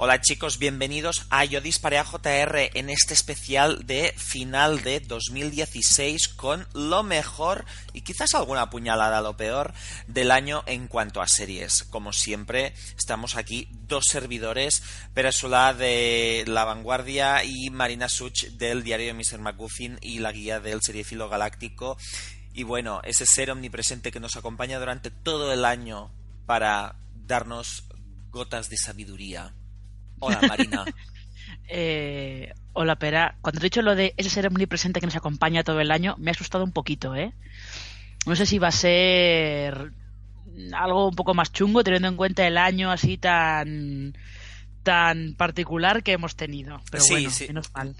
Hola 0.00 0.20
chicos, 0.20 0.60
bienvenidos 0.60 1.26
a 1.28 1.44
Yo 1.44 1.60
Disparé 1.60 1.98
a 1.98 2.04
JR 2.04 2.70
en 2.74 2.88
este 2.88 3.14
especial 3.14 3.84
de 3.84 4.14
final 4.16 4.84
de 4.84 5.00
2016 5.00 6.28
con 6.28 6.68
lo 6.72 7.02
mejor 7.02 7.64
y 7.92 8.02
quizás 8.02 8.32
alguna 8.34 8.70
puñalada 8.70 9.20
lo 9.22 9.36
peor 9.36 9.74
del 10.06 10.30
año 10.30 10.62
en 10.66 10.86
cuanto 10.86 11.20
a 11.20 11.26
series. 11.26 11.82
Como 11.82 12.12
siempre, 12.12 12.74
estamos 12.96 13.34
aquí 13.34 13.70
dos 13.88 14.04
servidores, 14.08 14.84
Pere 15.14 15.32
Solá 15.32 15.74
de 15.74 16.44
La 16.46 16.64
Vanguardia 16.64 17.42
y 17.42 17.68
Marina 17.70 18.08
Such 18.08 18.50
del 18.52 18.84
diario 18.84 19.08
de 19.08 19.14
Mr. 19.14 19.40
McGuffin 19.40 19.98
y 20.00 20.20
la 20.20 20.30
guía 20.30 20.60
del 20.60 20.80
seriefilo 20.80 21.28
galáctico. 21.28 21.98
Y 22.54 22.62
bueno, 22.62 23.00
ese 23.02 23.26
ser 23.26 23.50
omnipresente 23.50 24.12
que 24.12 24.20
nos 24.20 24.36
acompaña 24.36 24.78
durante 24.78 25.10
todo 25.10 25.52
el 25.52 25.64
año 25.64 26.12
para 26.46 27.00
darnos 27.16 27.82
gotas 28.30 28.68
de 28.68 28.76
sabiduría. 28.76 29.57
Hola, 30.20 30.40
Marina. 30.48 30.84
eh, 31.68 32.52
hola, 32.72 32.96
Pera. 32.96 33.36
Cuando 33.40 33.60
he 33.60 33.64
dicho 33.64 33.82
lo 33.82 33.94
de 33.94 34.14
ese 34.16 34.30
ser 34.30 34.46
omnipresente 34.46 35.00
que 35.00 35.06
nos 35.06 35.16
acompaña 35.16 35.64
todo 35.64 35.80
el 35.80 35.90
año, 35.90 36.14
me 36.18 36.30
ha 36.30 36.32
asustado 36.32 36.64
un 36.64 36.72
poquito, 36.72 37.14
¿eh? 37.14 37.32
No 38.26 38.36
sé 38.36 38.46
si 38.46 38.58
va 38.58 38.68
a 38.68 38.72
ser 38.72 39.92
algo 40.72 41.08
un 41.08 41.14
poco 41.14 41.34
más 41.34 41.52
chungo 41.52 41.84
teniendo 41.84 42.08
en 42.08 42.16
cuenta 42.16 42.46
el 42.46 42.58
año 42.58 42.90
así 42.90 43.16
tan 43.16 44.16
tan 44.82 45.34
particular 45.36 46.02
que 46.02 46.12
hemos 46.12 46.34
tenido. 46.34 46.80
Pero 46.90 47.04
Sí, 47.04 47.12
bueno, 47.12 47.30
sí. 47.30 47.46
menos 47.48 47.70
mal. 47.74 47.94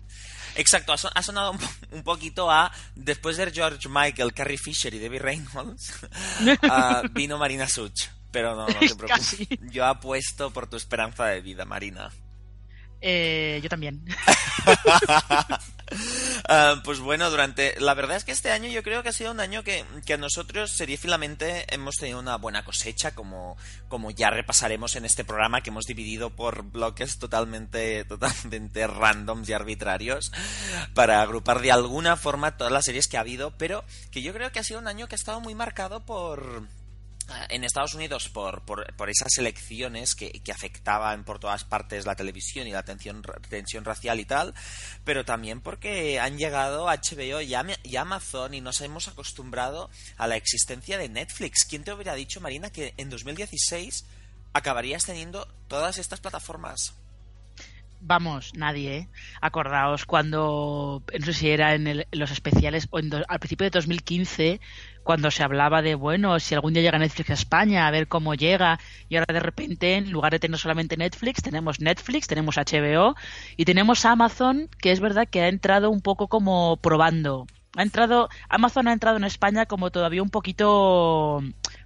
Exacto, 0.54 0.92
ha, 0.92 0.96
son- 0.96 1.12
ha 1.14 1.22
sonado 1.22 1.54
un 1.92 2.02
poquito 2.02 2.50
a, 2.50 2.72
después 2.94 3.36
de 3.36 3.50
George 3.52 3.88
Michael, 3.88 4.32
Carrie 4.32 4.56
Fisher 4.58 4.92
y 4.94 4.98
Debbie 4.98 5.18
Reynolds, 5.18 6.06
ah, 6.62 7.02
vino 7.12 7.36
Marina 7.38 7.68
Such. 7.68 8.06
Pero 8.30 8.54
no, 8.54 8.66
no 8.66 8.78
te 8.78 8.78
preocupes. 8.96 9.08
Casi. 9.08 9.48
Yo 9.70 9.86
apuesto 9.86 10.50
por 10.50 10.68
tu 10.68 10.76
esperanza 10.76 11.26
de 11.26 11.40
vida, 11.40 11.64
Marina. 11.64 12.10
Eh, 13.00 13.60
yo 13.62 13.68
también. 13.68 14.04
Ah, 16.50 16.82
pues 16.84 17.00
bueno, 17.00 17.30
durante. 17.30 17.80
La 17.80 17.94
verdad 17.94 18.18
es 18.18 18.24
que 18.24 18.32
este 18.32 18.50
año 18.50 18.68
yo 18.68 18.82
creo 18.82 19.02
que 19.02 19.08
ha 19.08 19.12
sido 19.12 19.30
un 19.30 19.40
año 19.40 19.64
que, 19.64 19.84
que 20.04 20.14
a 20.14 20.18
nosotros 20.18 20.70
seriefilamente 20.70 21.64
hemos 21.74 21.96
tenido 21.96 22.18
una 22.18 22.36
buena 22.36 22.62
cosecha, 22.62 23.14
como, 23.14 23.56
como 23.88 24.10
ya 24.10 24.28
repasaremos 24.28 24.96
en 24.96 25.06
este 25.06 25.24
programa 25.24 25.62
que 25.62 25.70
hemos 25.70 25.86
dividido 25.86 26.28
por 26.28 26.62
bloques 26.62 27.18
totalmente, 27.18 28.04
totalmente 28.04 28.86
randoms 28.86 29.48
y 29.48 29.54
arbitrarios 29.54 30.30
para 30.94 31.22
agrupar 31.22 31.60
de 31.60 31.72
alguna 31.72 32.16
forma 32.16 32.56
todas 32.58 32.72
las 32.72 32.84
series 32.84 33.08
que 33.08 33.16
ha 33.16 33.20
habido, 33.20 33.56
pero 33.56 33.84
que 34.10 34.20
yo 34.20 34.34
creo 34.34 34.52
que 34.52 34.58
ha 34.58 34.64
sido 34.64 34.80
un 34.80 34.88
año 34.88 35.08
que 35.08 35.14
ha 35.14 35.16
estado 35.16 35.40
muy 35.40 35.54
marcado 35.54 36.04
por 36.04 36.68
en 37.48 37.64
Estados 37.64 37.94
Unidos 37.94 38.28
por, 38.28 38.62
por, 38.62 38.94
por 38.94 39.10
esas 39.10 39.36
elecciones 39.38 40.14
que, 40.14 40.30
que 40.30 40.52
afectaban 40.52 41.24
por 41.24 41.38
todas 41.38 41.64
partes 41.64 42.06
la 42.06 42.16
televisión 42.16 42.66
y 42.66 42.72
la 42.72 42.82
tensión, 42.82 43.22
tensión 43.48 43.84
racial 43.84 44.20
y 44.20 44.24
tal, 44.24 44.54
pero 45.04 45.24
también 45.24 45.60
porque 45.60 46.20
han 46.20 46.38
llegado 46.38 46.86
HBO 46.86 47.40
y, 47.40 47.54
y 47.84 47.96
Amazon 47.96 48.54
y 48.54 48.60
nos 48.60 48.80
hemos 48.80 49.08
acostumbrado 49.08 49.90
a 50.16 50.26
la 50.26 50.36
existencia 50.36 50.98
de 50.98 51.08
Netflix. 51.08 51.64
¿Quién 51.68 51.84
te 51.84 51.92
hubiera 51.92 52.14
dicho, 52.14 52.40
Marina, 52.40 52.70
que 52.70 52.94
en 52.96 53.10
2016 53.10 54.06
acabarías 54.52 55.04
teniendo 55.04 55.46
todas 55.68 55.98
estas 55.98 56.20
plataformas? 56.20 56.94
Vamos, 58.00 58.52
nadie, 58.54 58.96
¿eh? 58.96 59.08
Acordaos 59.40 60.06
cuando, 60.06 61.02
no 61.18 61.26
sé 61.26 61.32
si 61.32 61.50
era 61.50 61.74
en, 61.74 61.86
el- 61.88 62.06
los 62.12 62.30
especiales 62.30 62.86
o 62.90 63.00
en 63.00 63.10
do- 63.10 63.24
al 63.28 63.40
principio 63.40 63.64
de 63.64 63.70
2015, 63.70 64.60
cuando 65.02 65.30
se 65.32 65.42
hablaba 65.42 65.82
de, 65.82 65.96
bueno, 65.96 66.38
si 66.38 66.54
algún 66.54 66.74
día 66.74 66.82
llega 66.82 66.98
Netflix 67.00 67.30
a 67.30 67.32
España, 67.34 67.86
a 67.86 67.90
ver 67.90 68.06
cómo 68.06 68.34
llega, 68.34 68.78
y 69.08 69.16
ahora 69.16 69.34
de 69.34 69.40
repente, 69.40 69.94
en 69.96 70.12
lugar 70.12 70.30
de 70.32 70.38
tener 70.38 70.58
solamente 70.60 70.96
Netflix, 70.96 71.42
tenemos 71.42 71.80
Netflix, 71.80 72.28
tenemos 72.28 72.56
HBO 72.56 73.16
y 73.56 73.64
tenemos 73.64 74.04
Amazon, 74.04 74.68
que 74.80 74.92
es 74.92 75.00
verdad 75.00 75.26
que 75.28 75.40
ha 75.42 75.48
entrado 75.48 75.90
un 75.90 76.00
poco 76.00 76.28
como 76.28 76.76
probando. 76.76 77.46
Ha 77.76 77.82
entrado, 77.82 78.28
Amazon 78.48 78.86
ha 78.88 78.92
entrado 78.92 79.16
en 79.16 79.24
España 79.24 79.66
como 79.66 79.90
todavía 79.90 80.22
un 80.22 80.30
poquito, 80.30 81.40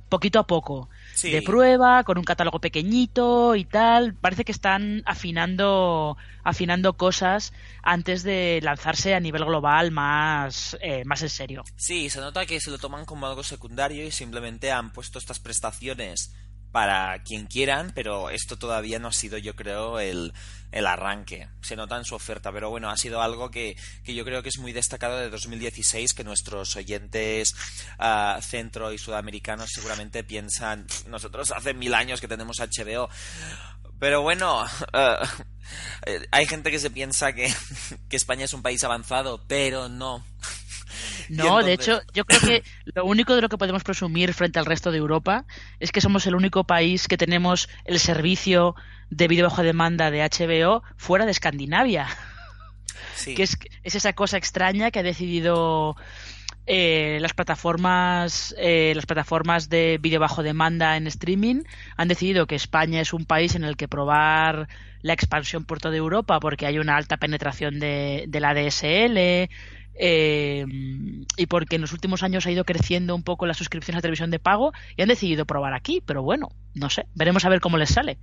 poquito 0.09 0.39
a 0.41 0.47
poco 0.47 0.91
Sí. 1.15 1.31
de 1.31 1.43
prueba, 1.43 2.05
con 2.05 2.19
un 2.19 2.25
catálogo 2.25 2.61
pequeñito 2.61 3.55
y 3.55 3.65
tal. 3.65 4.15
Parece 4.15 4.45
que 4.45 4.53
están 4.53 5.03
afinando, 5.07 6.17
afinando 6.43 6.97
cosas 6.97 7.53
antes 7.83 8.23
de 8.23 8.61
lanzarse 8.63 9.15
a 9.15 9.21
nivel 9.21 9.45
global 9.45 9.91
más, 9.91 10.77
eh, 10.81 11.05
más 11.05 11.23
en 11.23 11.31
serio. 11.31 11.65
Sí, 11.77 12.11
se 12.11 12.21
nota 12.21 12.47
que 12.47 12.61
se 12.61 12.71
lo 12.71 12.79
toman 12.79 13.05
como 13.05 13.27
algo 13.27 13.43
secundario 13.43 14.05
y 14.05 14.11
simplemente 14.11 14.73
han 14.73 14.93
puesto 14.93 15.19
estas 15.19 15.39
prestaciones 15.39 16.35
para 16.73 17.23
quien 17.23 17.47
quieran, 17.47 17.93
pero 17.95 18.31
esto 18.31 18.59
todavía 18.59 18.99
no 18.99 19.09
ha 19.09 19.13
sido, 19.13 19.37
yo 19.39 19.55
creo, 19.55 20.01
el, 20.01 20.33
el 20.73 20.87
arranque. 20.87 21.49
Se 21.61 21.77
nota 21.77 21.99
en 21.99 22.05
su 22.05 22.15
oferta, 22.15 22.51
pero 22.51 22.71
bueno, 22.71 22.91
ha 22.91 22.97
sido 22.97 23.21
algo 23.21 23.51
que, 23.51 23.77
que 24.03 24.15
yo 24.15 24.25
creo 24.25 24.43
que 24.43 24.49
es 24.49 24.59
muy 24.59 24.73
destacado 24.73 25.19
de 25.19 25.29
2016, 25.29 26.15
que 26.15 26.25
nuestros 26.25 26.75
oyentes 26.77 27.55
ah, 27.99 28.41
centro 28.43 28.93
y 28.93 28.99
sudamericanos 28.99 29.71
seguramente 29.71 30.25
piensan, 30.25 30.87
nosotros 31.07 31.53
hace 31.53 31.75
mil 31.75 31.95
años 31.95 32.21
que 32.21 32.29
tenemos 32.29 32.59
HBO. 32.59 33.09
Pero 34.01 34.23
bueno, 34.23 34.65
ah, 34.95 35.31
eh, 36.07 36.27
hay 36.31 36.47
gente 36.47 36.71
que 36.71 36.79
se 36.79 36.91
piensa 36.91 37.35
que, 37.35 37.53
que 38.09 38.17
España 38.17 38.47
es 38.47 38.55
un 38.55 38.63
país 38.63 38.83
avanzado, 38.83 39.45
pero 39.47 39.91
no. 39.91 40.25
No, 41.29 41.63
de 41.63 41.73
hecho, 41.73 42.01
yo 42.13 42.25
creo 42.25 42.41
que 42.41 42.63
lo 42.95 43.05
único 43.05 43.35
de 43.35 43.43
lo 43.43 43.49
que 43.49 43.59
podemos 43.59 43.85
presumir 43.85 44.35
frente 44.35 44.59
al 44.59 44.67
resto 44.67 44.91
de 44.91 44.99
Europa 44.99 45.45
es 45.81 45.93
que 45.93 46.01
somos 46.01 46.27
el 46.27 46.35
único 46.35 46.65
país 46.65 47.09
que 47.09 47.17
tenemos 47.17 47.69
el 47.85 47.99
servicio 47.99 48.75
de 49.11 49.29
vídeo 49.29 49.45
bajo 49.45 49.63
demanda 49.63 50.11
de 50.11 50.23
HBO 50.23 50.83
fuera 50.97 51.25
de 51.25 51.33
Escandinavia. 51.33 52.07
Sí. 53.15 53.35
que 53.35 53.43
es, 53.45 53.59
es 53.85 53.95
esa 53.95 54.15
cosa 54.15 54.37
extraña 54.37 54.91
que 54.91 54.99
ha 54.99 55.03
decidido 55.03 55.97
eh, 56.65 57.19
las 57.21 57.35
plataformas 57.35 58.55
eh, 58.57 58.93
las 58.95 59.05
plataformas 59.05 59.69
de 59.69 59.99
vídeo 60.01 60.21
bajo 60.21 60.45
demanda 60.45 60.97
en 60.97 61.09
streaming 61.09 61.63
han 61.97 62.07
decidido 62.07 62.47
que 62.47 62.55
España 62.55 63.01
es 63.01 63.13
un 63.13 63.25
país 63.25 63.57
en 63.57 63.65
el 63.65 63.77
que 63.77 63.89
probar 63.89 64.69
la 65.01 65.13
expansión 65.13 65.65
por 65.65 65.81
toda 65.81 65.97
Europa 65.97 66.39
porque 66.39 66.67
hay 66.67 66.79
una 66.79 66.97
alta 66.97 67.17
penetración 67.17 67.81
de, 67.81 68.27
de 68.29 68.41
la 68.41 68.55
DSL 68.55 69.51
eh, 69.95 70.65
y 71.37 71.47
porque 71.47 71.77
en 71.77 71.83
los 71.83 71.93
últimos 71.93 72.23
años 72.23 72.47
ha 72.47 72.51
ido 72.51 72.65
creciendo 72.65 73.15
un 73.15 73.23
poco 73.23 73.47
las 73.47 73.57
suscripciones 73.59 73.99
a 73.99 74.03
televisión 74.03 74.31
de 74.31 74.39
pago 74.39 74.73
y 74.97 75.03
han 75.03 75.09
decidido 75.09 75.47
probar 75.47 75.75
aquí, 75.75 76.03
pero 76.05 76.23
bueno, 76.23 76.49
no 76.75 76.91
sé, 76.91 77.07
veremos 77.15 77.45
a 77.45 77.49
ver 77.49 77.61
cómo 77.61 77.79
les 77.79 77.91
sale. 77.91 78.19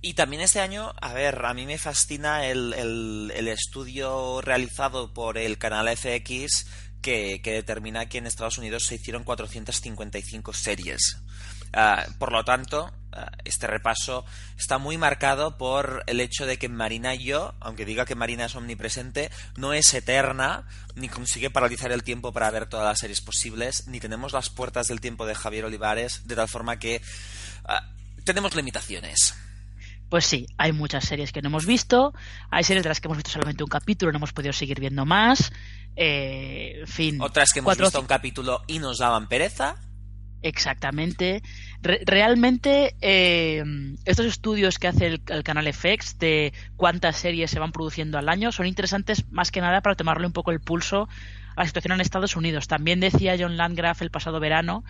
Y 0.00 0.14
también 0.14 0.42
este 0.42 0.60
año, 0.60 0.92
a 1.00 1.12
ver, 1.12 1.44
a 1.44 1.54
mí 1.54 1.66
me 1.66 1.76
fascina 1.78 2.46
el, 2.46 2.72
el- 2.74 3.32
el 3.34 3.48
estudio 3.48 4.40
realizado 4.40 5.12
por 5.12 5.38
el 5.38 5.58
canal 5.58 5.88
FX 5.88 6.66
que, 7.02 7.40
que 7.42 7.52
determina 7.52 8.08
que 8.08 8.18
en 8.18 8.26
Estados 8.26 8.58
Unidos 8.58 8.86
se 8.86 8.94
hicieron 8.96 9.24
455 9.24 10.52
series. 10.52 11.18
Ah, 11.72 12.06
por 12.18 12.32
lo 12.32 12.44
tanto, 12.44 12.90
ah, 13.12 13.30
este 13.44 13.66
repaso 13.66 14.24
está 14.56 14.78
muy 14.78 14.96
marcado 14.98 15.58
por 15.58 16.02
el 16.06 16.20
hecho 16.20 16.46
de 16.46 16.58
que 16.58 16.68
Marina 16.68 17.14
y 17.14 17.24
yo, 17.24 17.54
aunque 17.60 17.84
diga 17.84 18.04
que 18.04 18.14
Marina 18.14 18.46
es 18.46 18.54
omnipresente, 18.54 19.30
no 19.56 19.72
es 19.72 19.92
eterna, 19.94 20.66
ni 20.94 21.08
consigue 21.08 21.50
paralizar 21.50 21.92
el 21.92 22.02
tiempo 22.02 22.32
para 22.32 22.50
ver 22.50 22.66
todas 22.66 22.86
las 22.86 22.98
series 22.98 23.20
posibles, 23.20 23.86
ni 23.86 24.00
tenemos 24.00 24.32
las 24.32 24.50
puertas 24.50 24.88
del 24.88 25.00
tiempo 25.00 25.26
de 25.26 25.34
Javier 25.34 25.64
Olivares, 25.64 26.26
de 26.26 26.36
tal 26.36 26.48
forma 26.48 26.78
que 26.78 27.02
ah, 27.64 27.84
tenemos 28.24 28.54
limitaciones. 28.54 29.34
Pues 30.08 30.24
sí, 30.24 30.46
hay 30.56 30.72
muchas 30.72 31.04
series 31.04 31.32
que 31.32 31.42
no 31.42 31.48
hemos 31.48 31.66
visto, 31.66 32.14
hay 32.50 32.64
series 32.64 32.82
de 32.82 32.88
las 32.88 33.00
que 33.00 33.08
hemos 33.08 33.18
visto 33.18 33.30
solamente 33.30 33.62
un 33.62 33.68
capítulo, 33.68 34.10
no 34.10 34.16
hemos 34.16 34.32
podido 34.32 34.54
seguir 34.54 34.80
viendo 34.80 35.04
más, 35.04 35.52
eh, 35.96 36.80
en 36.80 36.86
fin. 36.86 37.20
Otras 37.20 37.52
que 37.52 37.58
hemos 37.58 37.68
cuatro 37.68 37.86
visto 37.86 38.00
un 38.00 38.06
capítulo 38.06 38.64
y 38.66 38.78
nos 38.78 38.98
daban 38.98 39.28
pereza. 39.28 39.76
Exactamente. 40.42 41.42
Re- 41.82 42.00
realmente, 42.04 42.94
eh, 43.00 43.64
estos 44.04 44.26
estudios 44.26 44.78
que 44.78 44.86
hace 44.88 45.06
el, 45.06 45.42
canal 45.42 45.66
FX 45.72 46.18
de 46.18 46.52
cuántas 46.76 47.16
series 47.16 47.50
se 47.50 47.58
van 47.58 47.72
produciendo 47.72 48.18
al 48.18 48.28
año 48.28 48.52
son 48.52 48.66
interesantes 48.66 49.24
más 49.30 49.50
que 49.50 49.60
nada 49.60 49.80
para 49.80 49.96
tomarle 49.96 50.26
un 50.26 50.32
poco 50.32 50.52
el 50.52 50.60
pulso 50.60 51.08
a 51.56 51.62
la 51.62 51.66
situación 51.66 51.92
en 51.92 52.00
Estados 52.00 52.36
Unidos. 52.36 52.68
También 52.68 53.00
decía 53.00 53.36
John 53.38 53.56
Landgraf 53.56 54.00
el 54.02 54.10
pasado 54.10 54.38
verano 54.38 54.84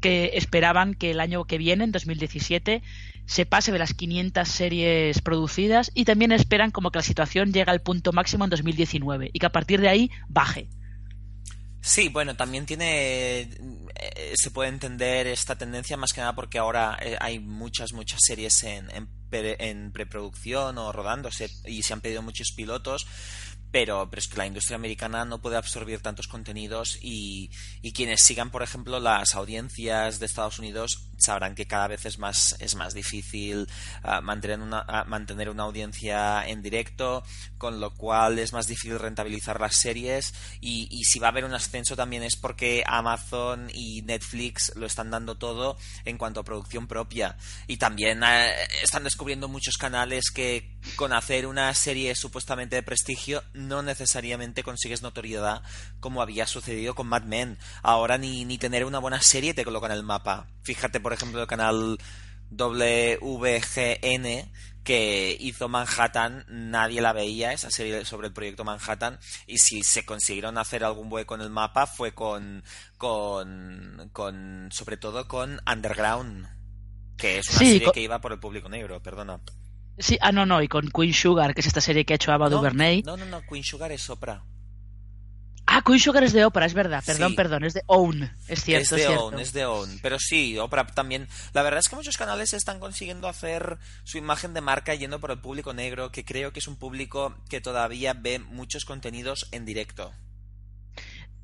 que 0.00 0.32
esperaban 0.34 0.94
que 0.94 1.10
el 1.10 1.20
año 1.20 1.44
que 1.44 1.58
viene, 1.58 1.84
en 1.84 1.92
2017, 1.92 2.82
se 3.26 3.46
pase 3.46 3.72
de 3.72 3.78
las 3.78 3.94
500 3.94 4.48
series 4.48 5.20
producidas 5.22 5.90
y 5.94 6.04
también 6.04 6.32
esperan 6.32 6.70
como 6.70 6.90
que 6.90 6.98
la 6.98 7.02
situación 7.02 7.52
llegue 7.52 7.70
al 7.70 7.82
punto 7.82 8.12
máximo 8.12 8.44
en 8.44 8.50
2019 8.50 9.30
y 9.32 9.38
que 9.38 9.46
a 9.46 9.52
partir 9.52 9.80
de 9.80 9.88
ahí 9.88 10.10
baje. 10.28 10.68
Sí, 11.80 12.08
bueno, 12.08 12.36
también 12.36 12.66
tiene. 12.66 13.40
eh, 13.94 14.32
se 14.36 14.50
puede 14.50 14.68
entender 14.68 15.26
esta 15.26 15.56
tendencia 15.56 15.96
más 15.96 16.12
que 16.12 16.20
nada 16.20 16.34
porque 16.34 16.58
ahora 16.58 16.98
eh, 17.00 17.16
hay 17.20 17.38
muchas, 17.38 17.92
muchas 17.92 18.20
series 18.26 18.62
en, 18.64 18.90
en, 18.90 19.08
pre- 19.30 19.56
en 19.70 19.92
preproducción 19.92 20.76
o 20.78 20.92
rodándose 20.92 21.48
y 21.64 21.82
se 21.82 21.92
han 21.92 22.00
pedido 22.00 22.20
muchos 22.22 22.52
pilotos. 22.54 23.06
pero, 23.70 24.08
pero 24.10 24.20
es 24.20 24.28
que 24.28 24.38
la 24.38 24.46
industria 24.46 24.76
americana 24.76 25.24
no 25.24 25.40
puede 25.40 25.56
absorber 25.56 26.00
tantos 26.00 26.26
contenidos 26.26 26.98
y, 27.02 27.50
y 27.82 27.92
quienes 27.92 28.20
sigan, 28.22 28.50
por 28.50 28.62
ejemplo, 28.62 28.98
las 29.00 29.34
audiencias 29.34 30.18
de 30.18 30.26
Estados 30.26 30.58
Unidos 30.58 31.07
sabrán 31.18 31.54
que 31.54 31.66
cada 31.66 31.88
vez 31.88 32.06
es 32.06 32.18
más, 32.18 32.56
es 32.60 32.74
más 32.74 32.94
difícil 32.94 33.68
uh, 34.04 34.22
mantener, 34.22 34.60
una, 34.60 34.82
uh, 34.82 35.08
mantener 35.08 35.50
una 35.50 35.64
audiencia 35.64 36.46
en 36.46 36.62
directo, 36.62 37.22
con 37.58 37.80
lo 37.80 37.94
cual 37.94 38.38
es 38.38 38.52
más 38.52 38.66
difícil 38.66 38.98
rentabilizar 38.98 39.60
las 39.60 39.76
series 39.76 40.32
y, 40.60 40.88
y, 40.90 41.04
si 41.04 41.18
va 41.18 41.28
a 41.28 41.30
haber 41.30 41.44
un 41.44 41.54
ascenso 41.54 41.96
también 41.96 42.22
es 42.22 42.36
porque 42.36 42.84
Amazon 42.86 43.70
y 43.74 44.02
Netflix 44.02 44.72
lo 44.76 44.86
están 44.86 45.10
dando 45.10 45.36
todo 45.36 45.76
en 46.04 46.18
cuanto 46.18 46.40
a 46.40 46.44
producción 46.44 46.86
propia 46.86 47.36
y 47.66 47.76
también 47.76 48.22
uh, 48.22 48.26
están 48.82 49.04
descubriendo 49.04 49.48
muchos 49.48 49.76
canales 49.76 50.30
que 50.30 50.78
con 50.96 51.12
hacer 51.12 51.46
una 51.46 51.72
serie 51.74 52.14
supuestamente 52.14 52.76
de 52.76 52.82
prestigio 52.82 53.42
no 53.52 53.82
necesariamente 53.82 54.62
consigues 54.62 55.02
notoriedad 55.02 55.62
como 56.00 56.22
había 56.22 56.46
sucedido 56.46 56.94
con 56.94 57.08
Mad 57.08 57.24
Men. 57.24 57.58
Ahora 57.82 58.18
ni, 58.18 58.44
ni 58.44 58.58
tener 58.58 58.84
una 58.84 58.98
buena 58.98 59.20
serie 59.20 59.54
te 59.54 59.64
colocan 59.64 59.90
en 59.90 59.98
el 59.98 60.02
mapa. 60.02 60.46
Fíjate, 60.62 61.00
por 61.00 61.07
ejemplo, 61.12 61.40
el 61.40 61.46
canal 61.46 61.98
WGN 62.50 64.48
que 64.88 65.36
hizo 65.38 65.68
Manhattan, 65.68 66.46
nadie 66.48 67.02
la 67.02 67.12
veía, 67.12 67.52
esa 67.52 67.70
serie 67.70 68.06
sobre 68.06 68.28
el 68.28 68.32
proyecto 68.32 68.64
Manhattan, 68.64 69.18
y 69.46 69.58
si 69.58 69.82
se 69.82 70.06
consiguieron 70.06 70.56
hacer 70.56 70.82
algún 70.82 71.12
hueco 71.12 71.34
en 71.34 71.42
el 71.42 71.50
mapa 71.50 71.86
fue 71.86 72.12
con, 72.12 72.64
con, 72.96 74.08
con 74.12 74.70
sobre 74.72 74.96
todo 74.96 75.28
con 75.28 75.60
Underground, 75.70 76.48
que 77.18 77.38
es 77.38 77.50
una 77.50 77.58
sí, 77.58 77.66
serie 77.66 77.84
con... 77.84 77.92
que 77.92 78.00
iba 78.00 78.18
por 78.20 78.32
el 78.32 78.40
público 78.40 78.70
negro, 78.70 79.02
perdona. 79.02 79.40
Sí, 79.98 80.16
ah, 80.22 80.32
no, 80.32 80.46
no, 80.46 80.62
y 80.62 80.68
con 80.68 80.90
Queen 80.90 81.12
Sugar, 81.12 81.54
que 81.54 81.60
es 81.60 81.66
esta 81.66 81.82
serie 81.82 82.06
que 82.06 82.14
ha 82.14 82.16
hecho 82.16 82.32
Ava 82.32 82.48
no, 82.48 82.56
DuVernay. 82.56 83.02
No, 83.02 83.18
no, 83.18 83.26
no, 83.26 83.42
Queen 83.42 83.64
Sugar 83.64 83.92
es 83.92 84.08
Oprah. 84.08 84.42
Ah, 85.70 85.82
Queen 85.84 86.00
Sugar 86.00 86.24
es 86.24 86.32
de 86.32 86.46
Oprah, 86.46 86.64
es 86.64 86.72
verdad. 86.72 87.04
Perdón, 87.04 87.32
sí. 87.32 87.36
perdón, 87.36 87.64
es 87.64 87.74
de 87.74 87.82
Own, 87.86 88.22
es 88.48 88.64
cierto. 88.64 88.82
Es 88.82 88.90
de 88.90 88.96
es 88.96 89.06
cierto. 89.06 89.24
Own, 89.26 89.38
es 89.38 89.52
de 89.52 89.66
Own. 89.66 89.98
Pero 90.00 90.18
sí, 90.18 90.56
Oprah 90.56 90.86
también. 90.86 91.28
La 91.52 91.62
verdad 91.62 91.80
es 91.80 91.90
que 91.90 91.96
muchos 91.96 92.16
canales 92.16 92.54
están 92.54 92.80
consiguiendo 92.80 93.28
hacer 93.28 93.76
su 94.02 94.16
imagen 94.16 94.54
de 94.54 94.62
marca 94.62 94.94
yendo 94.94 95.20
por 95.20 95.30
el 95.30 95.40
público 95.40 95.74
negro, 95.74 96.10
que 96.10 96.24
creo 96.24 96.54
que 96.54 96.60
es 96.60 96.68
un 96.68 96.76
público 96.76 97.36
que 97.50 97.60
todavía 97.60 98.14
ve 98.14 98.38
muchos 98.38 98.86
contenidos 98.86 99.46
en 99.52 99.66
directo 99.66 100.14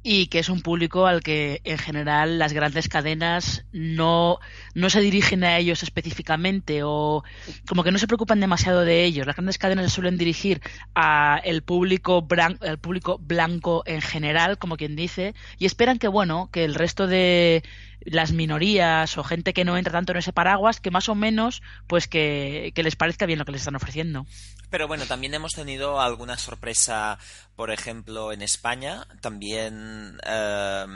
y 0.07 0.27
que 0.27 0.39
es 0.39 0.51
un 0.51 0.61
público 0.61 1.07
al 1.07 1.23
que 1.23 1.63
en 1.65 1.79
general 1.79 2.39
las 2.39 2.53
grandes 2.53 2.89
cadenas 2.89 3.65
no, 3.73 4.39
no 4.75 4.91
se 4.91 5.01
dirigen 5.01 5.43
a 5.45 5.57
ellos 5.57 5.83
específicamente 5.83 6.83
o 6.85 7.25
como 7.67 7.83
que 7.83 7.91
no 7.91 7.99
se 7.99 8.07
preocupan 8.07 8.39
demasiado 8.39 8.85
de 8.85 9.03
ellos. 9.05 9.27
Las 9.27 9.35
grandes 9.35 9.57
cadenas 9.57 9.87
se 9.87 9.95
suelen 9.95 10.19
dirigir 10.19 10.61
a 10.95 11.41
el 11.43 11.63
público, 11.63 12.21
blan 12.21 12.59
el 12.61 12.77
público 12.77 13.19
blanco 13.19 13.83
en 13.87 14.03
general, 14.03 14.59
como 14.59 14.77
quien 14.77 14.95
dice, 14.95 15.35
y 15.59 15.65
esperan 15.65 15.99
que 15.99 16.09
bueno, 16.09 16.51
que 16.53 16.65
el 16.65 16.75
resto 16.75 17.07
de 17.07 17.63
las 18.05 18.33
minorías 18.33 19.17
o 19.19 19.25
gente 19.25 19.53
que 19.53 19.65
no 19.65 19.77
entra 19.77 19.93
tanto 19.93 20.13
en 20.13 20.19
ese 20.19 20.33
paraguas, 20.33 20.81
que 20.81 20.91
más 20.91 21.09
o 21.09 21.15
menos, 21.15 21.63
pues 21.87 22.09
que, 22.09 22.73
que, 22.75 22.83
les 22.83 22.97
parezca 22.97 23.27
bien 23.27 23.39
lo 23.39 23.45
que 23.45 23.53
les 23.53 23.63
están 23.63 23.77
ofreciendo. 23.77 24.27
Pero 24.71 24.89
bueno, 24.89 25.07
también 25.07 25.35
hemos 25.35 25.53
tenido 25.53 26.01
alguna 26.01 26.37
sorpresa, 26.37 27.19
por 27.57 27.71
ejemplo, 27.71 28.33
en 28.33 28.43
España, 28.43 29.07
también. 29.21 30.19
Eh, 30.27 30.87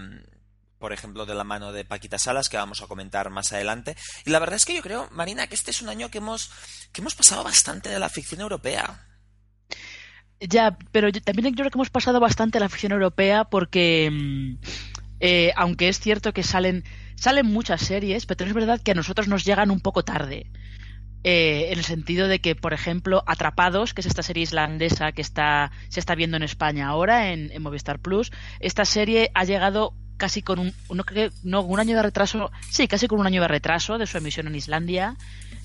por 0.79 0.93
ejemplo, 0.93 1.27
de 1.27 1.35
la 1.35 1.45
mano 1.45 1.73
de 1.73 1.85
Paquita 1.85 2.19
Salas, 2.19 2.49
que 2.49 2.57
vamos 2.57 2.83
a 2.83 2.87
comentar 2.87 3.31
más 3.31 3.53
adelante. 3.53 3.97
Y 4.25 4.31
la 4.31 4.39
verdad 4.39 4.57
es 4.57 4.65
que 4.65 4.75
yo 4.75 4.83
creo, 4.83 5.09
Marina, 5.11 5.47
que 5.47 5.55
este 5.55 5.71
es 5.71 5.83
un 5.83 5.89
año 5.89 6.11
que 6.11 6.19
hemos, 6.19 6.51
que 6.93 7.01
hemos 7.01 7.15
pasado 7.15 7.45
bastante 7.45 7.89
de 7.89 7.99
la 7.99 8.09
ficción 8.09 8.41
europea. 8.41 9.05
Ya, 10.41 10.79
pero 10.93 11.09
yo, 11.09 11.21
también 11.21 11.49
yo 11.55 11.63
creo 11.63 11.71
que 11.71 11.79
hemos 11.79 11.91
pasado 11.91 12.21
bastante 12.21 12.59
de 12.59 12.65
la 12.65 12.69
ficción 12.69 12.93
europea 12.93 13.45
porque 13.45 14.57
eh, 15.21 15.53
aunque 15.57 15.89
es 15.89 16.01
cierto 16.01 16.33
que 16.33 16.43
salen, 16.43 16.85
salen 17.17 17.47
muchas 17.47 17.81
series, 17.83 18.27
pero 18.27 18.47
es 18.47 18.55
verdad 18.55 18.81
que 18.81 18.93
a 18.93 18.95
nosotros 18.95 19.29
nos 19.29 19.45
llegan 19.45 19.71
un 19.71 19.81
poco 19.81 20.05
tarde. 20.05 20.51
Eh, 21.25 21.73
en 21.73 21.79
el 21.79 21.85
sentido 21.85 22.29
de 22.29 22.41
que, 22.41 22.55
por 22.55 22.73
ejemplo, 22.73 23.25
Atrapados, 23.27 23.93
que 23.93 24.03
es 24.03 24.07
esta 24.07 24.23
serie 24.23 24.45
islandesa 24.45 25.13
que 25.13 25.21
está, 25.21 25.73
se 25.89 25.99
está 25.99 26.15
viendo 26.15 26.37
en 26.37 26.45
España 26.45 26.89
ahora, 26.89 27.33
en, 27.33 27.51
en 27.51 27.63
Movistar 27.63 27.99
Plus, 27.99 28.31
esta 28.61 28.85
serie 28.85 29.31
ha 29.35 29.45
llegado 29.45 29.95
casi 30.19 30.43
con 30.43 30.59
un, 30.59 30.75
no, 30.93 31.05
no, 31.43 31.63
un 31.63 31.81
año 31.81 31.97
de 31.97 32.03
retraso, 32.03 32.51
sí, 32.71 32.87
casi 32.87 33.09
con 33.09 33.21
un 33.21 33.27
año 33.27 33.41
de 33.41 33.49
retraso 33.49 33.97
de 33.97 34.07
su 34.07 34.19
emisión 34.19 34.47
en 34.47 34.55
Islandia. 34.55 35.17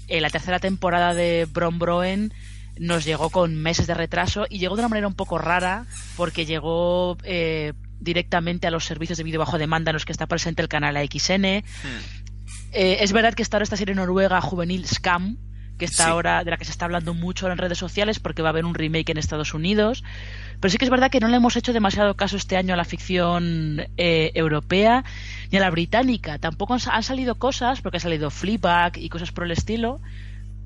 Eh, 0.08 0.22
la 0.22 0.30
tercera 0.30 0.60
temporada 0.60 1.14
de 1.14 1.48
Bron 1.52 1.80
Broen 1.80 2.34
nos 2.78 3.04
llegó 3.04 3.30
con 3.30 3.56
meses 3.56 3.88
de 3.88 3.94
retraso 3.94 4.46
y 4.50 4.60
llegó 4.60 4.76
de 4.76 4.82
una 4.82 4.90
manera 4.90 5.08
un 5.08 5.16
poco 5.16 5.38
rara 5.38 5.86
porque 6.16 6.46
llegó 6.46 7.18
eh, 7.24 7.74
directamente 8.04 8.68
a 8.68 8.72
los 8.72 8.86
servicios 8.86 9.18
de 9.18 9.24
vídeo 9.24 9.40
bajo 9.40 9.58
demanda 9.58 9.92
en 9.92 9.94
los 9.94 10.06
que 10.06 10.12
está 10.12 10.28
presente 10.28 10.62
el 10.62 10.68
canal 10.68 10.98
AXN. 10.98 11.64
Hmm. 11.64 12.24
Eh, 12.74 12.98
es 13.02 13.14
verdad 13.14 13.34
que 13.34 13.44
está 13.44 13.58
ahora 13.58 13.64
esta 13.64 13.78
serie 13.78 13.96
noruega 13.96 14.42
juvenil 14.42 14.86
Scam, 14.86 15.38
que 15.78 15.86
está 15.86 16.06
sí. 16.06 16.10
ahora, 16.10 16.44
de 16.44 16.52
la 16.52 16.58
que 16.58 16.66
se 16.66 16.72
está 16.72 16.86
hablando 16.86 17.14
mucho 17.14 17.50
en 17.50 17.58
redes 17.58 17.78
sociales 17.78 18.20
porque 18.20 18.42
va 18.42 18.50
a 18.50 18.52
haber 18.52 18.66
un 18.66 18.74
remake 18.74 19.12
en 19.12 19.18
Estados 19.18 19.54
Unidos. 19.54 20.04
Pero 20.60 20.72
sí 20.72 20.78
que 20.78 20.86
es 20.86 20.92
verdad 20.92 21.12
que 21.12 21.20
no 21.20 21.28
le 21.28 21.38
hemos 21.38 21.56
hecho 21.56 21.74
demasiado 21.74 22.16
caso 22.16 22.38
este 22.38 22.58
año 22.58 22.74
a 22.74 22.78
la 22.78 22.86
ficción 22.86 23.86
eh, 23.98 24.32
europea 24.36 25.04
ni 25.52 25.58
a 25.58 25.62
la 25.62 25.70
británica. 25.70 26.40
Tampoco 26.40 26.74
han 26.74 27.04
salido 27.04 27.36
cosas, 27.36 27.82
porque 27.82 27.98
ha 27.98 28.00
salido 28.00 28.30
Fleabag 28.30 28.98
y 28.98 29.10
cosas 29.10 29.32
por 29.32 29.44
el 29.44 29.52
estilo. 29.52 30.00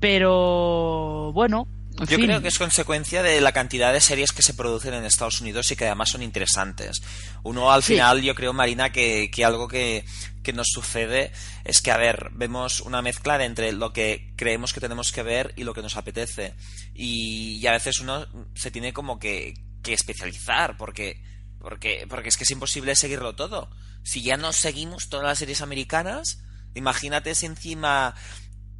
Pero 0.00 1.32
bueno, 1.32 1.66
yo 2.00 2.16
fin. 2.16 2.26
creo 2.26 2.42
que 2.42 2.48
es 2.48 2.58
consecuencia 2.58 3.22
de 3.22 3.40
la 3.40 3.52
cantidad 3.52 3.92
de 3.92 4.00
series 4.00 4.32
que 4.32 4.42
se 4.42 4.54
producen 4.54 4.94
en 4.94 5.04
Estados 5.04 5.40
Unidos 5.40 5.70
y 5.70 5.76
que 5.76 5.86
además 5.86 6.10
son 6.10 6.22
interesantes. 6.22 7.02
Uno 7.42 7.72
al 7.72 7.82
sí. 7.82 7.94
final, 7.94 8.22
yo 8.22 8.34
creo, 8.34 8.52
Marina, 8.52 8.92
que, 8.92 9.30
que 9.32 9.44
algo 9.44 9.68
que, 9.68 10.04
que, 10.42 10.52
nos 10.52 10.68
sucede 10.68 11.32
es 11.64 11.82
que, 11.82 11.90
a 11.90 11.96
ver, 11.96 12.30
vemos 12.32 12.80
una 12.80 13.02
mezcla 13.02 13.42
entre 13.44 13.72
lo 13.72 13.92
que 13.92 14.32
creemos 14.36 14.72
que 14.72 14.80
tenemos 14.80 15.12
que 15.12 15.22
ver 15.22 15.52
y 15.56 15.64
lo 15.64 15.74
que 15.74 15.82
nos 15.82 15.96
apetece. 15.96 16.54
Y, 16.94 17.58
y 17.60 17.66
a 17.66 17.72
veces 17.72 17.98
uno 18.00 18.26
se 18.54 18.70
tiene 18.70 18.92
como 18.92 19.18
que, 19.18 19.54
que 19.82 19.92
especializar 19.92 20.76
porque, 20.76 21.22
porque, 21.58 22.06
porque 22.08 22.28
es 22.28 22.36
que 22.36 22.44
es 22.44 22.50
imposible 22.50 22.94
seguirlo 22.96 23.34
todo. 23.34 23.70
Si 24.04 24.22
ya 24.22 24.36
no 24.36 24.52
seguimos 24.52 25.08
todas 25.08 25.26
las 25.26 25.38
series 25.38 25.62
americanas, 25.62 26.42
imagínate 26.74 27.34
si 27.34 27.46
encima 27.46 28.14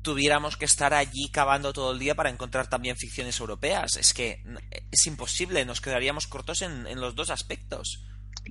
tuviéramos 0.03 0.57
que 0.57 0.65
estar 0.65 0.95
allí 0.95 1.29
cavando 1.31 1.73
todo 1.73 1.93
el 1.93 1.99
día 1.99 2.15
para 2.15 2.31
encontrar 2.31 2.69
también 2.69 2.97
ficciones 2.97 3.39
europeas. 3.41 3.97
Es 3.97 4.15
que 4.15 4.43
es 4.91 5.07
imposible, 5.07 5.65
nos 5.65 5.81
quedaríamos 5.81 6.27
cortos 6.27 6.63
en, 6.63 6.87
en 6.87 7.01
los 7.01 7.15
dos 7.15 7.31
aspectos 7.31 8.05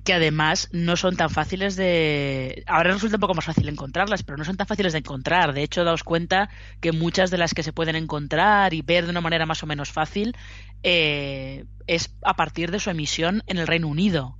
que 0.04 0.14
además 0.14 0.68
no 0.72 0.96
son 0.96 1.16
tan 1.16 1.30
fáciles 1.30 1.76
de... 1.76 2.62
Ahora 2.66 2.92
resulta 2.92 3.16
un 3.16 3.20
poco 3.20 3.34
más 3.34 3.44
fácil 3.44 3.68
encontrarlas, 3.68 4.22
pero 4.22 4.38
no 4.38 4.44
son 4.44 4.56
tan 4.56 4.66
fáciles 4.66 4.92
de 4.92 5.00
encontrar. 5.00 5.52
De 5.52 5.62
hecho, 5.62 5.84
daos 5.84 6.04
cuenta 6.04 6.50
que 6.80 6.92
muchas 6.92 7.30
de 7.30 7.38
las 7.38 7.54
que 7.54 7.62
se 7.62 7.72
pueden 7.72 7.96
encontrar 7.96 8.74
y 8.74 8.82
ver 8.82 9.04
de 9.04 9.10
una 9.10 9.20
manera 9.20 9.46
más 9.46 9.62
o 9.62 9.66
menos 9.66 9.90
fácil 9.90 10.36
eh, 10.82 11.64
es 11.86 12.14
a 12.22 12.34
partir 12.34 12.70
de 12.70 12.80
su 12.80 12.90
emisión 12.90 13.42
en 13.46 13.58
el 13.58 13.66
Reino 13.66 13.88
Unido, 13.88 14.38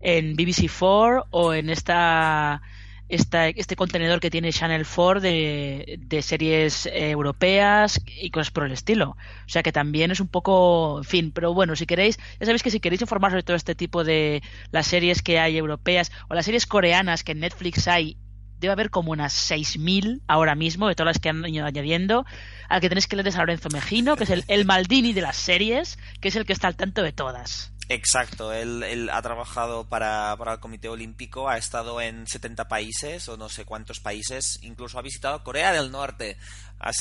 en 0.00 0.36
BBC4 0.36 1.26
o 1.30 1.54
en 1.54 1.70
esta 1.70 2.62
esta, 3.08 3.48
este 3.48 3.76
contenedor 3.76 4.20
que 4.20 4.30
tiene 4.30 4.52
Channel 4.52 4.86
4 4.86 5.20
de, 5.20 6.20
series 6.22 6.86
eh, 6.86 7.10
europeas 7.10 8.00
y 8.06 8.30
cosas 8.30 8.50
por 8.50 8.64
el 8.64 8.72
estilo. 8.72 9.10
O 9.10 9.48
sea 9.48 9.62
que 9.62 9.72
también 9.72 10.10
es 10.10 10.20
un 10.20 10.28
poco, 10.28 11.02
fin, 11.04 11.32
pero 11.32 11.54
bueno, 11.54 11.74
si 11.76 11.86
queréis, 11.86 12.18
ya 12.38 12.46
sabéis 12.46 12.62
que 12.62 12.70
si 12.70 12.80
queréis 12.80 13.00
informar 13.00 13.32
sobre 13.32 13.42
todo 13.42 13.56
este 13.56 13.74
tipo 13.74 14.04
de 14.04 14.42
las 14.70 14.86
series 14.86 15.22
que 15.22 15.38
hay 15.38 15.56
europeas 15.56 16.12
o 16.28 16.34
las 16.34 16.44
series 16.44 16.66
coreanas 16.66 17.24
que 17.24 17.32
en 17.32 17.40
Netflix 17.40 17.88
hay, 17.88 18.16
debe 18.60 18.72
haber 18.72 18.90
como 18.90 19.12
unas 19.12 19.50
6.000 19.50 20.20
ahora 20.26 20.54
mismo 20.54 20.88
de 20.88 20.94
todas 20.94 21.14
las 21.14 21.18
que 21.20 21.28
han 21.28 21.46
ido 21.46 21.64
añadiendo. 21.64 22.26
Al 22.68 22.80
que 22.80 22.88
tenéis 22.88 23.06
que 23.06 23.16
leer 23.16 23.28
es 23.28 23.36
a 23.36 23.40
Lorenzo 23.40 23.68
Mejino, 23.70 24.16
que 24.16 24.24
es 24.24 24.30
el, 24.30 24.44
el 24.48 24.64
Maldini 24.64 25.12
de 25.12 25.22
las 25.22 25.36
series, 25.36 25.98
que 26.20 26.28
es 26.28 26.36
el 26.36 26.44
que 26.44 26.52
está 26.52 26.68
al 26.68 26.76
tanto 26.76 27.02
de 27.02 27.12
todas. 27.12 27.72
Exacto, 27.90 28.52
él, 28.52 28.82
él, 28.82 29.08
ha 29.10 29.22
trabajado 29.22 29.88
para, 29.88 30.36
para, 30.36 30.54
el 30.54 30.60
Comité 30.60 30.90
Olímpico, 30.90 31.48
ha 31.48 31.56
estado 31.56 32.02
en 32.02 32.26
70 32.26 32.68
países 32.68 33.26
o 33.28 33.38
no 33.38 33.48
sé 33.48 33.64
cuántos 33.64 34.00
países, 34.00 34.58
incluso 34.60 34.98
ha 34.98 35.02
visitado 35.02 35.42
Corea 35.42 35.72
del 35.72 35.90
Norte 35.90 36.36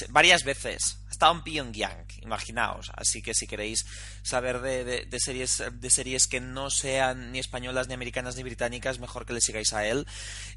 varias 0.10 0.44
veces, 0.44 1.00
ha 1.08 1.12
estado 1.12 1.34
en 1.34 1.44
Pyongyang, 1.44 2.06
imaginaos. 2.22 2.92
Así 2.96 3.22
que 3.22 3.34
si 3.34 3.48
queréis 3.48 3.86
saber 4.24 4.62
de, 4.62 4.84
de, 4.84 5.06
de, 5.06 5.20
series, 5.20 5.64
de 5.72 5.90
series 5.90 6.28
que 6.28 6.40
no 6.40 6.70
sean 6.70 7.32
ni 7.32 7.40
españolas, 7.40 7.88
ni 7.88 7.94
americanas, 7.94 8.36
ni 8.36 8.44
británicas, 8.44 9.00
mejor 9.00 9.26
que 9.26 9.34
le 9.34 9.42
sigáis 9.42 9.74
a 9.74 9.86
él. 9.86 10.08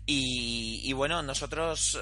Y, 0.07 0.81
y 0.85 0.93
bueno, 0.93 1.23
nosotros 1.23 1.99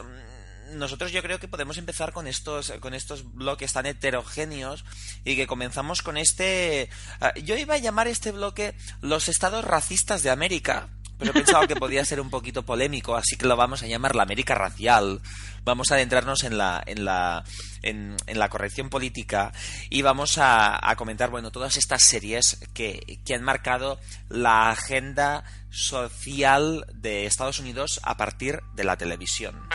nosotros 0.73 1.13
yo 1.13 1.23
creo 1.23 1.39
que 1.39 1.49
podemos 1.49 1.79
empezar 1.79 2.13
con 2.13 2.27
estos 2.27 2.73
con 2.81 2.95
estos 2.95 3.35
bloques 3.35 3.73
tan 3.73 3.87
heterogéneos 3.87 4.85
y 5.25 5.37
que 5.37 5.47
comenzamos 5.47 6.03
con 6.03 6.17
este 6.17 6.91
uh, 7.21 7.39
yo 7.41 7.57
iba 7.57 7.75
a 7.75 7.79
llamar 7.79 8.09
este 8.09 8.33
bloque 8.33 8.75
los 9.01 9.29
estados 9.29 9.65
racistas 9.65 10.23
de 10.23 10.31
América 10.31 10.89
pero 11.19 11.33
he 11.33 11.35
pensado 11.35 11.67
que 11.67 11.77
podía 11.77 12.05
ser 12.05 12.21
un 12.21 12.31
poquito 12.31 12.63
polémico, 12.63 13.17
así 13.17 13.37
que 13.37 13.47
lo 13.47 13.57
vamos 13.57 13.83
a 13.83 13.87
llamar 13.87 14.15
la 14.15 14.23
América 14.23 14.55
racial. 14.55 15.21
Vamos 15.65 15.91
a 15.91 15.97
adentrarnos 15.97 16.45
en 16.45 16.57
la, 16.57 16.83
en 16.87 17.05
la, 17.05 17.45
en, 17.83 18.17
la 18.27 18.49
corrección 18.49 18.89
política 18.89 19.53
y 19.91 20.03
vamos 20.03 20.39
a, 20.41 20.81
comentar, 20.97 21.31
bueno, 21.31 21.51
todas 21.51 21.77
estas 21.77 22.03
series 22.03 22.59
que, 22.73 23.19
que 23.25 23.35
han 23.35 23.43
marcado 23.43 23.99
la 24.29 24.71
agenda 24.71 25.45
social 25.71 26.87
de 26.95 27.27
Estados 27.27 27.59
Unidos 27.59 28.01
a 28.03 28.17
partir 28.17 28.63
de 28.75 28.85
la 28.85 28.97
televisión. 28.97 29.69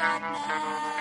A 0.00 0.97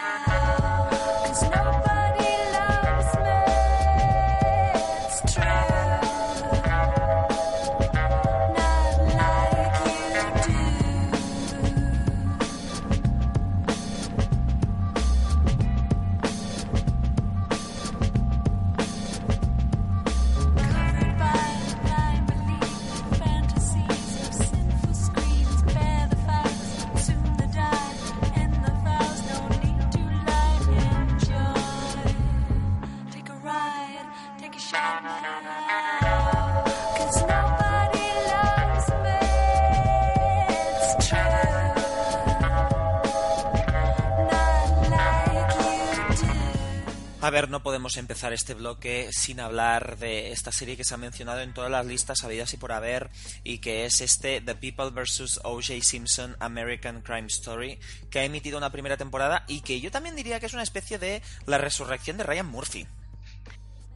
no 47.46 47.62
podemos 47.62 47.98
empezar 47.98 48.34
este 48.34 48.56
bloque 48.56 49.10
sin 49.12 49.40
hablar 49.40 49.98
de 50.00 50.32
esta 50.32 50.52
serie 50.52 50.76
que 50.76 50.84
se 50.84 50.96
ha 50.96 50.98
mencionado 50.98 51.42
en 51.42 51.54
todas 51.54 51.70
las 51.70 51.86
listas 51.86 52.24
habidas 52.24 52.52
y 52.54 52.58
por 52.58 52.72
haber 52.72 53.12
y 53.44 53.60
que 53.60 53.86
es 53.86 54.02
este 54.02 54.42
The 54.42 54.56
People 54.56 54.90
vs. 54.90 55.42
O.J. 55.44 55.82
Simpson 55.82 56.36
American 56.40 57.02
Crime 57.02 57.28
Story 57.28 57.78
que 58.10 58.20
ha 58.20 58.24
emitido 58.24 58.58
una 58.58 58.72
primera 58.72 58.98
temporada 58.98 59.46
y 59.48 59.62
que 59.62 59.80
yo 59.80 59.92
también 59.92 60.16
diría 60.16 60.40
que 60.40 60.48
es 60.48 60.54
una 60.54 60.64
especie 60.64 60.98
de 60.98 61.22
la 61.46 61.60
resurrección 61.60 62.18
de 62.18 62.24
Ryan 62.24 62.48
Murphy. 62.48 62.88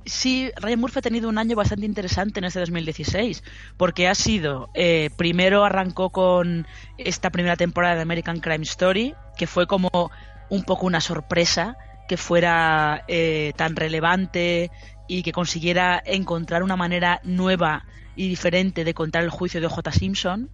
Sí, 0.05 0.51
Ryan 0.57 0.79
Murphy 0.79 0.99
ha 0.99 1.03
tenido 1.03 1.27
un 1.27 1.37
año 1.39 1.55
bastante 1.55 1.85
interesante 1.85 2.39
en 2.39 2.45
este 2.45 2.59
2016, 2.59 3.43
porque 3.77 4.07
ha 4.07 4.15
sido, 4.15 4.69
eh, 4.73 5.09
primero 5.15 5.63
arrancó 5.63 6.09
con 6.11 6.67
esta 6.97 7.29
primera 7.29 7.55
temporada 7.55 7.95
de 7.95 8.01
American 8.01 8.39
Crime 8.39 8.63
Story, 8.63 9.15
que 9.37 9.47
fue 9.47 9.67
como 9.67 10.11
un 10.49 10.63
poco 10.63 10.85
una 10.85 11.01
sorpresa, 11.01 11.77
que 12.11 12.17
fuera 12.17 13.05
eh, 13.07 13.53
tan 13.55 13.77
relevante 13.77 14.69
y 15.07 15.23
que 15.23 15.31
consiguiera 15.31 16.03
encontrar 16.05 16.61
una 16.61 16.75
manera 16.75 17.21
nueva 17.23 17.85
y 18.17 18.27
diferente 18.27 18.83
de 18.83 18.93
contar 18.93 19.23
el 19.23 19.29
juicio 19.29 19.61
de 19.61 19.69
J. 19.69 19.93
Simpson. 19.93 20.49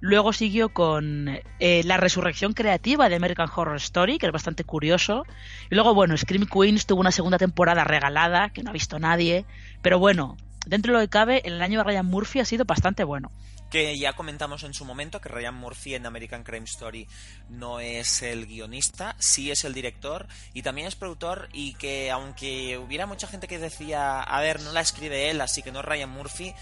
Luego 0.00 0.34
siguió 0.34 0.68
con 0.68 1.30
eh, 1.60 1.82
la 1.86 1.96
resurrección 1.96 2.52
creativa 2.52 3.08
de 3.08 3.14
American 3.14 3.48
Horror 3.48 3.76
Story, 3.76 4.18
que 4.18 4.26
es 4.26 4.32
bastante 4.32 4.64
curioso. 4.64 5.24
Y 5.70 5.76
luego, 5.76 5.94
bueno, 5.94 6.14
Scream 6.14 6.44
Queens 6.44 6.84
tuvo 6.84 7.00
una 7.00 7.10
segunda 7.10 7.38
temporada 7.38 7.84
regalada, 7.84 8.50
que 8.50 8.62
no 8.62 8.68
ha 8.68 8.74
visto 8.74 8.98
nadie. 8.98 9.46
Pero 9.80 9.98
bueno, 9.98 10.36
dentro 10.66 10.92
de 10.92 10.98
lo 10.98 11.04
que 11.06 11.08
cabe, 11.08 11.40
el 11.46 11.62
año 11.62 11.78
de 11.78 11.84
Ryan 11.84 12.04
Murphy 12.04 12.40
ha 12.40 12.44
sido 12.44 12.66
bastante 12.66 13.02
bueno 13.02 13.32
que 13.70 13.98
ya 13.98 14.14
comentamos 14.14 14.62
en 14.62 14.74
su 14.74 14.84
momento 14.84 15.20
que 15.20 15.28
Ryan 15.28 15.54
Murphy 15.54 15.94
en 15.94 16.06
American 16.06 16.42
Crime 16.42 16.64
Story 16.64 17.06
no 17.48 17.80
es 17.80 18.22
el 18.22 18.46
guionista, 18.46 19.14
sí 19.18 19.50
es 19.50 19.64
el 19.64 19.74
director 19.74 20.26
y 20.54 20.62
también 20.62 20.86
es 20.86 20.96
productor 20.96 21.48
y 21.52 21.74
que 21.74 22.10
aunque 22.10 22.78
hubiera 22.78 23.06
mucha 23.06 23.26
gente 23.26 23.48
que 23.48 23.58
decía, 23.58 24.22
a 24.22 24.40
ver, 24.40 24.60
no 24.60 24.72
la 24.72 24.80
escribe 24.80 25.30
él, 25.30 25.40
así 25.40 25.62
que 25.62 25.72
no 25.72 25.80
es 25.80 25.84
Ryan 25.84 26.10
Murphy, 26.10 26.54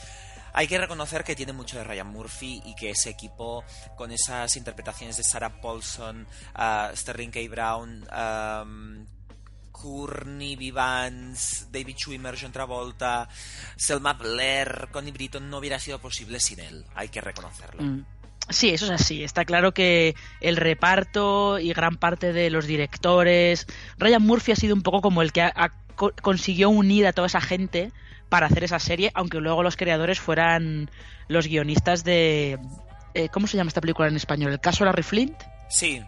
hay 0.53 0.69
que 0.69 0.79
reconocer 0.79 1.23
que 1.23 1.37
tiene 1.37 1.53
mucho 1.53 1.77
de 1.77 1.85
Ryan 1.85 2.07
Murphy 2.07 2.63
y 2.65 2.75
que 2.75 2.91
ese 2.91 3.11
equipo 3.11 3.63
con 3.95 4.11
esas 4.11 4.57
interpretaciones 4.57 5.19
de 5.19 5.23
Sarah 5.23 5.61
Paulson, 5.61 6.27
uh, 6.59 6.97
Sterling 6.97 7.31
K. 7.31 7.41
Brown, 7.51 8.09
um, 8.11 9.07
Courtney 9.81 10.57
Vivans, 10.57 11.69
David 11.71 11.97
Schwimmer, 11.97 12.37
John 12.41 12.53
Travolta, 12.53 13.29
Selma 13.77 14.15
Blair, 14.15 14.89
Connie 14.91 15.13
Britton 15.13 15.51
no 15.51 15.59
hubiera 15.59 15.79
sido 15.79 15.99
posible 15.99 16.41
sin 16.41 16.61
él, 16.61 16.85
hay 16.95 17.09
que 17.09 17.21
reconocerlo. 17.21 17.83
Mm. 17.83 18.05
Sí, 18.49 18.71
eso 18.71 18.87
es 18.87 18.93
así. 18.93 19.25
Está 19.25 19.45
claro 19.45 19.75
que 19.75 20.15
el 20.41 20.57
reparto 20.57 21.59
y 21.59 21.73
gran 21.73 21.97
parte 21.97 22.33
de 22.33 22.49
los 22.49 22.67
directores. 22.67 23.67
Ryan 23.99 24.23
Murphy 24.23 24.53
ha 24.53 24.57
sido 24.57 24.75
un 24.75 24.83
poco 24.83 25.03
como 25.03 25.21
el 25.21 25.33
que 25.33 25.51
consiguió 26.23 26.71
unir 26.71 27.09
a 27.09 27.13
toda 27.13 27.27
esa 27.27 27.41
gente 27.41 27.91
para 28.29 28.47
hacer 28.47 28.63
esa 28.63 28.79
serie, 28.79 29.11
aunque 29.15 29.41
luego 29.41 29.65
los 29.65 29.77
creadores 29.77 30.21
fueran 30.21 30.91
los 31.27 31.49
guionistas 31.49 32.05
de. 32.05 32.59
Eh, 33.15 33.29
¿Cómo 33.31 33.49
se 33.49 33.57
llama 33.57 33.69
esta 33.69 33.81
película 33.81 34.07
en 34.09 34.17
español? 34.17 34.53
¿El 34.53 34.61
caso 34.61 34.85
Larry 34.85 35.03
Flint? 35.03 35.43
Sí, 35.69 36.03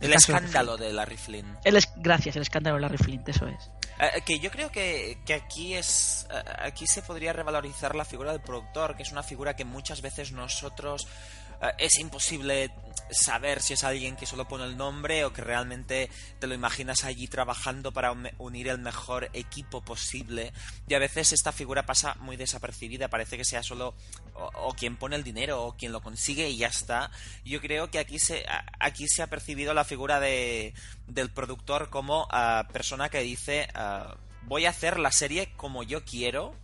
el, 0.00 0.12
escándalo 0.12 0.76
de 0.76 0.92
Larry 0.92 1.16
Flynn. 1.16 1.58
El 1.64 1.78
gracias, 1.96 2.36
el 2.36 2.42
escándalo 2.42 2.76
de 2.76 2.82
Larry 2.82 2.98
Flynn, 2.98 3.24
eso 3.26 3.46
es. 3.46 3.70
Eh, 3.98 4.20
que 4.24 4.38
yo 4.38 4.50
creo 4.50 4.70
que, 4.70 5.18
que, 5.24 5.34
aquí 5.34 5.74
es 5.74 6.26
eh, 6.30 6.42
aquí 6.58 6.86
se 6.86 7.02
podría 7.02 7.32
revalorizar 7.32 7.94
la 7.94 8.04
figura 8.04 8.32
del 8.32 8.42
productor, 8.42 8.94
que 8.96 9.02
es 9.02 9.12
una 9.12 9.22
figura 9.22 9.56
que 9.56 9.64
muchas 9.64 10.02
veces 10.02 10.32
nosotros 10.32 11.06
eh, 11.06 11.45
es 11.78 11.98
imposible 11.98 12.70
saber 13.10 13.62
si 13.62 13.72
es 13.74 13.84
alguien 13.84 14.16
que 14.16 14.26
solo 14.26 14.48
pone 14.48 14.64
el 14.64 14.76
nombre 14.76 15.24
o 15.24 15.32
que 15.32 15.42
realmente 15.42 16.10
te 16.38 16.46
lo 16.46 16.54
imaginas 16.54 17.04
allí 17.04 17.28
trabajando 17.28 17.92
para 17.92 18.12
unir 18.38 18.68
el 18.68 18.78
mejor 18.78 19.30
equipo 19.32 19.82
posible. 19.82 20.52
Y 20.88 20.94
a 20.94 20.98
veces 20.98 21.32
esta 21.32 21.52
figura 21.52 21.86
pasa 21.86 22.16
muy 22.20 22.36
desapercibida 22.36 23.08
parece 23.08 23.36
que 23.36 23.44
sea 23.44 23.62
solo 23.62 23.94
o, 24.34 24.74
quien 24.74 24.96
pone 24.96 25.16
el 25.16 25.24
dinero 25.24 25.64
o 25.64 25.76
quien 25.76 25.92
lo 25.92 26.02
consigue 26.02 26.48
y 26.48 26.58
ya 26.58 26.68
está. 26.68 27.10
Yo 27.44 27.60
creo 27.60 27.90
que 27.90 27.98
aquí 27.98 28.18
se 28.18 28.44
aquí 28.80 29.06
se 29.08 29.22
ha 29.22 29.28
percibido 29.28 29.74
la 29.74 29.84
figura 29.84 30.20
de, 30.20 30.74
del 31.06 31.30
productor 31.30 31.90
como 31.90 32.26
ah, 32.30 32.68
persona 32.72 33.08
que 33.08 33.20
dice 33.20 33.68
ah, 33.74 34.16
voy 34.42 34.66
a 34.66 34.70
hacer 34.70 34.98
la 34.98 35.12
serie 35.12 35.52
como 35.56 35.82
yo 35.82 36.04
quiero 36.04 36.54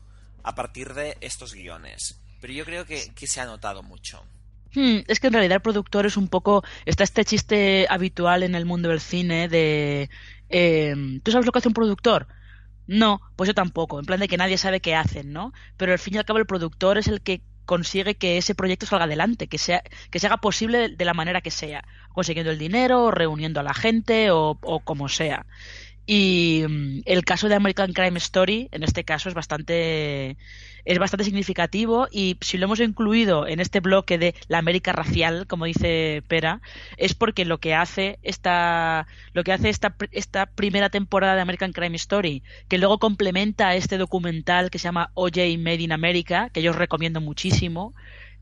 a 0.42 0.54
partir 0.54 0.94
de 0.94 1.16
estos 1.20 1.54
guiones 1.54 2.20
pero 2.40 2.52
yo 2.52 2.64
creo 2.64 2.84
que 2.84 3.26
se 3.26 3.40
ha 3.40 3.46
notado 3.46 3.84
mucho 3.84 4.24
Hmm, 4.74 5.00
es 5.06 5.20
que 5.20 5.26
en 5.26 5.34
realidad 5.34 5.56
el 5.56 5.62
productor 5.62 6.06
es 6.06 6.16
un 6.16 6.28
poco. 6.28 6.64
Está 6.86 7.04
este 7.04 7.24
chiste 7.24 7.86
habitual 7.90 8.42
en 8.42 8.54
el 8.54 8.64
mundo 8.64 8.88
del 8.88 9.00
cine 9.00 9.48
de. 9.48 10.10
Em, 10.48 11.20
¿Tú 11.20 11.30
sabes 11.30 11.46
lo 11.46 11.52
que 11.52 11.58
hace 11.58 11.68
un 11.68 11.74
productor? 11.74 12.28
No, 12.86 13.20
pues 13.36 13.48
yo 13.48 13.54
tampoco. 13.54 14.00
En 14.00 14.06
plan 14.06 14.20
de 14.20 14.28
que 14.28 14.36
nadie 14.38 14.58
sabe 14.58 14.80
qué 14.80 14.94
hacen, 14.96 15.32
¿no? 15.32 15.52
Pero 15.76 15.92
al 15.92 15.98
fin 15.98 16.14
y 16.14 16.18
al 16.18 16.24
cabo 16.24 16.38
el 16.38 16.46
productor 16.46 16.98
es 16.98 17.08
el 17.08 17.22
que 17.22 17.42
consigue 17.66 18.16
que 18.16 18.38
ese 18.38 18.54
proyecto 18.54 18.86
salga 18.86 19.04
adelante, 19.06 19.48
que 19.48 19.58
sea 19.58 19.82
que 20.10 20.18
se 20.20 20.26
haga 20.26 20.38
posible 20.38 20.88
de 20.90 21.04
la 21.04 21.14
manera 21.14 21.40
que 21.42 21.50
sea, 21.50 21.84
consiguiendo 22.12 22.50
el 22.52 22.58
dinero, 22.58 23.10
reuniendo 23.10 23.60
a 23.60 23.62
la 23.62 23.74
gente 23.74 24.30
o, 24.32 24.58
o 24.62 24.80
como 24.84 25.08
sea. 25.08 25.46
Y 26.06 26.64
mm, 26.68 27.02
el 27.04 27.24
caso 27.24 27.48
de 27.48 27.54
American 27.54 27.92
Crime 27.92 28.18
Story, 28.18 28.68
en 28.72 28.82
este 28.82 29.04
caso, 29.04 29.28
es 29.28 29.34
bastante, 29.34 30.36
es 30.84 30.98
bastante 30.98 31.24
significativo 31.24 32.08
y 32.10 32.38
si 32.40 32.58
lo 32.58 32.64
hemos 32.64 32.80
incluido 32.80 33.46
en 33.46 33.60
este 33.60 33.80
bloque 33.80 34.18
de 34.18 34.34
la 34.48 34.58
América 34.58 34.92
racial, 34.92 35.46
como 35.46 35.66
dice 35.66 36.22
Pera, 36.26 36.60
es 36.96 37.14
porque 37.14 37.44
lo 37.44 37.60
que 37.60 37.74
hace 37.74 38.18
esta, 38.22 39.06
lo 39.32 39.44
que 39.44 39.52
hace 39.52 39.68
esta, 39.68 39.94
esta 40.10 40.46
primera 40.46 40.90
temporada 40.90 41.36
de 41.36 41.42
American 41.42 41.72
Crime 41.72 41.96
Story, 41.96 42.42
que 42.68 42.78
luego 42.78 42.98
complementa 42.98 43.76
este 43.76 43.96
documental 43.96 44.70
que 44.70 44.78
se 44.78 44.84
llama 44.84 45.12
OJ 45.14 45.56
Made 45.58 45.82
in 45.82 45.92
America, 45.92 46.50
que 46.52 46.62
yo 46.62 46.72
os 46.72 46.76
recomiendo 46.76 47.20
muchísimo, 47.20 47.94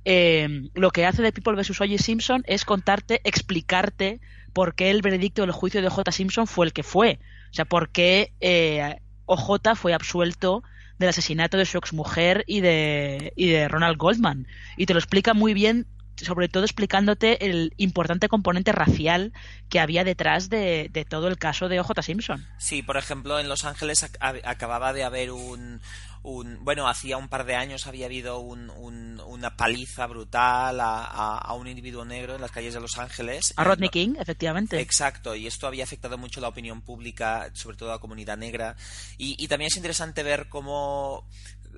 eh, 0.06 0.70
lo 0.74 0.90
que 0.92 1.04
hace 1.04 1.22
de 1.22 1.32
People 1.32 1.54
vs. 1.56 1.78
O.J. 1.78 1.98
Simpson 1.98 2.42
es 2.46 2.64
contarte, 2.64 3.20
explicarte 3.24 4.20
por 4.54 4.74
qué 4.74 4.90
el 4.90 5.02
veredicto 5.02 5.42
del 5.42 5.52
juicio 5.52 5.82
de 5.82 5.90
J. 5.90 6.10
Simpson 6.10 6.46
fue 6.46 6.66
el 6.66 6.72
que 6.72 6.82
fue 6.82 7.20
o 7.50 7.54
sea, 7.54 7.64
¿por 7.64 7.90
qué 7.90 8.32
eh, 8.40 9.00
OJ 9.26 9.74
fue 9.74 9.94
absuelto 9.94 10.62
del 10.98 11.08
asesinato 11.08 11.56
de 11.56 11.66
su 11.66 11.78
exmujer 11.78 12.44
y 12.46 12.60
de, 12.60 13.32
y 13.36 13.48
de 13.48 13.68
Ronald 13.68 13.96
Goldman? 13.96 14.46
Y 14.76 14.86
te 14.86 14.94
lo 14.94 14.98
explica 14.98 15.34
muy 15.34 15.54
bien 15.54 15.86
sobre 16.24 16.48
todo 16.48 16.64
explicándote 16.64 17.46
el 17.46 17.74
importante 17.76 18.28
componente 18.28 18.72
racial 18.72 19.32
que 19.68 19.80
había 19.80 20.04
detrás 20.04 20.50
de, 20.50 20.90
todo 21.08 21.28
el 21.28 21.38
caso 21.38 21.68
de 21.68 21.80
OJ 21.80 22.02
Simpson. 22.02 22.46
Sí, 22.58 22.82
por 22.82 22.96
ejemplo, 22.96 23.38
en 23.38 23.48
Los 23.48 23.64
Ángeles 23.64 24.08
acababa 24.20 24.92
de 24.92 25.04
haber 25.04 25.32
un, 25.32 25.80
bueno, 26.22 26.86
hacía 26.88 27.16
un 27.16 27.28
par 27.28 27.44
de 27.46 27.54
años 27.54 27.86
había 27.86 28.06
habido 28.06 28.40
una 28.40 29.56
paliza 29.56 30.06
brutal 30.06 30.78
a, 30.80 31.54
un 31.54 31.66
individuo 31.66 32.04
negro 32.04 32.34
en 32.34 32.40
las 32.40 32.50
calles 32.50 32.74
de 32.74 32.80
Los 32.80 32.98
Ángeles. 32.98 33.52
A 33.56 33.64
Rodney 33.64 33.88
King, 33.88 34.14
efectivamente. 34.18 34.80
Exacto, 34.80 35.34
y 35.34 35.46
esto 35.46 35.66
había 35.66 35.84
afectado 35.84 36.18
mucho 36.18 36.40
la 36.40 36.48
opinión 36.48 36.82
pública, 36.82 37.50
sobre 37.54 37.76
todo 37.76 37.90
a 37.90 37.94
la 37.94 37.98
comunidad 37.98 38.36
negra. 38.36 38.76
Y, 39.16 39.48
también 39.48 39.68
es 39.68 39.76
interesante 39.76 40.22
ver 40.22 40.48
cómo, 40.48 41.26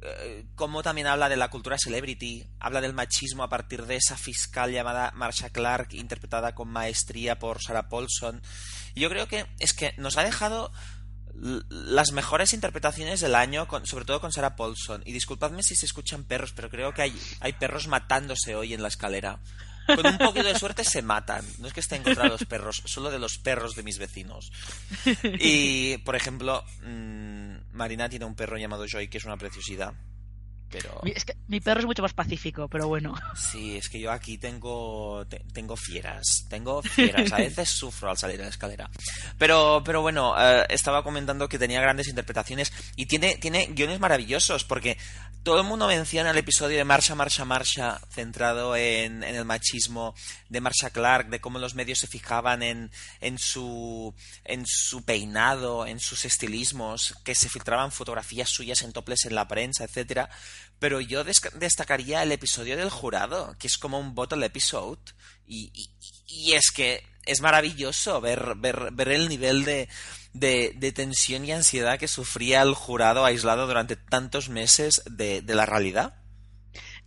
eh, 0.05 0.47
cómo 0.55 0.83
también 0.83 1.07
habla 1.07 1.29
de 1.29 1.37
la 1.37 1.49
cultura 1.49 1.79
celebrity, 1.79 2.45
habla 2.59 2.81
del 2.81 2.93
machismo 2.93 3.43
a 3.43 3.49
partir 3.49 3.87
de 3.87 3.97
esa 3.97 4.17
fiscal 4.17 4.73
llamada 4.73 5.13
Marsha 5.15 5.51
Clark, 5.51 5.95
interpretada 5.95 6.55
con 6.55 6.69
maestría 6.69 7.39
por 7.39 7.63
Sarah 7.63 7.89
Paulson. 7.89 8.43
Yo 8.95 9.09
creo 9.09 9.29
que 9.29 9.47
es 9.59 9.73
que 9.73 9.95
nos 9.99 10.19
ha 10.19 10.25
dejado 10.25 10.73
las 11.35 12.13
mejores 12.13 12.53
interpretaciones 12.53 13.21
del 13.21 13.35
año, 13.35 13.67
sobre 13.85 14.05
todo 14.05 14.21
con 14.21 14.33
Sarah 14.33 14.57
Paulson. 14.57 15.03
Y 15.07 15.13
disculpadme 15.13 15.63
si 15.63 15.75
se 15.75 15.87
escuchan 15.87 16.25
perros, 16.25 16.53
pero 16.53 16.69
creo 16.69 16.93
que 16.93 17.03
hay, 17.03 17.21
hay 17.41 17.53
perros 17.55 17.89
matándose 17.89 18.55
hoy 18.55 18.75
en 18.75 18.83
la 18.83 18.89
escalera. 18.89 19.41
Con 19.87 20.07
un 20.07 20.19
poquito 20.19 20.47
de 20.47 20.59
suerte 20.59 20.85
se 20.85 21.03
matan. 21.03 21.45
No 21.59 21.67
es 21.67 21.73
que 21.73 21.81
estén 21.81 22.03
contra 22.03 22.29
los 22.29 22.45
perros, 22.45 22.83
solo 22.85 23.11
de 23.11 23.19
los 23.19 23.39
perros 23.39 23.75
de 23.75 23.83
mis 23.83 23.99
vecinos. 23.99 24.53
Y, 25.41 25.99
por 25.99 26.17
ejemplo, 26.17 26.65
mmm, 26.83 27.57
Marina 27.73 28.09
tiene 28.09 28.25
un 28.25 28.35
perro 28.35 28.57
llamado 28.57 28.87
Joy, 28.87 29.09
que 29.09 29.19
es 29.19 29.25
una 29.25 29.37
preciosidad. 29.37 29.95
Es 31.05 31.25
que 31.25 31.37
mi 31.49 31.61
perro 31.61 31.81
es 31.81 31.87
mucho 31.87 32.03
más 32.03 32.13
pacífico, 32.13 32.69
pero 32.69 32.89
bueno. 32.89 33.15
Sí, 33.35 33.77
es 33.77 33.89
que 33.89 34.01
yo 34.01 34.11
aquí 34.11 34.39
tengo, 34.39 35.27
tengo 35.53 35.77
fieras, 35.77 36.47
tengo 36.49 36.83
fieras. 36.83 37.33
A 37.33 37.39
veces 37.39 37.69
sufro 37.69 38.11
al 38.11 38.19
salir 38.19 38.39
de 38.39 38.45
la 38.45 38.51
escalera. 38.51 38.91
Pero, 39.39 39.83
pero 39.85 40.03
bueno, 40.03 40.35
eh, 40.39 40.67
estaba 40.69 41.03
comentando 41.03 41.49
que 41.49 41.59
tenía 41.59 41.81
grandes 41.81 42.09
interpretaciones 42.09 42.73
y 42.97 43.07
tiene, 43.07 43.37
tiene 43.37 43.67
guiones 43.67 44.01
maravillosos 44.01 44.65
porque 44.65 44.97
todo 45.43 45.61
el 45.61 45.67
mundo 45.67 45.89
menciona 45.89 46.31
el 46.31 46.39
episodio 46.39 46.79
de 46.79 46.85
Marcha, 46.85 47.17
Marcha, 47.17 47.45
Marcha, 47.45 48.01
centrado 48.11 48.77
en, 48.77 49.25
en, 49.25 49.35
el 49.35 49.45
machismo 49.45 50.15
de 50.49 50.61
Marsha 50.61 50.91
Clark, 50.91 51.31
de 51.31 51.41
cómo 51.41 51.59
los 51.59 51.75
medios 51.75 51.99
se 51.99 52.07
fijaban 52.07 52.63
en, 52.63 52.93
en, 53.21 53.39
su, 53.39 54.15
en 54.45 54.65
su 54.67 55.03
peinado, 55.03 55.85
en 55.85 55.99
sus 55.99 56.25
estilismos, 56.25 57.17
que 57.25 57.35
se 57.35 57.49
filtraban 57.49 57.91
fotografías 57.91 58.51
suyas 58.51 58.83
en 58.83 58.93
toples 58.93 59.25
en 59.25 59.35
la 59.35 59.49
prensa, 59.49 59.83
etcétera. 59.85 60.31
Pero 60.79 61.01
yo 61.01 61.25
destacaría 61.25 62.23
el 62.23 62.33
episodio 62.33 62.77
del 62.77 62.91
jurado, 62.91 63.57
que 63.59 63.67
es 63.67 63.79
como 63.79 63.99
un 63.99 64.15
bottle 64.15 64.45
episode, 64.45 65.01
y, 65.47 65.73
y, 66.27 66.53
es 66.53 66.71
que 66.71 67.05
es 67.25 67.41
maravilloso 67.41 68.21
ver, 68.21 68.55
ver, 68.57 68.91
ver 68.93 69.09
el 69.09 69.29
nivel 69.29 69.65
de, 69.65 69.89
de, 70.33 70.93
tensión 70.93 71.45
y 71.45 71.53
ansiedad 71.53 71.99
que 71.99 72.09
sufría 72.09 72.63
el 72.63 72.75
jurado 72.75 73.25
aislado 73.25 73.67
durante 73.67 73.97
tantos 73.97 74.49
meses 74.49 75.03
de, 75.07 75.43
de 75.43 75.55
la 75.55 75.67
realidad. 75.67 76.15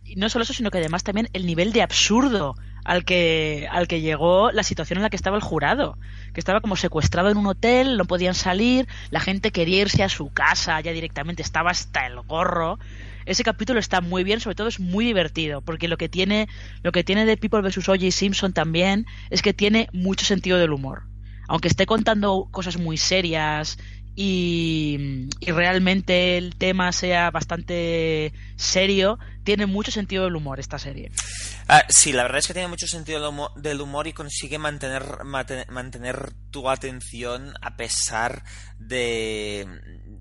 Y 0.04 0.16
no 0.16 0.28
solo 0.28 0.44
eso, 0.44 0.52
sino 0.52 0.70
que 0.70 0.78
además 0.78 1.02
también 1.02 1.28
el 1.32 1.46
nivel 1.46 1.72
de 1.72 1.82
absurdo 1.82 2.54
al 2.84 3.04
que, 3.04 3.66
al 3.70 3.88
que 3.88 4.00
llegó 4.00 4.52
la 4.52 4.62
situación 4.62 4.98
en 4.98 5.02
la 5.02 5.10
que 5.10 5.16
estaba 5.16 5.36
el 5.36 5.42
jurado, 5.42 5.98
que 6.32 6.38
estaba 6.38 6.60
como 6.60 6.76
secuestrado 6.76 7.28
en 7.30 7.36
un 7.36 7.46
hotel, 7.48 7.96
no 7.96 8.04
podían 8.04 8.34
salir, 8.34 8.86
la 9.10 9.18
gente 9.18 9.50
quería 9.50 9.80
irse 9.80 10.04
a 10.04 10.08
su 10.08 10.32
casa 10.32 10.80
ya 10.80 10.92
directamente, 10.92 11.42
estaba 11.42 11.72
hasta 11.72 12.06
el 12.06 12.20
gorro. 12.20 12.78
Ese 13.26 13.44
capítulo 13.44 13.78
está 13.78 14.00
muy 14.00 14.24
bien, 14.24 14.40
sobre 14.40 14.56
todo 14.56 14.68
es 14.68 14.80
muy 14.80 15.04
divertido, 15.04 15.60
porque 15.60 15.88
lo 15.88 15.98
que 15.98 16.08
tiene, 16.08 16.48
lo 16.82 16.92
que 16.92 17.04
tiene 17.04 17.26
de 17.26 17.36
People 17.36 17.60
vs. 17.60 17.88
O.J. 17.88 18.10
Simpson 18.10 18.52
también 18.52 19.06
es 19.30 19.42
que 19.42 19.52
tiene 19.52 19.88
mucho 19.92 20.24
sentido 20.24 20.58
del 20.58 20.72
humor 20.72 21.02
aunque 21.48 21.68
esté 21.68 21.86
contando 21.86 22.48
cosas 22.50 22.76
muy 22.76 22.96
serias 22.96 23.78
y, 24.18 25.28
realmente 25.42 26.38
el 26.38 26.56
tema 26.56 26.90
sea 26.90 27.30
bastante 27.30 28.32
serio, 28.56 29.18
tiene 29.44 29.66
mucho 29.66 29.92
sentido 29.92 30.24
del 30.24 30.36
humor 30.36 30.58
esta 30.58 30.78
serie. 30.78 31.12
Ah, 31.68 31.84
sí, 31.88 32.12
la 32.12 32.22
verdad 32.22 32.38
es 32.38 32.46
que 32.46 32.54
tiene 32.54 32.68
mucho 32.68 32.86
sentido 32.86 33.52
del 33.56 33.80
humor, 33.82 34.06
y 34.06 34.14
consigue 34.14 34.58
mantener, 34.58 35.24
mantener 35.24 36.32
tu 36.50 36.70
atención 36.70 37.52
a 37.60 37.76
pesar 37.76 38.42
de, 38.78 39.66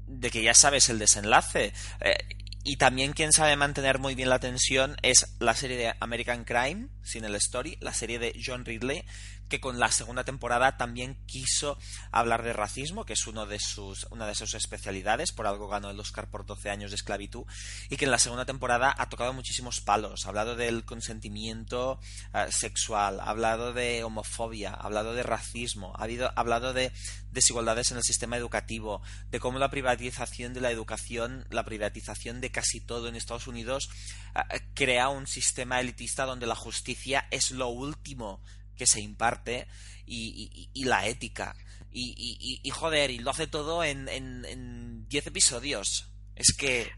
de 0.08 0.30
que 0.30 0.44
ya 0.44 0.54
sabes 0.54 0.90
el 0.90 1.00
desenlace. 1.00 1.72
Eh, 2.02 2.18
y 2.66 2.78
también 2.78 3.14
quien 3.14 3.32
sabe 3.32 3.56
mantener 3.56 4.00
muy 4.00 4.16
bien 4.16 4.28
la 4.28 4.40
tensión 4.40 4.98
es 5.04 5.36
la 5.40 5.54
serie 5.54 5.78
de 5.78 5.94
American 6.00 6.44
Crime, 6.44 6.88
sin 7.04 7.24
el 7.24 7.36
story, 7.36 7.78
la 7.80 7.94
serie 7.94 8.18
de 8.18 8.34
John 8.44 8.66
Ridley, 8.66 9.06
que 9.50 9.60
con 9.60 9.80
la 9.80 9.92
segunda 9.92 10.24
temporada 10.24 10.78
también 10.78 11.18
quiso 11.26 11.78
hablar 12.12 12.44
de 12.44 12.54
racismo, 12.54 13.06
que 13.06 13.14
es 13.14 13.28
uno 13.28 13.46
de 13.46 13.60
sus, 13.60 14.08
una 14.10 14.28
de 14.28 14.36
sus 14.36 14.54
especialidades, 14.54 15.32
por 15.32 15.48
algo 15.48 15.68
ganó 15.68 15.90
el 15.90 16.00
Oscar 16.00 16.30
por 16.30 16.46
12 16.46 16.70
años 16.70 16.92
de 16.92 16.96
esclavitud, 16.96 17.46
y 17.90 17.98
que 17.98 18.06
en 18.06 18.12
la 18.12 18.20
segunda 18.20 18.46
temporada 18.46 18.94
ha 18.98 19.10
tocado 19.10 19.34
muchísimos 19.34 19.82
palos, 19.82 20.26
ha 20.26 20.30
hablado 20.30 20.56
del 20.56 20.86
consentimiento 20.86 22.00
eh, 22.34 22.48
sexual, 22.50 23.20
ha 23.20 23.30
hablado 23.30 23.74
de 23.74 24.04
homofobia, 24.04 24.72
ha 24.72 24.86
hablado 24.86 25.14
de 25.14 25.24
racismo, 25.24 25.94
ha, 25.98 26.04
habido, 26.04 26.28
ha 26.28 26.34
hablado 26.40 26.74
de 26.74 26.92
desigualdades 27.32 27.92
en 27.92 27.98
el 27.98 28.04
sistema 28.04 28.38
educativo, 28.38 29.02
de 29.30 29.40
cómo 29.40 29.60
la 29.60 29.70
privatización 29.70 30.54
de 30.54 30.62
la 30.62 30.72
educación, 30.72 31.46
la 31.50 31.64
privatización 31.66 32.42
de 32.42 32.52
casi 32.52 32.80
todo 32.80 33.08
en 33.08 33.16
Estados 33.16 33.48
Unidos, 33.48 33.90
eh, 34.36 34.62
crea 34.74 35.10
un 35.10 35.28
sistema 35.28 35.80
elitista 35.80 36.26
donde 36.26 36.48
la 36.48 36.56
justicia 36.56 37.28
es 37.32 37.52
lo 37.52 37.68
último 37.68 38.42
que 38.76 38.88
se 38.88 39.02
imparte 39.02 39.68
y, 40.06 40.86
la 40.86 41.08
ética. 41.08 41.56
Y, 41.92 42.70
joder, 42.72 43.12
y 43.12 43.20
lo 43.20 43.32
hace 43.32 43.48
todo 43.48 43.84
en 43.84 44.06
10 44.06 44.48
en, 44.48 45.08
episodios. 45.10 46.12
Es 46.36 46.54
que, 46.54 46.92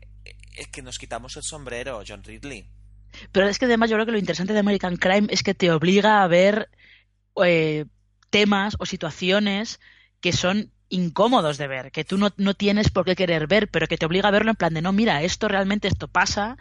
es 0.55 0.67
que 0.67 0.81
nos 0.81 0.97
quitamos 0.97 1.37
el 1.37 1.43
sombrero, 1.43 2.03
John 2.07 2.23
Ridley. 2.23 2.69
Pero 3.31 3.47
es 3.47 3.59
que 3.59 3.65
además 3.65 3.89
yo 3.89 3.95
creo 3.95 4.05
que 4.05 4.11
lo 4.11 4.19
interesante 4.19 4.53
de 4.53 4.59
American 4.59 4.97
Crime 4.97 5.27
es 5.29 5.43
que 5.43 5.53
te 5.53 5.71
obliga 5.71 6.23
a 6.23 6.27
ver 6.27 6.69
eh, 7.43 7.85
temas 8.29 8.75
o 8.79 8.85
situaciones 8.85 9.79
que 10.19 10.33
son 10.33 10.71
incómodos 10.89 11.57
de 11.57 11.67
ver, 11.67 11.91
que 11.91 12.05
tú 12.05 12.17
no, 12.17 12.33
no, 12.37 12.53
tienes 12.53 12.89
por 12.89 13.05
qué 13.05 13.15
querer 13.15 13.47
ver, 13.47 13.69
pero 13.69 13.87
que 13.87 13.97
te 13.97 14.05
obliga 14.05 14.29
a 14.29 14.31
verlo 14.31 14.51
en 14.51 14.55
plan 14.55 14.73
de 14.73 14.81
no, 14.81 14.93
mira, 14.93 15.21
esto 15.21 15.47
realmente 15.47 15.87
esto 15.87 16.07
pasa, 16.07 16.57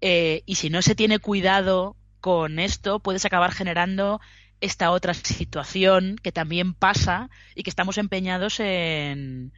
eh, 0.00 0.42
y 0.46 0.56
si 0.56 0.70
no 0.70 0.82
se 0.82 0.94
tiene 0.94 1.18
cuidado 1.18 1.96
con 2.20 2.58
esto, 2.58 3.00
puedes 3.00 3.24
acabar 3.24 3.52
generando 3.52 4.20
esta 4.60 4.90
otra 4.90 5.14
situación 5.14 6.16
que 6.22 6.32
también 6.32 6.74
pasa 6.74 7.30
y 7.54 7.62
que 7.62 7.70
estamos 7.70 7.98
empeñados 7.98 8.60
en, 8.60 9.52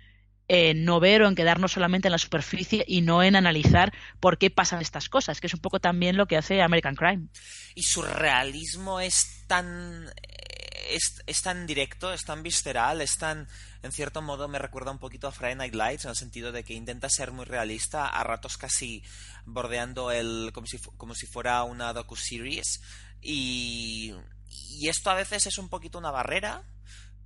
no 0.77 1.01
ver 1.01 1.23
o 1.23 1.29
en 1.29 1.35
quedarnos 1.35 1.73
solamente 1.73 2.09
en 2.09 2.13
la 2.13 2.19
superficie 2.19 2.85
y 2.87 3.03
no 3.03 3.23
en 3.23 3.37
analizar 3.37 3.93
por 4.21 4.39
qué 4.39 4.51
pasan 4.51 4.81
estas 4.81 5.09
cosas, 5.09 5.41
que 5.41 5.47
es 5.47 5.55
un 5.55 5.61
poco 5.61 5.81
también 5.81 6.17
lo 6.17 6.27
que 6.27 6.37
hace 6.37 6.63
American 6.63 6.95
Crime. 6.95 7.29
Y 7.75 7.83
su 7.83 8.03
realismo 8.03 9.01
es 9.01 9.45
tan 9.47 10.11
es, 10.91 11.23
es, 11.27 11.43
tan 11.43 11.67
directo, 11.67 12.13
es 12.13 12.25
tan 12.25 12.43
visceral, 12.43 13.01
es 13.01 13.19
tan, 13.19 13.47
en 13.83 13.93
cierto 13.93 14.23
modo, 14.23 14.49
me 14.49 14.59
recuerda 14.59 14.91
un 14.91 14.99
poquito 14.99 15.29
a 15.29 15.33
Friday 15.33 15.55
Night 15.55 15.75
Lights, 15.75 16.05
en 16.05 16.11
el 16.11 16.17
sentido 16.17 16.53
de 16.53 16.65
que 16.65 16.75
intenta 16.75 17.09
ser 17.11 17.33
muy 17.33 17.45
realista, 17.45 18.09
a 18.09 18.25
ratos 18.25 18.57
casi 18.57 19.03
bordeando 19.45 20.11
el, 20.11 20.51
como 20.53 20.67
si, 20.67 20.79
como 20.97 21.15
si 21.15 21.27
fuera 21.27 21.63
una 21.65 21.93
docu-series, 21.93 22.81
y 23.21 24.15
y 24.51 24.89
esto 24.89 25.11
a 25.11 25.15
veces 25.15 25.47
es 25.47 25.59
un 25.59 25.69
poquito 25.69 25.99
una 25.99 26.11
barrera, 26.11 26.65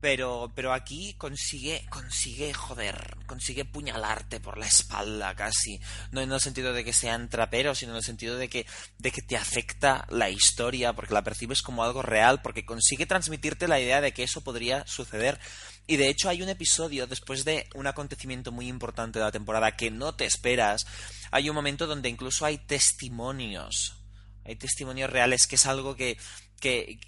pero, 0.02 0.50
pero 0.56 0.72
aquí 0.72 1.14
consigue, 1.14 1.87
consigue, 1.88 2.52
joder, 2.52 3.18
consigue 3.26 3.64
puñalarte 3.64 4.40
por 4.40 4.58
la 4.58 4.66
espalda 4.66 5.37
casi. 5.37 5.80
No 6.11 6.20
en 6.20 6.32
el 6.32 6.40
sentido 6.40 6.72
de 6.72 6.82
que 6.82 6.92
sean 6.92 7.28
traperos, 7.28 7.78
sino 7.78 7.92
en 7.92 7.98
el 7.98 8.02
sentido 8.02 8.37
de 8.37 8.48
que, 8.48 8.66
de 8.98 9.12
que 9.12 9.22
te 9.22 9.37
afecta 9.37 10.04
la 10.11 10.28
historia, 10.28 10.92
porque 10.92 11.14
la 11.14 11.22
percibes 11.22 11.62
como 11.62 11.85
algo 11.85 12.02
real, 12.02 12.42
porque 12.42 12.64
consigue 12.64 13.06
transmitirte 13.06 13.68
la 13.68 13.78
idea 13.78 14.00
de 14.00 14.12
que 14.12 14.24
eso 14.24 14.40
podría 14.40 14.85
suceder. 14.88 15.38
Y 15.87 15.98
de 15.98 16.08
hecho 16.08 16.28
hay 16.28 16.42
un 16.42 16.48
episodio, 16.48 17.06
después 17.06 17.44
de 17.44 17.68
un 17.76 17.87
acontecimiento 17.87 18.50
muy 18.50 18.66
importante 18.66 19.20
de 19.20 19.24
la 19.24 19.30
temporada 19.30 19.76
que 19.76 19.92
no 19.92 20.16
te 20.16 20.24
esperas, 20.24 20.85
hay 21.30 21.48
un 21.48 21.54
momento 21.54 21.87
donde 21.87 22.08
incluso 22.08 22.44
hay 22.44 22.58
testimonios. 22.58 23.98
Hay 24.44 24.56
testimonios 24.56 25.11
reales, 25.11 25.46
que 25.46 25.54
es 25.54 25.66
algo 25.66 25.94
que, 25.94 26.18
que, 26.58 26.98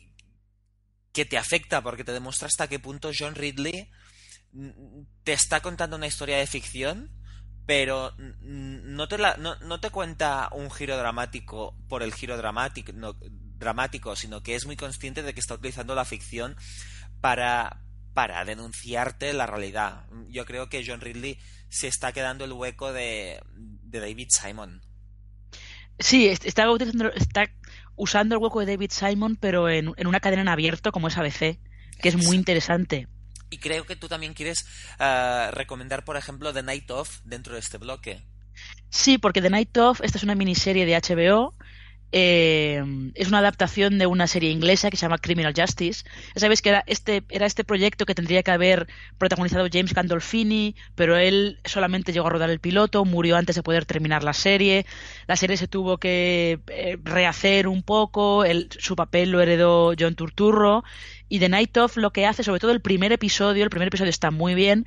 que 1.14 1.24
te 1.24 1.38
afecta 1.38 1.80
porque 1.80 2.04
te 2.04 2.12
demuestra 2.12 2.48
hasta 2.48 2.68
qué 2.68 2.80
punto 2.80 3.12
John 3.16 3.36
Ridley 3.36 3.88
te 5.22 5.32
está 5.32 5.60
contando 5.60 5.96
una 5.96 6.08
historia 6.08 6.38
de 6.38 6.46
ficción, 6.46 7.10
pero 7.66 8.14
no 8.18 9.08
te, 9.08 9.16
no, 9.18 9.80
te 9.80 9.90
cuenta 9.90 10.48
un 10.52 10.70
giro 10.70 10.96
dramático 10.96 11.76
por 11.88 12.02
el 12.02 12.12
giro 12.12 12.36
dramático, 12.36 12.92
dramático, 12.92 14.16
sino 14.16 14.42
que 14.42 14.56
es 14.56 14.66
muy 14.66 14.76
consciente 14.76 15.22
de 15.22 15.32
que 15.34 15.40
está 15.40 15.54
utilizando 15.54 15.94
la 15.94 16.04
ficción 16.04 16.56
para, 17.20 17.80
para 18.12 18.44
denunciarte 18.44 19.32
la 19.32 19.46
realidad. 19.46 20.06
Yo 20.28 20.44
creo 20.44 20.68
que 20.68 20.84
John 20.86 21.00
Ridley 21.00 21.38
se 21.68 21.86
está 21.86 22.12
quedando 22.12 22.44
el 22.44 22.52
hueco 22.52 22.92
de, 22.92 23.40
de 23.54 24.00
David 24.00 24.28
Simon. 24.30 24.82
Sí, 26.00 26.26
está 26.26 26.68
utilizando, 26.70 27.12
está 27.12 27.46
usando 27.96 28.34
el 28.34 28.42
hueco 28.42 28.60
de 28.60 28.66
David 28.66 28.90
Simon, 28.90 29.36
pero 29.36 29.68
en, 29.68 29.92
una 30.06 30.20
cadena 30.20 30.42
en 30.42 30.48
abierto 30.48 30.92
como 30.92 31.08
es 31.08 31.16
ABC, 31.16 31.58
que 32.00 32.08
es 32.08 32.16
muy 32.16 32.36
interesante. 32.36 33.08
Y 33.50 33.58
creo 33.58 33.86
que 33.86 33.96
tú 33.96 34.08
también 34.08 34.34
quieres 34.34 34.66
uh, 34.98 35.50
recomendar, 35.52 36.04
por 36.04 36.16
ejemplo, 36.16 36.52
The 36.52 36.62
Night 36.62 36.90
Of 36.90 37.20
dentro 37.24 37.54
de 37.54 37.60
este 37.60 37.78
bloque. 37.78 38.22
Sí, 38.90 39.18
porque 39.18 39.42
The 39.42 39.50
Night 39.50 39.76
Of, 39.76 40.00
esta 40.02 40.18
es 40.18 40.24
una 40.24 40.34
miniserie 40.34 40.86
de 40.86 40.96
HBO 40.96 41.54
eh, 42.16 43.10
es 43.16 43.26
una 43.26 43.38
adaptación 43.38 43.98
de 43.98 44.06
una 44.06 44.28
serie 44.28 44.52
inglesa 44.52 44.88
que 44.88 44.96
se 44.96 45.02
llama 45.02 45.18
Criminal 45.18 45.52
Justice. 45.52 46.04
Ya 46.36 46.40
sabéis 46.40 46.62
que 46.62 46.68
era 46.68 46.84
este, 46.86 47.24
era 47.28 47.44
este 47.44 47.64
proyecto 47.64 48.06
que 48.06 48.14
tendría 48.14 48.44
que 48.44 48.52
haber 48.52 48.86
protagonizado 49.18 49.66
James 49.70 49.92
Gandolfini, 49.94 50.76
pero 50.94 51.16
él 51.16 51.58
solamente 51.64 52.12
llegó 52.12 52.28
a 52.28 52.30
rodar 52.30 52.50
el 52.50 52.60
piloto, 52.60 53.04
murió 53.04 53.36
antes 53.36 53.56
de 53.56 53.64
poder 53.64 53.84
terminar 53.84 54.22
la 54.22 54.32
serie. 54.32 54.86
La 55.26 55.34
serie 55.34 55.56
se 55.56 55.66
tuvo 55.66 55.98
que 55.98 56.60
eh, 56.68 56.98
rehacer 57.02 57.66
un 57.66 57.82
poco, 57.82 58.44
su 58.78 58.94
papel 58.94 59.30
lo 59.30 59.40
heredó 59.40 59.92
John 59.98 60.14
Turturro. 60.14 60.84
Y 61.28 61.40
The 61.40 61.48
Night 61.48 61.76
Of 61.78 61.96
lo 61.96 62.12
que 62.12 62.26
hace, 62.26 62.44
sobre 62.44 62.60
todo 62.60 62.70
el 62.70 62.80
primer 62.80 63.10
episodio, 63.10 63.64
el 63.64 63.70
primer 63.70 63.88
episodio 63.88 64.10
está 64.10 64.30
muy 64.30 64.54
bien, 64.54 64.86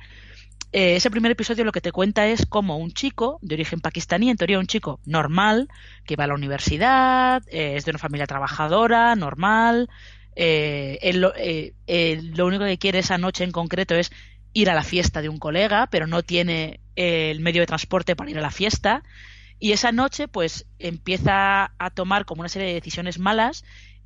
eh, 0.70 0.96
ese 0.96 1.10
primer 1.10 1.32
episodio 1.32 1.64
lo 1.64 1.72
que 1.72 1.80
te 1.80 1.92
cuenta 1.92 2.26
es 2.26 2.44
como 2.44 2.76
un 2.76 2.92
chico 2.92 3.38
de 3.40 3.54
origen 3.54 3.80
pakistaní, 3.80 4.28
en 4.28 4.36
teoría 4.36 4.58
un 4.58 4.66
chico 4.66 5.00
normal, 5.06 5.68
que 6.04 6.16
va 6.16 6.24
a 6.24 6.26
la 6.26 6.34
universidad, 6.34 7.42
eh, 7.48 7.76
es 7.76 7.84
de 7.86 7.92
una 7.92 7.98
familia 7.98 8.26
trabajadora, 8.26 9.16
normal, 9.16 9.88
eh, 10.36 10.98
él, 11.00 12.32
lo 12.36 12.46
único 12.46 12.64
que 12.64 12.78
quiere 12.78 12.98
esa 12.98 13.16
noche 13.16 13.44
en 13.44 13.50
concreto 13.50 13.94
es 13.94 14.12
ir 14.52 14.68
a 14.68 14.74
la 14.74 14.84
fiesta 14.84 15.22
de 15.22 15.30
un 15.30 15.38
colega, 15.38 15.88
pero 15.90 16.06
no 16.06 16.22
tiene 16.22 16.80
el 16.96 17.40
medio 17.40 17.62
de 17.62 17.66
transporte 17.66 18.14
para 18.14 18.30
ir 18.30 18.38
a 18.38 18.42
la 18.42 18.50
fiesta. 18.50 19.02
Y 19.58 19.72
esa 19.72 19.90
noche, 19.90 20.28
pues, 20.28 20.66
empieza 20.78 21.72
a 21.78 21.90
tomar 21.90 22.24
como 22.24 22.40
una 22.40 22.48
serie 22.48 22.68
de 22.68 22.74
decisiones 22.74 23.18
malas 23.18 23.64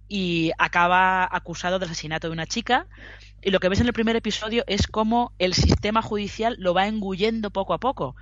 y 0.08 0.52
acaba 0.58 1.28
acusado 1.30 1.78
del 1.78 1.90
asesinato 1.90 2.28
de 2.28 2.32
una 2.32 2.46
chica 2.46 2.86
y 3.42 3.50
lo 3.50 3.60
que 3.60 3.68
ves 3.68 3.80
en 3.80 3.86
el 3.86 3.92
primer 3.92 4.16
episodio 4.16 4.64
es 4.66 4.86
cómo 4.86 5.32
el 5.38 5.54
sistema 5.54 6.00
judicial 6.00 6.56
lo 6.58 6.74
va 6.74 6.86
engullendo 6.86 7.50
poco 7.50 7.74
a 7.74 7.78
poco. 7.78 8.14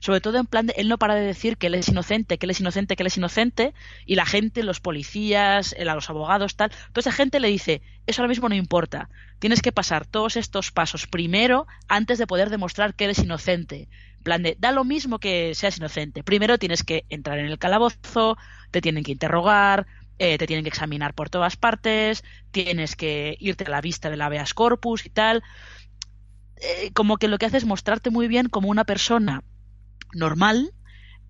Sobre 0.00 0.20
todo 0.20 0.38
en 0.38 0.46
plan 0.46 0.66
de, 0.66 0.74
él 0.76 0.88
no 0.88 0.96
para 0.96 1.16
de 1.16 1.22
decir 1.22 1.56
que 1.56 1.66
él 1.66 1.74
es 1.74 1.88
inocente, 1.88 2.38
que 2.38 2.46
él 2.46 2.50
es 2.50 2.60
inocente, 2.60 2.94
que 2.94 3.02
él 3.02 3.08
es 3.08 3.16
inocente, 3.16 3.74
y 4.06 4.14
la 4.14 4.26
gente, 4.26 4.62
los 4.62 4.78
policías, 4.78 5.74
los 5.76 6.08
abogados, 6.08 6.54
tal, 6.54 6.70
toda 6.70 7.00
esa 7.00 7.12
gente 7.12 7.40
le 7.40 7.48
dice, 7.48 7.82
eso 8.06 8.22
ahora 8.22 8.28
mismo 8.28 8.48
no 8.48 8.54
importa, 8.54 9.10
tienes 9.40 9.60
que 9.60 9.72
pasar 9.72 10.06
todos 10.06 10.36
estos 10.36 10.70
pasos 10.70 11.08
primero 11.08 11.66
antes 11.88 12.18
de 12.18 12.28
poder 12.28 12.48
demostrar 12.48 12.94
que 12.94 13.06
él 13.06 13.10
es 13.10 13.18
inocente. 13.18 13.88
En 14.18 14.22
plan 14.22 14.42
de, 14.44 14.56
da 14.58 14.70
lo 14.70 14.84
mismo 14.84 15.18
que 15.18 15.54
seas 15.56 15.78
inocente, 15.78 16.22
primero 16.22 16.58
tienes 16.58 16.84
que 16.84 17.04
entrar 17.08 17.40
en 17.40 17.46
el 17.46 17.58
calabozo, 17.58 18.36
te 18.70 18.80
tienen 18.80 19.02
que 19.02 19.12
interrogar, 19.12 19.86
eh, 20.18 20.38
te 20.38 20.46
tienen 20.46 20.64
que 20.64 20.70
examinar 20.70 21.14
por 21.14 21.30
todas 21.30 21.56
partes, 21.56 22.24
tienes 22.50 22.96
que 22.96 23.36
irte 23.40 23.64
a 23.64 23.70
la 23.70 23.80
vista 23.80 24.10
del 24.10 24.22
habeas 24.22 24.54
corpus 24.54 25.06
y 25.06 25.10
tal. 25.10 25.42
Eh, 26.56 26.90
como 26.92 27.18
que 27.18 27.28
lo 27.28 27.38
que 27.38 27.46
hace 27.46 27.58
es 27.58 27.64
mostrarte 27.64 28.10
muy 28.10 28.26
bien 28.28 28.48
como 28.48 28.68
una 28.68 28.84
persona 28.84 29.44
normal 30.12 30.72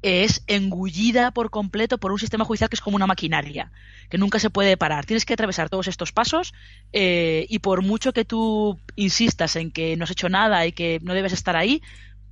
es 0.03 0.44
engullida 0.46 1.33
por 1.33 1.51
completo 1.51 1.98
por 1.98 2.12
un 2.12 2.18
sistema 2.18 2.44
judicial 2.44 2.70
que 2.70 2.77
es 2.77 2.81
como 2.81 2.96
una 2.96 3.07
maquinaria, 3.07 3.72
que 4.09 4.18
nunca 4.18 4.38
se 4.38 4.51
puede 4.51 4.77
parar. 4.77 5.07
Tienes 5.07 5.24
que 5.24 5.35
atravesar 5.35 5.68
todos 5.68 5.88
estos 5.88 6.12
pasos 6.12 6.55
eh, 6.92 7.46
y 7.48 7.59
por 7.59 7.83
mucho 7.83 8.12
que 8.12 8.24
tú 8.24 8.79
insistas 8.94 9.57
en 9.57 9.70
que 9.70 9.96
no 9.96 10.05
has 10.05 10.11
hecho 10.11 10.29
nada 10.29 10.66
y 10.66 10.72
que 10.72 11.01
no 11.03 11.14
debes 11.14 11.33
estar 11.33 11.57
ahí, 11.57 11.83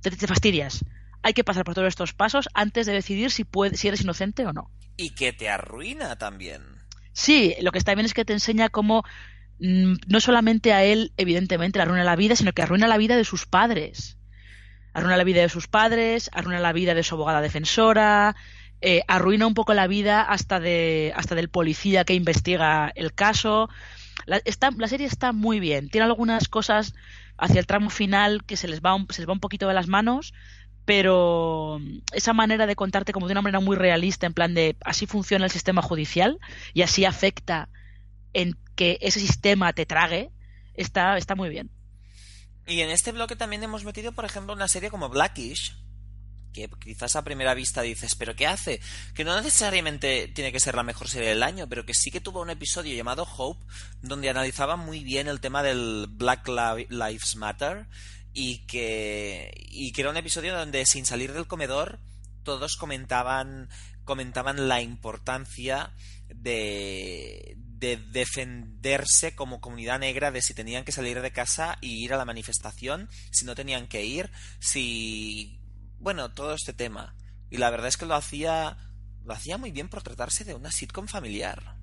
te, 0.01 0.11
te 0.11 0.27
fastidias. 0.27 0.83
Hay 1.23 1.33
que 1.33 1.43
pasar 1.43 1.63
por 1.63 1.75
todos 1.75 1.87
estos 1.87 2.13
pasos 2.13 2.49
antes 2.53 2.85
de 2.85 2.93
decidir 2.93 3.31
si, 3.31 3.45
si 3.73 3.87
eres 3.87 4.01
inocente 4.01 4.45
o 4.45 4.53
no 4.53 4.71
y 4.97 5.11
que 5.11 5.31
te 5.31 5.47
arruina 5.47 6.17
también. 6.17 6.63
Sí, 7.13 7.55
lo 7.61 7.71
que 7.71 7.77
está 7.77 7.95
bien 7.95 8.05
es 8.05 8.13
que 8.13 8.25
te 8.25 8.33
enseña 8.33 8.69
cómo 8.69 9.03
mm, 9.59 9.93
no 10.07 10.19
solamente 10.19 10.73
a 10.73 10.83
él, 10.83 11.13
evidentemente, 11.17 11.79
le 11.79 11.83
arruina 11.83 12.03
la 12.03 12.15
vida, 12.15 12.35
sino 12.35 12.51
que 12.51 12.63
arruina 12.63 12.87
la 12.87 12.97
vida 12.97 13.15
de 13.15 13.23
sus 13.23 13.45
padres. 13.45 14.17
Arruina 14.93 15.17
la 15.17 15.23
vida 15.23 15.41
de 15.41 15.49
sus 15.49 15.67
padres, 15.67 16.29
arruina 16.33 16.59
la 16.59 16.73
vida 16.73 16.95
de 16.95 17.03
su 17.03 17.15
abogada 17.15 17.41
defensora, 17.41 18.35
eh, 18.81 19.03
arruina 19.07 19.45
un 19.45 19.53
poco 19.53 19.75
la 19.75 19.87
vida 19.87 20.23
hasta, 20.23 20.59
de, 20.59 21.13
hasta 21.15 21.35
del 21.35 21.49
policía 21.49 22.03
que 22.03 22.15
investiga 22.15 22.91
el 22.95 23.13
caso. 23.13 23.69
La, 24.25 24.37
está, 24.45 24.71
la 24.75 24.87
serie 24.87 25.05
está 25.05 25.31
muy 25.31 25.59
bien. 25.59 25.89
Tiene 25.89 26.05
algunas 26.05 26.47
cosas 26.47 26.95
hacia 27.37 27.59
el 27.59 27.67
tramo 27.67 27.91
final 27.91 28.43
que 28.43 28.57
se 28.57 28.67
les 28.67 28.81
va 28.81 28.97
se 29.11 29.21
les 29.21 29.29
va 29.29 29.33
un 29.33 29.39
poquito 29.39 29.67
de 29.67 29.75
las 29.75 29.87
manos, 29.87 30.33
pero 30.87 31.81
esa 32.13 32.31
manera 32.31 32.65
de 32.65 32.77
contarte 32.77 33.11
como 33.11 33.27
de 33.27 33.33
una 33.33 33.41
manera 33.41 33.59
muy 33.59 33.75
realista, 33.75 34.25
en 34.25 34.33
plan 34.33 34.53
de 34.53 34.77
así 34.85 35.05
funciona 35.05 35.43
el 35.43 35.51
sistema 35.51 35.81
judicial 35.81 36.39
y 36.73 36.81
así 36.81 37.03
afecta 37.03 37.67
en 38.31 38.57
que 38.73 38.97
ese 39.01 39.19
sistema 39.19 39.73
te 39.73 39.85
trague, 39.85 40.31
está, 40.75 41.17
está 41.17 41.35
muy 41.35 41.49
bien. 41.49 41.69
Y 42.65 42.79
en 42.79 42.89
este 42.89 43.11
bloque 43.11 43.35
también 43.35 43.61
hemos 43.63 43.83
metido, 43.83 44.13
por 44.13 44.23
ejemplo, 44.23 44.53
una 44.53 44.69
serie 44.69 44.89
como 44.89 45.09
Blackish, 45.09 45.75
que 46.53 46.69
quizás 46.79 47.17
a 47.17 47.23
primera 47.25 47.53
vista 47.53 47.81
dices, 47.81 48.15
pero 48.15 48.37
¿qué 48.37 48.47
hace? 48.47 48.79
Que 49.13 49.25
no 49.25 49.35
necesariamente 49.35 50.29
tiene 50.29 50.53
que 50.53 50.61
ser 50.61 50.75
la 50.75 50.83
mejor 50.83 51.09
serie 51.09 51.27
del 51.27 51.43
año, 51.43 51.67
pero 51.67 51.85
que 51.85 51.93
sí 51.93 52.11
que 52.11 52.21
tuvo 52.21 52.41
un 52.41 52.49
episodio 52.49 52.95
llamado 52.95 53.27
Hope, 53.37 53.61
donde 54.01 54.29
analizaba 54.29 54.77
muy 54.77 55.03
bien 55.03 55.27
el 55.27 55.41
tema 55.41 55.63
del 55.63 56.07
Black 56.09 56.47
Lives 56.47 57.35
Matter 57.35 57.87
y 58.39 58.59
que, 58.67 59.51
y 59.71 59.91
que 59.91 60.01
era 60.01 60.11
un 60.11 60.17
episodio 60.17 60.55
donde 60.55 60.85
sin 60.85 61.07
salir 61.07 61.33
del 61.33 61.47
comedor 61.47 61.99
todos 62.43 62.75
comentaban, 62.75 63.67
comentaban 64.03 64.67
la 64.67 64.79
importancia 64.79 65.91
de, 66.29 67.55
de 67.57 67.97
defenderse 67.97 69.33
como 69.33 69.59
comunidad 69.59 69.97
negra 69.97 70.29
de 70.29 70.43
si 70.43 70.53
tenían 70.53 70.85
que 70.85 70.91
salir 70.91 71.19
de 71.23 71.31
casa 71.31 71.79
y 71.81 72.03
ir 72.03 72.13
a 72.13 72.17
la 72.17 72.25
manifestación, 72.25 73.09
si 73.31 73.43
no 73.43 73.55
tenían 73.55 73.87
que 73.87 74.05
ir, 74.05 74.29
si 74.59 75.59
bueno, 75.97 76.31
todo 76.31 76.53
este 76.53 76.73
tema. 76.73 77.15
Y 77.49 77.57
la 77.57 77.71
verdad 77.71 77.87
es 77.87 77.97
que 77.97 78.05
lo 78.05 78.13
hacía 78.13 78.77
lo 79.25 79.33
hacía 79.33 79.57
muy 79.57 79.71
bien 79.71 79.89
por 79.89 80.03
tratarse 80.03 80.43
de 80.43 80.53
una 80.53 80.69
sitcom 80.69 81.07
familiar. 81.07 81.76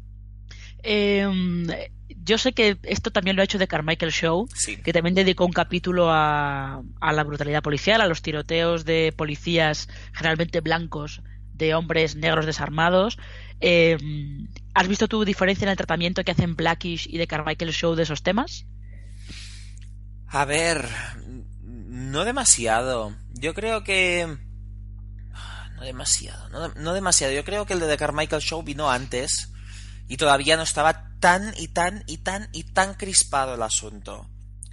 Em, 0.86 1.66
yo 2.08 2.36
sé 2.36 2.52
que 2.52 2.76
esto 2.82 3.10
también 3.10 3.36
lo 3.36 3.42
ha 3.42 3.44
hecho 3.44 3.58
The 3.58 3.66
Carmichael 3.66 4.12
Show, 4.12 4.48
que 4.84 4.92
también 4.92 5.14
dedicó 5.14 5.46
un 5.46 5.52
capítulo 5.52 6.08
a, 6.10 6.82
la 7.00 7.24
brutalidad 7.24 7.62
policial, 7.62 8.02
a 8.02 8.06
los 8.06 8.20
tiroteos 8.20 8.84
de 8.84 9.12
policías 9.16 9.88
generalmente 10.12 10.60
blancos 10.60 11.22
de 11.54 11.74
hombres 11.74 12.16
negros 12.16 12.44
desarmados. 12.44 13.18
Em, 13.60 14.48
¿Has 14.74 14.88
visto 14.88 15.08
tu 15.08 15.24
diferencia 15.24 15.64
en 15.64 15.70
el 15.70 15.76
tratamiento 15.76 16.22
que 16.22 16.32
hacen 16.32 16.54
Blackish 16.54 17.06
y 17.08 17.16
The 17.16 17.26
Carmichael 17.26 17.72
Show 17.72 17.94
de 17.94 18.02
esos 18.02 18.22
temas? 18.22 18.66
A 20.26 20.44
ver, 20.44 20.86
no 21.62 22.24
demasiado. 22.24 23.16
Yo 23.32 23.54
creo 23.54 23.84
que... 23.84 24.36
No 25.76 25.82
demasiado, 25.82 26.48
no, 26.50 26.68
no 26.74 26.92
demasiado. 26.92 27.32
Yo 27.32 27.44
creo 27.44 27.64
que 27.64 27.72
el 27.72 27.80
de 27.80 27.88
The 27.88 27.96
Carmichael 27.96 28.42
Show 28.42 28.62
vino 28.62 28.90
antes 28.90 29.53
y 30.08 30.16
todavía 30.16 30.56
no 30.56 30.62
estaba 30.62 31.10
tan 31.20 31.54
y 31.56 31.68
tan 31.68 32.04
y 32.06 32.18
tan 32.18 32.48
y 32.52 32.64
tan 32.64 32.94
crispado 32.94 33.54
el 33.54 33.62
asunto. 33.62 34.28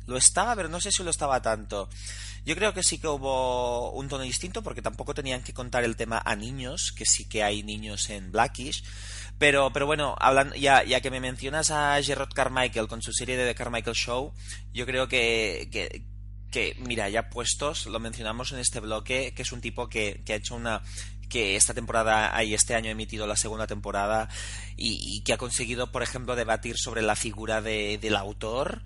Lo 0.07 0.17
estaba, 0.17 0.55
pero 0.55 0.67
no 0.67 0.81
sé 0.81 0.91
si 0.91 1.03
lo 1.03 1.09
estaba 1.11 1.41
tanto. 1.41 1.89
Yo 2.43 2.55
creo 2.55 2.73
que 2.73 2.81
sí 2.81 2.97
que 2.97 3.07
hubo 3.07 3.91
un 3.91 4.09
tono 4.09 4.23
distinto 4.23 4.63
porque 4.63 4.81
tampoco 4.81 5.13
tenían 5.13 5.43
que 5.43 5.53
contar 5.53 5.83
el 5.83 5.95
tema 5.95 6.21
a 6.25 6.35
niños, 6.35 6.91
que 6.91 7.05
sí 7.05 7.29
que 7.29 7.43
hay 7.43 7.61
niños 7.61 8.09
en 8.09 8.31
Blackish. 8.31 8.83
Pero, 9.37 9.71
pero 9.71 9.85
bueno, 9.85 10.15
hablando, 10.19 10.55
ya, 10.55 10.83
ya 10.83 11.01
que 11.01 11.11
me 11.11 11.19
mencionas 11.19 11.71
a 11.71 12.01
Gerard 12.01 12.33
Carmichael 12.33 12.87
con 12.87 13.01
su 13.01 13.13
serie 13.13 13.37
de 13.37 13.47
The 13.47 13.55
Carmichael 13.55 13.95
Show, 13.95 14.33
yo 14.73 14.85
creo 14.85 15.07
que, 15.07 15.69
que, 15.71 16.03
que, 16.51 16.75
mira, 16.79 17.09
ya 17.09 17.29
puestos, 17.29 17.85
lo 17.85 17.99
mencionamos 17.99 18.51
en 18.51 18.59
este 18.59 18.79
bloque, 18.79 19.33
que 19.35 19.41
es 19.43 19.51
un 19.51 19.61
tipo 19.61 19.87
que, 19.87 20.21
que 20.25 20.33
ha 20.33 20.37
hecho 20.37 20.55
una 20.55 20.81
que 21.31 21.55
esta 21.55 21.73
temporada 21.73 22.43
y 22.43 22.53
este 22.53 22.75
año 22.75 22.89
ha 22.89 22.91
emitido 22.91 23.25
la 23.25 23.37
segunda 23.37 23.65
temporada 23.65 24.27
y, 24.75 25.21
que 25.21 25.33
ha 25.33 25.37
conseguido, 25.37 25.91
por 25.91 26.03
ejemplo, 26.03 26.35
debatir 26.35 26.75
sobre 26.77 27.01
la 27.01 27.15
figura 27.15 27.61
de, 27.61 27.97
del 27.99 28.15
autor 28.15 28.81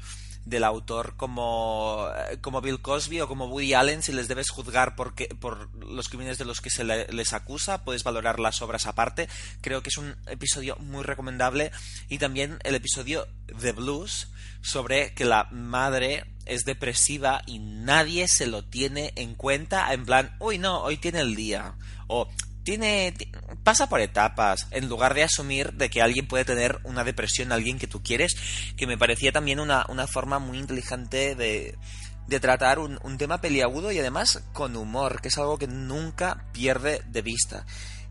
del 0.46 0.64
autor 0.64 1.16
como, 1.18 2.08
como 2.42 2.62
Bill 2.62 2.80
Cosby 2.80 3.20
o 3.22 3.28
como 3.28 3.48
Woody 3.48 3.74
Allen, 3.74 4.04
si 4.04 4.12
les 4.12 4.28
debes 4.28 4.52
juzgar 4.52 4.96
por, 4.96 5.16
por 5.40 5.74
los 5.84 6.08
crímenes 6.08 6.38
de 6.38 6.46
los 6.46 6.62
que 6.62 6.70
se 6.70 6.84
les 6.84 7.34
acusa, 7.34 7.84
puedes 7.84 8.04
valorar 8.04 8.40
las 8.40 8.62
obras 8.62 8.86
aparte. 8.86 9.28
Creo 9.62 9.82
que 9.82 9.90
es 9.90 9.98
un 9.98 10.16
episodio 10.28 10.76
muy 10.78 11.04
recomendable. 11.04 11.72
Y 12.10 12.20
también 12.20 12.60
el 12.64 12.76
episodio 12.76 13.28
The 13.60 13.72
Blues, 13.72 14.28
sobre 14.66 15.14
que 15.14 15.26
la 15.26 15.48
madre 15.52 16.26
es 16.46 16.64
depresiva 16.66 17.42
y 17.46 17.60
nadie 17.60 18.28
se 18.28 18.48
lo 18.48 18.64
tiene 18.66 19.14
en 19.16 19.36
cuenta 19.36 19.94
en 19.94 20.06
plan, 20.06 20.36
uy 20.40 20.58
no, 20.58 20.82
hoy 20.82 20.98
tiene 20.98 21.20
el 21.22 21.36
día 21.36 21.76
o 22.08 22.28
tiene 22.64 23.14
pasa 23.64 23.88
por 23.88 24.02
etapas 24.02 24.68
en 24.72 24.90
lugar 24.90 25.14
de 25.14 25.24
asumir 25.24 25.74
de 25.74 25.90
que 25.90 26.02
alguien 26.02 26.28
puede 26.28 26.46
tener 26.46 26.80
una 26.84 27.04
depresión 27.04 27.52
alguien 27.52 27.78
que 27.78 27.88
tú 27.88 28.02
quieres 28.02 28.36
que 28.76 28.88
me 28.88 28.98
parecía 28.98 29.32
también 29.32 29.60
una, 29.60 29.86
una 29.88 30.08
forma 30.08 30.40
muy 30.40 30.58
inteligente 30.58 31.36
de 31.36 31.76
de 32.28 32.40
tratar 32.40 32.80
un, 32.80 33.18
tema 33.18 33.40
peliagudo 33.40 33.92
y 33.92 34.00
además 34.00 34.44
con 34.54 34.76
humor, 34.76 35.22
que 35.22 35.28
es 35.28 35.38
algo 35.38 35.58
que 35.58 35.68
nunca 35.68 36.46
pierde 36.52 37.02
de 37.08 37.22
vista. 37.22 37.66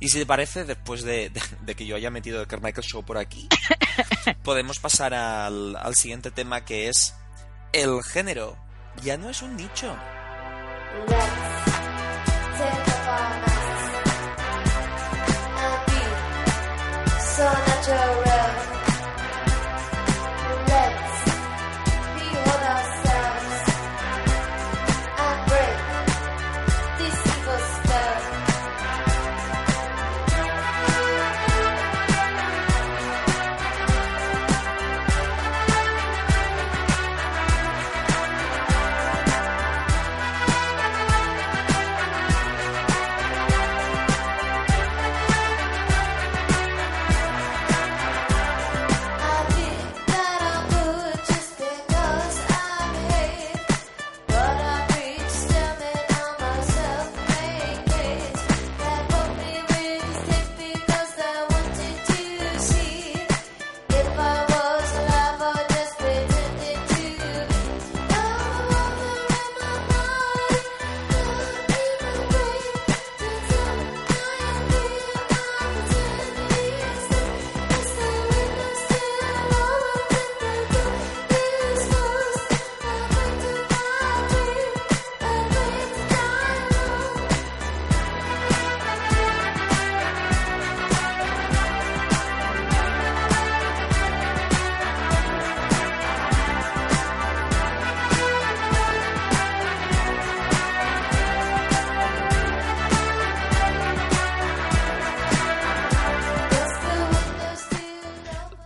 Y 0.05 0.09
si 0.11 0.19
te 0.19 0.27
parece, 0.27 0.64
después 0.64 1.03
de, 1.03 1.33
que 1.75 1.87
yo 1.87 1.97
haya 1.97 2.11
metido 2.11 2.38
el 2.38 2.47
Carmichael 2.47 2.87
Show 2.87 3.03
por 3.03 3.17
aquí, 3.17 3.49
podemos 4.45 4.79
pasar 4.79 5.14
al, 5.14 5.75
al 5.77 5.95
siguiente 5.95 6.31
tema 6.31 6.62
que 6.62 6.88
es 6.88 7.14
el 7.73 8.03
género. 8.03 8.55
Ya 9.03 9.17
no 9.17 9.31
es 9.31 9.40
un 9.40 9.57
nicho. 9.57 9.97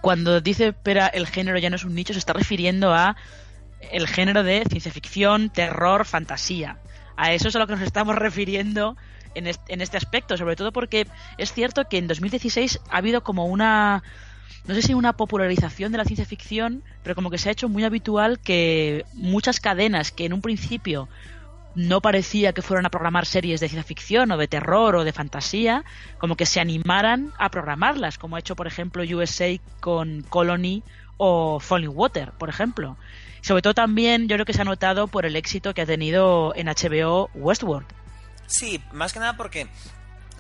Cuando 0.08 0.40
dice 0.40 0.72
Pera 0.72 1.06
el 1.06 1.26
género 1.26 1.58
ya 1.58 1.68
no 1.68 1.76
es 1.76 1.84
un 1.84 1.94
nicho, 1.94 2.14
se 2.14 2.18
está 2.18 2.32
refiriendo 2.32 2.94
a 2.94 3.14
el 3.92 4.08
género 4.08 4.42
de 4.42 4.64
ciencia 4.66 4.90
ficción, 4.90 5.50
terror, 5.50 6.06
fantasía. 6.06 6.78
A 7.18 7.34
eso 7.34 7.48
es 7.48 7.56
a 7.56 7.58
lo 7.58 7.66
que 7.66 7.74
nos 7.74 7.82
estamos 7.82 8.16
refiriendo 8.16 8.96
en 9.34 9.46
este, 9.46 9.98
aspecto, 9.98 10.38
sobre 10.38 10.56
todo 10.56 10.72
porque 10.72 11.06
es 11.36 11.52
cierto 11.52 11.90
que 11.90 11.98
en 11.98 12.06
2016 12.06 12.80
ha 12.88 12.96
habido 12.96 13.22
como 13.22 13.44
una 13.44 14.02
no 14.66 14.74
sé 14.74 14.80
si 14.80 14.94
una 14.94 15.12
popularización 15.12 15.92
de 15.92 15.98
la 15.98 16.06
ciencia 16.06 16.24
ficción, 16.24 16.82
pero 17.02 17.14
como 17.14 17.28
que 17.28 17.36
se 17.36 17.50
ha 17.50 17.52
hecho 17.52 17.68
muy 17.68 17.84
habitual 17.84 18.40
que 18.40 19.04
muchas 19.12 19.60
cadenas 19.60 20.10
que 20.10 20.24
en 20.24 20.32
un 20.32 20.40
principio 20.40 21.10
no 21.78 22.00
parecía 22.00 22.52
que 22.52 22.60
fueran 22.60 22.86
a 22.86 22.90
programar 22.90 23.24
series 23.24 23.60
de 23.60 23.68
ciencia 23.68 23.86
ficción 23.86 24.32
o 24.32 24.36
de 24.36 24.48
terror 24.48 24.96
o 24.96 25.04
de 25.04 25.12
fantasía, 25.12 25.84
como 26.18 26.34
que 26.34 26.44
se 26.44 26.58
animaran 26.58 27.32
a 27.38 27.50
programarlas, 27.50 28.18
como 28.18 28.34
ha 28.34 28.40
hecho, 28.40 28.56
por 28.56 28.66
ejemplo, 28.66 29.04
USA 29.04 29.46
con 29.78 30.22
Colony 30.22 30.82
o 31.18 31.60
Falling 31.60 31.92
Water, 31.94 32.32
por 32.32 32.48
ejemplo. 32.48 32.96
Sobre 33.42 33.62
todo 33.62 33.74
también 33.74 34.26
yo 34.26 34.34
creo 34.34 34.44
que 34.44 34.54
se 34.54 34.62
ha 34.62 34.64
notado 34.64 35.06
por 35.06 35.24
el 35.24 35.36
éxito 35.36 35.72
que 35.72 35.82
ha 35.82 35.86
tenido 35.86 36.52
en 36.56 36.66
HBO 36.66 37.30
Westworld. 37.34 37.86
Sí, 38.48 38.82
más 38.90 39.12
que 39.12 39.20
nada 39.20 39.36
porque 39.36 39.68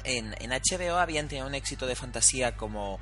en, 0.02 0.34
en 0.40 0.50
HBO 0.50 0.96
habían 0.96 1.28
tenido 1.28 1.46
un 1.46 1.54
éxito 1.54 1.86
de 1.86 1.94
fantasía 1.94 2.56
como 2.56 2.98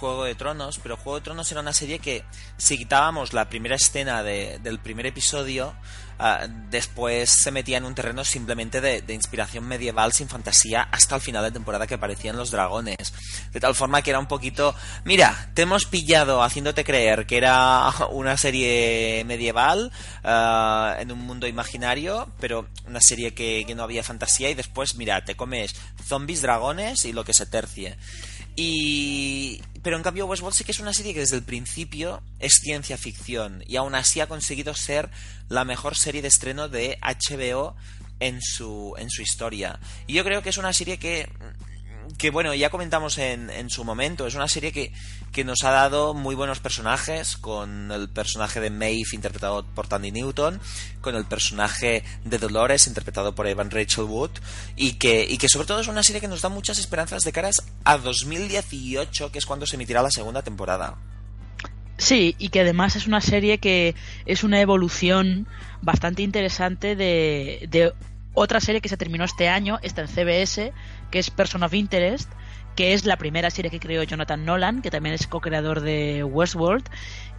Juego 0.00 0.24
de 0.24 0.36
Tronos, 0.36 0.78
pero 0.78 0.96
Juego 0.96 1.18
de 1.18 1.24
Tronos 1.24 1.50
era 1.50 1.60
una 1.60 1.72
serie 1.72 1.98
que 1.98 2.24
si 2.56 2.78
quitábamos 2.78 3.32
la 3.32 3.48
primera 3.48 3.74
escena 3.74 4.22
del 4.22 4.78
primer 4.78 5.06
episodio, 5.06 5.74
ah, 6.20 6.46
después 6.70 7.30
se 7.30 7.50
metía 7.50 7.78
en 7.78 7.84
un 7.84 7.94
terreno 7.94 8.24
simplemente 8.24 8.80
de, 8.80 9.14
inspiración 9.14 9.66
medieval 9.66 10.12
sin 10.12 10.28
fantasía 10.28 10.82
hasta 10.82 11.16
el 11.16 11.20
final 11.20 11.42
de 11.42 11.50
temporada 11.50 11.86
que 11.86 11.94
aparecían 11.94 12.36
los 12.36 12.50
dragones. 12.50 13.12
De 13.52 13.60
tal 13.60 13.74
forma 13.74 14.02
que 14.02 14.10
era 14.10 14.18
un 14.18 14.26
poquito, 14.26 14.74
mira, 15.04 15.50
te 15.54 15.62
hemos 15.62 15.86
pillado 15.86 16.42
haciéndote 16.42 16.84
creer 16.84 17.26
que 17.26 17.38
era 17.38 17.90
una 18.10 18.36
serie 18.36 19.24
medieval 19.26 19.90
ah, 20.22 20.96
en 20.98 21.10
un 21.10 21.20
mundo 21.20 21.46
imaginario, 21.46 22.32
pero 22.38 22.68
una 22.86 23.00
serie 23.00 23.34
que, 23.34 23.64
que 23.66 23.74
no 23.74 23.82
había 23.82 24.02
fantasía 24.02 24.50
y 24.50 24.54
después, 24.54 24.94
mira, 24.94 25.24
te 25.24 25.34
comes 25.34 25.74
zombies, 26.06 26.42
dragones 26.42 27.04
y 27.04 27.12
lo 27.12 27.24
que 27.24 27.34
se 27.34 27.46
tercie. 27.46 27.96
Y... 28.56 29.62
Pero 29.82 29.96
en 29.96 30.02
cambio 30.02 30.26
Westworld 30.26 30.54
sí 30.54 30.64
que 30.64 30.72
es 30.72 30.80
una 30.80 30.92
serie 30.92 31.14
que 31.14 31.20
desde 31.20 31.36
el 31.36 31.42
principio 31.42 32.22
es 32.38 32.60
ciencia 32.62 32.98
ficción 32.98 33.64
y 33.66 33.76
aún 33.76 33.94
así 33.94 34.20
ha 34.20 34.26
conseguido 34.26 34.74
ser 34.74 35.08
la 35.48 35.64
mejor 35.64 35.96
serie 35.96 36.20
de 36.20 36.28
estreno 36.28 36.68
de 36.68 36.98
HBO 37.00 37.76
en 38.18 38.42
su, 38.42 38.94
en 38.98 39.08
su 39.08 39.22
historia. 39.22 39.80
Y 40.06 40.12
yo 40.12 40.24
creo 40.24 40.42
que 40.42 40.50
es 40.50 40.58
una 40.58 40.74
serie 40.74 40.98
que 40.98 41.30
que 42.18 42.30
bueno, 42.30 42.54
ya 42.54 42.70
comentamos 42.70 43.18
en, 43.18 43.50
en 43.50 43.70
su 43.70 43.84
momento, 43.84 44.26
es 44.26 44.34
una 44.34 44.48
serie 44.48 44.72
que, 44.72 44.92
que, 45.32 45.44
nos 45.44 45.64
ha 45.64 45.70
dado 45.70 46.14
muy 46.14 46.34
buenos 46.34 46.60
personajes, 46.60 47.36
con 47.36 47.92
el 47.92 48.08
personaje 48.08 48.60
de 48.60 48.70
Maeve 48.70 49.08
interpretado 49.12 49.64
por 49.66 49.86
Tandy 49.86 50.10
Newton, 50.12 50.60
con 51.00 51.14
el 51.14 51.24
personaje 51.24 52.04
de 52.24 52.38
Dolores 52.38 52.86
interpretado 52.86 53.34
por 53.34 53.46
Evan 53.46 53.70
Rachel 53.70 54.04
Wood, 54.04 54.30
y 54.76 54.94
que, 54.94 55.26
y 55.28 55.38
que 55.38 55.48
sobre 55.48 55.66
todo 55.66 55.80
es 55.80 55.88
una 55.88 56.02
serie 56.02 56.20
que 56.20 56.28
nos 56.28 56.42
da 56.42 56.48
muchas 56.48 56.78
esperanzas 56.78 57.24
de 57.24 57.32
caras 57.32 57.62
a 57.84 57.98
2018, 57.98 59.32
que 59.32 59.38
es 59.38 59.46
cuando 59.46 59.66
se 59.66 59.76
emitirá 59.76 60.02
la 60.02 60.10
segunda 60.10 60.42
temporada. 60.42 60.96
Sí, 61.96 62.34
y 62.38 62.48
que 62.48 62.60
además 62.60 62.96
es 62.96 63.06
una 63.06 63.20
serie 63.20 63.58
que 63.58 63.94
es 64.24 64.42
una 64.42 64.60
evolución 64.60 65.46
bastante 65.82 66.22
interesante 66.22 66.96
de, 66.96 67.66
de 67.68 67.92
otra 68.32 68.60
serie 68.60 68.80
que 68.80 68.88
se 68.88 68.96
terminó 68.96 69.24
este 69.24 69.48
año, 69.48 69.78
está 69.82 70.02
en 70.02 70.08
CBS, 70.08 70.72
que 71.10 71.18
es 71.18 71.30
Person 71.30 71.62
of 71.62 71.74
Interest, 71.74 72.30
que 72.76 72.92
es 72.92 73.04
la 73.04 73.16
primera 73.16 73.50
serie 73.50 73.70
que 73.70 73.80
creó 73.80 74.02
Jonathan 74.02 74.44
Nolan, 74.44 74.82
que 74.82 74.90
también 74.90 75.14
es 75.14 75.26
co-creador 75.26 75.80
de 75.80 76.24
Westworld. 76.24 76.88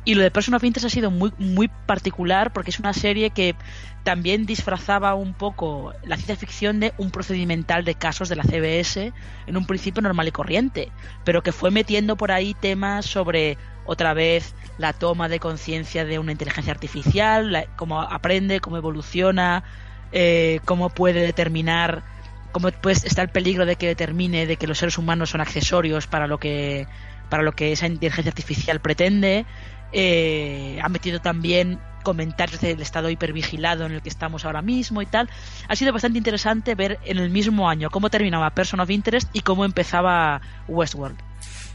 Y 0.03 0.15
lo 0.15 0.23
de 0.23 0.31
Person 0.31 0.55
of 0.55 0.63
Interest 0.63 0.88
ha 0.88 0.89
sido 0.89 1.12
muy, 1.12 1.31
muy 1.38 1.67
particular 1.67 2.51
porque 2.53 2.71
es 2.71 2.79
una 2.79 2.93
serie 2.93 3.29
que 3.29 3.55
también 4.03 4.45
disfrazaba 4.45 5.13
un 5.13 5.34
poco 5.34 5.93
la 6.03 6.15
ciencia 6.15 6.36
ficción 6.36 6.79
de 6.79 6.93
un 6.97 7.12
procedimental 7.12 7.86
de 7.86 7.95
casos 7.95 8.27
de 8.29 8.36
la 8.36 8.43
CBS 8.43 9.13
en 9.45 9.57
un 9.57 9.65
principio 9.65 10.01
normal 10.01 10.27
y 10.27 10.31
corriente, 10.31 10.91
pero 11.23 11.43
que 11.43 11.51
fue 11.51 11.69
metiendo 11.69 12.17
por 12.17 12.31
ahí 12.31 12.55
temas 12.55 13.05
sobre 13.05 13.57
otra 13.86 14.13
vez 14.13 14.55
la 14.77 14.93
toma 14.93 15.29
de 15.29 15.39
conciencia 15.39 16.03
de 16.03 16.17
una 16.17 16.31
inteligencia 16.31 16.73
artificial, 16.73 17.67
cómo 17.75 18.01
aprende, 18.01 18.60
cómo 18.60 18.77
evoluciona, 18.77 19.63
eh, 20.12 20.60
cómo 20.65 20.89
puede 20.89 21.21
determinar, 21.21 22.03
cómo 22.51 22.71
pues, 22.71 23.03
está 23.03 23.21
el 23.21 23.29
peligro 23.29 23.65
de 23.65 23.75
que 23.75 23.87
determine 23.87 24.45
de 24.45 24.57
que 24.57 24.67
los 24.67 24.77
seres 24.77 24.97
humanos 24.97 25.31
son 25.31 25.41
accesorios 25.41 26.07
para 26.07 26.27
lo 26.27 26.39
que, 26.39 26.87
para 27.29 27.43
lo 27.43 27.53
que 27.53 27.71
esa 27.71 27.87
inteligencia 27.87 28.29
artificial 28.29 28.79
pretende. 28.79 29.45
Eh, 29.93 30.79
ha 30.81 30.89
metido 30.89 31.19
también 31.19 31.79
comentarios 32.03 32.61
del 32.61 32.81
estado 32.81 33.09
hipervigilado 33.09 33.85
en 33.85 33.93
el 33.93 34.01
que 34.01 34.09
estamos 34.09 34.45
ahora 34.45 34.61
mismo 34.61 35.01
y 35.01 35.05
tal. 35.05 35.29
Ha 35.67 35.75
sido 35.75 35.93
bastante 35.93 36.17
interesante 36.17 36.75
ver 36.75 36.99
en 37.05 37.17
el 37.17 37.29
mismo 37.29 37.69
año 37.69 37.89
cómo 37.89 38.09
terminaba 38.09 38.49
Person 38.51 38.79
of 38.79 38.89
Interest 38.89 39.29
y 39.33 39.41
cómo 39.41 39.65
empezaba 39.65 40.41
Westworld. 40.67 41.17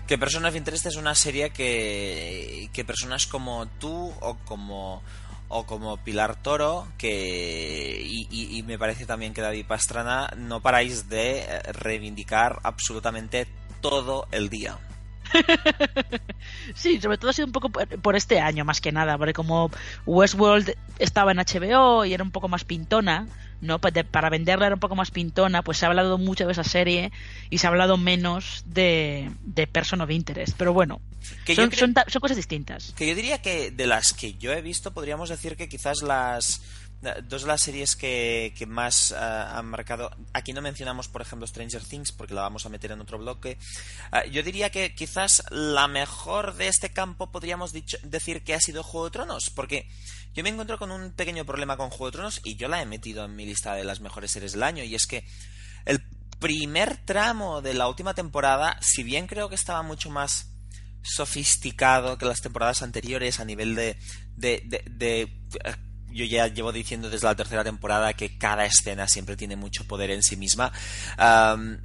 Que 0.07 0.19
Person 0.19 0.45
of 0.45 0.55
Interest 0.55 0.87
es 0.87 0.97
una 0.97 1.15
serie 1.15 1.51
que, 1.51 2.71
que 2.73 2.85
personas 2.85 3.27
como 3.27 3.67
tú 3.67 4.13
o 4.21 4.37
como 4.45 5.03
o 5.49 5.65
como 5.65 5.97
Pilar 5.99 6.37
Toro, 6.37 6.87
que 6.99 8.05
y, 8.05 8.63
me 8.65 8.79
parece 8.79 9.07
también 9.07 9.33
que 9.33 9.43
David 9.43 9.67
Pastrana 9.67 10.29
no 10.37 10.61
paráis 10.61 11.09
de 11.09 11.63
reivindicar 11.73 12.59
absolutamente 12.63 13.47
todo 13.81 14.27
el 14.33 14.49
día. 14.49 14.79
sí, 16.75 17.01
sobre 17.01 17.19
todo 17.19 17.31
ha 17.31 17.35
sido 17.35 17.47
un 17.47 17.53
poco 17.53 17.71
por, 17.71 18.17
este 18.17 18.41
año, 18.41 18.65
más 18.65 18.81
que 18.81 18.93
nada, 18.93 19.19
porque 19.19 19.33
como 19.33 19.71
Westworld 20.05 20.75
estaba 20.99 21.33
en 21.33 21.39
HBO 21.39 22.05
y 22.05 22.15
era 22.15 22.25
un 22.25 22.31
poco 22.31 22.49
más 22.49 22.65
pintona, 22.65 23.27
¿no? 23.67 23.81
Para 23.81 24.31
venderla 24.31 24.67
era 24.67 24.75
un 24.75 24.81
poco 24.81 24.97
más 24.97 25.11
pintona, 25.11 25.63
pues 25.63 25.79
se 25.79 25.87
ha 25.87 25.89
hablado 25.89 26.19
mucho 26.19 26.47
de 26.47 26.53
esa 26.53 26.65
serie 26.65 27.13
y 27.51 27.59
se 27.59 27.67
ha 27.67 27.71
hablado 27.71 27.97
menos 27.97 28.63
de, 28.67 29.31
de 29.43 29.67
Person 29.67 30.01
of 30.01 30.11
Interest. 30.11 30.55
Pero 30.57 30.73
bueno, 30.73 31.01
son, 31.55 31.71
son, 31.71 32.21
cosas 32.21 32.37
distintas. 32.37 32.93
Que 32.97 33.07
yo 33.07 33.15
diría 33.15 33.43
que 33.43 33.71
de 33.71 33.87
las 33.87 34.13
que 34.13 34.35
yo 34.35 34.53
he 34.53 34.63
visto, 34.63 34.93
podríamos 34.93 35.29
decir 35.29 35.57
que 35.57 35.69
quizás 35.69 36.03
las 36.03 36.63
dos 37.01 37.43
de 37.43 37.49
las 37.49 37.63
series 37.63 37.95
que, 37.95 38.53
más 38.69 39.13
eh, 39.13 39.17
han 39.17 39.67
marcado. 39.67 40.11
Aquí 40.33 40.53
no 40.53 40.63
mencionamos, 40.63 41.09
por 41.09 41.23
ejemplo, 41.23 41.47
Stranger 41.47 41.85
Things, 41.85 42.13
porque 42.13 42.35
la 42.35 42.43
vamos 42.43 42.67
a 42.67 42.69
meter 42.69 42.93
en 42.93 43.01
otro 43.01 43.19
bloque. 43.19 43.59
Eh, 44.13 44.31
yo 44.31 44.43
diría 44.43 44.71
que 44.71 44.95
quizás 44.95 45.45
la 45.51 45.89
mejor 45.89 46.55
de 46.55 46.69
este 46.69 46.91
campo 46.91 47.31
podríamos 47.31 47.73
decir 47.73 48.45
que 48.45 48.55
ha 48.55 48.61
sido 48.61 48.83
Juego 48.83 49.07
de 49.07 49.13
Tronos, 49.13 49.51
porque 49.51 49.89
yo 50.35 50.43
me 50.43 50.49
encuentro 50.49 50.79
con 50.79 50.91
un 50.91 51.13
pequeño 51.13 51.45
problema 51.45 51.77
con 51.77 51.91
Juego 51.91 52.07
de 52.07 52.13
Tronos 52.13 52.41
y 52.45 52.57
yo 52.57 52.69
la 52.69 52.83
he 52.83 52.87
metido 52.87 53.25
en 53.25 53.37
mi 53.37 53.47
lista 53.47 53.75
de 53.75 53.85
las 53.85 54.01
mejores 54.01 54.31
series 54.31 54.53
del 54.53 54.63
año, 54.63 54.83
y 54.83 54.95
es 54.95 55.07
que 55.07 55.25
el 55.85 56.03
primer 56.39 57.05
tramo 57.05 57.63
de 57.63 57.75
la 57.75 57.89
última 57.89 58.15
temporada, 58.15 58.79
si 58.81 59.03
bien 59.03 59.27
creo 59.27 59.49
que 59.49 59.55
estaba 59.55 59.83
mucho 59.83 60.11
más 60.11 60.53
sofisticado 61.03 62.19
que 62.19 62.27
las 62.27 62.41
temporadas 62.41 62.83
anteriores 62.83 63.39
a 63.39 63.45
nivel 63.45 63.77
de, 63.77 63.97
de, 64.35 64.83
de 64.91 65.33
yo 66.11 66.25
ya 66.25 66.47
llevo 66.49 66.73
diciendo 66.73 67.11
desde 67.11 67.27
la 67.27 67.35
tercera 67.35 67.65
temporada 67.65 68.15
que 68.15 68.39
cada 68.39 68.65
escena 68.65 69.07
siempre 69.09 69.37
tiene 69.37 69.57
mucho 69.57 69.85
poder 69.85 70.11
en 70.11 70.23
sí 70.23 70.37
misma. 70.37 70.73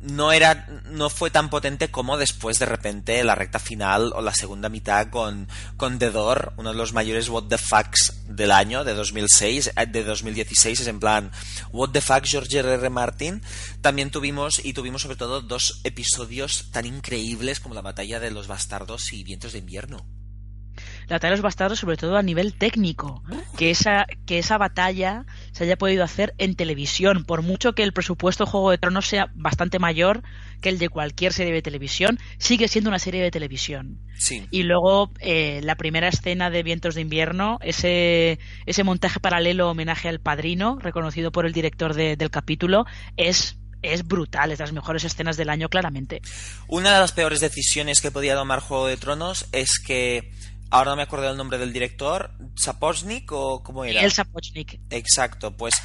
no 0.01 0.31
era, 0.31 0.67
no 0.89 1.09
fue 1.09 1.29
tan 1.29 1.49
potente 1.49 1.89
como 1.89 2.17
después 2.17 2.59
de 2.59 2.65
repente 2.65 3.23
la 3.23 3.35
recta 3.35 3.59
final 3.59 4.13
o 4.15 4.21
la 4.21 4.33
segunda 4.33 4.69
mitad 4.69 5.09
con, 5.09 5.47
con 5.77 5.99
The 5.99 6.11
Door, 6.11 6.53
uno 6.57 6.71
de 6.71 6.77
los 6.77 6.93
mayores 6.93 7.29
what 7.29 7.45
the 7.49 7.57
fucks 7.57 8.21
del 8.27 8.51
año, 8.51 8.83
de 8.83 8.93
2006, 8.93 9.73
eh, 9.75 9.85
de 9.85 10.03
2016, 10.03 10.79
es 10.79 10.87
en 10.87 10.99
plan, 10.99 11.31
what 11.71 11.89
the 11.89 12.01
fuck 12.01 12.23
George 12.23 12.59
R. 12.59 12.73
R. 12.73 12.89
Martin. 12.89 13.41
También 13.81 14.11
tuvimos, 14.11 14.63
y 14.63 14.73
tuvimos 14.73 15.01
sobre 15.01 15.17
todo 15.17 15.41
dos 15.41 15.81
episodios 15.83 16.69
tan 16.71 16.85
increíbles 16.85 17.59
como 17.59 17.75
la 17.75 17.81
batalla 17.81 18.19
de 18.19 18.31
los 18.31 18.47
bastardos 18.47 19.13
y 19.13 19.23
vientos 19.23 19.53
de 19.53 19.59
invierno 19.59 20.20
la 21.11 21.15
batalla 21.15 21.31
de 21.31 21.37
los 21.37 21.43
bastardos, 21.43 21.79
sobre 21.79 21.97
todo 21.97 22.15
a 22.15 22.23
nivel 22.23 22.53
técnico, 22.53 23.21
que 23.57 23.69
esa, 23.69 24.05
que 24.25 24.39
esa 24.39 24.57
batalla 24.57 25.25
se 25.51 25.65
haya 25.65 25.77
podido 25.77 26.05
hacer 26.05 26.33
en 26.37 26.55
televisión, 26.55 27.25
por 27.25 27.41
mucho 27.41 27.73
que 27.73 27.83
el 27.83 27.91
presupuesto 27.91 28.45
Juego 28.45 28.71
de 28.71 28.77
Tronos 28.77 29.07
sea 29.07 29.29
bastante 29.35 29.77
mayor 29.77 30.23
que 30.61 30.69
el 30.69 30.79
de 30.79 30.87
cualquier 30.87 31.33
serie 31.33 31.51
de 31.51 31.61
televisión, 31.61 32.17
sigue 32.37 32.69
siendo 32.69 32.89
una 32.89 32.99
serie 32.99 33.21
de 33.21 33.29
televisión. 33.29 33.99
Sí. 34.17 34.47
Y 34.51 34.63
luego 34.63 35.11
eh, 35.19 35.59
la 35.63 35.75
primera 35.75 36.07
escena 36.07 36.49
de 36.49 36.63
Vientos 36.63 36.95
de 36.95 37.01
Invierno, 37.01 37.59
ese, 37.61 38.39
ese 38.65 38.83
montaje 38.85 39.19
paralelo 39.19 39.69
homenaje 39.69 40.07
al 40.07 40.21
padrino, 40.21 40.79
reconocido 40.79 41.33
por 41.33 41.45
el 41.45 41.51
director 41.51 41.93
del 41.93 42.29
capítulo, 42.29 42.85
es 43.17 43.57
es 43.81 44.07
brutal, 44.07 44.51
es 44.51 44.59
de 44.59 44.63
las 44.63 44.73
mejores 44.73 45.03
escenas 45.03 45.37
del 45.37 45.49
año 45.49 45.69
claramente. 45.69 46.21
Una 46.67 46.93
de 46.93 46.99
las 46.99 47.11
peores 47.11 47.39
decisiones 47.39 48.01
que 48.01 48.11
podía 48.11 48.35
tomar 48.35 48.59
Juego 48.59 48.87
de 48.87 48.97
Tronos 48.97 49.47
es 49.51 49.79
que 49.79 50.31
Ahora 50.71 50.91
no 50.91 50.95
me 50.95 51.03
acuerdo 51.03 51.27
del 51.27 51.35
nombre 51.35 51.57
del 51.57 51.73
director, 51.73 52.31
¿Sapochnik 52.55 53.29
o 53.33 53.61
cómo 53.61 53.83
era? 53.83 53.99
El 54.01 54.11
Sapochnik. 54.11 54.79
Exacto, 54.89 55.51
pues 55.51 55.75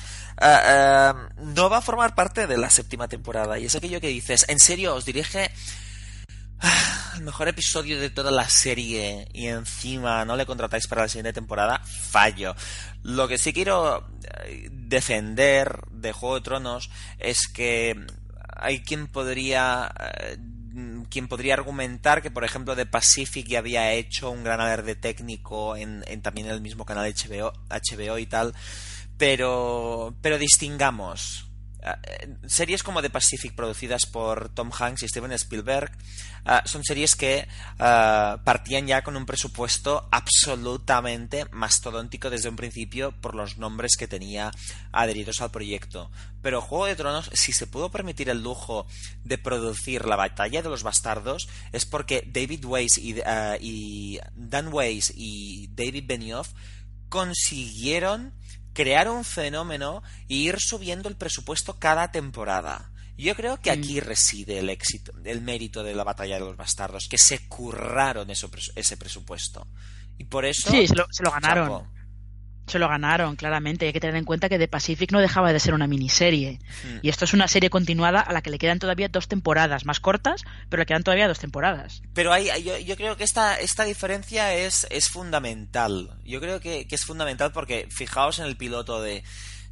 eh, 0.40 0.58
eh, 0.64 1.12
no 1.38 1.68
va 1.68 1.78
a 1.78 1.82
formar 1.82 2.14
parte 2.14 2.46
de 2.46 2.56
la 2.56 2.70
séptima 2.70 3.08
temporada. 3.08 3.58
Y 3.58 3.64
es 3.64 3.74
aquello 3.74 4.00
que 4.00 4.06
dices, 4.06 4.44
en 4.48 4.60
serio, 4.60 4.94
os 4.94 5.04
dirige 5.04 5.50
ah, 6.60 7.14
el 7.16 7.22
mejor 7.22 7.48
episodio 7.48 7.98
de 7.98 8.10
toda 8.10 8.30
la 8.30 8.48
serie 8.48 9.26
y 9.32 9.48
encima 9.48 10.24
no 10.24 10.36
le 10.36 10.46
contratáis 10.46 10.86
para 10.86 11.02
la 11.02 11.08
siguiente 11.08 11.32
temporada, 11.32 11.82
fallo. 11.84 12.54
Lo 13.02 13.26
que 13.26 13.38
sí 13.38 13.52
quiero 13.52 14.08
eh, 14.44 14.68
defender 14.70 15.80
de 15.90 16.12
Juego 16.12 16.36
de 16.36 16.42
Tronos 16.42 16.90
es 17.18 17.48
que 17.48 18.06
hay 18.54 18.82
quien 18.82 19.08
podría 19.08 19.92
quien 21.08 21.28
podría 21.28 21.54
argumentar 21.54 22.22
que, 22.22 22.30
por 22.30 22.44
ejemplo, 22.44 22.76
The 22.76 22.86
Pacific 22.86 23.46
ya 23.46 23.60
había 23.60 23.92
hecho 23.92 24.30
un 24.30 24.44
gran 24.44 24.60
alarde 24.60 24.94
técnico 24.94 25.76
en, 25.76 26.04
en 26.06 26.22
también 26.22 26.48
el 26.48 26.60
mismo 26.60 26.84
canal 26.84 27.12
HBO, 27.12 27.52
HBO 27.68 28.18
y 28.18 28.26
tal, 28.26 28.54
pero, 29.18 30.14
pero 30.20 30.38
distingamos 30.38 31.45
eh, 31.86 32.34
series 32.46 32.82
como 32.82 33.00
The 33.00 33.10
Pacific 33.10 33.54
producidas 33.54 34.06
por 34.06 34.48
Tom 34.48 34.70
Hanks 34.76 35.04
y 35.04 35.08
Steven 35.08 35.30
Spielberg 35.32 35.92
eh, 36.44 36.60
son 36.64 36.82
series 36.82 37.14
que 37.14 37.46
eh, 37.78 38.36
partían 38.44 38.88
ya 38.88 39.02
con 39.02 39.16
un 39.16 39.24
presupuesto 39.24 40.08
absolutamente 40.10 41.46
mastodóntico 41.52 42.28
desde 42.28 42.48
un 42.48 42.56
principio 42.56 43.12
por 43.20 43.36
los 43.36 43.58
nombres 43.58 43.96
que 43.96 44.08
tenía 44.08 44.50
adheridos 44.90 45.40
al 45.40 45.52
proyecto. 45.52 46.10
Pero 46.42 46.60
Juego 46.60 46.86
de 46.86 46.96
Tronos, 46.96 47.30
si 47.32 47.52
se 47.52 47.68
pudo 47.68 47.90
permitir 47.90 48.28
el 48.30 48.42
lujo 48.42 48.86
de 49.22 49.38
producir 49.38 50.06
la 50.06 50.16
batalla 50.16 50.62
de 50.62 50.68
los 50.68 50.82
bastardos, 50.82 51.48
es 51.72 51.86
porque 51.86 52.24
David 52.26 52.64
Weiss 52.64 52.98
y, 52.98 53.16
y 53.60 54.20
Dan 54.34 54.72
Weiss 54.72 55.12
y 55.14 55.68
David 55.68 56.04
Benioff 56.06 56.52
consiguieron 57.08 58.32
crear 58.76 59.08
un 59.08 59.24
fenómeno 59.24 60.02
e 60.28 60.34
ir 60.34 60.60
subiendo 60.60 61.08
el 61.08 61.16
presupuesto 61.16 61.78
cada 61.78 62.12
temporada. 62.12 62.90
Yo 63.16 63.34
creo 63.34 63.58
que 63.58 63.70
aquí 63.70 64.00
reside 64.00 64.58
el 64.58 64.68
éxito, 64.68 65.12
el 65.24 65.40
mérito 65.40 65.82
de 65.82 65.94
la 65.94 66.04
batalla 66.04 66.34
de 66.34 66.42
los 66.42 66.58
bastardos, 66.58 67.08
que 67.08 67.16
se 67.16 67.48
curraron 67.48 68.28
ese 68.30 68.96
presupuesto. 68.98 69.66
Y 70.18 70.24
por 70.24 70.44
eso. 70.44 70.70
Sí, 70.70 70.86
se 70.86 70.94
lo, 70.94 71.30
ganaron. 71.30 71.90
Se 72.66 72.78
lo 72.78 72.88
ganaron, 72.88 73.36
claramente. 73.36 73.86
Hay 73.86 73.92
que 73.92 74.00
tener 74.00 74.16
en 74.16 74.24
cuenta 74.24 74.48
que 74.48 74.58
The 74.58 74.68
Pacific 74.68 75.12
no 75.12 75.20
dejaba 75.20 75.52
de 75.52 75.60
ser 75.60 75.74
una 75.74 75.86
miniserie. 75.86 76.58
Hmm. 76.84 76.98
Y 77.02 77.08
esto 77.08 77.24
es 77.24 77.32
una 77.32 77.48
serie 77.48 77.70
continuada 77.70 78.20
a 78.20 78.32
la 78.32 78.42
que 78.42 78.50
le 78.50 78.58
quedan 78.58 78.78
todavía 78.78 79.08
dos 79.08 79.28
temporadas, 79.28 79.84
más 79.84 80.00
cortas, 80.00 80.44
pero 80.68 80.80
le 80.80 80.86
quedan 80.86 81.04
todavía 81.04 81.28
dos 81.28 81.38
temporadas. 81.38 82.02
Pero 82.12 82.32
hay, 82.32 82.48
yo, 82.84 82.96
creo 82.96 83.16
que 83.16 83.24
esta, 83.24 83.56
esta 83.60 83.84
diferencia 83.84 84.54
es, 84.54 84.86
es 84.90 85.08
fundamental. 85.08 86.18
Yo 86.24 86.40
creo 86.40 86.60
que, 86.60 86.86
es 86.90 87.04
fundamental 87.04 87.52
porque 87.52 87.86
fijaos 87.90 88.38
en 88.38 88.46
el 88.46 88.56
piloto 88.56 89.00
de, 89.00 89.22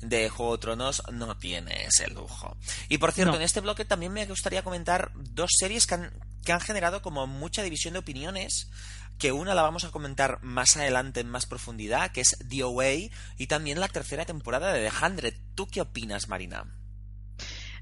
de 0.00 0.28
Juego 0.28 0.56
de 0.56 0.60
Tronos 0.60 1.02
no 1.12 1.36
tiene 1.36 1.86
ese 1.86 2.08
lujo. 2.08 2.56
Y 2.88 2.98
por 2.98 3.12
cierto, 3.12 3.36
en 3.36 3.42
este 3.42 3.60
bloque 3.60 3.84
también 3.84 4.12
me 4.12 4.26
gustaría 4.26 4.62
comentar 4.62 5.10
dos 5.14 5.50
series 5.58 5.86
que 5.86 5.94
han, 5.94 6.12
que 6.44 6.52
han 6.52 6.60
generado 6.60 7.02
como 7.02 7.26
mucha 7.26 7.62
división 7.62 7.94
de 7.94 8.00
opiniones 8.00 8.68
que 9.18 9.32
una 9.32 9.54
la 9.54 9.62
vamos 9.62 9.84
a 9.84 9.90
comentar 9.90 10.42
más 10.42 10.76
adelante 10.76 11.20
en 11.20 11.28
más 11.28 11.46
profundidad, 11.46 12.10
que 12.12 12.20
es 12.20 12.36
The 12.48 12.62
Away, 12.62 13.10
y 13.38 13.46
también 13.46 13.80
la 13.80 13.88
tercera 13.88 14.24
temporada 14.24 14.72
de 14.72 14.88
The 14.88 15.04
Hundred. 15.04 15.34
¿Tú 15.54 15.66
qué 15.66 15.80
opinas, 15.80 16.28
Marina? 16.28 16.64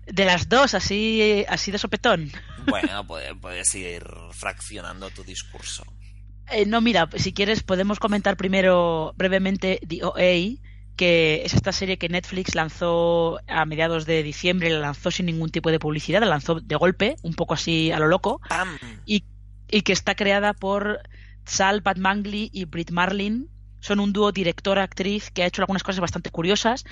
De 0.07 0.25
las 0.25 0.49
dos, 0.49 0.75
así, 0.75 1.45
así 1.49 1.71
de 1.71 1.79
sopetón. 1.79 2.33
Bueno, 2.67 3.07
puedes, 3.07 3.75
ir 3.75 4.05
fraccionando 4.33 5.11
tu 5.11 5.23
discurso. 5.23 5.85
Eh, 6.51 6.67
no, 6.67 6.81
mira, 6.81 7.09
si 7.17 7.33
quieres 7.33 7.63
podemos 7.63 7.99
comentar 7.99 8.37
primero 8.37 9.15
brevemente 9.17 9.81
The 9.87 10.05
OA, 10.05 10.61
que 10.97 11.43
es 11.45 11.55
esta 11.55 11.73
serie 11.73 11.99
que 11.99 12.09
Netflix 12.09 12.55
lanzó 12.55 13.41
a 13.47 13.65
mediados 13.65 14.05
de 14.07 14.23
diciembre, 14.23 14.71
la 14.71 14.81
lanzó 14.81 15.11
sin 15.11 15.27
ningún 15.27 15.51
tipo 15.51 15.71
de 15.71 15.79
publicidad, 15.79 16.21
la 16.21 16.27
lanzó 16.27 16.61
de 16.61 16.77
golpe, 16.77 17.17
un 17.23 17.35
poco 17.35 17.55
así 17.55 17.93
a 17.93 17.99
lo 17.99 18.09
loco, 18.09 18.41
y, 19.07 19.25
y, 19.69 19.83
que 19.83 19.93
está 19.93 20.15
creada 20.17 20.53
por 20.53 21.01
Sal 21.45 21.83
Pat 21.83 21.99
Mangley 21.99 22.51
y 22.53 22.65
Britt 22.65 22.91
Marlin 22.91 23.49
son 23.81 24.01
un 24.01 24.13
dúo 24.13 24.33
director-actriz 24.33 25.31
que 25.31 25.43
ha 25.43 25.47
hecho 25.47 25.63
algunas 25.63 25.83
cosas 25.83 26.01
bastante 26.01 26.31
curiosas. 26.31 26.85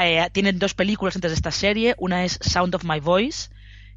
Eh, 0.00 0.28
tienen 0.32 0.58
dos 0.58 0.74
películas 0.74 1.16
antes 1.16 1.32
de 1.32 1.34
esta 1.34 1.50
serie. 1.50 1.94
Una 1.98 2.24
es 2.24 2.38
Sound 2.40 2.74
of 2.74 2.84
My 2.84 3.00
Voice, 3.00 3.50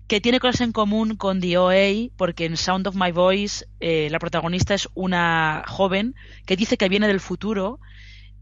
que 0.07 0.19
tiene 0.19 0.39
cosas 0.39 0.61
en 0.61 0.71
común 0.71 1.15
con 1.15 1.39
The 1.39 1.57
OA, 1.57 2.09
porque 2.17 2.45
en 2.45 2.57
Sound 2.57 2.87
of 2.87 2.95
My 2.95 3.11
Voice 3.11 3.65
eh, 3.79 4.09
la 4.09 4.19
protagonista 4.19 4.73
es 4.73 4.89
una 4.95 5.63
joven 5.67 6.15
que 6.45 6.55
dice 6.55 6.77
que 6.77 6.89
viene 6.89 7.07
del 7.07 7.19
futuro 7.19 7.79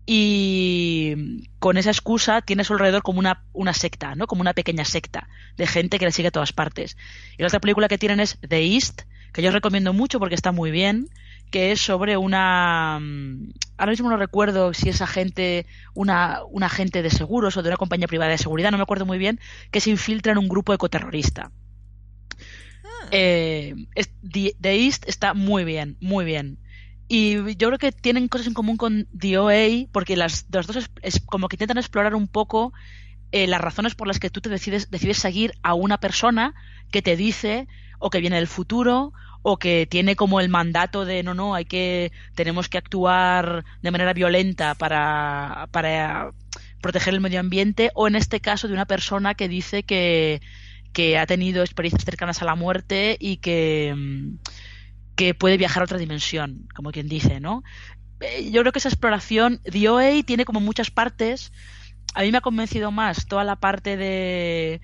y 0.05 1.45
con 1.59 1.77
esa 1.77 1.91
excusa 1.91 2.41
tiene 2.41 2.63
a 2.63 2.65
su 2.65 2.73
alrededor 2.73 3.03
como 3.03 3.19
una, 3.19 3.45
una 3.53 3.73
secta, 3.73 4.15
¿no? 4.15 4.25
Como 4.25 4.41
una 4.41 4.53
pequeña 4.53 4.85
secta 4.85 5.27
de 5.57 5.67
gente 5.67 5.99
que 5.99 6.05
le 6.05 6.11
sigue 6.11 6.29
a 6.29 6.31
todas 6.31 6.53
partes. 6.53 6.97
Y 7.37 7.41
la 7.41 7.47
otra 7.47 7.59
película 7.59 7.87
que 7.87 7.97
tienen 7.97 8.19
es 8.19 8.39
The 8.47 8.73
East, 8.73 9.03
que 9.31 9.41
yo 9.41 9.51
recomiendo 9.51 9.93
mucho 9.93 10.19
porque 10.19 10.35
está 10.35 10.51
muy 10.51 10.71
bien 10.71 11.09
que 11.51 11.71
es 11.71 11.81
sobre 11.81 12.17
una 12.17 12.97
mm, 12.99 13.51
ahora 13.77 13.91
mismo 13.91 14.09
no 14.09 14.17
recuerdo 14.17 14.73
si 14.73 14.89
es 14.89 15.01
agente 15.01 15.67
una 15.93 16.39
un 16.49 16.63
agente 16.63 17.03
de 17.03 17.11
seguros 17.11 17.57
o 17.57 17.61
de 17.61 17.69
una 17.69 17.77
compañía 17.77 18.07
privada 18.07 18.31
de 18.31 18.37
seguridad 18.37 18.71
no 18.71 18.77
me 18.77 18.83
acuerdo 18.83 19.05
muy 19.05 19.19
bien 19.19 19.39
que 19.69 19.81
se 19.81 19.91
infiltra 19.91 20.31
en 20.31 20.39
un 20.39 20.47
grupo 20.47 20.73
ecoterrorista 20.73 21.51
ah. 22.83 23.07
eh, 23.11 23.75
The, 24.27 24.55
East 24.85 25.07
está 25.07 25.33
muy 25.33 25.63
bien 25.65 25.97
muy 25.99 26.25
bien 26.25 26.57
y 27.07 27.55
yo 27.57 27.67
creo 27.67 27.77
que 27.77 27.91
tienen 27.91 28.29
cosas 28.29 28.47
en 28.47 28.53
común 28.53 28.77
con 28.77 29.07
The 29.17 29.37
OA 29.37 29.87
porque 29.91 30.15
las, 30.15 30.49
dos 30.49 30.89
es, 31.01 31.19
como 31.19 31.49
que 31.49 31.57
intentan 31.57 31.77
explorar 31.77 32.15
un 32.15 32.29
poco 32.29 32.71
eh, 33.33 33.47
las 33.47 33.59
razones 33.59 33.95
por 33.95 34.07
las 34.07 34.19
que 34.19 34.29
tú 34.29 34.39
te 34.39 34.49
decides 34.49 34.89
decides 34.89 35.17
seguir 35.17 35.53
a 35.61 35.73
una 35.73 35.99
persona 35.99 36.55
que 36.89 37.01
te 37.01 37.17
dice 37.17 37.67
o 37.99 38.09
que 38.09 38.21
viene 38.21 38.37
del 38.37 38.47
futuro 38.47 39.11
o 39.41 39.57
que 39.57 39.87
tiene 39.89 40.15
como 40.15 40.39
el 40.39 40.49
mandato 40.49 41.05
de 41.05 41.23
no, 41.23 41.33
no, 41.33 41.55
hay 41.55 41.65
que, 41.65 42.11
tenemos 42.35 42.69
que 42.69 42.77
actuar 42.77 43.65
de 43.81 43.91
manera 43.91 44.13
violenta 44.13 44.75
para, 44.75 45.67
para 45.71 46.31
proteger 46.81 47.13
el 47.13 47.21
medio 47.21 47.39
ambiente, 47.39 47.91
o 47.95 48.07
en 48.07 48.15
este 48.15 48.39
caso 48.39 48.67
de 48.67 48.73
una 48.73 48.85
persona 48.85 49.33
que 49.35 49.47
dice 49.47 49.83
que, 49.83 50.41
que 50.93 51.17
ha 51.17 51.25
tenido 51.25 51.61
experiencias 51.61 52.05
cercanas 52.05 52.41
a 52.41 52.45
la 52.45 52.55
muerte 52.55 53.17
y 53.19 53.37
que, 53.37 53.95
que 55.15 55.33
puede 55.33 55.57
viajar 55.57 55.81
a 55.81 55.85
otra 55.85 55.97
dimensión, 55.97 56.67
como 56.75 56.91
quien 56.91 57.07
dice, 57.07 57.39
¿no? 57.39 57.63
Eh, 58.19 58.51
yo 58.51 58.61
creo 58.61 58.71
que 58.71 58.79
esa 58.79 58.89
exploración, 58.89 59.61
DOA 59.65 60.23
tiene 60.25 60.45
como 60.45 60.59
muchas 60.59 60.91
partes. 60.91 61.51
A 62.13 62.21
mí 62.21 62.31
me 62.31 62.37
ha 62.37 62.41
convencido 62.41 62.91
más 62.91 63.25
toda 63.25 63.43
la 63.43 63.55
parte 63.55 63.97
de, 63.97 64.81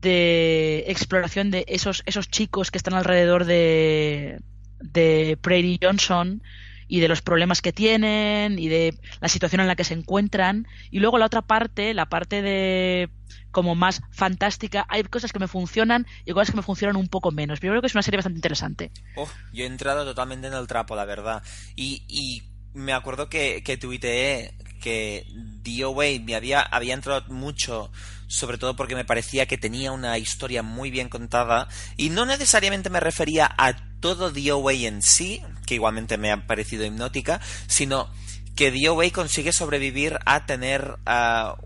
de 0.00 0.84
exploración 0.88 1.50
de 1.50 1.64
esos, 1.68 2.02
esos 2.06 2.28
chicos 2.28 2.70
que 2.70 2.78
están 2.78 2.94
alrededor 2.94 3.44
de, 3.44 4.40
de 4.80 5.38
Prairie 5.40 5.78
Johnson 5.80 6.42
y 6.88 7.00
de 7.00 7.08
los 7.08 7.22
problemas 7.22 7.62
que 7.62 7.72
tienen 7.72 8.58
y 8.58 8.68
de 8.68 8.98
la 9.20 9.28
situación 9.28 9.60
en 9.60 9.66
la 9.66 9.76
que 9.76 9.84
se 9.84 9.94
encuentran. 9.94 10.66
Y 10.90 11.00
luego 11.00 11.18
la 11.18 11.26
otra 11.26 11.42
parte, 11.42 11.94
la 11.94 12.06
parte 12.06 12.42
de 12.42 13.10
como 13.50 13.74
más 13.74 14.02
fantástica, 14.10 14.86
hay 14.88 15.02
cosas 15.04 15.32
que 15.32 15.38
me 15.38 15.48
funcionan 15.48 16.06
y 16.24 16.32
cosas 16.32 16.50
que 16.50 16.58
me 16.58 16.62
funcionan 16.62 16.96
un 16.96 17.08
poco 17.08 17.32
menos. 17.32 17.58
Pero 17.58 17.70
yo 17.70 17.74
creo 17.74 17.82
que 17.82 17.86
es 17.88 17.94
una 17.94 18.02
serie 18.02 18.18
bastante 18.18 18.38
interesante. 18.38 18.92
Oh, 19.16 19.28
yo 19.52 19.64
he 19.64 19.66
entrado 19.66 20.04
totalmente 20.04 20.46
en 20.46 20.52
el 20.52 20.66
trapo, 20.66 20.94
la 20.94 21.06
verdad. 21.06 21.42
Y, 21.74 22.04
y 22.06 22.42
me 22.74 22.92
acuerdo 22.92 23.28
que, 23.28 23.62
que 23.64 23.78
tuiteé 23.78 24.54
que 24.80 25.26
DOA 25.34 26.20
me 26.22 26.34
había, 26.34 26.60
había 26.60 26.94
entrado 26.94 27.24
mucho 27.32 27.90
sobre 28.26 28.58
todo 28.58 28.76
porque 28.76 28.94
me 28.94 29.04
parecía 29.04 29.46
que 29.46 29.58
tenía 29.58 29.92
una 29.92 30.18
historia 30.18 30.62
muy 30.62 30.90
bien 30.90 31.08
contada 31.08 31.68
y 31.96 32.10
no 32.10 32.26
necesariamente 32.26 32.90
me 32.90 33.00
refería 33.00 33.52
a 33.56 33.76
todo 34.00 34.30
DOA 34.30 34.72
en 34.72 35.02
sí, 35.02 35.42
que 35.66 35.74
igualmente 35.74 36.18
me 36.18 36.32
ha 36.32 36.46
parecido 36.46 36.84
hipnótica, 36.84 37.40
sino 37.66 38.10
que 38.54 38.72
DOA 38.72 39.10
consigue 39.10 39.52
sobrevivir 39.52 40.18
a 40.24 40.46
tener 40.46 40.96
a 41.04 41.56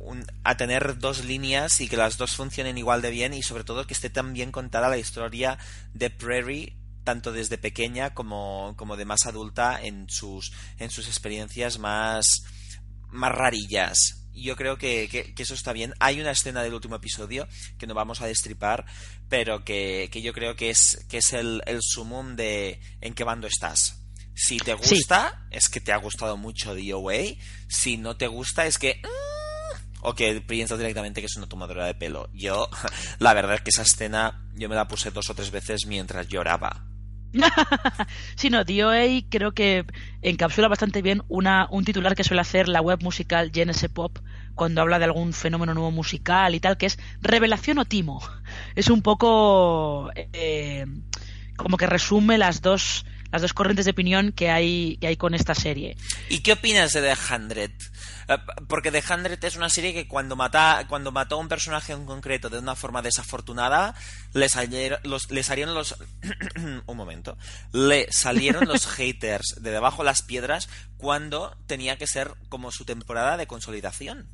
tener 0.59 0.99
dos 0.99 1.25
líneas 1.25 1.81
y 1.81 1.89
que 1.89 1.97
las 1.97 2.19
dos 2.19 2.35
funcionen 2.35 2.79
igual 2.79 3.01
de 3.01 3.11
bien 3.11 3.33
y 3.33 3.43
sobre 3.43 3.65
todo 3.65 3.87
que 3.87 3.95
esté 3.95 4.11
tan 4.11 4.33
bien 4.33 4.51
contada 4.51 4.89
la 4.89 4.99
historia 4.99 5.57
de 5.95 6.11
Prairie 6.11 6.77
tanto 7.05 7.33
desde 7.33 7.59
pequeña 7.59 8.13
como, 8.13 8.75
como 8.77 8.97
de 8.97 9.05
más 9.05 9.25
adulta 9.27 9.81
en 9.81 10.09
sus 10.09 10.53
en 10.79 10.91
sus 10.91 11.07
experiencias 11.07 11.79
más 11.79 12.27
más 13.09 13.33
rarillas 13.33 14.20
yo 14.35 14.57
creo 14.57 14.79
que, 14.79 15.35
eso 15.37 15.55
está 15.55 15.73
bien. 15.73 15.95
Hay 16.01 16.21
una 16.21 16.31
escena 16.31 16.63
del 16.63 16.75
último 16.75 16.97
episodio 16.97 17.49
que 17.79 17.87
no 17.87 17.95
vamos 17.95 18.21
a 18.21 18.27
destripar, 18.27 18.87
pero 19.29 19.65
que, 19.65 20.09
yo 20.23 20.33
creo 20.33 20.57
que 20.57 20.71
es, 20.71 21.05
que 21.09 21.19
es 21.19 21.33
el, 21.33 21.63
el 21.67 21.81
sumum 21.83 22.37
de 22.37 22.81
en 23.01 23.15
qué 23.15 23.25
bando 23.25 23.47
estás. 23.47 24.01
Si 24.35 24.59
te 24.59 24.75
gusta, 24.75 25.47
es 25.51 25.69
que 25.69 25.81
te 25.81 25.93
ha 25.93 25.97
gustado 25.99 26.37
mucho 26.37 26.75
DOA. 26.75 27.37
Si 27.69 27.97
no 27.97 28.17
te 28.17 28.27
gusta, 28.27 28.67
es 28.67 28.79
que... 28.79 29.01
Mm, 29.03 29.41
o 30.03 30.15
que 30.15 30.41
piensas 30.41 30.79
directamente 30.79 31.21
que 31.21 31.27
es 31.27 31.37
una 31.37 31.49
tomadora 31.49 31.85
de 31.85 31.95
pelo. 31.95 32.31
Yo, 32.33 32.69
la 33.19 33.35
verdad 33.35 33.57
es 33.57 33.61
que 33.61 33.71
esa 33.71 33.83
escena 33.83 34.49
yo 34.55 34.69
me 34.69 34.75
la 34.75 34.89
puse 34.89 35.11
dos 35.11 35.29
o 35.31 35.35
tres 35.35 35.51
veces 35.51 35.87
mientras 35.87 36.29
lloraba. 36.29 36.90
sí, 38.35 38.51
no, 38.51 38.65
DOA 38.65 39.23
creo 39.29 39.53
que 39.53 39.85
encapsula 40.23 40.69
bastante 40.69 41.03
bien 41.03 41.23
una, 41.29 41.69
un 41.71 41.85
titular 41.85 42.15
que 42.15 42.25
suele 42.25 42.41
hacer 42.41 42.69
la 42.69 42.81
web 42.81 43.03
musical 43.03 43.51
Genesis 43.55 43.89
Pop 43.89 44.19
cuando 44.55 44.81
habla 44.81 44.99
de 44.99 45.07
algún 45.07 45.33
fenómeno 45.33 45.75
nuevo 45.75 45.91
musical 45.91 46.55
y 46.55 46.61
tal, 46.61 46.77
que 46.77 46.87
es 46.87 46.99
revelación 47.21 47.79
o 47.79 47.85
timo. 47.85 48.21
Es 48.75 48.91
un 48.91 49.03
poco 49.03 50.11
eh, 50.15 50.87
como 51.57 51.77
que 51.77 51.87
resume 51.87 52.37
las 52.37 52.63
dos 52.63 53.07
las 53.31 53.43
dos 53.43 53.53
corrientes 53.53 53.85
de 53.85 53.93
opinión 53.93 54.33
que 54.33 54.51
hay, 54.51 54.97
que 55.01 55.07
hay 55.07 55.17
con 55.17 55.35
esta 55.35 55.55
serie. 55.55 55.97
¿Y 56.29 56.41
qué 56.41 56.53
opinas 56.53 56.93
de 56.93 57.03
The 57.03 57.35
Hundred? 57.35 57.71
Eh, 58.29 58.39
porque 58.69 58.91
The 58.91 59.03
Hundred 59.13 59.45
es 59.45 59.57
una 59.57 59.69
serie 59.69 59.93
que 59.93 60.09
cuando, 60.09 60.37
mata, 60.37 60.85
cuando 60.89 61.13
mató 61.13 61.37
a 61.37 61.39
un 61.39 61.49
personaje 61.49 61.93
en 61.93 62.07
concreto 62.07 62.51
de 62.51 62.59
una 62.59 62.75
forma 62.75 63.03
desafortunada, 63.03 63.95
le 64.33 64.49
salieron 64.49 65.01
los, 65.05 65.31
le 65.31 65.43
salieron 65.43 65.75
los... 65.75 65.97
un 66.87 66.97
momento. 66.97 67.37
Le 67.73 68.11
salieron 68.11 68.67
los 68.67 68.87
haters 68.97 69.57
de 69.61 69.71
debajo 69.71 70.03
de 70.03 70.07
las 70.07 70.23
piedras 70.23 70.69
cuando 70.97 71.57
tenía 71.67 71.97
que 71.97 72.07
ser 72.07 72.33
como 72.49 72.73
su 72.73 72.85
temporada 72.85 73.37
de 73.37 73.47
consolidación. 73.47 74.29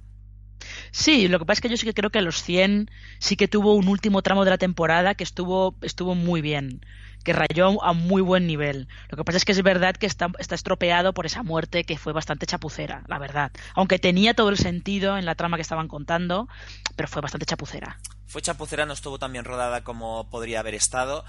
Sí, 0.91 1.29
lo 1.29 1.39
que 1.39 1.45
pasa 1.45 1.59
es 1.59 1.61
que 1.63 1.69
yo 1.69 1.77
sí 1.77 1.87
que 1.87 1.95
creo 1.95 2.11
que 2.11 2.23
los 2.23 2.43
100 2.43 2.91
sí 3.19 3.37
que 3.37 3.49
tuvo 3.49 3.75
un 3.75 3.89
último 3.89 4.23
tramo 4.23 4.45
de 4.45 4.51
la 4.51 4.59
temporada 4.59 5.15
que 5.15 5.25
estuvo, 5.25 5.77
estuvo 5.83 6.15
muy 6.15 6.41
bien 6.41 6.81
que 7.27 7.33
rayó 7.33 7.83
a 7.83 7.93
muy 7.93 8.23
buen 8.23 8.47
nivel. 8.47 8.87
Lo 9.09 9.17
que 9.17 9.25
pasa 9.25 9.39
es 9.39 9.45
que 9.45 9.51
es 9.51 9.61
verdad 9.65 9.97
que 9.97 10.07
está, 10.07 10.31
estropeado 10.39 11.13
por 11.13 11.27
esa 11.27 11.43
muerte 11.43 11.83
que 11.83 11.99
fue 11.99 12.13
bastante 12.13 12.47
chapucera, 12.47 13.03
la 13.09 13.19
verdad. 13.19 13.51
Aunque 13.75 13.99
tenía 13.99 14.33
todo 14.33 14.49
el 14.49 14.57
sentido 14.57 15.19
en 15.19 15.27
la 15.27 15.35
trama 15.35 15.57
que 15.57 15.63
estaban 15.63 15.89
contando, 15.89 16.49
pero 16.95 17.09
fue 17.09 17.21
bastante 17.21 17.45
chapucera. 17.45 17.99
Fue 18.27 18.43
chapucera, 18.43 18.87
no 18.87 18.93
estuvo 18.93 19.19
tan 19.19 19.33
bien 19.33 19.45
rodada 19.45 19.83
como 19.83 20.31
podría 20.31 20.61
haber 20.61 20.77
estado. 20.77 21.25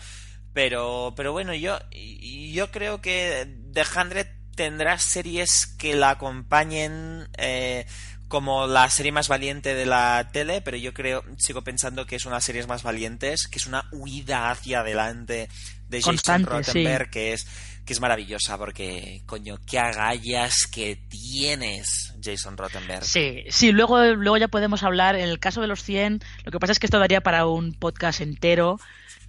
Pero, 0.53 1.13
pero 1.17 1.31
bueno, 1.31 1.55
yo, 1.55 1.79
yo 1.89 2.69
creo 2.69 3.01
que 3.01 3.47
The 3.73 3.83
Hundred 3.99 4.27
tendrá 4.55 4.99
series 4.99 5.65
que 5.65 5.95
la 5.95 6.11
acompañen 6.11 7.27
eh, 7.39 7.87
como 8.27 8.67
la 8.67 8.87
serie 8.91 9.11
más 9.11 9.29
valiente 9.29 9.73
de 9.73 9.87
la 9.87 10.29
tele, 10.31 10.61
pero 10.61 10.77
yo 10.77 10.93
creo, 10.93 11.23
sigo 11.37 11.63
pensando 11.63 12.05
que 12.05 12.17
es 12.17 12.25
una 12.25 12.35
de 12.35 12.37
las 12.37 12.43
series 12.43 12.67
más 12.67 12.83
valientes, 12.83 13.47
que 13.47 13.57
es 13.57 13.65
una 13.65 13.87
huida 13.91 14.51
hacia 14.51 14.81
adelante 14.81 15.49
de 15.89 16.01
Jason 16.01 16.45
Rottenberg, 16.45 17.09
que 17.09 17.33
es 17.33 17.47
que 17.87 17.93
es 17.93 18.01
maravillosa 18.01 18.57
porque, 18.57 19.21
coño, 19.25 19.59
qué 19.65 19.79
agallas 19.79 20.67
que 20.67 20.97
tienes, 21.09 22.13
Jason 22.21 22.57
Rottenberg. 22.57 23.05
Sí, 23.05 23.45
sí, 23.47 23.71
luego, 23.71 24.03
luego 24.03 24.35
ya 24.35 24.49
podemos 24.49 24.83
hablar, 24.83 25.15
en 25.15 25.29
el 25.29 25.39
caso 25.39 25.61
de 25.61 25.67
los 25.67 25.83
100, 25.83 26.19
lo 26.43 26.51
que 26.51 26.59
pasa 26.59 26.73
es 26.73 26.79
que 26.79 26.87
esto 26.87 26.99
daría 26.99 27.21
para 27.21 27.45
un 27.45 27.73
podcast 27.73 28.19
entero, 28.19 28.77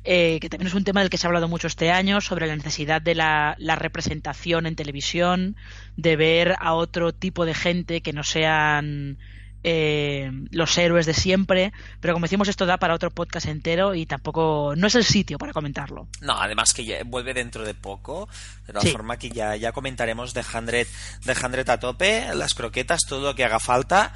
eh, 0.02 0.38
que 0.40 0.48
también 0.48 0.66
es 0.66 0.74
un 0.74 0.82
tema 0.82 1.00
del 1.00 1.08
que 1.08 1.18
se 1.18 1.26
ha 1.26 1.28
hablado 1.28 1.46
mucho 1.46 1.68
este 1.68 1.92
año, 1.92 2.20
sobre 2.20 2.48
la 2.48 2.56
necesidad 2.56 3.00
de 3.00 3.14
la, 3.14 3.54
la, 3.58 3.76
representación 3.76 4.66
en 4.66 4.74
televisión, 4.74 5.54
de 5.96 6.16
ver 6.16 6.56
a 6.58 6.74
otro 6.74 7.14
tipo 7.14 7.46
de 7.46 7.54
gente 7.54 8.00
que 8.00 8.12
no 8.12 8.24
sean 8.24 9.18
eh, 9.64 10.30
los 10.50 10.76
héroes 10.78 11.06
de 11.06 11.14
siempre, 11.14 11.72
pero 12.00 12.14
como 12.14 12.24
decimos 12.24 12.48
esto 12.48 12.66
da 12.66 12.76
para 12.76 12.94
otro 12.94 13.10
podcast 13.10 13.46
entero 13.46 13.94
y 13.94 14.06
tampoco 14.06 14.74
no 14.76 14.86
es 14.86 14.94
el 14.94 15.04
sitio 15.04 15.38
para 15.38 15.52
comentarlo. 15.52 16.08
No, 16.20 16.40
además 16.40 16.72
que 16.72 16.84
ya 16.84 17.02
vuelve 17.04 17.34
dentro 17.34 17.64
de 17.64 17.74
poco, 17.74 18.28
de 18.66 18.72
todas 18.72 18.90
forma 18.90 19.16
que 19.16 19.30
ya, 19.30 19.56
ya 19.56 19.72
comentaremos 19.72 20.34
de 20.34 20.44
Hundred, 20.54 20.86
de 21.24 21.64
a 21.72 21.80
tope, 21.80 22.34
las 22.34 22.54
croquetas, 22.54 23.00
todo 23.08 23.20
lo 23.22 23.34
que 23.34 23.44
haga 23.44 23.58
falta 23.58 24.12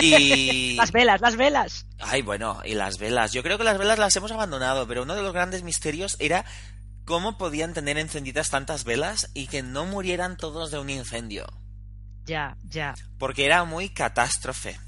y... 0.00 0.74
las 0.76 0.92
velas, 0.92 1.20
las 1.20 1.36
velas. 1.36 1.86
Ay, 1.98 2.22
bueno, 2.22 2.60
y 2.64 2.74
las 2.74 2.98
velas. 2.98 3.32
Yo 3.32 3.42
creo 3.42 3.58
que 3.58 3.64
las 3.64 3.78
velas 3.78 3.98
las 3.98 4.16
hemos 4.16 4.32
abandonado, 4.32 4.86
pero 4.86 5.02
uno 5.02 5.14
de 5.14 5.22
los 5.22 5.32
grandes 5.32 5.62
misterios 5.62 6.16
era 6.18 6.44
cómo 7.04 7.38
podían 7.38 7.72
tener 7.72 7.98
encendidas 7.98 8.50
tantas 8.50 8.84
velas 8.84 9.30
y 9.34 9.46
que 9.46 9.62
no 9.62 9.84
murieran 9.86 10.36
todos 10.36 10.70
de 10.70 10.78
un 10.78 10.90
incendio. 10.90 11.46
Ya, 12.24 12.56
ya. 12.64 12.94
Porque 13.18 13.44
era 13.44 13.64
muy 13.64 13.88
catástrofe. 13.88 14.78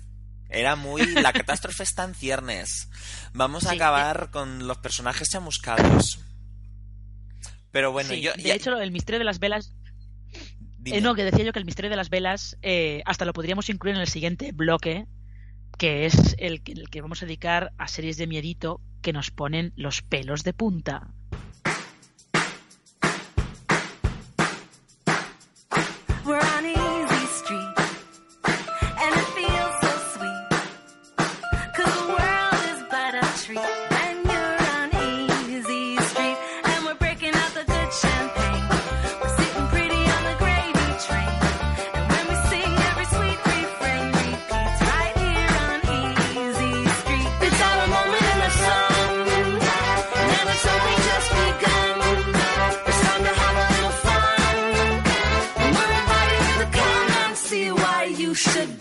Era 0.49 0.77
muy. 0.77 1.07
La 1.15 1.33
catástrofe 1.33 1.83
está 1.83 2.05
en 2.05 2.15
ciernes. 2.15 2.89
Vamos 3.33 3.67
a 3.67 3.73
acabar 3.73 4.25
eh. 4.29 4.31
con 4.31 4.67
los 4.67 4.79
personajes 4.79 5.29
chamuscados. 5.31 6.21
Pero 7.71 7.93
bueno, 7.93 8.15
yo. 8.15 8.33
De 8.33 8.53
hecho, 8.53 8.79
el 8.81 8.91
misterio 8.91 9.19
de 9.19 9.25
las 9.25 9.39
velas. 9.39 9.75
Eh, 10.85 11.01
no, 11.03 11.15
que 11.15 11.25
decía 11.25 11.45
yo 11.45 11.53
que 11.53 11.59
el 11.59 11.67
misterio 11.67 11.91
de 11.91 11.97
las 11.97 12.09
velas 12.09 12.57
eh, 12.63 13.03
hasta 13.05 13.27
lo 13.27 13.35
podríamos 13.35 13.69
incluir 13.69 13.97
en 13.97 14.01
el 14.01 14.09
siguiente 14.09 14.53
bloque, 14.53 15.07
que 15.77 16.07
es 16.07 16.35
el, 16.39 16.63
el 16.65 16.89
que 16.89 17.03
vamos 17.03 17.23
a 17.23 17.27
dedicar 17.27 17.73
a 17.77 17.89
series 17.89 18.17
de 18.17 18.27
miedito 18.27 18.81
que 19.03 19.13
nos 19.13 19.31
ponen 19.31 19.73
los 19.77 20.01
pelos 20.03 20.45
de 20.45 20.55
punta. 20.55 21.13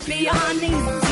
me 0.08 0.26
on 0.26 0.60
my. 0.60 1.07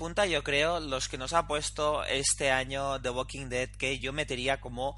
Punta, 0.00 0.24
yo 0.24 0.42
creo, 0.42 0.80
los 0.80 1.10
que 1.10 1.18
nos 1.18 1.34
ha 1.34 1.46
puesto 1.46 2.02
este 2.04 2.50
año 2.50 2.98
The 3.02 3.10
Walking 3.10 3.50
Dead, 3.50 3.68
que 3.68 3.98
yo 3.98 4.14
metería 4.14 4.58
como, 4.58 4.96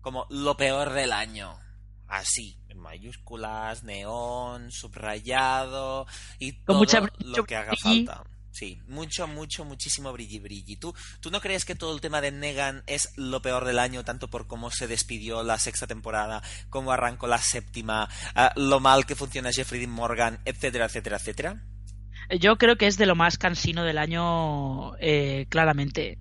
como 0.00 0.26
lo 0.30 0.56
peor 0.56 0.94
del 0.94 1.12
año. 1.12 1.54
Así, 2.06 2.58
en 2.68 2.78
mayúsculas, 2.78 3.84
neón, 3.84 4.72
subrayado 4.72 6.06
y 6.38 6.52
todo 6.64 6.82
lo 7.18 7.44
que 7.44 7.56
haga 7.56 7.74
falta. 7.78 8.24
Sí, 8.50 8.80
mucho, 8.86 9.26
mucho, 9.26 9.66
muchísimo 9.66 10.14
brilli 10.14 10.38
brilli. 10.38 10.76
¿Tú, 10.76 10.94
¿Tú 11.20 11.30
no 11.30 11.42
crees 11.42 11.66
que 11.66 11.74
todo 11.74 11.94
el 11.94 12.00
tema 12.00 12.22
de 12.22 12.32
Negan 12.32 12.82
es 12.86 13.10
lo 13.16 13.42
peor 13.42 13.66
del 13.66 13.78
año, 13.78 14.02
tanto 14.02 14.28
por 14.28 14.46
cómo 14.46 14.70
se 14.70 14.86
despidió 14.86 15.42
la 15.42 15.58
sexta 15.58 15.86
temporada, 15.86 16.42
cómo 16.70 16.90
arrancó 16.90 17.26
la 17.26 17.36
séptima, 17.36 18.08
ah, 18.34 18.50
lo 18.56 18.80
mal 18.80 19.04
que 19.04 19.14
funciona 19.14 19.52
Jeffrey 19.52 19.78
Dean 19.78 19.92
Morgan, 19.92 20.40
etcétera, 20.46 20.86
etcétera, 20.86 21.18
etcétera? 21.18 21.62
Yo 22.30 22.56
creo 22.56 22.76
que 22.76 22.86
es 22.86 22.98
de 22.98 23.06
lo 23.06 23.14
más 23.14 23.38
cansino 23.38 23.84
del 23.84 23.98
año, 23.98 24.96
eh, 24.98 25.46
claramente. 25.48 26.18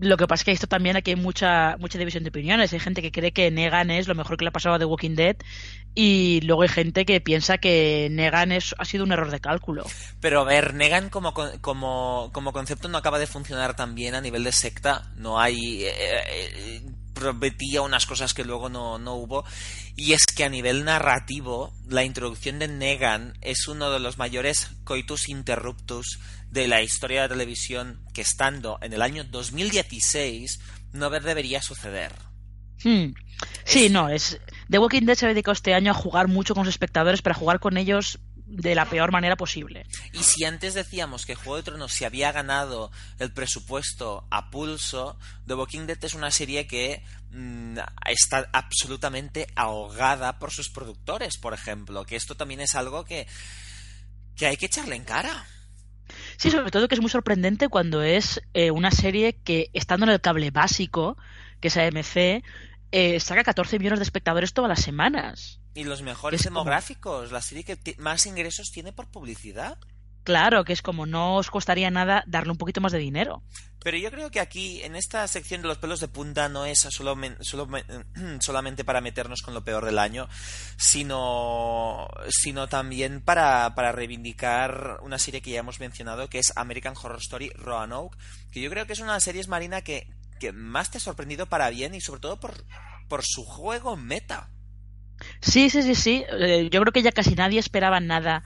Lo 0.00 0.16
que 0.16 0.26
pasa 0.26 0.40
es 0.40 0.44
que 0.44 0.50
esto 0.50 0.66
también 0.66 0.96
aquí 0.96 1.12
hay 1.12 1.16
mucha, 1.16 1.76
mucha 1.78 1.98
división 1.98 2.24
de 2.24 2.30
opiniones. 2.30 2.72
Hay 2.72 2.80
gente 2.80 3.00
que 3.00 3.12
cree 3.12 3.32
que 3.32 3.50
Negan 3.52 3.92
es 3.92 4.08
lo 4.08 4.16
mejor 4.16 4.36
que 4.36 4.44
le 4.44 4.48
ha 4.48 4.52
pasado 4.52 4.74
a 4.74 4.78
The 4.78 4.86
Walking 4.86 5.14
Dead 5.14 5.36
y 5.94 6.40
luego 6.42 6.62
hay 6.62 6.68
gente 6.68 7.04
que 7.04 7.20
piensa 7.20 7.58
que 7.58 8.08
Negan 8.10 8.50
es, 8.50 8.74
ha 8.78 8.84
sido 8.84 9.04
un 9.04 9.12
error 9.12 9.30
de 9.30 9.38
cálculo. 9.38 9.84
Pero 10.20 10.40
a 10.40 10.44
ver, 10.44 10.74
Negan 10.74 11.10
como, 11.10 11.32
como, 11.32 12.30
como 12.32 12.52
concepto 12.52 12.88
no 12.88 12.98
acaba 12.98 13.20
de 13.20 13.28
funcionar 13.28 13.76
tan 13.76 13.94
bien 13.94 14.16
a 14.16 14.20
nivel 14.20 14.42
de 14.42 14.52
secta. 14.52 15.12
No 15.16 15.38
hay... 15.38 15.84
Eh, 15.84 15.92
eh, 15.96 16.82
prometía 17.14 17.82
unas 17.82 18.06
cosas 18.06 18.34
que 18.34 18.44
luego 18.44 18.68
no, 18.68 18.98
no, 18.98 19.14
hubo. 19.14 19.44
Y 19.96 20.12
es 20.12 20.26
que 20.26 20.44
a 20.44 20.48
nivel 20.48 20.84
narrativo, 20.84 21.72
la 21.88 22.04
introducción 22.04 22.58
de 22.58 22.68
Negan 22.68 23.38
es 23.40 23.68
uno 23.68 23.90
de 23.90 24.00
los 24.00 24.18
mayores 24.18 24.70
coitus 24.84 25.28
interruptus 25.28 26.18
de 26.50 26.68
la 26.68 26.82
historia 26.82 27.22
de 27.22 27.28
la 27.28 27.34
televisión 27.34 28.04
que 28.12 28.20
estando 28.20 28.78
en 28.82 28.92
el 28.92 29.02
año 29.02 29.24
2016 29.24 30.60
no 30.92 31.10
debería 31.10 31.62
suceder. 31.62 32.12
Hmm. 32.82 33.14
Sí, 33.64 33.88
no, 33.88 34.08
es 34.08 34.40
The 34.68 34.78
Walking 34.78 35.02
Dead 35.02 35.16
se 35.16 35.26
ha 35.26 35.28
dedicado 35.28 35.52
este 35.52 35.74
año 35.74 35.90
a 35.90 35.94
jugar 35.94 36.28
mucho 36.28 36.54
con 36.54 36.64
los 36.64 36.74
espectadores 36.74 37.22
para 37.22 37.34
jugar 37.34 37.60
con 37.60 37.76
ellos 37.76 38.20
de 38.54 38.74
la 38.74 38.88
peor 38.88 39.10
manera 39.10 39.36
posible. 39.36 39.86
Y 40.12 40.22
si 40.22 40.44
antes 40.44 40.74
decíamos 40.74 41.26
que 41.26 41.34
Juego 41.34 41.56
de 41.56 41.62
Tronos 41.64 41.92
se 41.92 42.06
había 42.06 42.30
ganado 42.32 42.90
el 43.18 43.32
presupuesto 43.32 44.26
a 44.30 44.50
pulso, 44.50 45.18
The 45.46 45.54
Walking 45.54 45.86
Dead 45.86 46.02
es 46.02 46.14
una 46.14 46.30
serie 46.30 46.66
que 46.66 47.02
mm, 47.30 47.78
está 48.06 48.48
absolutamente 48.52 49.48
ahogada 49.56 50.38
por 50.38 50.52
sus 50.52 50.70
productores, 50.70 51.36
por 51.36 51.52
ejemplo, 51.52 52.04
que 52.04 52.16
esto 52.16 52.36
también 52.36 52.60
es 52.60 52.74
algo 52.74 53.04
que, 53.04 53.26
que 54.36 54.46
hay 54.46 54.56
que 54.56 54.66
echarle 54.66 54.96
en 54.96 55.04
cara. 55.04 55.46
Sí, 56.36 56.50
sobre 56.50 56.70
todo 56.70 56.86
que 56.86 56.94
es 56.94 57.00
muy 57.00 57.10
sorprendente 57.10 57.68
cuando 57.68 58.02
es 58.02 58.40
eh, 58.52 58.70
una 58.70 58.90
serie 58.90 59.36
que, 59.42 59.70
estando 59.72 60.06
en 60.06 60.12
el 60.12 60.20
cable 60.20 60.50
básico, 60.50 61.16
que 61.60 61.68
es 61.68 61.76
AMC, 61.76 62.44
eh, 62.92 63.18
saca 63.18 63.42
14 63.42 63.78
millones 63.78 63.98
de 63.98 64.04
espectadores 64.04 64.52
todas 64.52 64.68
las 64.68 64.82
semanas. 64.82 65.60
Y 65.74 65.84
los 65.84 66.02
mejores 66.02 66.44
demográficos, 66.44 67.32
la 67.32 67.42
serie 67.42 67.64
que 67.64 67.96
más 67.98 68.26
ingresos 68.26 68.70
tiene 68.70 68.92
por 68.92 69.08
publicidad. 69.08 69.78
Claro, 70.24 70.64
que 70.64 70.72
es 70.72 70.80
como 70.80 71.04
no 71.04 71.36
os 71.36 71.50
costaría 71.50 71.90
nada 71.90 72.24
darle 72.26 72.52
un 72.52 72.56
poquito 72.56 72.80
más 72.80 72.92
de 72.92 72.98
dinero. 72.98 73.42
Pero 73.84 73.98
yo 73.98 74.10
creo 74.10 74.30
que 74.30 74.40
aquí, 74.40 74.80
en 74.82 74.96
esta 74.96 75.28
sección 75.28 75.60
de 75.60 75.68
los 75.68 75.76
pelos 75.76 76.00
de 76.00 76.08
punta, 76.08 76.48
no 76.48 76.64
es 76.64 76.80
solo, 76.80 77.14
solamente 78.40 78.84
para 78.84 79.02
meternos 79.02 79.42
con 79.42 79.52
lo 79.52 79.62
peor 79.62 79.84
del 79.84 79.98
año, 79.98 80.26
sino, 80.78 82.08
sino 82.30 82.66
también 82.66 83.20
para, 83.20 83.74
para 83.74 83.92
reivindicar 83.92 85.00
una 85.02 85.18
serie 85.18 85.42
que 85.42 85.50
ya 85.50 85.60
hemos 85.60 85.80
mencionado, 85.80 86.30
que 86.30 86.38
es 86.38 86.54
American 86.56 86.94
Horror 86.96 87.20
Story 87.20 87.50
Roanoke, 87.50 88.16
que 88.50 88.62
yo 88.62 88.70
creo 88.70 88.86
que 88.86 88.94
es 88.94 89.00
una 89.00 89.20
serie 89.20 89.44
marina 89.46 89.82
que, 89.82 90.08
que 90.40 90.52
más 90.52 90.90
te 90.90 90.96
ha 90.96 91.00
sorprendido 91.02 91.44
para 91.44 91.68
bien 91.68 91.94
y 91.94 92.00
sobre 92.00 92.20
todo 92.20 92.40
por, 92.40 92.64
por 93.08 93.22
su 93.22 93.44
juego 93.44 93.96
meta. 93.98 94.53
Sí, 95.40 95.70
sí, 95.70 95.82
sí, 95.82 95.94
sí. 95.94 96.24
Eh, 96.40 96.68
yo 96.70 96.80
creo 96.80 96.92
que 96.92 97.02
ya 97.02 97.12
casi 97.12 97.34
nadie 97.34 97.58
esperaba 97.58 98.00
nada 98.00 98.42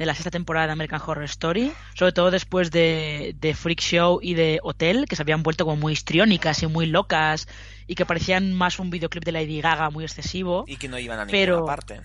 de 0.00 0.06
la 0.06 0.14
sexta 0.14 0.30
temporada 0.30 0.66
de 0.66 0.72
American 0.72 1.02
Horror 1.06 1.24
Story, 1.24 1.72
sobre 1.94 2.12
todo 2.12 2.30
después 2.30 2.70
de, 2.70 3.54
Freak 3.54 3.80
Show 3.80 4.18
y 4.22 4.32
de 4.32 4.58
Hotel, 4.62 5.04
que 5.06 5.14
se 5.14 5.20
habían 5.20 5.42
vuelto 5.42 5.64
como 5.66 5.76
muy 5.76 5.92
histriónicas 5.92 6.62
y 6.62 6.66
muy 6.66 6.86
locas 6.86 7.46
y 7.86 7.96
que 7.96 8.06
parecían 8.06 8.54
más 8.54 8.78
un 8.78 8.88
videoclip 8.88 9.24
de 9.24 9.32
Lady 9.32 9.60
Gaga 9.60 9.90
muy 9.90 10.04
excesivo. 10.04 10.64
Y 10.66 10.76
que 10.78 10.88
no 10.88 10.98
iban 10.98 11.18
a 11.18 11.26
ninguna 11.26 11.66
parte. 11.66 12.00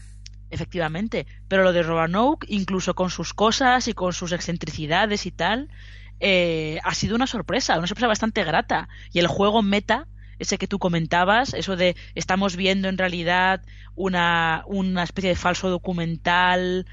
Efectivamente, 0.49 1.25
pero 1.47 1.63
lo 1.63 1.71
de 1.71 1.83
Roanoke, 1.83 2.45
incluso 2.49 2.95
con 2.95 3.09
sus 3.09 3.33
cosas 3.33 3.87
y 3.87 3.93
con 3.93 4.11
sus 4.11 4.33
excentricidades 4.33 5.25
y 5.25 5.31
tal, 5.31 5.69
eh, 6.19 6.79
ha 6.83 6.93
sido 6.93 7.15
una 7.15 7.27
sorpresa, 7.27 7.77
una 7.77 7.87
sorpresa 7.87 8.07
bastante 8.07 8.43
grata. 8.43 8.89
Y 9.13 9.19
el 9.19 9.27
juego 9.27 9.61
meta 9.61 10.05
ese 10.39 10.57
que 10.57 10.67
tú 10.67 10.79
comentabas, 10.79 11.53
eso 11.53 11.75
de 11.75 11.95
estamos 12.15 12.55
viendo 12.55 12.87
en 12.89 12.97
realidad 12.97 13.61
una, 13.95 14.63
una 14.67 15.03
especie 15.03 15.29
de 15.29 15.35
falso 15.35 15.69
documental 15.69 16.85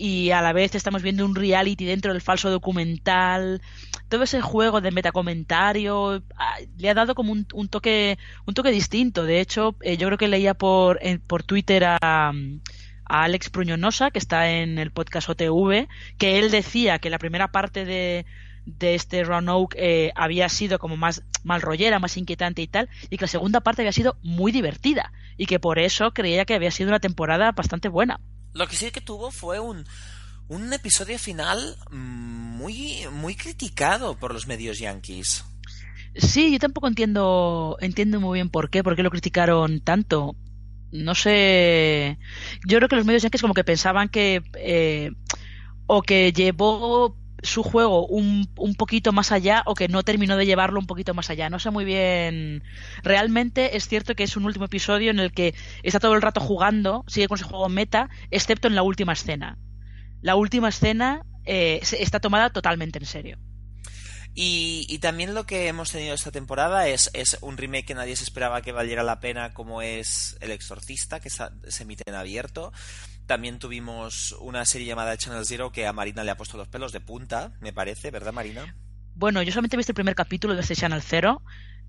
y 0.00 0.30
a 0.30 0.40
la 0.40 0.54
vez 0.54 0.74
estamos 0.74 1.02
viendo 1.02 1.26
un 1.26 1.34
reality 1.34 1.84
dentro 1.84 2.12
del 2.12 2.22
falso 2.22 2.50
documental. 2.50 3.60
Todo 4.08 4.22
ese 4.22 4.40
juego 4.40 4.80
de 4.80 4.92
metacomentario 4.92 6.22
ah, 6.36 6.56
le 6.78 6.88
ha 6.88 6.94
dado 6.94 7.14
como 7.14 7.32
un, 7.32 7.68
toque 7.68 8.18
un 8.46 8.54
toque 8.54 8.70
distinto. 8.70 9.24
De 9.24 9.40
hecho, 9.40 9.76
eh, 9.82 9.98
yo 9.98 10.06
creo 10.06 10.16
que 10.16 10.28
leía 10.28 10.54
por, 10.54 10.98
por 11.26 11.42
Twitter 11.42 11.84
a, 11.84 11.98
a 11.98 12.32
Alex 13.04 13.50
Pruñonosa, 13.50 14.10
que 14.10 14.18
está 14.18 14.50
en 14.50 14.78
el 14.78 14.90
podcast 14.90 15.28
OTV, 15.28 15.86
que 16.16 16.38
él 16.38 16.50
decía 16.50 16.98
que 16.98 17.10
la 17.10 17.18
primera 17.18 17.48
parte 17.48 17.84
de, 17.84 18.24
de 18.78 18.94
este 18.94 19.24
Roanoke 19.24 19.76
eh, 19.78 20.12
había 20.14 20.48
sido 20.48 20.78
como 20.78 20.96
más 20.96 21.22
mal 21.42 21.62
rollera, 21.62 21.98
más 21.98 22.16
inquietante 22.16 22.62
y 22.62 22.66
tal, 22.66 22.88
y 23.08 23.16
que 23.16 23.24
la 23.24 23.28
segunda 23.28 23.60
parte 23.60 23.82
había 23.82 23.92
sido 23.92 24.18
muy 24.22 24.52
divertida 24.52 25.12
y 25.36 25.46
que 25.46 25.58
por 25.58 25.78
eso 25.78 26.12
creía 26.12 26.44
que 26.44 26.54
había 26.54 26.70
sido 26.70 26.88
una 26.88 27.00
temporada 27.00 27.52
bastante 27.52 27.88
buena. 27.88 28.20
Lo 28.52 28.66
que 28.66 28.76
sí 28.76 28.90
que 28.90 29.00
tuvo 29.00 29.30
fue 29.30 29.60
un, 29.60 29.86
un 30.48 30.72
episodio 30.72 31.18
final 31.18 31.76
muy, 31.90 33.06
muy 33.12 33.34
criticado 33.34 34.16
por 34.18 34.34
los 34.34 34.46
medios 34.46 34.78
yankees. 34.78 35.44
Sí, 36.14 36.52
yo 36.52 36.58
tampoco 36.58 36.88
entiendo, 36.88 37.76
entiendo 37.80 38.20
muy 38.20 38.38
bien 38.38 38.50
por 38.50 38.68
qué, 38.68 38.82
por 38.82 38.96
qué 38.96 39.02
lo 39.02 39.10
criticaron 39.10 39.80
tanto. 39.80 40.34
No 40.90 41.14
sé. 41.14 42.18
Yo 42.66 42.78
creo 42.78 42.88
que 42.88 42.96
los 42.96 43.06
medios 43.06 43.22
yankees 43.22 43.42
como 43.42 43.54
que 43.54 43.62
pensaban 43.62 44.08
que 44.08 44.42
eh, 44.56 45.12
o 45.86 46.02
que 46.02 46.32
llevó 46.32 47.16
su 47.42 47.62
juego 47.62 48.06
un, 48.06 48.48
un, 48.56 48.74
poquito 48.74 49.12
más 49.12 49.32
allá 49.32 49.62
o 49.66 49.74
que 49.74 49.88
no 49.88 50.02
terminó 50.02 50.36
de 50.36 50.46
llevarlo 50.46 50.78
un 50.80 50.86
poquito 50.86 51.14
más 51.14 51.30
allá. 51.30 51.50
No 51.50 51.58
sé 51.58 51.70
muy 51.70 51.84
bien. 51.84 52.62
Realmente 53.02 53.76
es 53.76 53.88
cierto 53.88 54.14
que 54.14 54.24
es 54.24 54.36
un 54.36 54.44
último 54.44 54.66
episodio 54.66 55.10
en 55.10 55.20
el 55.20 55.32
que 55.32 55.54
está 55.82 56.00
todo 56.00 56.14
el 56.14 56.22
rato 56.22 56.40
jugando, 56.40 57.04
sigue 57.06 57.28
con 57.28 57.36
ese 57.36 57.44
juego 57.44 57.68
meta, 57.68 58.08
excepto 58.30 58.68
en 58.68 58.74
la 58.74 58.82
última 58.82 59.12
escena. 59.12 59.58
La 60.22 60.36
última 60.36 60.68
escena 60.68 61.24
eh, 61.44 61.80
está 61.82 62.20
tomada 62.20 62.50
totalmente 62.50 62.98
en 62.98 63.06
serio. 63.06 63.38
Y, 64.32 64.98
también 64.98 65.34
lo 65.34 65.44
que 65.44 65.66
hemos 65.66 65.90
tenido 65.90 66.14
esta 66.14 66.30
temporada 66.30 66.86
es, 66.86 67.10
es, 67.14 67.36
un 67.40 67.56
remake 67.56 67.86
que 67.86 67.94
nadie 67.94 68.14
se 68.14 68.22
esperaba 68.22 68.62
que 68.62 68.70
valiera 68.70 69.02
la 69.02 69.18
pena, 69.18 69.52
como 69.52 69.82
es 69.82 70.36
El 70.40 70.52
Exorcista, 70.52 71.18
que 71.18 71.30
se 71.30 71.82
emite 71.82 72.04
en 72.06 72.14
abierto. 72.14 72.72
También 73.30 73.60
tuvimos 73.60 74.32
una 74.40 74.66
serie 74.66 74.88
llamada 74.88 75.16
Channel 75.16 75.46
Zero 75.46 75.70
que 75.70 75.86
a 75.86 75.92
Marina 75.92 76.24
le 76.24 76.32
ha 76.32 76.36
puesto 76.36 76.56
los 76.56 76.66
pelos 76.66 76.90
de 76.90 76.98
punta, 76.98 77.52
me 77.60 77.72
parece, 77.72 78.10
¿verdad, 78.10 78.32
Marina? 78.32 78.74
Bueno, 79.14 79.40
yo 79.40 79.52
solamente 79.52 79.76
he 79.76 79.78
visto 79.78 79.92
el 79.92 79.94
primer 79.94 80.16
capítulo 80.16 80.56
de 80.56 80.62
este 80.62 80.74
Channel 80.74 81.00
Zero. 81.00 81.40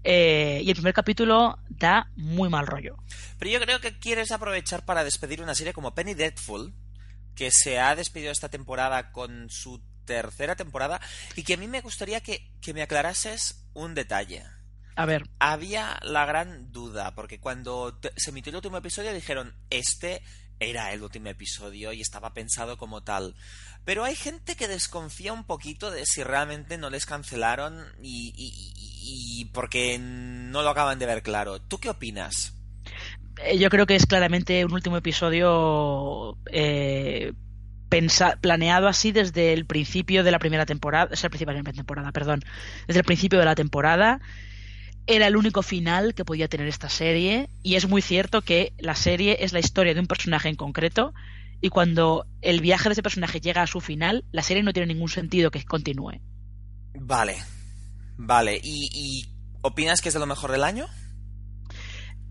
Eh, 0.03 0.61
y 0.63 0.69
el 0.69 0.75
primer 0.75 0.93
capítulo 0.93 1.57
da 1.67 2.11
muy 2.15 2.47
mal 2.47 2.67
rollo. 2.67 2.95
Pero 3.39 3.49
yo 3.49 3.59
creo 3.59 3.81
que 3.81 3.97
quieres 3.97 4.31
aprovechar 4.31 4.85
para 4.85 5.03
despedir 5.03 5.41
una 5.41 5.55
serie 5.55 5.73
como 5.73 5.95
Penny 5.95 6.13
Dreadful, 6.13 6.75
que 7.33 7.49
se 7.49 7.79
ha 7.79 7.95
despedido 7.95 8.31
esta 8.31 8.49
temporada 8.49 9.11
con 9.11 9.49
su 9.49 9.81
tercera 10.05 10.55
temporada, 10.55 11.01
y 11.35 11.41
que 11.41 11.55
a 11.55 11.57
mí 11.57 11.67
me 11.67 11.81
gustaría 11.81 12.21
que, 12.21 12.51
que 12.61 12.75
me 12.75 12.83
aclarases 12.83 13.67
un 13.73 13.95
detalle. 13.95 14.43
A 14.95 15.07
ver. 15.07 15.23
Había 15.39 15.97
la 16.03 16.25
gran 16.25 16.71
duda, 16.71 17.15
porque 17.15 17.39
cuando 17.39 17.99
se 18.15 18.29
emitió 18.29 18.51
el 18.51 18.57
último 18.57 18.77
episodio 18.77 19.11
dijeron, 19.11 19.55
este 19.71 20.21
era 20.61 20.93
el 20.93 21.01
último 21.01 21.27
episodio 21.27 21.91
y 21.91 22.01
estaba 22.01 22.33
pensado 22.33 22.77
como 22.77 23.01
tal. 23.01 23.35
Pero 23.83 24.03
hay 24.03 24.15
gente 24.15 24.55
que 24.55 24.67
desconfía 24.67 25.33
un 25.33 25.43
poquito 25.43 25.89
de 25.89 26.05
si 26.05 26.23
realmente 26.23 26.77
no 26.77 26.89
les 26.89 27.07
cancelaron 27.07 27.83
y, 28.01 28.33
y, 28.37 29.45
porque 29.53 29.97
no 29.99 30.61
lo 30.61 30.69
acaban 30.69 30.99
de 30.99 31.07
ver 31.07 31.23
claro. 31.23 31.59
¿Tú 31.59 31.79
qué 31.79 31.89
opinas? 31.89 32.53
Eh, 33.43 33.57
yo 33.57 33.69
creo 33.69 33.87
que 33.87 33.95
es 33.95 34.05
claramente 34.05 34.63
un 34.63 34.73
último 34.73 34.97
episodio 34.97 36.37
eh, 36.51 37.33
planeado 38.39 38.87
así 38.87 39.11
desde 39.11 39.53
el 39.53 39.65
principio 39.65 40.23
de 40.23 40.31
la 40.31 40.39
primera 40.39 40.67
temporada, 40.67 41.09
es 41.11 41.23
el 41.23 41.31
principio 41.31 41.55
de 41.55 41.63
la 41.63 41.73
temporada, 41.73 42.11
perdón, 42.11 42.41
desde 42.87 42.99
el 42.99 43.05
principio 43.05 43.39
de 43.39 43.45
la 43.45 43.55
temporada 43.55 44.21
era 45.07 45.27
el 45.27 45.35
único 45.35 45.61
final 45.63 46.13
que 46.13 46.25
podía 46.25 46.47
tener 46.47 46.67
esta 46.67 46.89
serie 46.89 47.49
y 47.63 47.75
es 47.75 47.87
muy 47.87 48.01
cierto 48.01 48.41
que 48.41 48.73
la 48.77 48.95
serie 48.95 49.37
es 49.41 49.53
la 49.53 49.59
historia 49.59 49.93
de 49.93 49.99
un 49.99 50.07
personaje 50.07 50.49
en 50.49 50.55
concreto 50.55 51.13
y 51.59 51.69
cuando 51.69 52.25
el 52.41 52.61
viaje 52.61 52.89
de 52.89 52.93
ese 52.93 53.03
personaje 53.03 53.39
llega 53.39 53.61
a 53.61 53.67
su 53.67 53.81
final, 53.81 54.25
la 54.31 54.41
serie 54.41 54.63
no 54.63 54.73
tiene 54.73 54.93
ningún 54.93 55.09
sentido 55.09 55.51
que 55.51 55.63
continúe. 55.63 56.19
Vale, 56.95 57.37
vale. 58.17 58.59
¿Y, 58.63 58.89
y 58.93 59.25
opinas 59.61 60.01
que 60.01 60.09
es 60.09 60.13
de 60.13 60.19
lo 60.19 60.25
mejor 60.25 60.51
del 60.51 60.63
año? 60.63 60.87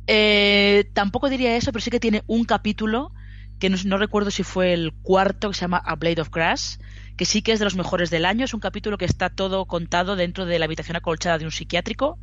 Eh, 0.07 0.91
tampoco 0.93 1.29
diría 1.29 1.57
eso, 1.57 1.71
pero 1.71 1.83
sí 1.83 1.91
que 1.91 2.01
tiene 2.01 2.25
un 2.27 2.45
capítulo 2.45 3.13
que 3.61 3.71
no, 3.71 3.77
no, 3.85 3.99
recuerdo 3.99 4.31
si 4.33 4.43
fue 4.43 4.73
el 4.73 4.93
cuarto, 5.03 5.51
que 5.51 5.55
se 5.55 5.61
llama 5.61 5.83
A 5.85 5.95
Blade 5.95 6.23
of 6.23 6.31
Grass, 6.31 6.81
que 7.21 7.27
sí 7.27 7.43
que 7.43 7.53
es 7.53 7.59
de 7.59 7.67
los 7.67 7.77
mejores 7.77 8.09
del 8.09 8.25
año. 8.25 8.47
Es 8.47 8.55
un 8.55 8.61
capítulo 8.61 8.97
que 8.97 9.05
está 9.05 9.29
todo 9.29 9.67
contado 9.67 10.17
dentro 10.17 10.47
de 10.47 10.59
la 10.59 10.65
habitación 10.65 10.97
acolchada 10.97 11.37
de 11.37 11.45
un 11.45 11.51
psiquiátrico 11.51 12.19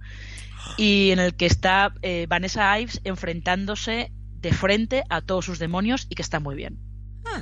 y 0.76 1.12
en 1.12 1.20
el 1.20 1.36
que 1.36 1.46
está 1.46 1.94
eh, 2.02 2.26
Vanessa 2.28 2.80
Ives 2.80 3.00
enfrentándose 3.04 4.12
de 4.12 4.54
frente 4.54 5.04
a 5.12 5.22
todos 5.22 5.46
sus 5.46 5.60
demonios 5.60 6.08
y 6.10 6.16
que 6.16 6.24
está 6.24 6.40
muy 6.40 6.56
bien. 6.56 6.80
Hmm. 7.24 7.42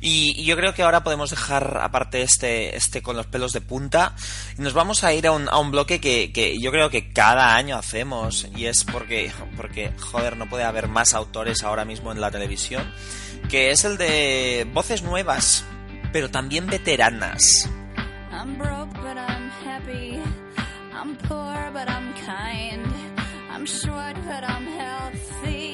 Y, 0.00 0.40
y, 0.40 0.44
yo 0.44 0.54
creo 0.54 0.74
que 0.74 0.84
ahora 0.84 1.02
podemos 1.02 1.30
dejar 1.30 1.80
aparte 1.82 2.22
este, 2.22 2.76
este 2.76 3.02
con 3.02 3.16
los 3.16 3.26
pelos 3.26 3.52
de 3.52 3.62
punta 3.62 4.14
y 4.56 4.62
nos 4.62 4.72
vamos 4.72 5.02
a 5.02 5.12
ir 5.12 5.26
a 5.26 5.32
un, 5.32 5.48
a 5.48 5.58
un 5.58 5.72
bloque 5.72 6.00
que, 6.00 6.32
que, 6.32 6.60
yo 6.60 6.70
creo 6.70 6.88
que 6.88 7.12
cada 7.12 7.56
año 7.56 7.76
hacemos 7.76 8.46
y 8.54 8.66
es 8.66 8.84
porque, 8.84 9.32
porque, 9.56 9.90
joder, 9.98 10.36
no 10.36 10.48
puede 10.48 10.62
haber 10.62 10.86
más 10.86 11.14
autores 11.14 11.64
ahora 11.64 11.84
mismo 11.84 12.12
en 12.12 12.20
la 12.20 12.30
televisión, 12.30 12.88
que 13.48 13.72
es 13.72 13.84
el 13.84 13.96
de 13.96 14.68
voces 14.72 15.02
nuevas, 15.02 15.64
pero 16.12 16.30
también 16.30 16.66
veteranas. 16.66 17.68
I'm 18.30 18.56
broke, 18.58 18.92
but 19.02 19.16
I'm 19.16 19.50
happy. 19.64 20.20
I'm 20.94 21.16
poor, 21.28 21.70
but 21.72 21.88
I'm 21.88 22.12
kind. 22.26 22.86
I'm 23.50 23.66
short, 23.66 24.16
but 24.26 24.44
I'm 24.44 24.66
healthy. 24.66 25.71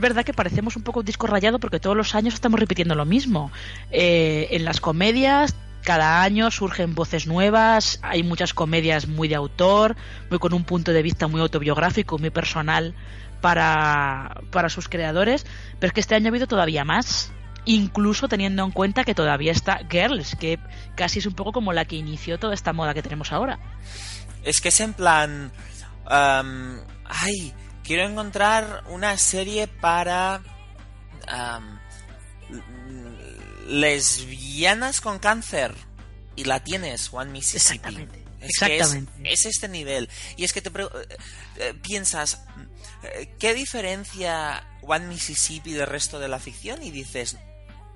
Es 0.00 0.02
verdad 0.02 0.24
que 0.24 0.32
parecemos 0.32 0.76
un 0.76 0.82
poco 0.82 1.00
un 1.00 1.04
disco 1.04 1.26
rayado 1.26 1.58
porque 1.58 1.78
todos 1.78 1.94
los 1.94 2.14
años 2.14 2.32
estamos 2.32 2.58
repitiendo 2.58 2.94
lo 2.94 3.04
mismo. 3.04 3.52
Eh, 3.90 4.48
en 4.52 4.64
las 4.64 4.80
comedias 4.80 5.54
cada 5.82 6.22
año 6.22 6.50
surgen 6.50 6.94
voces 6.94 7.26
nuevas, 7.26 7.98
hay 8.00 8.22
muchas 8.22 8.54
comedias 8.54 9.06
muy 9.06 9.28
de 9.28 9.34
autor, 9.34 9.96
muy 10.30 10.38
con 10.38 10.54
un 10.54 10.64
punto 10.64 10.92
de 10.92 11.02
vista 11.02 11.28
muy 11.28 11.42
autobiográfico, 11.42 12.16
muy 12.16 12.30
personal 12.30 12.94
para, 13.42 14.40
para 14.50 14.70
sus 14.70 14.88
creadores, 14.88 15.44
pero 15.78 15.88
es 15.88 15.92
que 15.92 16.00
este 16.00 16.14
año 16.14 16.28
ha 16.28 16.30
habido 16.30 16.46
todavía 16.46 16.82
más, 16.86 17.30
incluso 17.66 18.26
teniendo 18.26 18.64
en 18.64 18.70
cuenta 18.70 19.04
que 19.04 19.14
todavía 19.14 19.52
está 19.52 19.80
Girls, 19.90 20.34
que 20.34 20.58
casi 20.96 21.18
es 21.18 21.26
un 21.26 21.34
poco 21.34 21.52
como 21.52 21.74
la 21.74 21.84
que 21.84 21.96
inició 21.96 22.38
toda 22.38 22.54
esta 22.54 22.72
moda 22.72 22.94
que 22.94 23.02
tenemos 23.02 23.32
ahora. 23.32 23.58
Es 24.44 24.62
que 24.62 24.68
es 24.70 24.80
en 24.80 24.94
plan... 24.94 25.52
ay, 26.06 27.52
quiero 27.90 28.08
encontrar 28.08 28.84
una 28.86 29.18
serie 29.18 29.66
para... 29.66 30.44
um, 31.26 31.80
lesbianas 33.66 35.00
con 35.00 35.18
cáncer. 35.18 35.74
Y 36.36 36.44
la 36.44 36.62
tienes, 36.62 37.12
One 37.12 37.32
Mississippi. 37.32 37.88
Exactamente. 37.88 38.24
Es, 38.38 38.50
Exactamente. 38.50 39.12
Que 39.24 39.32
es, 39.32 39.40
es, 39.40 39.46
este 39.46 39.68
nivel. 39.68 40.08
Y 40.36 40.44
es 40.44 40.52
que 40.52 40.62
te 40.62 40.70
eh, 40.70 41.74
piensas, 41.82 42.44
¿qué 43.40 43.54
diferencia 43.54 44.64
One 44.82 45.08
Mississippi 45.08 45.72
del 45.72 45.88
resto 45.88 46.20
de 46.20 46.28
la 46.28 46.38
ficción? 46.38 46.84
Y 46.84 46.92
dices, 46.92 47.38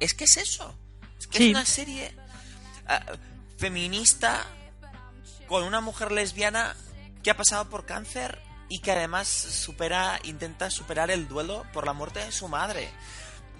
es 0.00 0.12
que 0.14 0.24
es 0.24 0.38
eso. 0.38 0.76
Es 1.20 1.28
que 1.28 1.38
Sí. 1.38 1.44
es 1.44 1.50
una 1.50 1.66
serie 1.66 2.16
uh, 2.88 3.16
feminista 3.58 4.44
con 5.46 5.62
una 5.62 5.80
mujer 5.80 6.10
lesbiana 6.10 6.74
que 7.22 7.30
ha 7.30 7.36
pasado 7.36 7.70
por 7.70 7.86
cáncer 7.86 8.42
y 8.74 8.80
que 8.80 8.90
además 8.90 9.28
supera, 9.28 10.18
intenta 10.24 10.68
superar 10.68 11.08
el 11.12 11.28
duelo 11.28 11.64
por 11.72 11.86
la 11.86 11.92
muerte 11.92 12.18
de 12.18 12.32
su 12.32 12.48
madre. 12.48 12.88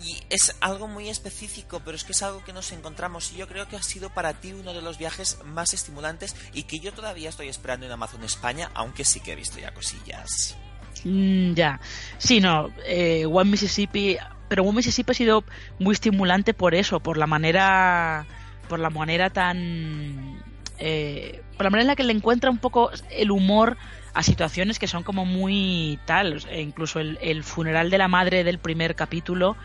Y 0.03 0.21
es 0.29 0.57
algo 0.61 0.89
muy 0.89 1.09
específico, 1.09 1.81
pero 1.85 1.97
es 1.97 2.03
que 2.03 2.11
es 2.11 2.23
algo 2.25 2.43
que 2.43 2.53
nos 2.53 2.73
encontramos 2.73 3.33
y 3.33 3.37
yo 3.37 3.47
creo 3.47 3.69
que 3.69 3.77
ha 3.77 3.83
sido 3.85 4.11
para 4.11 4.33
ti 4.33 4.53
uno 4.53 4.75
de 4.75 4.83
los 4.83 4.99
viajes 4.99 5.39
más 5.45 5.73
estimulantes 5.73 6.35
y 6.53 6.65
que 6.65 6.81
yo 6.81 6.93
todavía 6.93 7.29
estoy 7.29 7.47
esperando 7.47 7.87
en 7.87 7.93
Amazon 7.93 8.25
España, 8.25 8.73
aunque 8.75 9.05
sí 9.05 9.21
que 9.21 9.35
he 9.35 9.37
visto 9.37 9.61
ya 9.61 9.73
cosillas. 9.73 10.57
Mm, 11.05 11.55
ya. 11.55 11.81
Sí, 12.19 12.41
no. 12.41 12.73
Eh, 12.85 13.25
One 13.25 13.53
Mississippi. 13.53 14.19
Pero 14.49 14.65
One 14.65 14.79
Mississippi 14.79 15.13
ha 15.13 15.15
sido 15.15 15.45
muy 15.79 15.93
estimulante 15.93 16.55
por 16.55 16.75
eso, 16.75 16.99
por 16.99 17.19
la 17.19 17.29
manera. 17.29 18.27
Por 18.69 18.81
la 18.81 18.91
manera 18.91 19.31
tan. 19.31 20.43
Eh, 20.79 21.43
por 21.57 21.65
la 21.65 21.71
manera 21.71 21.83
en 21.83 21.89
la 21.89 21.97
que 21.97 22.05
le 22.05 22.13
encuentra 22.13 22.51
un 22.51 22.59
poco 22.59 22.91
el 23.11 23.31
humor 23.31 23.77
a 24.13 24.23
situaciones 24.23 24.79
que 24.79 24.87
son 24.87 25.03
como 25.03 25.25
muy 25.25 25.99
tal. 26.07 26.43
Incluso 26.57 27.01
el, 27.01 27.45
funeral 27.45 27.91
de 27.91 27.99
la 27.99 28.09
madre 28.09 28.45
del 28.45 28.59
primer 28.59 28.95
capítulo 28.95 29.57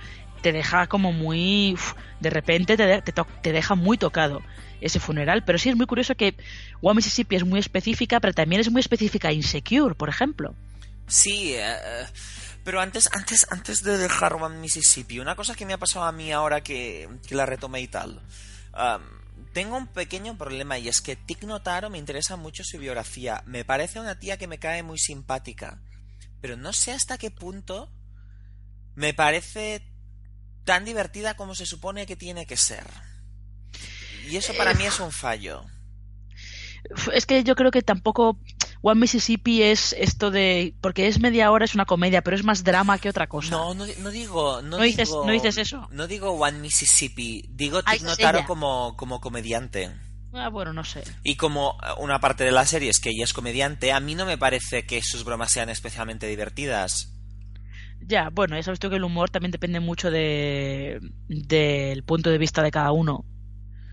te 0.42 0.52
deja 0.52 0.88
como 0.88 1.12
muy. 1.12 1.78
de 2.20 2.30
repente 2.30 2.78
te, 2.78 3.02
te, 3.02 3.52
deja 3.52 3.76
muy 3.76 3.98
tocado 3.98 4.42
ese 4.82 5.00
funeral. 5.00 5.44
Pero 5.44 5.58
sí 5.58 5.70
es 5.70 5.76
muy 5.76 5.86
curioso 5.86 6.16
que 6.16 6.36
One 6.82 6.98
Mississippi 6.98 7.36
es 7.36 7.46
muy 7.46 7.60
específica, 7.60 8.20
pero 8.20 8.34
también 8.34 8.62
es 8.62 8.72
muy 8.72 8.82
específica 8.82 9.32
Insecure, 9.32 9.96
por 9.96 10.10
ejemplo. 10.10 10.56
Sí, 11.08 11.56
uh, 11.56 12.06
pero 12.64 12.82
antes, 12.82 13.10
antes, 13.14 13.48
antes 13.50 13.84
de 13.84 13.98
dejar 13.98 14.34
One 14.36 14.58
Mississippi, 14.60 15.20
una 15.20 15.36
cosa 15.36 15.56
que 15.56 15.66
me 15.66 15.74
ha 15.74 15.78
pasado 15.80 16.06
a 16.06 16.12
mí 16.12 16.32
ahora 16.32 16.62
que, 16.62 17.10
que 17.28 17.34
la 17.34 17.48
retomé 17.48 17.82
y 17.82 17.88
tal. 17.88 18.22
Um, 18.74 19.19
tengo 19.54 19.78
un 19.78 19.88
pequeño 19.88 20.38
problema 20.38 20.78
y 20.78 20.88
es 20.88 21.02
que 21.02 21.16
Tic 21.16 21.44
Notaro 21.44 21.90
me 21.90 21.98
interesa 21.98 22.36
mucho 22.36 22.64
su 22.64 22.78
biografía. 22.78 23.44
Me 23.46 23.66
parece 23.66 24.00
una 24.00 24.20
tía 24.20 24.38
que 24.38 24.48
me 24.48 24.60
cae 24.60 24.84
muy 24.84 24.98
simpática. 24.98 25.82
Pero 26.42 26.56
no 26.56 26.74
sé 26.74 26.92
hasta 26.92 27.18
qué 27.18 27.32
punto 27.32 27.92
me 28.96 29.14
parece 29.14 29.84
tan 30.64 30.86
divertida 30.86 31.36
como 31.36 31.56
se 31.56 31.66
supone 31.66 32.06
que 32.06 32.16
tiene 32.16 32.46
que 32.46 32.58
ser. 32.58 32.86
Y 34.30 34.38
eso 34.38 34.54
para 34.56 34.74
mí 34.74 34.86
es 34.86 35.00
un 35.00 35.12
fallo. 35.12 35.66
Es 37.14 37.26
que 37.26 37.44
yo 37.44 37.56
creo 37.56 37.72
que 37.72 37.82
tampoco 37.82 38.40
One 38.82 39.02
Mississippi 39.02 39.62
es 39.64 39.94
esto 39.98 40.32
de. 40.32 40.74
Porque 40.80 41.08
es 41.08 41.20
media 41.20 41.52
hora, 41.52 41.66
es 41.66 41.76
una 41.76 41.86
comedia, 41.86 42.22
pero 42.22 42.36
es 42.36 42.44
más 42.44 42.64
drama 42.64 42.98
que 42.98 43.10
otra 43.10 43.28
cosa. 43.28 43.52
No, 43.52 43.74
no, 43.74 43.86
no 44.00 44.10
digo. 44.10 44.62
No, 44.62 44.78
no, 44.78 44.84
dices, 44.84 45.10
digo, 45.10 45.26
no 45.26 45.32
dices 45.32 45.58
eso. 45.58 45.88
No 45.92 46.08
digo 46.08 46.32
One 46.32 46.60
Mississippi. 46.60 47.46
Digo 47.50 47.84
Tic 47.84 48.02
Notaro 48.04 48.46
como, 48.46 48.96
como 48.96 49.20
comediante. 49.20 49.92
Ah, 50.34 50.50
bueno, 50.50 50.74
no 50.74 50.84
sé. 50.84 51.04
Y 51.24 51.36
como 51.36 51.78
una 51.98 52.20
parte 52.20 52.44
de 52.44 52.52
la 52.52 52.66
serie 52.66 52.90
es 52.90 53.00
que 53.00 53.10
ella 53.10 53.24
es 53.24 53.34
comediante, 53.34 53.92
a 53.92 54.00
mí 54.00 54.16
no 54.16 54.26
me 54.26 54.38
parece 54.38 54.86
que 54.86 55.02
sus 55.02 55.24
bromas 55.24 55.52
sean 55.52 55.70
especialmente 55.70 56.28
divertidas. 56.28 57.16
Ya, 58.02 58.30
bueno, 58.32 58.56
ya 58.56 58.64
sabes 58.64 58.80
tú 58.80 58.90
que 58.90 58.96
el 58.96 59.04
humor 59.04 59.30
también 59.30 59.52
depende 59.52 59.80
mucho 59.80 60.10
de 60.12 61.00
del 61.28 62.04
punto 62.04 62.30
de 62.30 62.38
vista 62.38 62.62
de 62.62 62.72
cada 62.72 62.92
uno. 62.92 63.26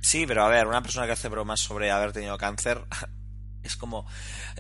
Sí, 0.01 0.26
pero 0.26 0.45
a 0.45 0.49
ver, 0.49 0.66
una 0.66 0.82
persona 0.82 1.07
que 1.07 1.12
hace 1.12 1.28
bromas 1.28 1.61
sobre 1.61 1.91
haber 1.91 2.12
tenido 2.12 2.39
cáncer 2.39 2.84
es 3.67 3.77
como 3.77 4.07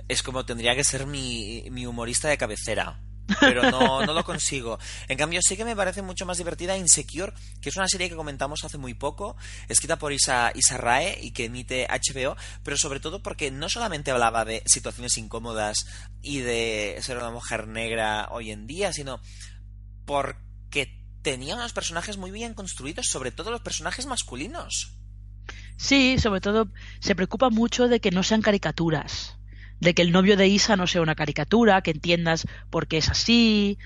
es 0.08 0.22
como 0.22 0.44
tendría 0.44 0.74
que 0.74 0.84
ser 0.84 1.06
mi, 1.06 1.64
mi 1.70 1.86
humorista 1.86 2.28
de 2.28 2.38
cabecera. 2.38 3.00
pero 3.40 3.70
no, 3.70 4.04
no 4.06 4.12
lo 4.12 4.24
consigo. 4.24 4.78
En 5.08 5.18
cambio, 5.18 5.40
sí 5.42 5.56
que 5.56 5.64
me 5.64 5.76
parece 5.76 6.02
mucho 6.02 6.26
más 6.26 6.38
divertida 6.38 6.76
Insecure, 6.76 7.32
que 7.60 7.70
es 7.70 7.76
una 7.76 7.88
serie 7.88 8.08
que 8.08 8.16
comentamos 8.16 8.64
hace 8.64 8.78
muy 8.78 8.94
poco, 8.94 9.36
escrita 9.68 9.98
por 9.98 10.12
Isa, 10.12 10.52
Isa 10.54 10.76
Rae 10.76 11.18
y 11.20 11.32
que 11.32 11.46
emite 11.46 11.86
HBO, 11.88 12.36
pero 12.62 12.76
sobre 12.76 13.00
todo 13.00 13.22
porque 13.22 13.50
no 13.50 13.68
solamente 13.68 14.10
hablaba 14.10 14.44
de 14.44 14.62
situaciones 14.66 15.18
incómodas 15.18 15.86
y 16.22 16.38
de 16.38 16.98
ser 17.02 17.16
una 17.16 17.30
mujer 17.30 17.66
negra 17.66 18.28
hoy 18.30 18.50
en 18.50 18.66
día, 18.66 18.92
sino 18.92 19.20
porque 20.04 20.96
tenía 21.22 21.56
unos 21.56 21.72
personajes 21.72 22.16
muy 22.16 22.30
bien 22.30 22.54
construidos, 22.54 23.06
sobre 23.08 23.32
todo 23.32 23.50
los 23.50 23.60
personajes 23.60 24.06
masculinos. 24.06 24.95
Sí, 25.76 26.18
sobre 26.18 26.40
todo 26.40 26.68
se 27.00 27.14
preocupa 27.14 27.50
mucho 27.50 27.88
de 27.88 28.00
que 28.00 28.10
no 28.10 28.22
sean 28.22 28.42
caricaturas 28.42 29.36
de 29.80 29.94
que 29.94 30.02
el 30.02 30.12
novio 30.12 30.36
de 30.36 30.48
Isa 30.48 30.76
no 30.76 30.86
sea 30.86 31.02
una 31.02 31.14
caricatura, 31.14 31.82
que 31.82 31.90
entiendas 31.90 32.46
por 32.70 32.86
qué 32.86 32.98
es 32.98 33.08
así. 33.08 33.78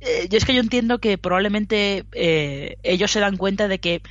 Eh, 0.00 0.28
yo 0.30 0.38
es 0.38 0.44
que 0.44 0.54
yo 0.54 0.60
entiendo 0.60 1.00
que 1.00 1.18
probablemente 1.18 2.06
eh, 2.12 2.76
ellos 2.82 3.10
se 3.10 3.20
dan 3.20 3.36
cuenta 3.36 3.68
de 3.68 3.78
que 3.78 4.02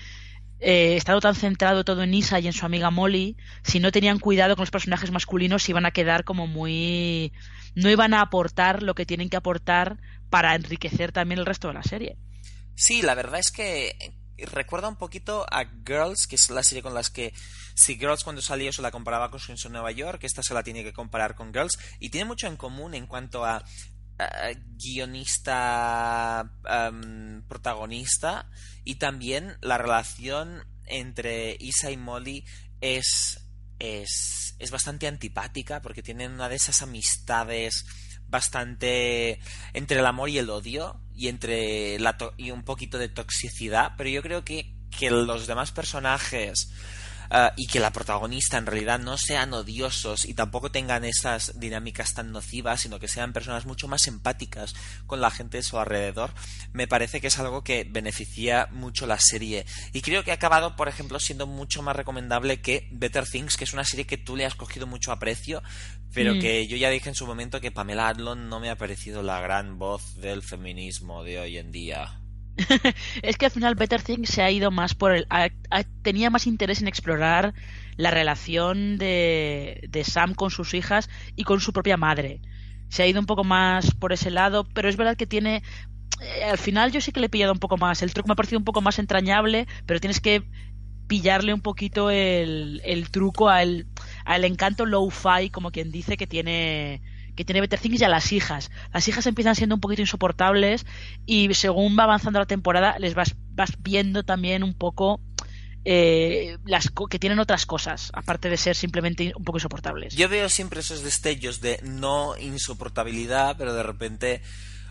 eh, 0.60 0.96
estado 0.96 1.20
tan 1.20 1.36
centrado 1.36 1.84
todo 1.84 2.04
en 2.04 2.14
Isa 2.14 2.40
y 2.40 2.48
en 2.48 2.54
su 2.54 2.66
amiga 2.66 2.90
Molly, 2.92 3.38
si 3.64 3.80
no 3.80 3.92
tenían 3.92 4.20
cuidado 4.20 4.56
con 4.56 4.64
los 4.64 4.72
personajes 4.72 5.12
masculinos 5.12 5.70
iban 5.70 5.86
a 5.86 5.92
quedar 5.92 6.24
como 6.24 6.48
muy... 6.48 7.32
no 7.76 7.90
iban 7.90 8.14
a 8.14 8.22
aportar 8.22 8.84
lo 8.84 8.96
que 8.96 9.06
tienen 9.06 9.30
que 9.30 9.38
aportar 9.38 9.98
para 10.30 10.56
enriquecer 10.56 11.12
también 11.12 11.40
el 11.40 11.46
resto 11.46 11.68
de 11.68 11.74
la 11.76 11.84
serie. 11.84 12.18
Sí, 12.76 13.02
la 13.02 13.16
verdad 13.16 13.40
es 13.40 13.52
que 13.52 14.17
recuerda 14.46 14.88
un 14.88 14.96
poquito 14.96 15.46
a 15.52 15.66
Girls, 15.86 16.28
que 16.28 16.36
es 16.36 16.50
la 16.50 16.64
serie 16.64 16.84
con 16.84 16.94
las 16.94 17.10
que 17.10 17.34
si 17.76 17.98
Girls 17.98 18.24
cuando 18.24 18.42
salió 18.42 18.72
se 18.72 18.82
la 18.82 18.92
comparaba 18.92 19.30
con 19.30 19.40
Swings 19.40 19.70
Nueva 19.70 19.92
York, 19.92 20.24
esta 20.24 20.44
se 20.44 20.54
la 20.54 20.64
tiene 20.64 20.84
que 20.84 20.94
comparar 20.94 21.36
con 21.36 21.54
Girls 21.54 21.78
y 22.00 22.10
tiene 22.10 22.26
mucho 22.26 22.48
en 22.48 22.58
común 22.58 22.94
en 22.94 23.08
cuanto 23.08 23.46
a 23.46 23.64
guionista 24.78 26.52
protagonista 27.48 28.50
y 28.84 28.96
también 28.96 29.58
la 29.62 29.78
relación 29.78 30.66
entre 30.86 31.56
Isa 31.60 31.92
y 31.92 31.98
Molly 31.98 32.46
es, 32.82 33.48
es, 33.80 34.56
es 34.58 34.72
bastante 34.72 35.08
antipática 35.08 35.82
porque 35.82 36.02
tienen 36.02 36.32
una 36.32 36.50
de 36.50 36.56
esas 36.56 36.82
amistades 36.82 37.86
bastante 38.28 39.40
entre 39.74 40.00
el 40.00 40.06
amor 40.06 40.30
y 40.30 40.38
el 40.38 40.50
odio 40.50 41.00
y 41.18 41.28
entre 41.28 42.00
la 42.00 42.16
y 42.38 42.52
un 42.52 42.64
poquito 42.64 42.98
de 42.98 43.10
toxicidad, 43.10 43.94
pero 43.98 44.10
yo 44.10 44.22
creo 44.22 44.46
que, 44.46 44.74
que 44.92 45.10
los 45.10 45.48
demás 45.48 45.72
personajes 45.72 46.70
eh, 47.30 47.50
y 47.58 47.68
que 47.68 47.80
la 47.80 47.92
protagonista 47.92 48.58
en 48.58 48.66
realidad 48.66 49.00
no 49.00 49.18
sean 49.18 49.54
odiosos 49.54 50.26
y 50.26 50.34
tampoco 50.34 50.72
tengan 50.72 51.04
esas 51.04 51.60
dinámicas 51.60 52.14
tan 52.14 52.32
nocivas, 52.32 52.82
sino 52.82 53.00
que 53.00 53.08
sean 53.08 53.34
personas 53.34 53.66
mucho 53.66 53.88
más 53.88 54.08
empáticas 54.08 54.76
con 55.06 55.20
la 55.20 55.32
gente 55.32 55.58
de 55.58 55.64
su 55.64 55.78
alrededor, 55.78 56.32
me 56.72 56.88
parece 56.88 57.20
que 57.20 57.28
es 57.28 57.40
algo 57.40 57.64
que 57.64 57.86
beneficia 57.90 58.68
mucho 58.72 59.08
la 59.08 59.20
serie. 59.20 59.66
Y 59.94 60.02
creo 60.02 60.24
que 60.24 60.32
ha 60.32 60.36
acabado, 60.36 60.76
por 60.76 60.88
ejemplo, 60.88 61.20
siendo 61.20 61.48
mucho 61.48 61.82
más 61.82 61.96
recomendable 61.96 62.62
que 62.62 62.88
Better 62.92 63.28
Things, 63.28 63.58
que 63.58 63.66
es 63.66 63.74
una 63.74 63.84
serie 63.84 64.06
que 64.06 64.18
tú 64.18 64.36
le 64.36 64.46
has 64.46 64.56
cogido 64.56 64.88
mucho 64.88 65.12
aprecio, 65.12 65.64
pero 66.14 66.36
mm. 66.36 66.40
que 66.40 66.68
yo 66.68 66.78
ya 66.78 66.90
dije 66.90 67.10
en 67.10 67.16
su 67.16 67.28
momento 67.28 67.62
que 67.62 67.72
Pamela 67.72 68.08
Adlon 68.08 68.50
no 68.50 68.60
me 68.60 68.70
ha 68.70 68.78
parecido 68.78 69.24
la 69.24 69.40
gran 69.42 69.78
voz 69.78 70.16
del 70.16 70.42
feminismo 70.42 71.24
de 71.24 71.40
hoy 71.40 71.58
en 71.58 71.72
día. 71.72 72.22
es 73.22 73.38
que 73.38 73.46
al 73.46 73.52
final 73.52 73.76
Better 73.76 74.02
Things 74.02 74.30
se 74.30 74.42
ha 74.42 74.50
ido 74.50 74.72
más 74.72 74.96
por 74.96 75.12
el... 75.12 75.28
tenía 76.02 76.30
más 76.30 76.48
interés 76.48 76.82
en 76.82 76.88
explorar 76.88 77.54
la 77.98 78.12
relación 78.12 78.98
de, 78.98 79.88
de 79.90 80.04
Sam 80.04 80.34
con 80.34 80.50
sus 80.50 80.74
hijas 80.74 81.10
y 81.36 81.44
con 81.44 81.60
su 81.60 81.74
propia 81.74 81.98
madre. 81.98 82.42
Se 82.90 83.04
ha 83.04 83.08
ido 83.08 83.20
un 83.20 83.26
poco 83.26 83.44
más 83.44 83.94
por 83.94 84.14
ese 84.14 84.32
lado, 84.32 84.68
pero 84.74 84.90
es 84.90 84.98
verdad 84.98 85.18
que 85.18 85.28
tiene 85.28 85.62
eh, 86.22 86.44
al 86.44 86.58
final 86.58 86.92
yo 86.92 87.02
sí 87.02 87.12
que 87.12 87.20
le 87.20 87.28
he 87.28 87.30
pillado 87.30 87.54
un 87.54 87.60
poco 87.60 87.78
más. 87.78 88.02
El 88.02 88.14
truco 88.14 88.28
me 88.28 88.34
ha 88.34 88.36
parecido 88.36 88.60
un 88.60 88.66
poco 88.66 88.82
más 88.82 89.00
entrañable, 89.00 89.68
pero 89.86 90.00
tienes 90.00 90.20
que 90.20 90.44
pillarle 91.08 91.54
un 91.54 91.62
poquito 91.62 92.10
el, 92.10 92.82
el 92.84 93.10
truco 93.10 93.50
al, 93.50 93.88
al 94.28 94.44
encanto 94.44 94.86
low-fi, 94.86 95.50
como 95.50 95.72
quien 95.72 95.90
dice, 95.90 96.18
que 96.18 96.28
tiene 96.28 97.02
que 97.36 97.46
tiene 97.46 97.62
Better 97.62 97.80
Things 97.80 98.02
y 98.02 98.04
a 98.04 98.10
las 98.10 98.32
hijas. 98.34 98.72
Las 98.92 99.08
hijas 99.08 99.28
empiezan 99.28 99.56
siendo 99.56 99.76
un 99.76 99.82
poquito 99.82 100.02
insoportables 100.02 100.88
y 101.28 101.54
según 101.54 101.98
va 101.98 102.04
avanzando 102.04 102.40
la 102.40 102.48
temporada 102.48 102.98
les 102.98 103.14
vas, 103.14 103.36
vas 103.52 103.74
viendo 103.80 104.24
también 104.24 104.64
un 104.64 104.74
poco 104.74 105.22
eh, 105.86 106.58
las 106.66 106.92
que 107.10 107.20
tienen 107.20 107.38
otras 107.38 107.68
cosas, 107.68 108.10
aparte 108.14 108.50
de 108.50 108.58
ser 108.58 108.76
simplemente 108.76 109.34
un 109.36 109.44
poco 109.44 109.60
insoportables. 109.60 110.16
Yo 110.16 110.28
veo 110.28 110.50
siempre 110.50 110.80
esos 110.80 111.04
destellos 111.04 111.62
de 111.62 111.80
no 111.84 112.36
insoportabilidad, 112.38 113.56
pero 113.56 113.76
de 113.76 113.84
repente 113.84 114.42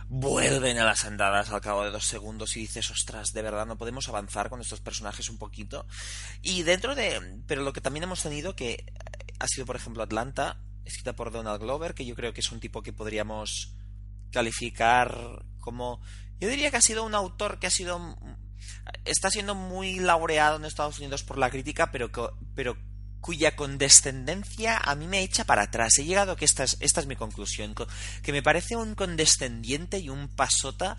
vuelven 0.09 0.78
a 0.78 0.84
las 0.84 1.05
andadas 1.05 1.51
al 1.51 1.61
cabo 1.61 1.82
de 1.82 1.91
dos 1.91 2.05
segundos 2.05 2.57
y 2.57 2.61
dices, 2.61 2.93
ostras, 2.93 3.32
de 3.32 3.43
verdad 3.43 3.66
no 3.66 3.76
podemos 3.76 4.09
avanzar 4.09 4.49
con 4.51 4.61
estos 4.61 4.80
personajes 4.80 5.28
un 5.30 5.39
poquito. 5.39 5.84
Y 6.43 6.62
dentro 6.62 6.95
de... 6.95 7.41
Pero 7.49 7.62
lo 7.62 7.72
que 7.72 7.80
también 7.80 8.05
hemos 8.05 8.22
tenido 8.22 8.55
que 8.55 8.84
ha 9.39 9.49
sido, 9.49 9.66
por 9.66 9.76
ejemplo, 9.76 10.03
Atlanta, 10.03 10.61
escrita 10.84 11.14
por 11.14 11.32
Donald 11.32 11.61
Glover, 11.61 11.95
que 11.95 12.07
yo 12.07 12.14
creo 12.14 12.32
que 12.32 12.41
es 12.41 12.53
un 12.53 12.61
tipo 12.61 12.82
que 12.82 12.93
podríamos 12.93 13.74
calificar 14.30 15.45
como... 15.59 16.01
Yo 16.39 16.49
diría 16.49 16.70
que 16.70 16.76
ha 16.76 16.82
sido 16.82 17.05
un 17.05 17.14
autor 17.14 17.59
que 17.59 17.66
ha 17.66 17.70
sido... 17.70 18.16
Está 19.05 19.30
siendo 19.30 19.55
muy 19.55 19.99
laureado 19.99 20.57
en 20.57 20.64
Estados 20.64 20.99
Unidos 20.99 21.22
por 21.22 21.39
la 21.39 21.51
crítica, 21.51 21.91
pero, 21.91 22.11
pero 22.55 22.76
cuya 23.20 23.57
condescendencia 23.57 24.78
a 24.78 24.95
mí 24.95 25.07
me 25.07 25.22
echa 25.22 25.45
para 25.45 25.62
atrás. 25.62 25.99
He 25.99 26.05
llegado 26.05 26.32
a 26.32 26.37
que 26.37 26.45
esta 26.45 26.64
es, 26.64 26.76
esta 26.80 27.01
es 27.01 27.07
mi 27.07 27.16
conclusión, 27.16 27.74
que 28.22 28.32
me 28.32 28.43
parece 28.43 28.76
un 28.76 28.95
condescendiente 28.95 29.99
y 29.99 30.09
un 30.09 30.28
pasota 30.28 30.97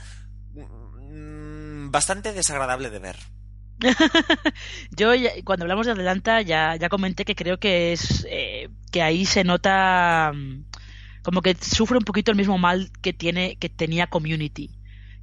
mm, 0.54 1.90
bastante 1.90 2.34
desagradable 2.34 2.90
de 2.90 3.00
ver. 3.00 3.37
Yo 4.98 5.12
cuando 5.44 5.64
hablamos 5.64 5.86
de 5.86 5.92
Atlanta 5.92 6.42
ya, 6.42 6.76
ya 6.76 6.90
comenté 6.90 7.26
que 7.26 7.36
creo 7.36 7.60
que 7.60 7.94
es 7.94 8.26
eh, 8.30 8.70
que 8.92 9.02
ahí 9.02 9.26
se 9.26 9.44
nota 9.44 10.32
mm, 10.34 10.66
como 11.24 11.42
que 11.42 11.56
sufre 11.56 11.98
un 11.98 12.04
poquito 12.04 12.32
el 12.32 12.38
mismo 12.38 12.58
mal 12.58 12.92
que 13.02 13.14
tiene 13.14 13.58
que 13.58 13.70
tenía 13.70 14.08
Community, 14.08 14.72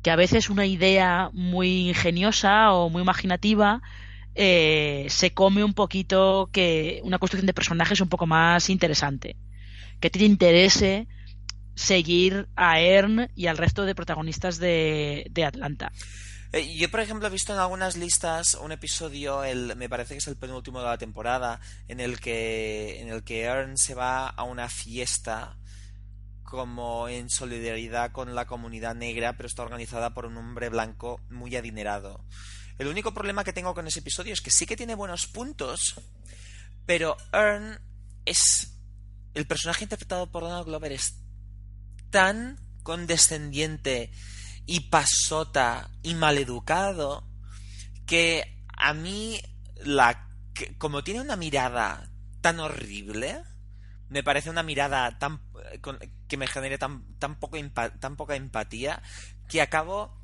que 0.02 0.10
a 0.10 0.16
veces 0.16 0.50
una 0.50 0.66
idea 0.66 1.30
muy 1.32 1.88
ingeniosa 1.88 2.72
o 2.72 2.90
muy 2.90 3.02
imaginativa 3.02 3.82
eh, 4.34 5.06
se 5.08 5.32
come 5.32 5.64
un 5.64 5.74
poquito 5.74 6.50
que 6.52 7.00
una 7.04 7.18
construcción 7.18 7.46
de 7.46 7.54
personajes 7.54 8.00
un 8.00 8.08
poco 8.08 8.26
más 8.26 8.70
interesante, 8.70 9.36
que 10.00 10.10
te 10.10 10.24
interese 10.24 11.08
seguir 11.74 12.48
a 12.56 12.80
Ern 12.80 13.28
y 13.34 13.46
al 13.46 13.58
resto 13.58 13.84
de 13.84 13.94
protagonistas 13.94 14.58
de, 14.58 15.26
de 15.30 15.44
Atlanta. 15.44 15.92
Eh, 16.54 16.76
yo, 16.76 16.88
por 16.88 17.00
ejemplo, 17.00 17.26
he 17.26 17.32
visto 17.32 17.52
en 17.52 17.58
algunas 17.58 17.96
listas 17.96 18.54
un 18.54 18.70
episodio, 18.70 19.42
el, 19.42 19.74
me 19.74 19.88
parece 19.88 20.14
que 20.14 20.18
es 20.18 20.28
el 20.28 20.36
penúltimo 20.36 20.78
de 20.78 20.84
la 20.84 20.98
temporada, 20.98 21.60
en 21.88 21.98
el 21.98 22.20
que, 22.20 23.00
en 23.00 23.08
el 23.08 23.24
que 23.24 23.42
Ern 23.42 23.76
se 23.76 23.96
va 23.96 24.28
a 24.28 24.44
una 24.44 24.68
fiesta 24.68 25.58
como 26.44 27.08
en 27.08 27.28
solidaridad 27.28 28.12
con 28.12 28.36
la 28.36 28.46
comunidad 28.46 28.94
negra, 28.94 29.36
pero 29.36 29.48
está 29.48 29.64
organizada 29.64 30.14
por 30.14 30.26
un 30.26 30.36
hombre 30.36 30.68
blanco 30.68 31.20
muy 31.28 31.56
adinerado. 31.56 32.24
El 32.78 32.86
único 32.86 33.12
problema 33.12 33.42
que 33.42 33.52
tengo 33.52 33.74
con 33.74 33.88
ese 33.88 33.98
episodio 33.98 34.32
es 34.32 34.40
que 34.40 34.52
sí 34.52 34.64
que 34.64 34.76
tiene 34.76 34.94
buenos 34.94 35.26
puntos, 35.26 36.00
pero 36.86 37.16
Ern 37.32 37.80
es... 38.24 38.78
El 39.34 39.48
personaje 39.48 39.86
interpretado 39.86 40.30
por 40.30 40.44
Donald 40.44 40.66
Glover 40.66 40.92
es 40.92 41.16
tan 42.10 42.60
condescendiente 42.84 44.12
y 44.66 44.80
pasota 44.80 45.90
y 46.02 46.14
maleducado 46.14 47.28
que 48.06 48.64
a 48.68 48.94
mí 48.94 49.40
la 49.76 50.28
como 50.78 51.02
tiene 51.02 51.20
una 51.20 51.36
mirada 51.36 52.10
tan 52.40 52.60
horrible 52.60 53.42
me 54.08 54.22
parece 54.22 54.50
una 54.50 54.62
mirada 54.62 55.18
tan 55.18 55.40
que 56.28 56.36
me 56.36 56.46
genere 56.46 56.78
tan 56.78 57.04
tan 57.18 57.38
tan 57.38 58.16
poca 58.16 58.36
empatía 58.36 59.02
que 59.48 59.60
acabo 59.62 60.23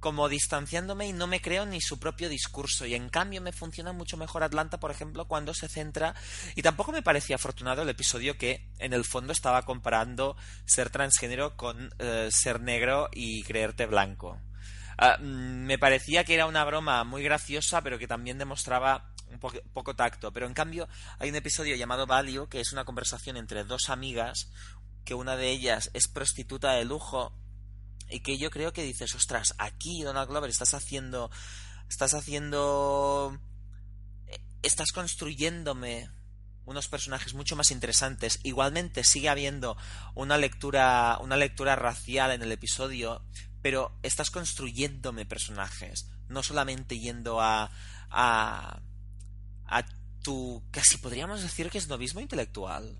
como 0.00 0.28
distanciándome 0.28 1.06
y 1.06 1.12
no 1.12 1.26
me 1.26 1.40
creo 1.40 1.66
ni 1.66 1.80
su 1.80 2.00
propio 2.00 2.28
discurso. 2.28 2.86
Y 2.86 2.94
en 2.94 3.08
cambio 3.10 3.40
me 3.40 3.52
funciona 3.52 3.92
mucho 3.92 4.16
mejor 4.16 4.42
Atlanta, 4.42 4.80
por 4.80 4.90
ejemplo, 4.90 5.28
cuando 5.28 5.54
se 5.54 5.68
centra. 5.68 6.14
Y 6.56 6.62
tampoco 6.62 6.92
me 6.92 7.02
parecía 7.02 7.36
afortunado 7.36 7.82
el 7.82 7.88
episodio 7.88 8.36
que 8.36 8.68
en 8.78 8.92
el 8.92 9.04
fondo 9.04 9.32
estaba 9.32 9.62
comparando 9.62 10.36
ser 10.64 10.90
transgénero 10.90 11.56
con 11.56 11.94
eh, 11.98 12.28
ser 12.32 12.60
negro 12.60 13.08
y 13.12 13.42
creerte 13.42 13.86
blanco. 13.86 14.40
Ah, 14.98 15.18
mm, 15.18 15.64
me 15.66 15.78
parecía 15.78 16.24
que 16.24 16.34
era 16.34 16.46
una 16.46 16.64
broma 16.64 17.04
muy 17.04 17.22
graciosa, 17.22 17.82
pero 17.82 17.98
que 17.98 18.08
también 18.08 18.38
demostraba 18.38 19.12
un 19.30 19.38
poco 19.38 19.94
tacto. 19.94 20.32
Pero 20.32 20.46
en 20.46 20.54
cambio 20.54 20.88
hay 21.18 21.30
un 21.30 21.36
episodio 21.36 21.76
llamado 21.76 22.06
Value, 22.06 22.48
que 22.48 22.60
es 22.60 22.72
una 22.72 22.84
conversación 22.84 23.36
entre 23.36 23.64
dos 23.64 23.90
amigas, 23.90 24.50
que 25.04 25.14
una 25.14 25.36
de 25.36 25.50
ellas 25.50 25.90
es 25.94 26.08
prostituta 26.08 26.72
de 26.72 26.84
lujo 26.84 27.32
y 28.10 28.20
que 28.20 28.38
yo 28.38 28.50
creo 28.50 28.72
que 28.72 28.82
dices, 28.82 29.14
ostras, 29.14 29.54
aquí 29.58 30.02
Donald 30.02 30.28
Glover 30.28 30.50
estás 30.50 30.74
haciendo, 30.74 31.30
estás 31.88 32.14
haciendo, 32.14 33.38
estás 34.62 34.92
construyéndome 34.92 36.10
unos 36.64 36.88
personajes 36.88 37.34
mucho 37.34 37.56
más 37.56 37.70
interesantes. 37.70 38.40
Igualmente 38.42 39.04
sigue 39.04 39.28
habiendo 39.28 39.76
una 40.14 40.38
lectura, 40.38 41.18
una 41.20 41.36
lectura 41.36 41.76
racial 41.76 42.30
en 42.32 42.42
el 42.42 42.52
episodio, 42.52 43.24
pero 43.62 43.98
estás 44.02 44.30
construyéndome 44.30 45.26
personajes, 45.26 46.10
no 46.28 46.42
solamente 46.42 46.98
yendo 46.98 47.40
a, 47.40 47.70
a, 48.10 48.80
a 49.66 49.84
tu, 50.22 50.62
casi 50.70 50.98
podríamos 50.98 51.42
decir 51.42 51.70
que 51.70 51.78
es 51.78 51.88
novismo 51.88 52.20
intelectual. 52.20 52.98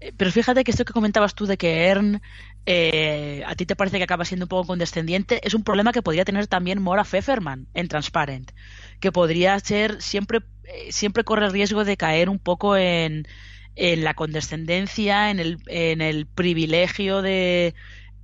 Eh, 0.00 0.12
pero 0.16 0.32
fíjate 0.32 0.64
que 0.64 0.72
esto 0.72 0.84
que 0.84 0.92
comentabas 0.92 1.34
tú 1.34 1.46
de 1.46 1.56
que 1.56 1.86
Ern 1.86 2.20
eh, 2.66 3.42
a 3.46 3.54
ti 3.54 3.66
te 3.66 3.76
parece 3.76 3.98
que 3.98 4.04
acaba 4.04 4.24
siendo 4.24 4.44
un 4.44 4.48
poco 4.48 4.66
condescendiente, 4.68 5.40
es 5.46 5.54
un 5.54 5.64
problema 5.64 5.92
que 5.92 6.02
podría 6.02 6.24
tener 6.24 6.46
también 6.46 6.82
Mora 6.82 7.04
Pfefferman 7.04 7.66
en 7.74 7.88
Transparent, 7.88 8.52
que 9.00 9.12
podría 9.12 9.58
ser 9.60 10.00
siempre, 10.00 10.40
eh, 10.64 10.92
siempre 10.92 11.24
corre 11.24 11.46
el 11.46 11.52
riesgo 11.52 11.84
de 11.84 11.96
caer 11.96 12.28
un 12.28 12.38
poco 12.38 12.76
en, 12.76 13.26
en 13.74 14.04
la 14.04 14.14
condescendencia, 14.14 15.30
en 15.30 15.40
el, 15.40 15.58
en 15.66 16.00
el 16.00 16.26
privilegio 16.26 17.22
de, 17.22 17.74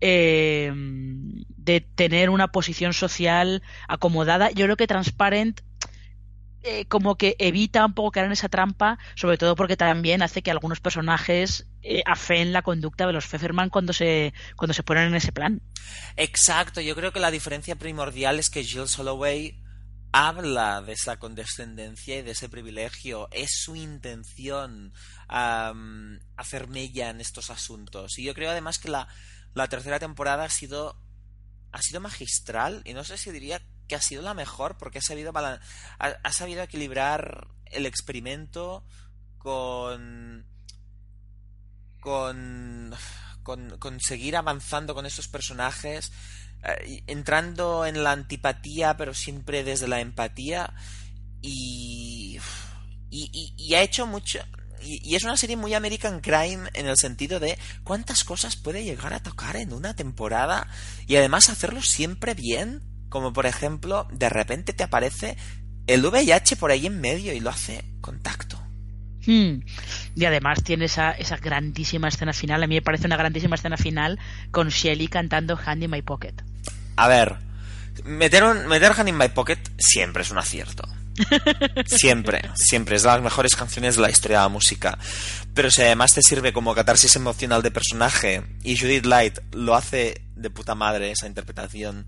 de 0.00 1.80
tener 1.94 2.30
una 2.30 2.48
posición 2.48 2.92
social 2.92 3.62
acomodada. 3.88 4.50
Yo 4.52 4.66
creo 4.66 4.76
que 4.76 4.86
Transparent 4.86 5.60
eh, 6.70 6.84
como 6.86 7.16
que 7.16 7.34
evita 7.38 7.86
un 7.86 7.94
poco 7.94 8.10
caer 8.10 8.26
en 8.26 8.32
esa 8.32 8.50
trampa, 8.50 8.98
sobre 9.14 9.38
todo 9.38 9.56
porque 9.56 9.76
también 9.76 10.20
hace 10.20 10.42
que 10.42 10.50
algunos 10.50 10.80
personajes 10.80 11.66
eh, 11.82 12.02
afeen 12.04 12.52
la 12.52 12.60
conducta 12.60 13.06
de 13.06 13.14
los 13.14 13.26
Pfefferman 13.26 13.70
cuando 13.70 13.94
se, 13.94 14.34
cuando 14.54 14.74
se 14.74 14.82
ponen 14.82 15.08
en 15.08 15.14
ese 15.14 15.32
plan. 15.32 15.62
Exacto, 16.16 16.82
yo 16.82 16.94
creo 16.94 17.10
que 17.10 17.20
la 17.20 17.30
diferencia 17.30 17.76
primordial 17.76 18.38
es 18.38 18.50
que 18.50 18.62
Jill 18.62 18.86
Soloway 18.86 19.62
habla 20.12 20.82
de 20.82 20.92
esa 20.92 21.18
condescendencia 21.18 22.18
y 22.18 22.22
de 22.22 22.32
ese 22.32 22.50
privilegio. 22.50 23.28
Es 23.32 23.50
su 23.62 23.74
intención 23.74 24.92
hacer 25.26 26.68
mella 26.68 27.08
en 27.08 27.22
estos 27.22 27.48
asuntos. 27.48 28.18
Y 28.18 28.24
yo 28.24 28.34
creo 28.34 28.50
además 28.50 28.78
que 28.78 28.90
la, 28.90 29.08
la 29.54 29.68
tercera 29.68 29.98
temporada 29.98 30.44
ha 30.44 30.50
sido, 30.50 31.00
ha 31.72 31.80
sido 31.80 32.00
magistral 32.00 32.82
y 32.84 32.92
no 32.92 33.04
sé 33.04 33.16
si 33.16 33.30
diría 33.30 33.62
que 33.88 33.96
ha 33.96 34.00
sido 34.00 34.22
la 34.22 34.34
mejor 34.34 34.76
porque 34.78 34.98
ha 34.98 35.02
sabido, 35.02 35.32
ha, 35.34 36.32
sabido 36.32 36.62
equilibrar 36.62 37.48
el 37.66 37.86
experimento 37.86 38.84
con, 39.38 40.46
con, 42.00 42.94
con, 43.42 44.00
seguir 44.00 44.36
avanzando 44.36 44.94
con 44.94 45.06
esos 45.06 45.28
personajes, 45.28 46.12
eh, 46.64 47.02
entrando 47.06 47.86
en 47.86 48.04
la 48.04 48.12
antipatía 48.12 48.96
pero 48.96 49.14
siempre 49.14 49.64
desde 49.64 49.88
la 49.88 50.00
empatía 50.00 50.74
y, 51.40 52.38
y 53.10 53.74
ha 53.74 53.82
hecho 53.82 54.06
mucho, 54.06 54.40
y, 54.82 55.14
es 55.14 55.24
una 55.24 55.36
serie 55.36 55.56
muy 55.56 55.74
American 55.74 56.20
Crime 56.20 56.70
en 56.74 56.86
el 56.86 56.96
sentido 56.96 57.40
de 57.40 57.58
cuántas 57.84 58.24
cosas 58.24 58.56
puede 58.56 58.84
llegar 58.84 59.12
a 59.12 59.22
tocar 59.22 59.56
en 59.56 59.72
una 59.72 59.94
temporada 59.94 60.68
y 61.06 61.16
además 61.16 61.48
hacerlo 61.48 61.82
siempre 61.82 62.34
bien. 62.34 62.82
Como 63.08 63.32
por 63.32 63.46
ejemplo, 63.46 64.06
de 64.12 64.28
repente 64.28 64.72
te 64.72 64.84
aparece 64.84 65.36
el 65.86 66.04
VIH 66.04 66.56
por 66.56 66.70
ahí 66.70 66.86
en 66.86 67.00
medio 67.00 67.32
y 67.32 67.40
lo 67.40 67.50
hace 67.50 67.84
contacto. 68.00 68.60
Hmm. 69.26 69.60
Y 70.14 70.24
además 70.24 70.62
tiene 70.62 70.86
esa, 70.86 71.12
esa 71.12 71.36
grandísima 71.36 72.08
escena 72.08 72.32
final. 72.32 72.62
A 72.62 72.66
mí 72.66 72.76
me 72.76 72.82
parece 72.82 73.06
una 73.06 73.16
grandísima 73.16 73.56
escena 73.56 73.76
final 73.76 74.18
con 74.50 74.68
Shelly 74.68 75.08
cantando 75.08 75.58
Hand 75.62 75.82
in 75.82 75.90
My 75.90 76.02
Pocket. 76.02 76.34
A 76.96 77.08
ver, 77.08 77.36
meter, 78.04 78.44
un, 78.44 78.66
meter 78.66 78.92
Hand 78.92 79.08
in 79.08 79.16
My 79.16 79.28
Pocket 79.28 79.58
siempre 79.78 80.22
es 80.22 80.30
un 80.30 80.38
acierto. 80.38 80.88
Siempre, 81.86 82.42
siempre. 82.54 82.94
Es 82.94 83.02
de 83.02 83.08
las 83.08 83.20
mejores 83.20 83.56
canciones 83.56 83.96
de 83.96 84.02
la 84.02 84.10
historia 84.10 84.38
de 84.38 84.44
la 84.44 84.48
música. 84.48 84.98
Pero 85.52 85.68
si 85.68 85.82
además 85.82 86.14
te 86.14 86.22
sirve 86.22 86.52
como 86.52 86.76
catarsis 86.76 87.16
emocional 87.16 87.60
de 87.60 87.72
personaje 87.72 88.44
y 88.62 88.78
Judith 88.78 89.04
Light 89.04 89.38
lo 89.50 89.74
hace 89.74 90.22
de 90.36 90.50
puta 90.50 90.76
madre 90.76 91.10
esa 91.10 91.26
interpretación, 91.26 92.06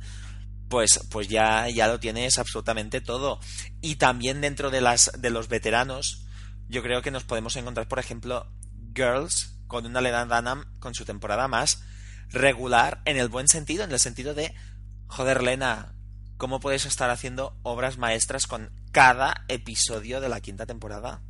pues, 0.70 1.00
pues 1.10 1.28
ya, 1.28 1.68
ya 1.68 1.88
lo 1.88 1.98
tienes 1.98 2.38
absolutamente 2.38 3.00
todo. 3.00 3.40
Y 3.82 3.96
también 3.96 4.40
dentro 4.40 4.70
de, 4.70 4.80
las, 4.80 5.10
de 5.18 5.28
los 5.28 5.48
veteranos, 5.48 6.24
yo 6.68 6.82
creo 6.82 7.02
que 7.02 7.10
nos 7.10 7.24
podemos 7.24 7.56
encontrar, 7.56 7.88
por 7.88 7.98
ejemplo, 7.98 8.46
Girls 8.94 9.60
con 9.66 9.84
una 9.84 10.00
Lena 10.00 10.24
Dunham 10.24 10.64
con 10.78 10.94
su 10.94 11.04
temporada 11.04 11.48
más 11.48 11.82
regular 12.30 13.02
en 13.04 13.16
el 13.16 13.28
buen 13.28 13.48
sentido, 13.48 13.82
en 13.82 13.90
el 13.90 13.98
sentido 13.98 14.32
de, 14.32 14.54
joder, 15.08 15.42
Lena, 15.42 15.96
¿cómo 16.36 16.60
puedes 16.60 16.86
estar 16.86 17.10
haciendo 17.10 17.58
obras 17.64 17.98
maestras 17.98 18.46
con 18.46 18.70
cada 18.92 19.44
episodio 19.48 20.20
de 20.20 20.28
la 20.28 20.40
quinta 20.40 20.66
temporada? 20.66 21.20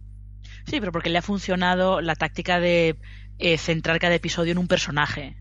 Sí, 0.66 0.80
pero 0.80 0.92
porque 0.92 1.08
le 1.08 1.18
ha 1.18 1.22
funcionado 1.22 2.02
la 2.02 2.14
táctica 2.14 2.60
de 2.60 2.98
eh, 3.38 3.56
centrar 3.56 3.98
cada 3.98 4.14
episodio 4.14 4.52
en 4.52 4.58
un 4.58 4.68
personaje. 4.68 5.39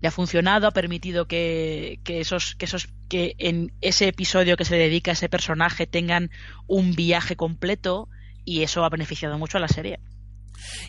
Le 0.00 0.08
ha 0.08 0.12
funcionado, 0.12 0.66
ha 0.66 0.72
permitido 0.72 1.26
que, 1.26 2.00
que, 2.04 2.20
esos, 2.20 2.54
que 2.54 2.66
esos, 2.66 2.88
que 3.08 3.34
en 3.38 3.72
ese 3.80 4.08
episodio 4.08 4.56
que 4.56 4.64
se 4.64 4.76
dedica 4.76 5.10
a 5.10 5.14
ese 5.14 5.28
personaje 5.28 5.86
tengan 5.86 6.30
un 6.66 6.94
viaje 6.94 7.36
completo 7.36 8.08
y 8.44 8.62
eso 8.62 8.84
ha 8.84 8.90
beneficiado 8.90 9.38
mucho 9.38 9.58
a 9.58 9.60
la 9.60 9.68
serie. 9.68 9.98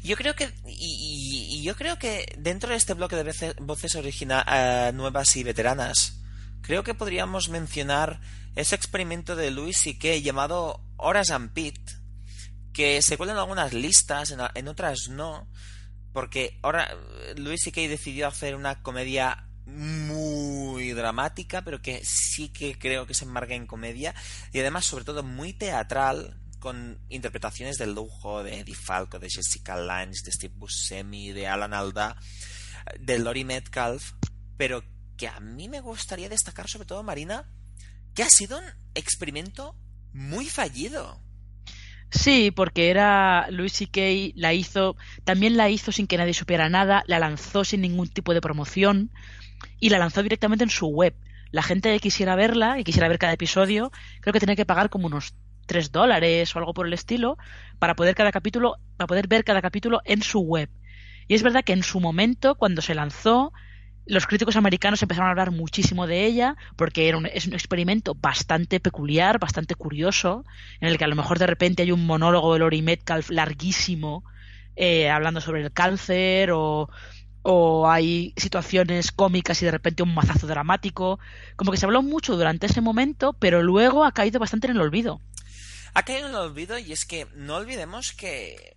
Yo 0.04 0.16
creo 0.16 0.36
que 0.36 0.50
y, 0.66 1.62
yo 1.64 1.76
creo 1.76 1.98
que 2.00 2.36
dentro 2.38 2.70
de 2.70 2.76
este 2.76 2.94
bloque 2.94 3.16
de 3.16 3.54
voces 3.60 3.96
originales 3.96 4.46
eh, 4.52 4.92
nuevas 4.94 5.36
y 5.36 5.44
veteranas 5.44 6.22
creo 6.62 6.84
que 6.84 6.94
podríamos 6.94 7.50
mencionar 7.50 8.20
ese 8.56 8.76
experimento 8.76 9.36
de 9.36 9.52
Louis 9.52 9.78
C.K. 9.78 10.18
llamado 10.18 10.82
Horas 10.98 11.32
and 11.32 11.52
Pit, 11.54 11.80
que 12.74 13.02
se 13.02 13.18
cuela 13.18 13.34
en 13.34 13.40
algunas 13.40 13.74
listas, 13.74 14.36
en, 14.56 14.68
otras 14.68 15.10
no, 15.10 15.48
porque 16.14 16.60
ahora 16.62 16.96
Louis 17.36 17.62
C.K. 17.64 17.82
decidió 17.82 18.28
hacer 18.28 18.56
una 18.56 18.82
comedia 18.82 19.46
muy 19.66 20.92
dramática, 20.94 21.64
pero 21.64 21.82
que 21.82 22.02
sí 22.04 22.50
que 22.50 22.78
creo 22.78 23.06
que 23.06 23.14
se 23.14 23.26
enmarca 23.26 23.54
en 23.54 23.68
comedia, 23.68 24.16
y 24.52 24.60
además 24.60 24.86
sobre 24.86 25.06
todo 25.06 25.24
muy 25.24 25.54
teatral, 25.54 26.40
con 26.60 27.00
interpretaciones 27.10 27.78
de 27.78 27.88
lujo 27.88 28.44
de 28.44 28.60
Eddie 28.60 28.76
Falco, 28.76 29.18
de 29.18 29.30
Jessica 29.30 29.78
Lange, 29.78 30.20
de 30.26 30.32
Steve 30.32 30.54
Buscemi, 30.58 31.32
de 31.32 31.48
Alan 31.48 31.74
Alda, 31.74 32.18
de 33.00 33.18
Lori 33.20 33.46
Metcalf, 33.46 34.12
pero 34.58 34.84
que 35.16 35.28
a 35.28 35.40
mí 35.40 35.70
me 35.70 35.80
gustaría 35.80 36.30
destacar 36.30 36.68
sobre 36.68 36.86
todo, 36.86 37.02
Marina, 37.04 37.50
que 38.14 38.24
ha 38.24 38.30
sido 38.30 38.58
un 38.58 38.66
experimento 38.94 39.76
muy 40.12 40.46
fallido. 40.46 41.22
Sí, 42.12 42.52
porque 42.52 42.90
era 42.90 43.48
Louis 43.52 43.72
C.K. 43.72 44.34
la 44.36 44.54
hizo, 44.54 44.96
también 45.24 45.58
la 45.58 45.70
hizo 45.70 45.92
sin 45.92 46.08
que 46.08 46.18
nadie 46.18 46.34
supiera 46.34 46.68
nada, 46.70 47.04
la 47.08 47.20
lanzó 47.20 47.64
sin 47.64 47.82
ningún 47.82 48.08
tipo 48.08 48.34
de 48.34 48.42
promoción 48.42 49.12
y 49.80 49.90
la 49.90 50.00
lanzó 50.00 50.24
directamente 50.24 50.64
en 50.64 50.72
su 50.72 50.88
web. 50.88 51.16
La 51.52 51.62
gente 51.62 51.92
que 51.94 52.00
quisiera 52.00 52.36
verla 52.36 52.80
y 52.80 52.84
quisiera 52.84 53.08
ver 53.08 53.20
cada 53.20 53.34
episodio, 53.34 53.92
creo 54.22 54.34
que 54.34 54.40
tenía 54.40 54.56
que 54.56 54.66
pagar 54.66 54.90
como 54.90 55.08
unos 55.08 55.34
3 55.68 55.92
dólares 55.92 56.56
o 56.56 56.60
algo 56.60 56.74
por 56.74 56.88
el 56.88 56.94
estilo 56.94 57.38
para 57.78 57.96
poder 57.96 58.16
cada 58.16 58.32
capítulo, 58.32 58.78
para 58.98 59.08
poder 59.08 59.28
ver 59.28 59.44
cada 59.44 59.62
capítulo 59.62 60.02
en 60.06 60.24
su 60.24 60.40
web. 60.40 60.70
Y 61.28 61.36
es 61.36 61.44
verdad 61.44 61.64
que 61.64 61.74
en 61.74 61.84
su 61.84 62.00
momento, 62.00 62.56
cuando 62.56 62.82
se 62.82 62.96
lanzó, 62.96 63.54
los 64.10 64.26
críticos 64.26 64.56
americanos 64.56 65.02
empezaron 65.02 65.28
a 65.28 65.32
hablar 65.32 65.52
muchísimo 65.52 66.08
de 66.08 66.26
ella 66.26 66.56
porque 66.76 67.08
era 67.08 67.18
un, 67.18 67.28
es 67.28 67.46
un 67.46 67.54
experimento 67.54 68.16
bastante 68.16 68.80
peculiar, 68.80 69.40
bastante 69.40 69.76
curioso, 69.76 70.44
en 70.82 70.90
el 70.90 70.98
que 70.98 71.04
a 71.04 71.08
lo 71.08 71.16
mejor 71.16 71.38
de 71.38 71.46
repente 71.46 71.84
hay 71.84 71.92
un 71.92 72.06
monólogo 72.06 72.54
de 72.54 72.60
Lori 72.60 72.82
Metcalf 72.82 73.30
larguísimo 73.30 74.24
eh, 74.76 75.10
hablando 75.10 75.42
sobre 75.42 75.62
el 75.62 75.72
cáncer 75.72 76.52
o, 76.52 76.90
o 77.44 77.90
hay 77.90 78.34
situaciones 78.36 79.12
cómicas 79.12 79.62
y 79.62 79.66
de 79.66 79.72
repente 79.72 80.04
un 80.04 80.16
mazazo 80.16 80.48
dramático. 80.48 81.20
Como 81.56 81.72
que 81.72 81.78
se 81.78 81.86
habló 81.86 82.02
mucho 82.02 82.36
durante 82.36 82.66
ese 82.66 82.82
momento, 82.82 83.34
pero 83.34 83.62
luego 83.62 84.06
ha 84.06 84.12
caído 84.12 84.40
bastante 84.40 84.68
en 84.68 84.72
el 84.72 84.82
olvido. 84.82 85.22
Ha 85.94 86.04
caído 86.04 86.28
en 86.28 86.34
el 86.34 86.40
olvido 86.40 86.78
y 86.80 86.94
es 86.94 87.06
que 87.06 87.28
no 87.36 87.58
olvidemos 87.58 88.14
que, 88.14 88.76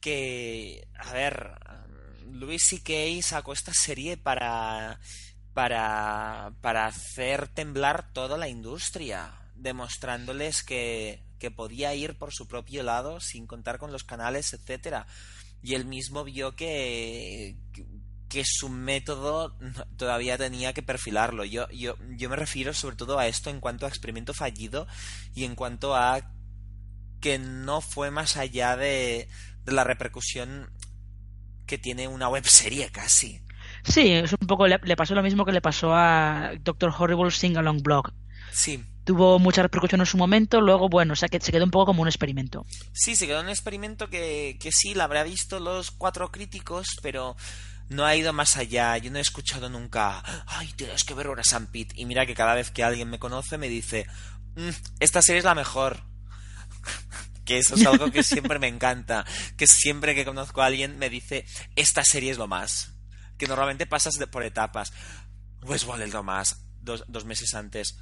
que 0.00 0.86
a 0.98 1.12
ver, 1.12 1.52
Louis 2.34 2.62
C.K. 2.62 3.22
sacó 3.22 3.52
esta 3.52 3.72
serie 3.72 4.16
para, 4.16 4.98
para, 5.52 6.52
para 6.60 6.86
hacer 6.86 7.46
temblar 7.46 8.12
toda 8.12 8.36
la 8.36 8.48
industria, 8.48 9.32
demostrándoles 9.54 10.64
que, 10.64 11.22
que 11.38 11.52
podía 11.52 11.94
ir 11.94 12.18
por 12.18 12.32
su 12.32 12.48
propio 12.48 12.82
lado 12.82 13.20
sin 13.20 13.46
contar 13.46 13.78
con 13.78 13.92
los 13.92 14.02
canales, 14.02 14.52
etcétera. 14.52 15.06
Y 15.62 15.74
él 15.74 15.84
mismo 15.84 16.24
vio 16.24 16.56
que, 16.56 17.56
que 18.28 18.42
su 18.44 18.68
método 18.68 19.56
todavía 19.96 20.36
tenía 20.36 20.72
que 20.72 20.82
perfilarlo. 20.82 21.44
Yo, 21.44 21.70
yo, 21.70 21.96
yo 22.16 22.28
me 22.28 22.36
refiero 22.36 22.74
sobre 22.74 22.96
todo 22.96 23.18
a 23.20 23.28
esto 23.28 23.48
en 23.48 23.60
cuanto 23.60 23.86
a 23.86 23.88
experimento 23.88 24.34
fallido 24.34 24.88
y 25.36 25.44
en 25.44 25.54
cuanto 25.54 25.94
a 25.94 26.32
que 27.20 27.38
no 27.38 27.80
fue 27.80 28.10
más 28.10 28.36
allá 28.36 28.76
de, 28.76 29.28
de 29.64 29.72
la 29.72 29.84
repercusión 29.84 30.68
que 31.66 31.78
tiene 31.78 32.08
una 32.08 32.28
web 32.28 32.46
serie 32.46 32.90
casi. 32.90 33.40
Sí, 33.84 34.12
es 34.12 34.32
un 34.32 34.46
poco 34.46 34.66
le, 34.66 34.78
pasó 34.96 35.14
lo 35.14 35.22
mismo 35.22 35.44
que 35.44 35.52
le 35.52 35.60
pasó 35.60 35.94
a 35.94 36.52
Doctor 36.60 36.92
Horrible 36.96 37.30
Sing 37.30 37.56
Along 37.56 37.82
Blog. 37.82 38.12
Sí. 38.50 38.84
tuvo 39.04 39.40
mucha 39.40 39.62
repercusión 39.62 40.00
en 40.00 40.06
su 40.06 40.16
momento, 40.16 40.60
luego, 40.60 40.88
bueno, 40.88 41.14
o 41.14 41.16
sea 41.16 41.28
que 41.28 41.40
se 41.40 41.50
quedó 41.50 41.64
un 41.64 41.72
poco 41.72 41.86
como 41.86 42.02
un 42.02 42.08
experimento. 42.08 42.64
Sí, 42.92 43.16
se 43.16 43.26
quedó 43.26 43.40
un 43.40 43.48
experimento 43.48 44.08
que, 44.08 44.56
que 44.60 44.70
sí, 44.70 44.94
la 44.94 45.04
habrá 45.04 45.24
visto 45.24 45.58
los 45.58 45.90
cuatro 45.90 46.30
críticos, 46.30 46.86
pero 47.02 47.36
no 47.88 48.04
ha 48.04 48.16
ido 48.16 48.32
más 48.32 48.56
allá. 48.56 48.96
Yo 48.98 49.10
no 49.10 49.18
he 49.18 49.22
escuchado 49.22 49.68
nunca, 49.68 50.22
ay, 50.46 50.72
tienes 50.76 51.04
que 51.04 51.14
ver 51.14 51.26
ahora 51.26 51.44
San 51.44 51.66
Pete. 51.66 51.94
Y 51.96 52.06
mira 52.06 52.26
que 52.26 52.34
cada 52.34 52.54
vez 52.54 52.70
que 52.70 52.84
alguien 52.84 53.10
me 53.10 53.18
conoce 53.18 53.58
me 53.58 53.68
dice, 53.68 54.06
mm, 54.56 54.70
esta 55.00 55.22
serie 55.22 55.40
es 55.40 55.44
la 55.44 55.54
mejor. 55.54 56.02
Que 57.44 57.58
eso 57.58 57.74
es 57.74 57.86
algo 57.86 58.10
que 58.10 58.22
siempre 58.22 58.58
me 58.58 58.68
encanta. 58.68 59.24
Que 59.56 59.66
siempre 59.66 60.14
que 60.14 60.24
conozco 60.24 60.62
a 60.62 60.66
alguien 60.66 60.98
me 60.98 61.10
dice, 61.10 61.46
esta 61.76 62.02
serie 62.04 62.30
es 62.30 62.38
lo 62.38 62.46
más. 62.46 62.94
Que 63.38 63.46
normalmente 63.46 63.86
pasas 63.86 64.16
por 64.30 64.42
etapas. 64.42 64.92
Westworld 65.62 66.02
es 66.02 66.12
lo 66.12 66.22
más. 66.22 66.66
Dos, 66.80 67.04
dos 67.08 67.24
meses 67.24 67.54
antes. 67.54 67.98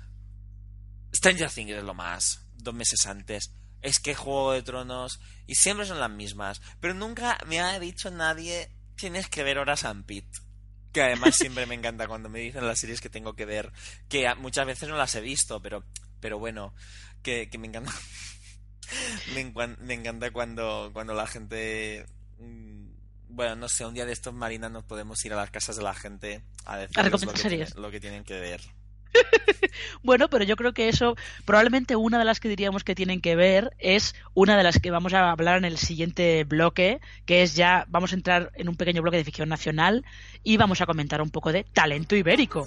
Stranger 1.14 1.50
Things 1.50 1.72
es 1.72 1.84
lo 1.84 1.94
más. 1.94 2.46
Dos 2.54 2.74
meses 2.74 3.06
antes. 3.06 3.54
Es 3.80 3.98
que 3.98 4.14
Juego 4.14 4.52
de 4.52 4.62
Tronos. 4.62 5.20
Y 5.46 5.54
siempre 5.54 5.86
son 5.86 6.00
las 6.00 6.10
mismas. 6.10 6.60
Pero 6.80 6.94
nunca 6.94 7.38
me 7.46 7.60
ha 7.60 7.78
dicho 7.78 8.10
nadie 8.10 8.70
tienes 9.02 9.28
que 9.28 9.42
ver 9.42 9.58
Horas 9.58 9.84
and 9.84 10.04
Pit. 10.04 10.26
Que 10.92 11.02
además 11.02 11.34
siempre 11.34 11.66
me 11.66 11.74
encanta 11.74 12.06
cuando 12.06 12.28
me 12.28 12.38
dicen 12.38 12.66
las 12.66 12.78
series 12.78 13.00
que 13.00 13.08
tengo 13.08 13.34
que 13.34 13.46
ver, 13.46 13.72
que 14.08 14.32
muchas 14.36 14.66
veces 14.66 14.88
no 14.88 14.96
las 14.96 15.14
he 15.14 15.20
visto, 15.20 15.60
pero, 15.60 15.84
pero 16.20 16.38
bueno, 16.38 16.74
que, 17.22 17.48
me 17.58 17.66
encanta. 17.66 17.92
Me, 19.34 19.94
encanta 19.94 20.30
cuando, 20.30 20.90
cuando 20.92 21.14
la 21.14 21.26
gente 21.26 22.06
mm, 22.38 22.82
bueno, 23.28 23.56
no 23.56 23.68
sé, 23.68 23.86
un 23.86 23.94
día 23.94 24.06
de 24.06 24.12
estos, 24.12 24.34
Marina, 24.34 24.68
nos 24.68 24.84
podemos 24.84 25.24
ir 25.24 25.32
a 25.32 25.36
las 25.36 25.50
casas 25.50 25.76
de 25.76 25.82
la 25.82 25.94
gente 25.94 26.42
a 26.64 26.76
decir 26.76 26.96
lo, 27.76 27.82
lo 27.82 27.90
que 27.90 28.00
tienen 28.00 28.24
que 28.24 28.38
ver. 28.38 28.60
bueno, 30.02 30.28
pero 30.28 30.44
yo 30.44 30.56
creo 30.56 30.72
que 30.72 30.88
eso, 30.88 31.16
probablemente 31.44 31.96
una 31.96 32.18
de 32.18 32.24
las 32.24 32.40
que 32.40 32.48
diríamos 32.48 32.84
que 32.84 32.94
tienen 32.94 33.20
que 33.20 33.36
ver 33.36 33.74
es 33.78 34.14
una 34.34 34.56
de 34.56 34.62
las 34.62 34.78
que 34.78 34.90
vamos 34.90 35.14
a 35.14 35.30
hablar 35.30 35.58
en 35.58 35.64
el 35.64 35.78
siguiente 35.78 36.44
bloque, 36.44 37.00
que 37.26 37.42
es 37.42 37.54
ya, 37.54 37.86
vamos 37.88 38.12
a 38.12 38.16
entrar 38.16 38.52
en 38.54 38.68
un 38.68 38.76
pequeño 38.76 39.02
bloque 39.02 39.16
de 39.16 39.24
ficción 39.24 39.48
nacional 39.48 40.04
y 40.42 40.56
vamos 40.56 40.80
a 40.80 40.86
comentar 40.86 41.22
un 41.22 41.30
poco 41.30 41.52
de 41.52 41.64
talento 41.64 42.16
ibérico. 42.16 42.66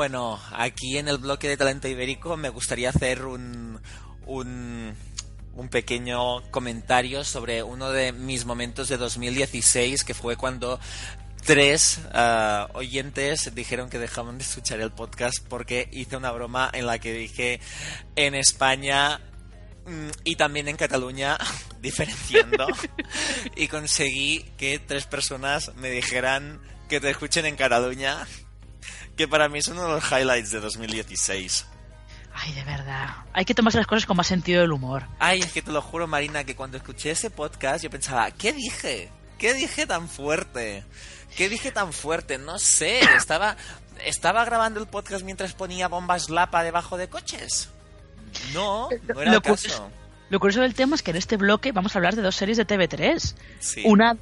Bueno, 0.00 0.40
aquí 0.52 0.96
en 0.96 1.08
el 1.08 1.18
bloque 1.18 1.46
de 1.46 1.58
talento 1.58 1.86
ibérico 1.86 2.34
me 2.38 2.48
gustaría 2.48 2.88
hacer 2.88 3.26
un, 3.26 3.78
un, 4.24 4.96
pequeño 5.70 6.40
comentario 6.50 7.22
sobre 7.22 7.62
uno 7.62 7.90
de 7.90 8.12
mis 8.12 8.46
momentos 8.46 8.88
de 8.88 8.96
2016, 8.96 10.02
que 10.04 10.14
fue 10.14 10.36
cuando 10.36 10.80
tres 11.44 12.00
ah, 12.14 12.68
oyentes 12.72 13.54
dijeron 13.54 13.90
que 13.90 13.98
dejaban 13.98 14.38
de 14.38 14.44
escuchar 14.44 14.80
el 14.80 14.90
podcast 14.90 15.46
porque 15.46 15.90
hice 15.92 16.16
una 16.16 16.32
broma 16.32 16.70
en 16.72 16.86
la 16.86 16.98
que 16.98 17.12
dije 17.12 17.60
en 18.16 18.34
España 18.34 19.20
mm, 19.84 20.08
y 20.24 20.36
también 20.36 20.68
en 20.68 20.78
Cataluña, 20.78 21.36
diferenciando, 21.82 22.68
y 23.54 23.68
conseguí 23.68 24.46
que 24.56 24.78
tres 24.78 25.04
personas 25.04 25.74
me 25.76 25.90
dijeran 25.90 26.58
que 26.88 27.00
te 27.00 27.10
escuchen 27.10 27.44
en 27.44 27.56
Cataluña 27.56 28.26
que 29.20 29.28
para 29.28 29.50
mí 29.50 29.60
son 29.60 29.76
uno 29.76 29.88
de 29.88 29.94
los 29.96 30.10
highlights 30.10 30.50
de 30.50 30.60
2016. 30.60 31.66
Ay, 32.32 32.54
de 32.54 32.64
verdad. 32.64 33.16
Hay 33.34 33.44
que 33.44 33.52
tomarse 33.52 33.76
las 33.76 33.86
cosas 33.86 34.06
con 34.06 34.16
más 34.16 34.26
sentido 34.26 34.62
del 34.62 34.72
humor. 34.72 35.04
Ay, 35.18 35.40
es 35.40 35.52
que 35.52 35.60
te 35.60 35.70
lo 35.70 35.82
juro, 35.82 36.06
Marina, 36.06 36.44
que 36.44 36.56
cuando 36.56 36.78
escuché 36.78 37.10
ese 37.10 37.28
podcast 37.28 37.84
yo 37.84 37.90
pensaba, 37.90 38.30
¿qué 38.30 38.54
dije? 38.54 39.10
¿Qué 39.36 39.52
dije 39.52 39.86
tan 39.86 40.08
fuerte? 40.08 40.84
¿Qué 41.36 41.50
dije 41.50 41.70
tan 41.70 41.92
fuerte? 41.92 42.38
No 42.38 42.58
sé, 42.58 43.00
estaba 43.14 43.58
estaba 44.06 44.42
grabando 44.46 44.80
el 44.80 44.86
podcast 44.86 45.22
mientras 45.22 45.52
ponía 45.52 45.88
bombas 45.88 46.30
lapa 46.30 46.62
debajo 46.62 46.96
de 46.96 47.10
coches. 47.10 47.68
No, 48.54 48.88
no 49.14 49.20
era 49.20 49.34
el 49.34 49.42
caso. 49.42 49.90
Lo 50.30 50.40
curioso 50.40 50.62
del 50.62 50.74
tema 50.74 50.94
es 50.94 51.02
que 51.02 51.10
en 51.10 51.18
este 51.18 51.36
bloque 51.36 51.72
vamos 51.72 51.94
a 51.94 51.98
hablar 51.98 52.16
de 52.16 52.22
dos 52.22 52.36
series 52.36 52.56
de 52.56 52.66
TV3. 52.66 53.34
Una 53.84 54.16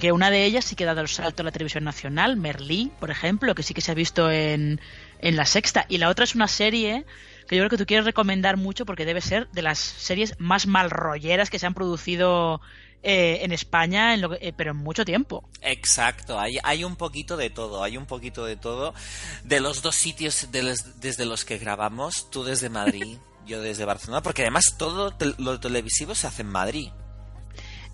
que 0.00 0.12
una 0.12 0.30
de 0.30 0.44
ellas 0.44 0.64
sí 0.64 0.76
que 0.76 0.84
ha 0.84 0.88
dado 0.88 1.00
el 1.00 1.08
salto 1.08 1.42
a 1.42 1.44
la 1.44 1.52
televisión 1.52 1.84
nacional, 1.84 2.36
Merlí, 2.36 2.90
por 3.00 3.10
ejemplo, 3.10 3.54
que 3.54 3.62
sí 3.62 3.74
que 3.74 3.80
se 3.80 3.92
ha 3.92 3.94
visto 3.94 4.30
en, 4.30 4.80
en 5.20 5.36
la 5.36 5.46
sexta. 5.46 5.86
Y 5.88 5.98
la 5.98 6.08
otra 6.08 6.24
es 6.24 6.34
una 6.34 6.48
serie 6.48 7.04
que 7.48 7.56
yo 7.56 7.62
creo 7.62 7.70
que 7.70 7.78
tú 7.78 7.86
quieres 7.86 8.06
recomendar 8.06 8.56
mucho 8.56 8.86
porque 8.86 9.04
debe 9.04 9.20
ser 9.20 9.48
de 9.50 9.62
las 9.62 9.78
series 9.78 10.34
más 10.38 10.66
malrolleras 10.66 11.50
que 11.50 11.58
se 11.58 11.66
han 11.66 11.74
producido 11.74 12.60
eh, 13.02 13.40
en 13.42 13.50
España, 13.50 14.14
en 14.14 14.24
eh, 14.40 14.52
pero 14.56 14.70
en 14.70 14.76
mucho 14.76 15.04
tiempo. 15.04 15.48
Exacto, 15.60 16.38
hay, 16.38 16.58
hay 16.62 16.84
un 16.84 16.94
poquito 16.94 17.36
de 17.36 17.50
todo, 17.50 17.82
hay 17.82 17.96
un 17.96 18.06
poquito 18.06 18.44
de 18.44 18.56
todo. 18.56 18.94
De 19.42 19.58
los 19.58 19.82
dos 19.82 19.96
sitios 19.96 20.48
desde 20.52 21.24
los 21.24 21.44
que 21.44 21.58
grabamos, 21.58 22.30
tú 22.30 22.44
desde 22.44 22.68
Madrid, 22.68 23.18
yo 23.46 23.60
desde 23.60 23.84
Barcelona, 23.84 24.22
porque 24.22 24.42
además 24.42 24.76
todo 24.78 25.14
lo 25.38 25.58
televisivo 25.58 26.14
se 26.14 26.28
hace 26.28 26.42
en 26.42 26.48
Madrid. 26.48 26.90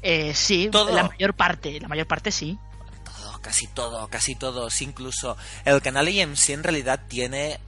Eh, 0.02 0.34
sí, 0.34 0.70
la 0.72 1.08
mayor 1.08 1.34
parte, 1.34 1.80
la 1.80 1.88
mayor 1.88 2.06
parte 2.06 2.30
sí. 2.30 2.58
Todo, 3.04 3.40
casi 3.40 3.66
todo, 3.66 4.08
casi 4.08 4.34
todos. 4.34 4.80
Incluso 4.82 5.36
el 5.64 5.80
canal 5.82 6.08
IMC 6.08 6.50
en 6.50 6.62
realidad 6.62 7.00
tiene, 7.08 7.60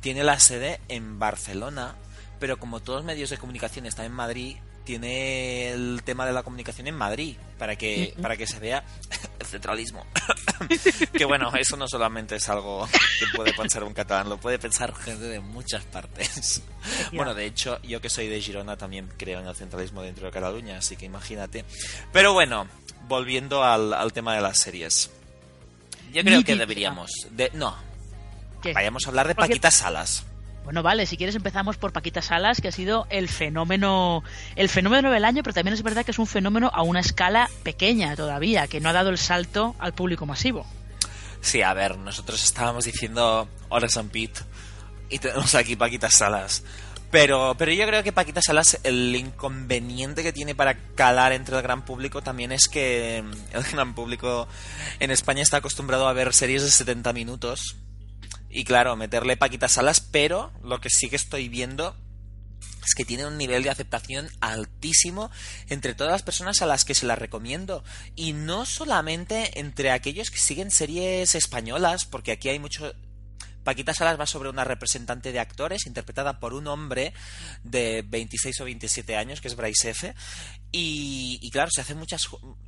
tiene 0.00 0.24
la 0.24 0.40
sede 0.40 0.80
en 0.88 1.18
Barcelona, 1.18 1.96
pero 2.38 2.58
como 2.58 2.80
todos 2.80 3.00
los 3.00 3.06
medios 3.06 3.30
de 3.30 3.38
comunicación 3.38 3.86
están 3.86 4.06
en 4.06 4.12
Madrid, 4.12 4.56
tiene 4.84 5.70
el 5.70 6.02
tema 6.04 6.26
de 6.26 6.32
la 6.32 6.42
comunicación 6.42 6.86
en 6.88 6.96
Madrid 6.96 7.36
para 7.58 7.76
que 7.76 8.14
para 8.20 8.36
que 8.36 8.46
se 8.46 8.58
vea 8.58 8.82
el 9.40 9.46
centralismo. 9.46 10.06
Que 11.12 11.24
bueno 11.24 11.50
eso 11.56 11.76
no 11.76 11.88
solamente 11.88 12.36
es 12.36 12.48
algo 12.48 12.86
que 12.86 13.26
puede 13.34 13.52
pensar 13.54 13.82
un 13.82 13.94
catalán 13.94 14.28
lo 14.28 14.38
puede 14.38 14.58
pensar 14.58 14.94
gente 14.94 15.24
de 15.24 15.40
muchas 15.40 15.84
partes. 15.84 16.62
Bueno 17.12 17.34
de 17.34 17.46
hecho 17.46 17.80
yo 17.82 18.00
que 18.00 18.10
soy 18.10 18.28
de 18.28 18.40
Girona 18.40 18.76
también 18.76 19.08
creo 19.16 19.40
en 19.40 19.46
el 19.46 19.56
centralismo 19.56 20.02
dentro 20.02 20.26
de 20.26 20.32
Cataluña 20.32 20.78
así 20.78 20.96
que 20.96 21.06
imagínate. 21.06 21.64
Pero 22.12 22.34
bueno 22.34 22.68
volviendo 23.08 23.64
al, 23.64 24.12
tema 24.12 24.34
de 24.34 24.42
las 24.42 24.58
series. 24.58 25.10
Yo 26.12 26.22
creo 26.22 26.44
que 26.44 26.56
deberíamos 26.56 27.10
de 27.30 27.50
no. 27.54 27.76
Vayamos 28.74 29.06
a 29.06 29.08
hablar 29.08 29.28
de 29.28 29.34
Paquita 29.34 29.70
Salas 29.70 30.24
bueno, 30.64 30.82
vale, 30.82 31.06
si 31.06 31.16
quieres 31.16 31.34
empezamos 31.34 31.76
por 31.76 31.92
Paquita 31.92 32.22
Salas, 32.22 32.60
que 32.60 32.68
ha 32.68 32.72
sido 32.72 33.06
el 33.10 33.28
fenómeno, 33.28 34.22
el 34.56 34.68
fenómeno 34.68 35.10
del 35.10 35.24
año, 35.24 35.42
pero 35.42 35.54
también 35.54 35.74
es 35.74 35.82
verdad 35.82 36.04
que 36.04 36.10
es 36.10 36.18
un 36.18 36.26
fenómeno 36.26 36.70
a 36.72 36.82
una 36.82 37.00
escala 37.00 37.50
pequeña 37.62 38.14
todavía, 38.16 38.68
que 38.68 38.80
no 38.80 38.88
ha 38.88 38.92
dado 38.92 39.10
el 39.10 39.18
salto 39.18 39.74
al 39.78 39.94
público 39.94 40.26
masivo. 40.26 40.66
Sí, 41.40 41.62
a 41.62 41.72
ver, 41.72 41.96
nosotros 41.98 42.42
estábamos 42.44 42.84
diciendo 42.84 43.48
Horas 43.68 43.96
and 43.96 44.10
Pete 44.10 44.40
y 45.08 45.18
tenemos 45.18 45.54
aquí 45.54 45.76
Paquita 45.76 46.10
Salas. 46.10 46.62
Pero, 47.10 47.56
pero 47.58 47.72
yo 47.72 47.86
creo 47.86 48.04
que 48.04 48.12
Paquita 48.12 48.40
Salas, 48.40 48.78
el 48.84 49.16
inconveniente 49.16 50.22
que 50.22 50.32
tiene 50.32 50.54
para 50.54 50.76
calar 50.94 51.32
entre 51.32 51.56
el 51.56 51.62
gran 51.62 51.84
público 51.84 52.22
también 52.22 52.52
es 52.52 52.68
que 52.68 53.16
el 53.52 53.62
gran 53.72 53.94
público 53.94 54.46
en 55.00 55.10
España 55.10 55.42
está 55.42 55.56
acostumbrado 55.56 56.06
a 56.06 56.12
ver 56.12 56.32
series 56.32 56.62
de 56.62 56.70
70 56.70 57.12
minutos 57.12 57.76
y 58.50 58.64
claro, 58.64 58.96
meterle 58.96 59.36
Paquita 59.36 59.68
Salas, 59.68 60.00
pero 60.00 60.52
lo 60.62 60.80
que 60.80 60.90
sí 60.90 61.08
que 61.08 61.16
estoy 61.16 61.48
viendo 61.48 61.96
es 62.84 62.94
que 62.94 63.04
tiene 63.04 63.26
un 63.26 63.38
nivel 63.38 63.62
de 63.62 63.70
aceptación 63.70 64.28
altísimo 64.40 65.30
entre 65.68 65.94
todas 65.94 66.12
las 66.12 66.22
personas 66.22 66.60
a 66.60 66.66
las 66.66 66.84
que 66.84 66.94
se 66.94 67.06
la 67.06 67.14
recomiendo. 67.14 67.84
Y 68.16 68.32
no 68.32 68.66
solamente 68.66 69.60
entre 69.60 69.92
aquellos 69.92 70.30
que 70.30 70.38
siguen 70.38 70.70
series 70.70 71.34
españolas, 71.34 72.04
porque 72.04 72.32
aquí 72.32 72.48
hay 72.48 72.58
mucho... 72.58 72.92
Paquita 73.62 73.92
Salas 73.92 74.18
va 74.18 74.26
sobre 74.26 74.48
una 74.48 74.64
representante 74.64 75.32
de 75.32 75.38
actores 75.38 75.86
interpretada 75.86 76.40
por 76.40 76.54
un 76.54 76.66
hombre 76.66 77.12
de 77.62 78.02
26 78.08 78.58
o 78.62 78.64
27 78.64 79.16
años, 79.16 79.42
que 79.42 79.48
es 79.48 79.54
Bryce 79.54 79.90
F. 79.90 80.14
Y, 80.72 81.38
y 81.42 81.50
claro, 81.50 81.70
se 81.70 81.82
hacen 81.82 81.98
muchas 81.98 82.22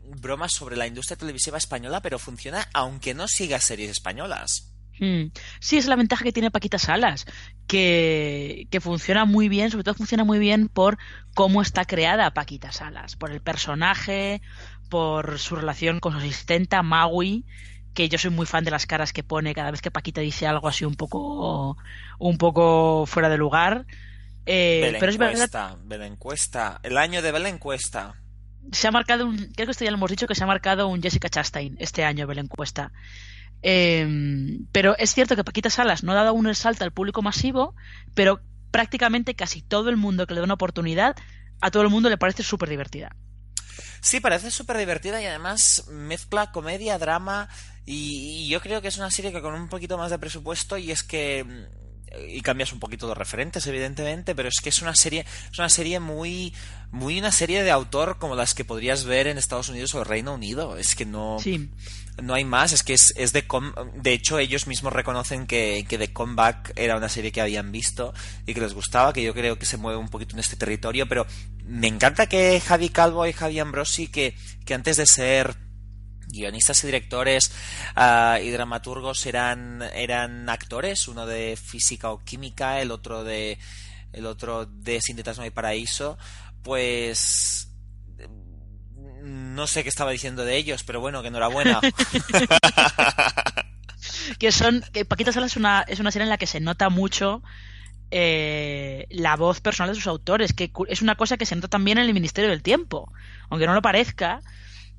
bromas 0.05 0.53
sobre 0.53 0.77
la 0.77 0.87
industria 0.87 1.17
televisiva 1.17 1.57
española, 1.57 2.03
pero 2.03 2.19
funciona 2.19 2.69
aunque 2.75 3.15
no 3.15 3.27
siga 3.27 3.59
series 3.59 3.91
españolas. 3.91 4.72
Mm. 5.01 5.33
Sí, 5.61 5.79
es 5.79 5.87
la 5.87 5.97
ventaja 5.97 6.25
que 6.25 6.33
tiene 6.33 6.51
Paquita 6.51 6.79
Salas, 6.79 7.27
que, 7.67 8.67
que, 8.71 8.81
funciona 8.81 9.25
muy 9.25 9.49
bien, 9.49 9.71
sobre 9.71 9.85
todo 9.85 9.95
funciona 9.95 10.25
muy 10.25 10.39
bien 10.39 10.69
por 10.69 10.99
cómo 11.35 11.63
está 11.63 11.85
creada 11.85 12.35
Paquita 12.35 12.73
Salas, 12.73 13.17
por 13.17 13.31
el 13.31 13.41
personaje, 13.41 14.43
por 14.89 15.39
su 15.39 15.57
relación 15.57 16.01
con 16.01 16.13
su 16.13 16.19
asistenta, 16.19 16.83
Maui, 16.83 17.45
que 17.95 18.09
yo 18.09 18.19
soy 18.19 18.31
muy 18.31 18.47
fan 18.47 18.65
de 18.65 18.71
las 18.71 18.87
caras 18.87 19.13
que 19.13 19.23
pone 19.23 19.55
cada 19.55 19.71
vez 19.71 19.83
que 19.83 19.91
Paquita 19.91 20.21
dice 20.21 20.47
algo 20.47 20.69
así 20.69 20.85
un 20.85 20.95
poco, 20.95 21.77
un 22.19 22.39
poco 22.39 23.07
fuera 23.07 23.29
de 23.29 23.39
lugar. 23.39 23.87
Eh, 24.45 24.97
pero 24.99 25.11
es 25.11 25.19
verdad. 25.19 25.79
encuesta, 26.05 26.81
el 26.83 26.99
año 26.99 27.23
de 27.23 27.31
encuesta. 27.49 28.15
Se 28.71 28.89
ha 28.89 28.91
marcado 28.91 29.27
un, 29.27 29.37
creo 29.37 29.67
que 29.67 29.73
esto 29.73 29.85
ya 29.85 29.91
lo 29.91 29.97
hemos 29.97 30.11
dicho, 30.11 30.27
que 30.27 30.35
se 30.35 30.45
ha 30.45 30.47
marcado 30.47 30.89
un 30.89 31.03
Jessica 31.03 31.29
Chastain 31.29 31.77
este 31.79 32.05
año 32.05 32.31
encuesta 32.33 32.93
eh, 33.63 34.59
pero 34.73 34.97
es 34.99 35.15
cierto 35.15 35.37
que 35.37 35.45
Paquita 35.45 35.71
Salas 35.71 36.03
no 36.03 36.13
ha 36.13 36.17
dado 36.17 36.31
aún 36.31 36.47
el 36.47 36.57
salto 36.57 36.85
al 36.85 36.93
público 36.93 37.23
masivo, 37.23 37.75
pero 38.15 38.41
prácticamente 38.71 39.35
casi 39.35 39.63
todo 39.63 39.91
el 39.91 39.97
mundo 39.97 40.27
que 40.27 40.35
le 40.35 40.41
da 40.41 40.45
una 40.45 40.55
oportunidad, 40.55 41.17
a 41.61 41.71
todo 41.71 41.83
el 41.83 41.91
mundo 41.91 42.09
le 42.09 42.19
parece 42.19 42.43
súper 42.43 42.69
divertida. 42.69 43.15
Sí, 44.01 44.21
parece 44.21 44.51
súper 44.51 44.79
divertida 44.79 45.23
y 45.23 45.27
además 45.27 45.87
mezcla 45.89 46.51
comedia, 46.51 46.99
drama 46.99 47.49
y, 47.85 48.49
yo 48.49 48.61
creo 48.61 48.83
que 48.83 48.89
es 48.89 48.99
una 48.99 49.11
serie 49.11 49.33
que 49.33 49.41
con 49.41 49.55
un 49.55 49.69
poquito 49.69 49.97
más 49.97 50.11
de 50.11 50.19
presupuesto 50.19 50.77
y 50.77 50.91
es 50.91 51.03
que 51.03 51.69
y 52.29 52.41
cambias 52.43 52.73
un 52.73 52.79
poquito 52.79 53.07
los 53.07 53.17
referentes 53.17 53.67
evidentemente 53.67 54.35
pero 54.35 54.49
es 54.49 54.61
que 54.63 54.69
es 54.69 54.83
una 54.83 54.95
serie 54.95 55.25
es 55.51 55.59
una 55.59 55.69
serie 55.69 56.01
muy 56.01 56.53
muy 56.93 57.19
una 57.19 57.33
serie 57.33 57.63
de 57.63 57.71
autor 57.71 58.19
como 58.19 58.37
las 58.37 58.55
que 58.55 58.65
podrías 58.65 59.05
ver 59.05 59.27
en 59.27 59.39
Estados 59.39 59.71
Unidos 59.71 59.95
o 59.95 60.01
el 60.01 60.05
Reino 60.05 60.35
Unido. 60.35 60.77
Es 60.77 60.95
que 60.95 61.07
no 61.07 61.39
sí. 61.41 61.71
no 62.23 62.35
hay 62.35 62.45
más, 62.45 62.73
es 62.73 62.83
que 62.83 62.93
es, 62.93 63.15
es 63.17 63.33
de... 63.33 63.45
de 63.97 64.13
hecho, 64.13 64.39
ellos 64.39 64.67
mismos 64.67 64.93
reconocen 64.93 65.47
que, 65.47 65.87
que 65.89 65.99
The 65.99 66.13
Comeback 66.13 66.73
era 66.77 66.97
una 66.97 67.09
serie 67.09 67.33
que 67.33 67.41
habían 67.41 67.73
visto 67.73 68.13
y 68.47 68.53
que 68.53 68.61
les 68.61 68.75
gustaba, 68.75 69.15
que 69.15 69.23
yo 69.23 69.33
creo 69.33 69.59
que 69.59 69.67
se 69.67 69.79
mueve 69.79 69.99
un 69.99 70.09
poquito 70.09 70.37
en 70.37 70.41
este 70.41 70.57
territorio, 70.57 71.09
pero 71.09 71.27
me 71.65 71.89
encanta 71.89 72.29
que 72.29 72.61
Javi 72.61 72.91
Calvo 72.91 73.27
y 73.27 73.33
Javi 73.33 73.59
Ambrosi, 73.59 74.09
que, 74.09 74.37
que 74.67 74.75
antes 74.75 74.99
de 74.99 75.07
ser 75.07 75.57
guionistas 76.33 76.83
y 76.83 76.87
directores 76.87 77.53
uh, 77.97 78.43
y 78.43 78.51
dramaturgos 78.51 79.27
eran, 79.27 79.83
eran 79.95 80.49
actores, 80.49 81.07
uno 81.07 81.27
de 81.27 81.57
física 81.57 82.11
o 82.11 82.25
química, 82.25 82.81
el 82.81 82.91
otro 82.91 83.23
de 83.23 83.59
el 84.13 84.27
otro 84.27 84.67
de 84.67 85.01
Sintetasmo 85.01 85.45
y 85.45 85.51
Paraíso, 85.51 86.19
pues 86.63 87.69
no 89.23 89.67
sé 89.67 89.83
qué 89.83 89.89
estaba 89.89 90.11
diciendo 90.11 90.45
de 90.45 90.57
ellos, 90.57 90.85
pero 90.85 91.01
bueno, 91.01 91.23
que 91.23 91.29
enhorabuena. 91.29 91.81
que 94.39 94.53
son. 94.53 94.85
Que 94.93 95.05
Paquita 95.05 95.33
Salas 95.33 95.53
es 95.53 95.57
una, 95.57 95.85
es 95.87 96.01
una 96.01 96.11
serie 96.11 96.25
en 96.25 96.31
la 96.31 96.39
que 96.39 96.47
se 96.47 96.61
nota 96.61 96.89
mucho 96.91 97.43
eh, 98.11 99.07
la 99.11 99.37
voz 99.37 99.61
personal 99.61 99.95
de 99.95 100.01
sus 100.01 100.09
autores, 100.09 100.53
que 100.53 100.73
es 100.89 101.03
una 101.03 101.15
cosa 101.15 101.37
que 101.37 101.47
se 101.47 101.55
nota 101.55 101.69
también 101.69 101.99
en 101.99 102.05
el 102.05 102.15
Ministerio 102.15 102.51
del 102.51 102.63
Tiempo. 102.63 103.13
Aunque 103.49 103.67
no 103.67 103.75
lo 103.75 103.83
parezca, 103.83 104.41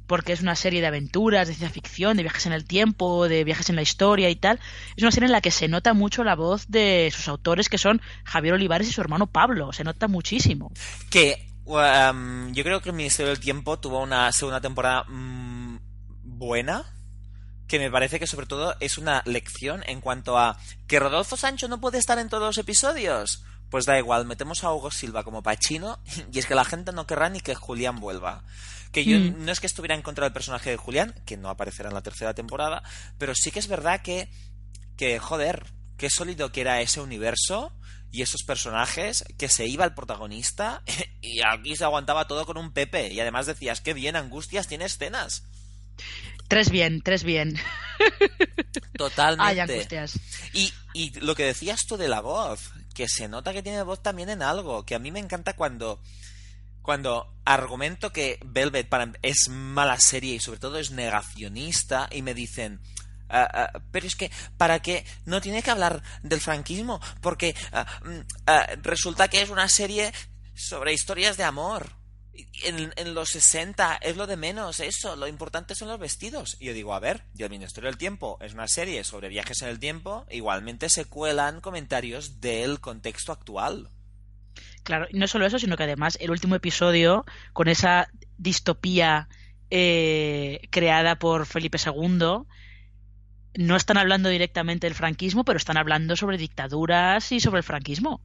porque 0.07 0.33
es 0.33 0.41
una 0.41 0.55
serie 0.55 0.81
de 0.81 0.87
aventuras, 0.87 1.47
de 1.47 1.53
ciencia 1.53 1.73
ficción, 1.73 2.17
de 2.17 2.23
viajes 2.23 2.45
en 2.45 2.53
el 2.53 2.65
tiempo, 2.65 3.27
de 3.27 3.43
viajes 3.43 3.69
en 3.69 3.75
la 3.75 3.81
historia 3.81 4.29
y 4.29 4.35
tal. 4.35 4.59
Es 4.95 5.03
una 5.03 5.11
serie 5.11 5.27
en 5.27 5.31
la 5.31 5.41
que 5.41 5.51
se 5.51 5.67
nota 5.67 5.93
mucho 5.93 6.23
la 6.23 6.35
voz 6.35 6.65
de 6.67 7.11
sus 7.13 7.27
autores, 7.27 7.69
que 7.69 7.77
son 7.77 8.01
Javier 8.23 8.55
Olivares 8.55 8.87
y 8.87 8.91
su 8.91 9.01
hermano 9.01 9.27
Pablo. 9.27 9.71
Se 9.73 9.83
nota 9.83 10.07
muchísimo. 10.07 10.71
Que 11.09 11.53
Um, 11.65 12.51
yo 12.53 12.63
creo 12.63 12.81
que 12.81 12.89
el 12.89 12.95
Ministerio 12.95 13.29
del 13.29 13.39
Tiempo 13.39 13.79
tuvo 13.79 14.01
una 14.01 14.31
segunda 14.31 14.61
temporada 14.61 15.05
mm, 15.07 15.79
buena. 16.23 16.83
Que 17.67 17.79
me 17.79 17.89
parece 17.89 18.19
que 18.19 18.27
sobre 18.27 18.45
todo 18.45 18.75
es 18.81 18.97
una 18.97 19.23
lección 19.25 19.83
en 19.87 20.01
cuanto 20.01 20.37
a 20.37 20.57
que 20.87 20.99
Rodolfo 20.99 21.37
Sancho 21.37 21.67
no 21.67 21.79
puede 21.79 21.97
estar 21.97 22.19
en 22.19 22.29
todos 22.29 22.43
los 22.43 22.57
episodios. 22.57 23.43
Pues 23.73 23.87
da 23.87 23.97
igual, 23.97 24.27
metemos 24.27 24.63
a 24.63 24.71
Hugo 24.71 24.91
Silva 24.91 25.23
como 25.23 25.41
Pachino 25.41 25.99
y 26.31 26.37
es 26.37 26.45
que 26.45 26.53
la 26.53 26.63
gente 26.63 26.91
no 26.91 27.07
querrá 27.07 27.29
ni 27.29 27.41
que 27.41 27.55
Julián 27.55 27.99
vuelva. 27.99 28.43
Que 28.91 29.03
yo 29.03 29.17
mm. 29.17 29.43
no 29.43 29.51
es 29.51 29.59
que 29.59 29.65
estuviera 29.65 29.95
en 29.95 30.03
contra 30.03 30.25
del 30.25 30.31
personaje 30.31 30.69
de 30.69 30.77
Julián, 30.77 31.15
que 31.25 31.37
no 31.37 31.49
aparecerá 31.49 31.89
en 31.89 31.95
la 31.95 32.03
tercera 32.03 32.35
temporada, 32.35 32.83
pero 33.17 33.33
sí 33.33 33.49
que 33.49 33.57
es 33.57 33.67
verdad 33.67 34.03
que, 34.03 34.29
que 34.95 35.17
joder, 35.17 35.65
qué 35.97 36.11
sólido 36.11 36.51
que 36.51 36.61
era 36.61 36.81
ese 36.81 37.01
universo 37.01 37.75
y 38.11 38.21
esos 38.21 38.43
personajes 38.43 39.25
que 39.39 39.49
se 39.49 39.65
iba 39.65 39.85
el 39.85 39.95
protagonista 39.95 40.83
y 41.21 41.41
aquí 41.41 41.75
se 41.75 41.83
aguantaba 41.83 42.27
todo 42.27 42.45
con 42.45 42.57
un 42.57 42.73
Pepe 42.73 43.11
y 43.11 43.19
además 43.21 43.47
decías 43.47 43.81
que 43.81 43.95
bien 43.95 44.15
Angustias 44.15 44.67
tiene 44.67 44.85
escenas 44.85 45.45
tres 46.47 46.69
bien 46.69 47.01
tres 47.01 47.23
bien 47.23 47.59
totalmente 48.97 49.61
angustias. 49.61 50.19
Y, 50.53 50.71
y 50.93 51.19
lo 51.21 51.33
que 51.33 51.45
decías 51.45 51.87
tú 51.87 51.97
de 51.97 52.07
la 52.07 52.21
voz 52.21 52.71
que 52.93 53.07
se 53.07 53.27
nota 53.27 53.53
que 53.53 53.63
tiene 53.63 53.83
voz 53.83 54.01
también 54.01 54.29
en 54.29 54.41
algo 54.41 54.85
que 54.85 54.95
a 54.95 54.99
mí 54.99 55.11
me 55.11 55.19
encanta 55.19 55.55
cuando 55.55 56.01
cuando 56.81 57.33
argumento 57.45 58.11
que 58.11 58.39
Velvet 58.43 58.89
es 59.21 59.47
mala 59.49 59.99
serie 59.99 60.35
y 60.35 60.39
sobre 60.39 60.59
todo 60.59 60.77
es 60.77 60.91
negacionista 60.91 62.09
y 62.11 62.21
me 62.21 62.33
dicen 62.33 62.81
ah, 63.29 63.71
pero 63.91 64.05
es 64.05 64.15
que, 64.15 64.31
¿para 64.57 64.81
qué? 64.81 65.05
No 65.25 65.41
tiene 65.41 65.63
que 65.63 65.71
hablar 65.71 66.03
del 66.23 66.41
franquismo, 66.41 66.99
porque 67.21 67.55
ah, 67.71 67.85
mm, 68.03 68.81
resulta 68.81 69.29
que 69.29 69.41
es 69.41 69.49
una 69.49 69.69
serie 69.69 70.13
sobre 70.53 70.93
historias 70.93 71.37
de 71.37 71.45
amor. 71.45 72.02
En, 72.63 73.13
los 73.13 73.29
60 73.29 73.97
es 74.01 74.17
lo 74.17 74.25
de 74.25 74.37
menos 74.37 74.79
eso, 74.79 75.15
lo 75.15 75.27
importante 75.27 75.75
son 75.75 75.87
los 75.87 75.99
vestidos. 75.99 76.57
Y 76.59 76.65
yo 76.65 76.73
digo, 76.73 76.93
a 76.93 76.99
ver, 76.99 77.25
y 77.37 77.43
el 77.43 77.49
Ministerio 77.49 77.89
del 77.89 77.97
Tiempo 77.97 78.37
es 78.41 78.53
una 78.53 78.67
serie 78.67 79.03
sobre 79.03 79.29
viajes 79.29 79.61
en 79.61 79.69
el 79.69 79.79
tiempo, 79.79 80.25
igualmente 80.31 80.89
se 80.89 81.05
cuelan 81.05 81.61
comentarios 81.61 82.41
del 82.41 82.79
contexto 82.79 83.31
actual. 83.31 83.91
Claro, 84.83 85.07
y 85.09 85.17
no 85.17 85.27
solo 85.27 85.45
eso, 85.45 85.59
sino 85.59 85.77
que 85.77 85.83
además 85.83 86.17
el 86.19 86.31
último 86.31 86.55
episodio, 86.55 87.25
con 87.53 87.67
esa 87.67 88.09
distopía 88.37 89.29
eh, 89.69 90.61
creada 90.71 91.19
por 91.19 91.45
Felipe 91.45 91.77
II, 91.83 92.45
no 93.55 93.75
están 93.75 93.97
hablando 93.97 94.29
directamente 94.29 94.87
del 94.87 94.95
franquismo, 94.95 95.45
pero 95.45 95.57
están 95.57 95.77
hablando 95.77 96.15
sobre 96.15 96.37
dictaduras 96.37 97.31
y 97.31 97.39
sobre 97.39 97.59
el 97.59 97.63
franquismo. 97.63 98.21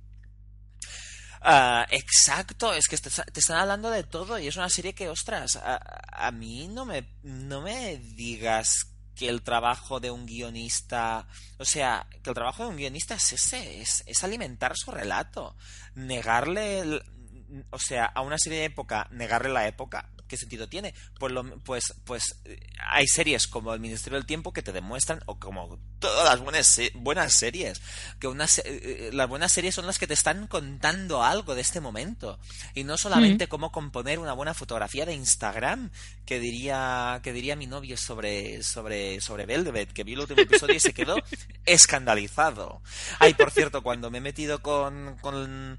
Uh, 1.41 1.87
exacto, 1.91 2.73
es 2.73 2.89
que 2.89 2.97
te, 2.99 3.09
están 3.09 3.59
hablando 3.59 3.91
de 3.91 4.03
todo 4.03 4.39
y 4.39 4.49
es 4.49 4.57
una 4.57 4.69
serie 4.69 4.95
que, 4.95 5.09
ostras, 5.09 5.59
a, 5.63 6.31
mí 6.33 6.69
no 6.69 6.85
me, 6.85 7.15
no 7.23 7.61
me 7.61 7.97
digas 7.99 8.89
que 9.15 9.29
el 9.29 9.43
trabajo 9.43 10.01
de 10.01 10.11
un 10.11 10.27
guionista, 10.27 11.27
o 11.59 11.65
sea, 11.65 12.07
que 12.23 12.31
el 12.31 12.35
trabajo 12.35 12.65
de 12.65 12.71
un 12.71 12.77
guionista 12.77 13.15
es 13.15 13.33
ese, 13.33 13.81
es, 13.81 14.03
es 14.07 14.25
alimentar 14.25 14.77
su 14.77 14.91
relato, 14.91 15.57
negarle, 15.95 17.01
o 17.71 17.79
sea, 17.79 18.07
a 18.07 18.21
una 18.21 18.39
serie 18.39 18.61
de 18.61 18.65
época, 18.67 19.09
negarle 19.11 19.51
la 19.51 19.67
época, 19.67 20.11
¿qué 20.29 20.37
sentido 20.37 20.69
tiene? 20.69 20.95
Pues, 21.19 21.33
pues, 21.65 21.95
pues 22.05 22.41
eh, 22.45 22.61
hay 22.87 23.07
series 23.07 23.49
como 23.49 23.75
El 23.75 23.81
Ministerio 23.81 24.19
del 24.19 24.27
Tiempo 24.27 24.53
que 24.53 24.63
te 24.63 24.73
demuestran, 24.73 25.21
o 25.27 25.39
como 25.39 25.79
todas 25.99 26.25
las 26.25 26.41
buenas, 26.41 26.81
buenas 26.95 27.33
series, 27.33 27.81
que 28.21 28.29
unas, 28.29 28.59
eh, 28.59 28.63
eh, 28.67 29.11
las 29.13 29.29
buenas 29.29 29.51
series 29.51 29.75
son 29.75 29.87
las 29.87 29.99
que 29.99 30.07
te 30.07 30.15
están 30.15 30.47
contando 30.47 31.25
algo 31.25 31.55
de 31.55 31.63
este 31.63 31.81
momento. 31.81 32.39
Y 32.75 32.85
no 32.85 32.97
solamente 32.97 33.49
cómo 33.49 33.73
componer 33.73 34.19
una 34.19 34.35
buena 34.35 34.55
fotografía 34.55 35.07
de 35.07 35.15
Instagram, 35.15 35.91
que 36.25 36.39
diría, 36.39 37.21
que 37.23 37.33
diría 37.33 37.57
mi 37.57 37.67
novio 37.67 37.97
sobre, 37.97 38.63
sobre, 38.63 39.21
sobre 39.21 39.47
Velvet, 39.47 39.93
que 39.93 40.05
vio 40.05 40.15
el 40.15 40.21
último 40.21 40.43
episodio 40.43 40.77
y 40.77 40.81
se 40.81 40.95
quedó 40.95 41.17
escandalizado. 41.65 42.83
Ay, 43.19 43.35
por 43.35 43.51
cierto, 43.51 43.83
cuando 43.83 44.11
me 44.11 44.19
he 44.19 44.21
metido 44.21 44.63
con, 44.63 45.17
con 45.21 45.79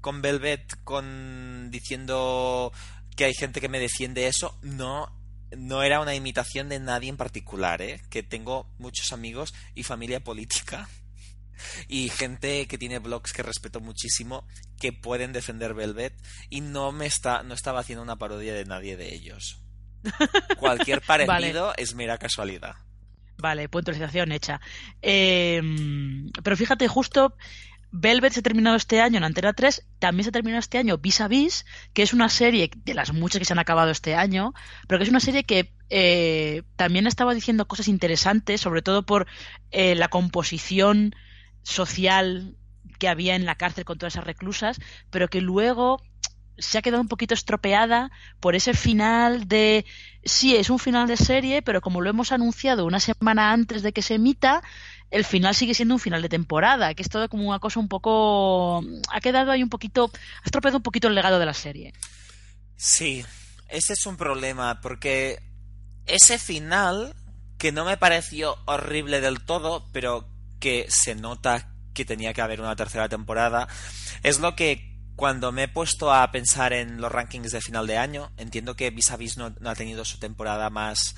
con 0.00 0.22
Velvet 0.22 0.82
con 0.84 1.68
diciendo 1.70 2.72
que 3.16 3.24
hay 3.24 3.34
gente 3.34 3.60
que 3.60 3.68
me 3.68 3.80
defiende 3.80 4.26
eso, 4.26 4.58
no 4.62 5.20
no 5.56 5.82
era 5.82 6.00
una 6.00 6.14
imitación 6.14 6.68
de 6.68 6.78
nadie 6.78 7.08
en 7.08 7.16
particular, 7.16 7.82
¿eh? 7.82 8.00
que 8.08 8.22
tengo 8.22 8.72
muchos 8.78 9.12
amigos 9.12 9.52
y 9.74 9.82
familia 9.82 10.20
política 10.20 10.88
y 11.88 12.08
gente 12.08 12.66
que 12.66 12.78
tiene 12.78 12.98
blogs 12.98 13.32
que 13.32 13.42
respeto 13.42 13.80
muchísimo 13.80 14.46
que 14.78 14.92
pueden 14.92 15.32
defender 15.32 15.74
Velvet 15.74 16.14
y 16.48 16.60
no 16.60 16.92
me 16.92 17.06
está 17.06 17.42
no 17.42 17.54
estaba 17.54 17.80
haciendo 17.80 18.02
una 18.02 18.16
parodia 18.16 18.54
de 18.54 18.64
nadie 18.64 18.96
de 18.96 19.14
ellos. 19.14 19.60
Cualquier 20.58 21.02
parecido 21.02 21.74
es 21.76 21.94
mera 21.94 22.16
casualidad. 22.16 22.76
Vale, 23.36 23.68
puntualización 23.68 24.32
hecha. 24.32 24.60
Em, 25.00 26.30
pero 26.42 26.56
fíjate, 26.56 26.88
justo 26.88 27.36
Velvet 27.92 28.32
se 28.32 28.40
ha 28.40 28.42
terminado 28.42 28.76
este 28.76 29.00
año 29.00 29.18
en 29.18 29.24
Antena 29.24 29.52
3, 29.52 29.86
también 29.98 30.24
se 30.24 30.28
ha 30.28 30.32
terminado 30.32 30.60
este 30.60 30.78
año 30.78 30.98
Vis 30.98 31.20
a 31.20 31.28
Vis, 31.28 31.66
que 31.92 32.02
es 32.02 32.12
una 32.12 32.28
serie 32.28 32.70
de 32.74 32.94
las 32.94 33.12
muchas 33.12 33.40
que 33.40 33.44
se 33.44 33.52
han 33.52 33.58
acabado 33.58 33.90
este 33.90 34.14
año, 34.14 34.52
pero 34.86 34.98
que 34.98 35.04
es 35.04 35.10
una 35.10 35.20
serie 35.20 35.44
que 35.44 35.72
eh, 35.88 36.62
también 36.76 37.06
estaba 37.06 37.34
diciendo 37.34 37.66
cosas 37.66 37.88
interesantes, 37.88 38.60
sobre 38.60 38.82
todo 38.82 39.04
por 39.04 39.26
eh, 39.70 39.94
la 39.96 40.08
composición 40.08 41.14
social 41.62 42.56
que 42.98 43.08
había 43.08 43.34
en 43.34 43.46
la 43.46 43.56
cárcel 43.56 43.84
con 43.84 43.98
todas 43.98 44.14
esas 44.14 44.24
reclusas, 44.24 44.78
pero 45.10 45.28
que 45.28 45.40
luego 45.40 46.00
se 46.60 46.78
ha 46.78 46.82
quedado 46.82 47.02
un 47.02 47.08
poquito 47.08 47.34
estropeada 47.34 48.10
por 48.38 48.54
ese 48.54 48.74
final 48.74 49.48
de 49.48 49.84
sí 50.24 50.54
es 50.54 50.70
un 50.70 50.78
final 50.78 51.08
de 51.08 51.16
serie 51.16 51.62
pero 51.62 51.80
como 51.80 52.00
lo 52.00 52.10
hemos 52.10 52.32
anunciado 52.32 52.84
una 52.84 53.00
semana 53.00 53.52
antes 53.52 53.82
de 53.82 53.92
que 53.92 54.02
se 54.02 54.14
emita 54.14 54.62
el 55.10 55.24
final 55.24 55.54
sigue 55.54 55.74
siendo 55.74 55.94
un 55.94 56.00
final 56.00 56.22
de 56.22 56.28
temporada 56.28 56.94
que 56.94 57.02
es 57.02 57.08
todo 57.08 57.28
como 57.28 57.48
una 57.48 57.58
cosa 57.58 57.80
un 57.80 57.88
poco 57.88 58.84
ha 59.10 59.20
quedado 59.20 59.50
ahí 59.50 59.62
un 59.62 59.70
poquito 59.70 60.10
ha 60.42 60.44
estropeado 60.44 60.76
un 60.76 60.82
poquito 60.82 61.08
el 61.08 61.14
legado 61.14 61.38
de 61.38 61.46
la 61.46 61.54
serie. 61.54 61.92
Sí 62.76 63.24
ese 63.68 63.94
es 63.94 64.06
un 64.06 64.16
problema 64.16 64.80
porque 64.80 65.40
ese 66.06 66.38
final 66.38 67.14
que 67.58 67.72
no 67.72 67.84
me 67.84 67.96
pareció 67.96 68.58
horrible 68.66 69.20
del 69.20 69.40
todo 69.40 69.88
pero 69.92 70.28
que 70.60 70.86
se 70.88 71.14
nota 71.14 71.72
que 71.94 72.04
tenía 72.04 72.32
que 72.34 72.42
haber 72.42 72.60
una 72.60 72.76
tercera 72.76 73.08
temporada 73.08 73.66
es 74.22 74.38
lo 74.38 74.54
que 74.54 74.90
cuando 75.20 75.52
me 75.52 75.64
he 75.64 75.68
puesto 75.68 76.14
a 76.14 76.32
pensar 76.32 76.72
en 76.72 76.98
los 76.98 77.12
rankings 77.12 77.52
de 77.52 77.60
final 77.60 77.86
de 77.86 77.98
año, 77.98 78.32
entiendo 78.38 78.74
que 78.74 78.88
Vis 78.88 79.10
a 79.10 79.18
Vis 79.18 79.36
no, 79.36 79.54
ha 79.66 79.74
tenido 79.74 80.02
su 80.06 80.18
temporada 80.18 80.70
más, 80.70 81.14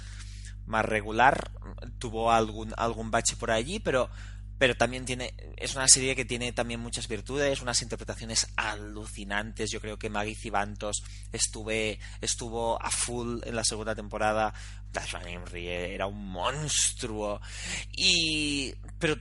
más 0.67 0.85
regular, 0.85 1.53
tuvo 2.01 2.33
algún, 2.33 2.75
algún 2.77 3.13
bache 3.13 3.37
por 3.37 3.53
allí, 3.53 3.79
pero, 3.79 4.11
pero 4.59 4.75
también 4.75 5.05
tiene, 5.05 5.37
es 5.57 5.77
una 5.77 5.87
serie 5.87 6.17
que 6.17 6.25
tiene 6.25 6.51
también 6.51 6.81
muchas 6.81 7.07
virtudes, 7.07 7.63
unas 7.63 7.81
interpretaciones 7.81 8.49
alucinantes. 8.57 9.71
Yo 9.71 9.81
creo 9.81 10.01
que 10.01 10.11
Maggie 10.11 10.35
Cibantos 10.35 11.05
estuve, 11.31 12.01
estuvo 12.21 12.83
a 12.83 12.91
full 12.91 13.39
en 13.45 13.55
la 13.55 13.63
segunda 13.63 13.95
temporada. 13.95 14.53
Henry 15.25 15.69
era 15.69 16.09
un 16.09 16.27
monstruo. 16.27 17.41
Y, 17.93 18.75
pero 18.99 19.17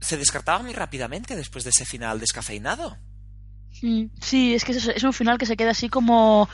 se 0.00 0.16
descartaba 0.16 0.64
muy 0.64 0.72
rápidamente 0.72 1.36
después 1.36 1.62
de 1.62 1.70
ese 1.70 1.84
final 1.84 2.18
descafeinado. 2.18 2.98
Sí, 3.80 4.54
es 4.54 4.64
que 4.64 4.72
es, 4.72 5.04
un 5.04 5.12
final 5.12 5.38
que 5.38 5.46
se 5.46 5.56
queda 5.56 5.70
así 5.70 5.88
como... 5.88 6.48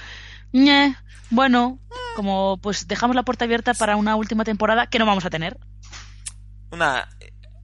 bueno, 1.31 1.79
como 2.17 2.59
pues 2.59 2.87
dejamos 2.89 3.17
la 3.17 3.23
puerta 3.23 3.45
abierta 3.45 3.75
para 3.75 3.97
una 3.97 4.17
última 4.17 4.45
temporada 4.45 4.87
que 4.87 4.99
no 4.99 5.07
vamos 5.07 5.25
a 5.25 5.31
tener. 5.31 5.59
Una... 6.71 7.09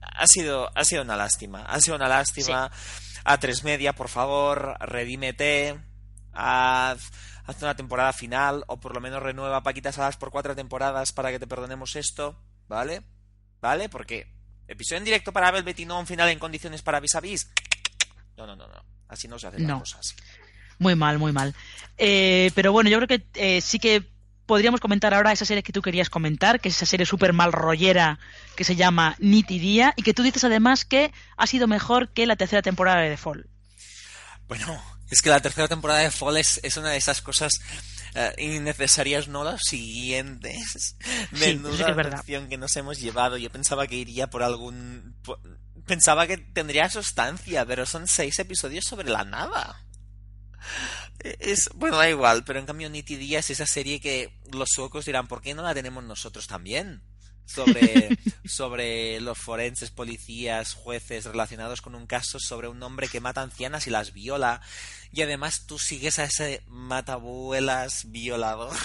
Ha 0.01 0.27
sido, 0.27 0.69
ha 0.75 0.83
sido 0.83 1.03
una 1.03 1.15
lástima. 1.15 1.63
Ha 1.63 1.79
sido 1.79 1.95
una 1.95 2.07
lástima. 2.07 2.71
A 3.23 3.37
tres 3.37 3.63
media, 3.63 3.93
por 3.93 4.09
favor, 4.09 4.75
redímete. 4.79 5.79
Haz, 6.33 7.11
haz 7.45 7.61
una 7.61 7.75
temporada 7.75 8.13
final 8.13 8.63
o 8.67 8.79
por 8.79 8.93
lo 8.93 9.01
menos 9.01 9.23
renueva 9.23 9.63
Paquitas 9.63 9.95
Salas 9.95 10.17
por 10.17 10.31
cuatro 10.31 10.55
temporadas 10.55 11.13
para 11.13 11.31
que 11.31 11.39
te 11.39 11.47
perdonemos 11.47 11.95
esto. 11.95 12.41
¿Vale? 12.67 13.01
¿Vale? 13.61 13.89
Porque 13.89 14.31
episodio 14.67 14.99
en 14.99 15.05
directo 15.05 15.33
para 15.33 15.51
Velvet 15.51 15.79
y 15.79 15.85
no 15.85 15.99
un 15.99 16.07
final 16.07 16.29
en 16.29 16.39
condiciones 16.39 16.81
para 16.81 16.99
vis 16.99 17.15
a 17.15 17.19
vis. 17.19 17.49
No, 18.39 18.47
no, 18.47 18.55
no, 18.55 18.67
no. 18.67 18.85
Así 19.09 19.27
no 19.27 19.37
se 19.37 19.47
hacen 19.47 19.67
las 19.67 19.79
cosas. 19.79 20.15
Muy 20.77 20.95
mal, 20.95 21.19
muy 21.19 21.33
mal. 21.33 21.53
Eh, 21.97 22.51
pero 22.55 22.71
bueno, 22.71 22.89
yo 22.89 22.97
creo 22.99 23.07
que 23.07 23.27
eh, 23.33 23.59
sí 23.59 23.79
que 23.79 24.07
podríamos 24.45 24.79
comentar 24.79 25.13
ahora 25.13 25.33
esa 25.33 25.43
serie 25.43 25.61
que 25.61 25.73
tú 25.73 25.81
querías 25.81 26.09
comentar, 26.09 26.61
que 26.61 26.69
es 26.69 26.77
esa 26.77 26.85
serie 26.85 27.05
súper 27.05 27.33
mal 27.33 27.51
rollera 27.51 28.17
que 28.55 28.63
se 28.63 28.77
llama 28.77 29.17
Nitidía 29.19 29.93
y 29.97 30.03
que 30.03 30.13
tú 30.13 30.23
dices 30.23 30.45
además 30.45 30.85
que 30.85 31.11
ha 31.35 31.47
sido 31.47 31.67
mejor 31.67 32.13
que 32.13 32.25
la 32.25 32.37
tercera 32.37 32.61
temporada 32.61 33.01
de 33.01 33.09
The 33.09 33.17
Fall. 33.17 33.49
Bueno, 34.47 34.81
es 35.09 35.21
que 35.21 35.29
la 35.29 35.41
tercera 35.41 35.67
temporada 35.67 35.99
de 35.99 36.11
Fall 36.11 36.37
es, 36.37 36.77
una 36.77 36.91
de 36.91 36.97
esas 36.97 37.21
cosas 37.21 37.59
eh, 38.15 38.33
innecesarias, 38.37 39.27
no 39.27 39.43
las 39.43 39.63
siguientes. 39.63 40.95
Menuda 41.31 42.23
sí, 42.25 42.47
que 42.47 42.57
nos 42.57 42.75
hemos 42.77 43.01
llevado. 43.01 43.37
Yo 43.37 43.51
pensaba 43.51 43.85
que 43.85 43.97
iría 43.97 44.29
por 44.29 44.43
algún 44.43 45.15
pensaba 45.89 46.27
que 46.27 46.37
tendría 46.37 46.87
sustancia, 46.87 47.65
pero 47.65 47.83
son 47.87 48.07
seis 48.07 48.37
episodios 48.37 48.85
sobre 48.85 49.09
la 49.09 49.25
nada. 49.25 49.83
Es, 51.19 51.67
bueno, 51.73 51.97
da 51.97 52.07
igual, 52.07 52.43
pero 52.43 52.59
en 52.59 52.67
cambio 52.67 52.91
Nitty 52.91 53.35
es 53.35 53.49
esa 53.49 53.65
serie 53.65 53.99
que 53.99 54.39
los 54.51 54.69
suecos 54.69 55.05
dirán, 55.05 55.27
¿por 55.27 55.41
qué 55.41 55.55
no 55.55 55.63
la 55.63 55.73
tenemos 55.73 56.03
nosotros 56.03 56.45
también? 56.45 57.01
Sobre, 57.43 58.09
sobre 58.45 59.19
los 59.19 59.39
forenses, 59.39 59.89
policías, 59.89 60.75
jueces 60.75 61.25
relacionados 61.25 61.81
con 61.81 61.95
un 61.95 62.05
caso 62.05 62.39
sobre 62.39 62.67
un 62.67 62.83
hombre 62.83 63.07
que 63.07 63.19
mata 63.19 63.41
ancianas 63.41 63.87
y 63.87 63.89
las 63.89 64.13
viola. 64.13 64.61
Y 65.11 65.23
además 65.23 65.65
tú 65.65 65.79
sigues 65.79 66.19
a 66.19 66.25
ese 66.25 66.61
matabuelas 66.67 68.11
violador 68.11 68.77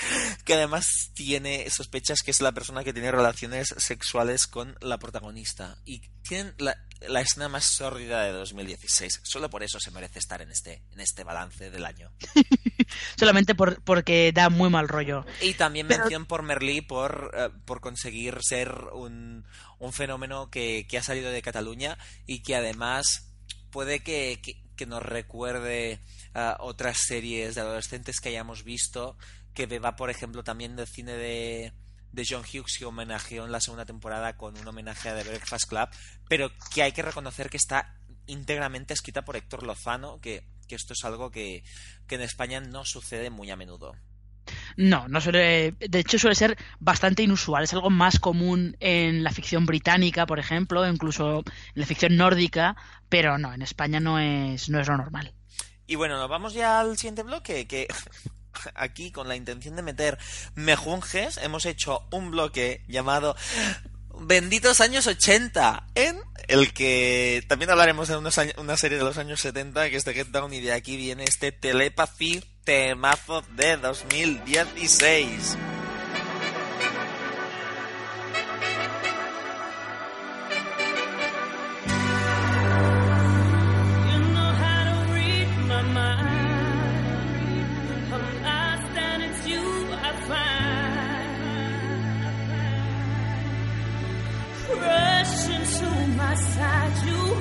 que 0.44 0.54
además 0.54 1.10
tiene 1.14 1.68
sospechas 1.70 2.22
que 2.22 2.30
es 2.30 2.40
la 2.40 2.52
persona 2.52 2.84
que 2.84 2.92
tiene 2.92 3.10
relaciones 3.10 3.74
sexuales 3.76 4.46
con 4.46 4.76
la 4.80 4.98
protagonista. 4.98 5.78
Y 5.84 6.00
tienen 6.22 6.54
la, 6.58 6.76
escena 7.20 7.48
más 7.48 7.64
sórdida 7.64 8.24
de 8.24 8.32
2016. 8.32 9.20
Solo 9.22 9.50
por 9.50 9.62
eso 9.62 9.80
se 9.80 9.90
merece 9.90 10.18
estar 10.18 10.42
en 10.42 10.50
este, 10.50 10.82
en 10.92 11.00
este 11.00 11.24
balance 11.24 11.70
del 11.70 11.84
año. 11.84 12.10
Solamente 13.18 13.54
por, 13.54 13.82
porque 13.82 14.32
da 14.32 14.50
muy 14.50 14.70
mal 14.70 14.88
rollo. 14.88 15.24
Y 15.40 15.54
también 15.54 15.86
mención 15.86 16.26
por 16.26 16.42
Merlí 16.42 16.80
por, 16.80 17.32
eh, 17.36 17.50
por 17.64 17.80
conseguir 17.80 18.38
ser 18.42 18.72
un, 18.92 19.44
un 19.78 19.92
fenómeno 19.92 20.50
que, 20.50 20.86
que, 20.88 20.98
ha 20.98 21.02
salido 21.02 21.30
de 21.30 21.42
Cataluña 21.42 21.98
y 22.26 22.42
que 22.42 22.56
además 22.56 23.28
puede 23.70 24.00
que, 24.00 24.40
que, 24.76 24.86
nos 24.86 25.02
recuerde 25.02 26.00
a 26.34 26.56
otras 26.60 26.98
series 26.98 27.54
de 27.54 27.60
adolescentes 27.60 28.20
que 28.20 28.28
hayamos 28.28 28.62
visto 28.62 29.16
que 29.58 29.66
beba, 29.66 29.96
por 29.96 30.08
ejemplo, 30.08 30.44
también 30.44 30.76
del 30.76 30.86
cine 30.86 31.14
de, 31.14 31.72
de 32.12 32.24
John 32.24 32.44
Hughes 32.44 32.78
que 32.78 32.84
homenajeó 32.84 33.44
en 33.44 33.50
la 33.50 33.60
segunda 33.60 33.84
temporada 33.84 34.36
con 34.36 34.56
un 34.56 34.68
homenaje 34.68 35.08
a 35.08 35.16
The 35.16 35.28
Breakfast 35.28 35.68
Club, 35.68 35.88
pero 36.28 36.52
que 36.72 36.84
hay 36.84 36.92
que 36.92 37.02
reconocer 37.02 37.50
que 37.50 37.56
está 37.56 37.96
íntegramente 38.28 38.94
escrita 38.94 39.24
por 39.24 39.34
Héctor 39.34 39.64
Lozano, 39.64 40.20
que, 40.20 40.44
esto 40.68 40.92
es 40.92 41.04
algo 41.04 41.32
que, 41.32 41.64
en 42.08 42.20
España 42.20 42.60
no 42.60 42.84
sucede 42.84 43.30
muy 43.30 43.50
a 43.50 43.56
menudo. 43.56 43.96
No, 44.76 45.08
no 45.08 45.20
suele, 45.20 45.72
de 45.72 45.98
hecho 45.98 46.20
suele 46.20 46.36
ser 46.36 46.56
bastante 46.78 47.24
inusual, 47.24 47.64
es 47.64 47.74
algo 47.74 47.90
más 47.90 48.20
común 48.20 48.76
en 48.78 49.24
la 49.24 49.32
ficción 49.32 49.66
británica, 49.66 50.24
por 50.24 50.38
ejemplo, 50.38 50.88
incluso 50.88 51.38
en 51.38 51.44
la 51.74 51.84
ficción 51.84 52.16
nórdica, 52.16 52.76
pero 53.08 53.38
no, 53.38 53.52
en 53.52 53.62
España 53.62 53.98
no 53.98 54.20
es, 54.20 54.68
no 54.68 54.78
es 54.78 54.86
lo 54.86 54.96
normal. 54.96 55.34
Y 55.88 55.96
bueno, 55.96 56.16
nos 56.16 56.28
vamos 56.28 56.54
ya 56.54 56.78
al 56.78 56.96
siguiente 56.96 57.24
bloque, 57.24 57.66
que 57.66 57.88
aquí 58.74 59.10
con 59.10 59.28
la 59.28 59.36
intención 59.36 59.76
de 59.76 59.82
meter 59.82 60.18
mejunjes, 60.54 61.38
hemos 61.38 61.66
hecho 61.66 62.06
un 62.10 62.30
bloque 62.30 62.82
llamado 62.88 63.36
Benditos 64.20 64.80
años 64.80 65.06
80, 65.06 65.86
en 65.94 66.18
el 66.48 66.72
que 66.72 67.44
también 67.46 67.70
hablaremos 67.70 68.08
de 68.08 68.16
una 68.16 68.30
serie 68.76 68.98
de 68.98 69.04
los 69.04 69.16
años 69.16 69.40
70, 69.40 69.90
que 69.90 69.96
es 69.96 70.04
de 70.04 70.14
Get 70.14 70.28
Down, 70.28 70.52
y 70.52 70.60
de 70.60 70.72
aquí 70.72 70.96
viene 70.96 71.24
este 71.24 71.52
Telepathy 71.52 72.42
temazo 72.64 73.42
de 73.56 73.76
2016. 73.76 75.56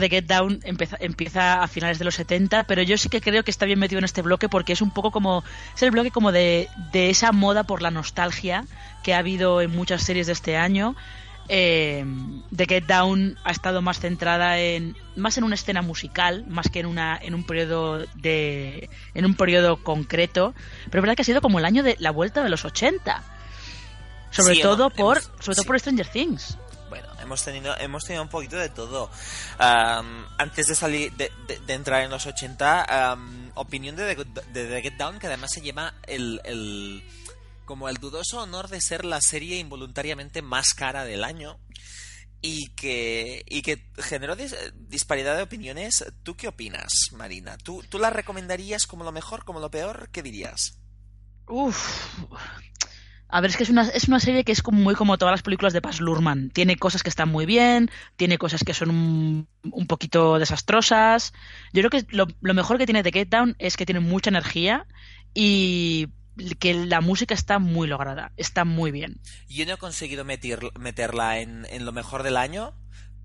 que 0.00 0.08
The 0.08 0.16
Get 0.16 0.26
Down 0.26 0.60
empieza, 0.64 1.62
a 1.62 1.68
finales 1.68 1.98
de 1.98 2.04
los 2.04 2.14
70, 2.14 2.64
pero 2.64 2.82
yo 2.82 2.98
sí 2.98 3.08
que 3.08 3.20
creo 3.20 3.42
que 3.42 3.50
está 3.50 3.66
bien 3.66 3.78
metido 3.78 3.98
en 3.98 4.04
este 4.04 4.22
bloque 4.22 4.48
porque 4.48 4.72
es 4.72 4.82
un 4.82 4.90
poco 4.90 5.10
como. 5.10 5.44
Es 5.74 5.82
el 5.82 5.90
bloque 5.90 6.10
como 6.10 6.32
de, 6.32 6.68
esa 6.92 7.32
moda 7.32 7.64
por 7.64 7.82
la 7.82 7.90
nostalgia 7.90 8.64
que 9.02 9.14
ha 9.14 9.18
habido 9.18 9.60
en 9.60 9.70
muchas 9.70 10.02
series 10.02 10.26
de 10.26 10.32
este 10.32 10.56
año. 10.56 10.96
Eh, 11.48 12.04
The 12.54 12.66
Get 12.66 12.86
Down 12.86 13.38
ha 13.44 13.52
estado 13.52 13.80
más 13.80 14.00
centrada 14.00 14.58
en 14.58 14.96
más 15.14 15.38
en 15.38 15.44
una 15.44 15.54
escena 15.54 15.80
musical 15.80 16.44
más 16.48 16.68
que 16.68 16.80
en 16.80 16.86
una 16.86 17.16
en 17.22 17.36
un 17.36 17.44
periodo 17.44 18.04
de 18.16 18.90
en 19.14 19.24
un 19.24 19.36
periodo 19.36 19.76
concreto 19.76 20.54
pero 20.86 20.98
es 20.98 21.02
verdad 21.02 21.14
que 21.14 21.22
ha 21.22 21.24
sido 21.24 21.40
como 21.40 21.60
el 21.60 21.64
año 21.64 21.84
de 21.84 21.94
la 22.00 22.10
vuelta 22.10 22.42
de 22.42 22.48
los 22.48 22.64
80 22.64 23.22
sobre 24.32 24.56
todo 24.56 24.90
por 24.90 25.20
sobre 25.22 25.54
todo 25.54 25.64
por 25.66 25.78
Stranger 25.78 26.08
Things 26.08 26.58
hemos 27.26 27.44
tenido, 27.44 27.76
hemos 27.78 28.04
tenido 28.04 28.22
un 28.22 28.28
poquito 28.28 28.56
de 28.56 28.70
todo. 28.70 29.10
antes 29.58 30.66
de 30.66 30.74
salir, 30.74 31.12
de, 31.12 31.30
entrar 31.68 32.02
en 32.02 32.10
los 32.10 32.26
80, 32.26 33.18
opinión 33.54 33.96
de, 33.96 34.14
The 34.52 34.82
Get 34.82 34.96
Down, 34.96 35.18
que 35.18 35.26
además 35.26 35.50
se 35.52 35.60
lleva 35.60 35.94
el, 36.06 37.04
como 37.64 37.88
el 37.88 37.96
dudoso 37.96 38.40
honor 38.40 38.68
de 38.68 38.80
ser 38.80 39.04
la 39.04 39.20
serie 39.20 39.58
involuntariamente 39.58 40.40
más 40.40 40.72
cara 40.74 41.04
del 41.04 41.24
año 41.24 41.58
y 42.40 42.68
que, 42.74 43.44
y 43.48 43.62
que 43.62 43.90
generó 43.98 44.36
disparidad 44.36 45.36
de 45.36 45.42
opiniones. 45.42 46.04
¿Tú 46.22 46.36
qué 46.36 46.48
opinas, 46.48 46.92
Marina? 47.12 47.58
¿Tú, 47.58 47.82
¿Tú 47.88 47.98
la 47.98 48.10
recomendarías 48.10 48.86
como 48.86 49.04
lo 49.04 49.12
mejor, 49.12 49.44
como 49.44 49.60
lo 49.60 49.70
peor? 49.70 50.10
¿Qué 50.12 50.22
dirías? 50.22 50.78
Uf, 51.48 52.08
a 53.28 53.40
ver, 53.40 53.50
es 53.50 53.56
que 53.56 53.64
es 53.64 53.70
una, 53.70 53.82
es 53.88 54.08
una 54.08 54.20
serie 54.20 54.44
que 54.44 54.52
es 54.52 54.62
como, 54.62 54.80
muy 54.80 54.94
como 54.94 55.18
todas 55.18 55.32
las 55.32 55.42
películas 55.42 55.72
de 55.72 55.82
Paz 55.82 56.00
Lurman. 56.00 56.50
Tiene 56.50 56.76
cosas 56.76 57.02
que 57.02 57.08
están 57.08 57.28
muy 57.28 57.46
bien, 57.46 57.90
tiene 58.16 58.38
cosas 58.38 58.62
que 58.62 58.74
son 58.74 58.90
un, 58.90 59.86
poquito 59.86 60.38
desastrosas. 60.38 61.32
Yo 61.72 61.82
creo 61.82 61.90
que 61.90 62.06
lo, 62.10 62.54
mejor 62.54 62.78
que 62.78 62.86
tiene 62.86 63.02
The 63.02 63.12
Get 63.12 63.28
Down 63.28 63.56
es 63.58 63.76
que 63.76 63.86
tiene 63.86 64.00
mucha 64.00 64.30
energía 64.30 64.86
y 65.34 66.08
que 66.58 66.74
la 66.74 67.00
música 67.00 67.34
está 67.34 67.58
muy 67.58 67.88
lograda, 67.88 68.32
está 68.36 68.64
muy 68.64 68.90
bien. 68.90 69.20
Yo 69.48 69.66
no 69.66 69.74
he 69.74 69.78
conseguido 69.78 70.24
meter, 70.24 70.60
meterla 70.78 71.40
en, 71.40 71.66
en 71.70 71.84
lo 71.84 71.92
mejor 71.92 72.22
del 72.22 72.36
año, 72.36 72.74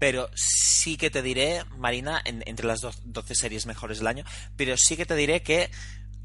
pero 0.01 0.31
sí 0.33 0.97
que 0.97 1.11
te 1.11 1.21
diré, 1.21 1.63
Marina, 1.77 2.19
entre 2.25 2.65
las 2.65 2.81
12 2.81 3.35
series 3.35 3.67
mejores 3.67 3.99
del 3.99 4.07
año, 4.07 4.23
pero 4.55 4.75
sí 4.75 4.97
que 4.97 5.05
te 5.05 5.15
diré 5.15 5.43
que 5.43 5.69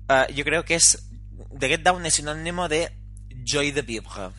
uh, 0.09 0.33
yo 0.33 0.45
creo 0.45 0.65
que 0.65 0.77
es 0.77 1.11
The 1.59 1.69
Get 1.69 1.83
Down 1.83 2.07
es 2.07 2.15
sinónimo 2.15 2.71
de 2.71 2.91
joy 3.47 3.71
de 3.71 3.83
vivre, 3.83 4.31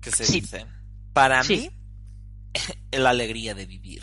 que 0.00 0.10
se 0.10 0.24
dice. 0.26 0.66
Para 1.12 1.42
mí, 1.42 1.70
la 2.92 3.10
alegría 3.10 3.54
de 3.54 3.64
vivir. 3.64 4.02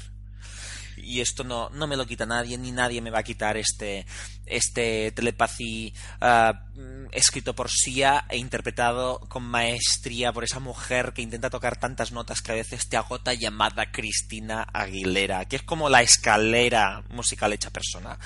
Y 1.03 1.21
esto 1.21 1.43
no, 1.43 1.69
no 1.69 1.87
me 1.87 1.97
lo 1.97 2.05
quita 2.05 2.25
nadie, 2.25 2.57
ni 2.57 2.71
nadie 2.71 3.01
me 3.01 3.11
va 3.11 3.19
a 3.19 3.23
quitar 3.23 3.57
este, 3.57 4.05
este 4.45 5.11
telepathy 5.11 5.93
ah, 6.21 6.67
escrito 7.11 7.53
por 7.53 7.69
Sia 7.69 8.25
e 8.29 8.37
interpretado 8.37 9.19
con 9.29 9.43
maestría 9.43 10.33
por 10.33 10.43
esa 10.43 10.59
mujer 10.59 11.13
que 11.13 11.21
intenta 11.21 11.49
tocar 11.49 11.77
tantas 11.77 12.11
notas 12.11 12.41
que 12.41 12.51
a 12.51 12.55
veces 12.55 12.89
te 12.89 12.97
agota 12.97 13.33
llamada 13.33 13.91
Cristina 13.91 14.67
Aguilera, 14.73 15.45
que 15.45 15.57
es 15.57 15.63
como 15.63 15.89
la 15.89 16.01
escalera 16.01 17.03
musical 17.09 17.53
hecha 17.53 17.69
persona. 17.69 18.17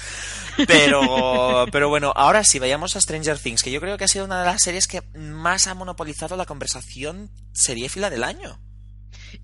Pero, 0.68 1.66
pero 1.72 1.90
bueno, 1.90 2.14
ahora 2.16 2.44
sí, 2.44 2.60
vayamos 2.60 2.96
a 2.96 3.02
Stranger 3.02 3.40
Things, 3.40 3.64
que 3.64 3.72
yo 3.72 3.82
creo 3.82 3.98
que 3.98 4.06
ha 4.06 4.10
sido 4.10 4.26
una 4.26 4.40
de 4.40 4.46
las 4.46 4.62
series 4.62 4.88
que 4.88 5.02
más 5.18 5.68
ha 5.68 5.74
monopolizado 5.74 6.38
la 6.38 6.46
conversación 6.46 7.32
seriéfila 7.54 8.10
del 8.10 8.24
año 8.24 8.60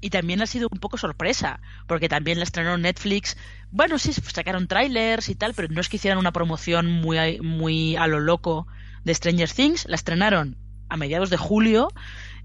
y 0.02 0.10
también 0.10 0.41
ha 0.41 0.48
sido 0.48 0.68
un 0.72 0.80
poco 0.80 0.98
sorpresa, 0.98 1.60
porque 1.88 2.10
también 2.10 2.38
la 2.38 2.44
estrenó 2.44 2.77
Netflix. 2.77 3.38
Bueno, 3.72 3.98
sí, 3.99 4.14
sacaron 4.14 4.68
trailers 4.68 5.30
y 5.30 5.35
tal, 5.35 5.53
pero 5.53 5.68
no 5.69 5.81
es 5.81 5.90
que 5.90 5.98
hicieran 5.98 6.19
una 6.19 6.31
promoción 6.31 6.91
muy, 6.91 7.40
muy 7.41 7.95
a 7.95 8.07
lo 8.07 8.19
loco 8.19 8.68
de 9.03 9.14
Stranger 9.14 9.49
Things. 9.49 9.85
La 9.88 9.95
estrenaron 9.95 10.57
a 10.90 10.98
mediados 10.98 11.30
de 11.30 11.38
julio 11.38 11.90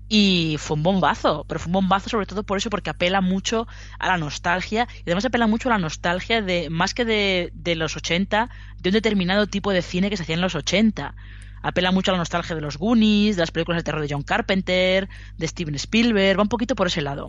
y 0.08 0.56
fue 0.58 0.76
un 0.76 0.82
bombazo, 0.82 1.44
pero 1.46 1.60
fue 1.60 1.68
un 1.68 1.74
bombazo 1.74 2.08
sobre 2.08 2.26
todo 2.26 2.42
por 2.42 2.58
eso, 2.58 2.70
porque 2.70 2.90
apela 2.90 3.20
mucho 3.20 3.66
a 3.98 4.08
la 4.08 4.16
nostalgia 4.16 4.88
y 4.98 5.02
además 5.02 5.26
apela 5.26 5.46
mucho 5.46 5.68
a 5.68 5.72
la 5.72 5.78
nostalgia 5.78 6.40
de, 6.40 6.70
más 6.70 6.94
que 6.94 7.04
de, 7.04 7.50
de 7.52 7.74
los 7.74 7.96
80, 7.96 8.48
de 8.78 8.88
un 8.88 8.94
determinado 8.94 9.46
tipo 9.46 9.70
de 9.70 9.82
cine 9.82 10.08
que 10.08 10.16
se 10.16 10.22
hacía 10.22 10.36
en 10.36 10.40
los 10.40 10.54
80 10.54 11.14
apela 11.62 11.92
mucho 11.92 12.10
a 12.10 12.12
la 12.12 12.18
nostalgia 12.18 12.54
de 12.54 12.62
los 12.62 12.76
Goonies, 12.78 13.36
de 13.36 13.42
las 13.42 13.50
películas 13.50 13.80
de 13.80 13.84
terror 13.84 14.00
de 14.00 14.08
John 14.12 14.22
Carpenter, 14.22 15.08
de 15.36 15.48
Steven 15.48 15.74
Spielberg, 15.74 16.38
va 16.38 16.42
un 16.42 16.48
poquito 16.48 16.74
por 16.74 16.86
ese 16.86 17.02
lado. 17.02 17.28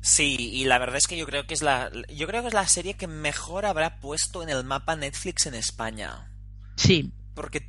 Sí, 0.00 0.36
y 0.38 0.64
la 0.64 0.78
verdad 0.78 0.96
es 0.96 1.06
que 1.06 1.16
yo 1.16 1.26
creo 1.26 1.46
que 1.46 1.54
es 1.54 1.62
la 1.62 1.90
yo 2.08 2.26
creo 2.26 2.42
que 2.42 2.48
es 2.48 2.54
la 2.54 2.68
serie 2.68 2.94
que 2.94 3.08
mejor 3.08 3.66
habrá 3.66 3.98
puesto 3.98 4.42
en 4.42 4.48
el 4.48 4.64
mapa 4.64 4.96
Netflix 4.96 5.46
en 5.46 5.54
España. 5.54 6.30
Sí. 6.76 7.12
Porque 7.34 7.68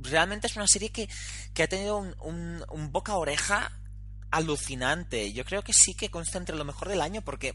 realmente 0.00 0.46
es 0.46 0.56
una 0.56 0.68
serie 0.68 0.90
que, 0.90 1.08
que 1.54 1.62
ha 1.62 1.68
tenido 1.68 1.96
un, 1.96 2.64
un, 2.70 2.92
boca 2.92 3.16
oreja 3.16 3.72
alucinante. 4.30 5.32
Yo 5.32 5.44
creo 5.44 5.62
que 5.62 5.72
sí 5.72 5.94
que 5.94 6.10
consta 6.10 6.38
entre 6.38 6.56
lo 6.56 6.64
mejor 6.64 6.88
del 6.88 7.00
año 7.00 7.22
porque 7.22 7.54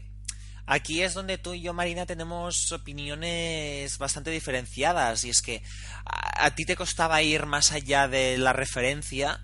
Aquí 0.66 1.02
es 1.02 1.14
donde 1.14 1.38
tú 1.38 1.54
y 1.54 1.62
yo, 1.62 1.72
Marina, 1.72 2.06
tenemos 2.06 2.72
opiniones 2.72 3.98
bastante 3.98 4.30
diferenciadas. 4.30 5.24
Y 5.24 5.30
es 5.30 5.42
que 5.42 5.62
a, 6.04 6.54
ti 6.54 6.64
te 6.64 6.76
costaba 6.76 7.22
ir 7.22 7.46
más 7.46 7.72
allá 7.72 8.08
de 8.08 8.38
la 8.38 8.52
referencia 8.52 9.40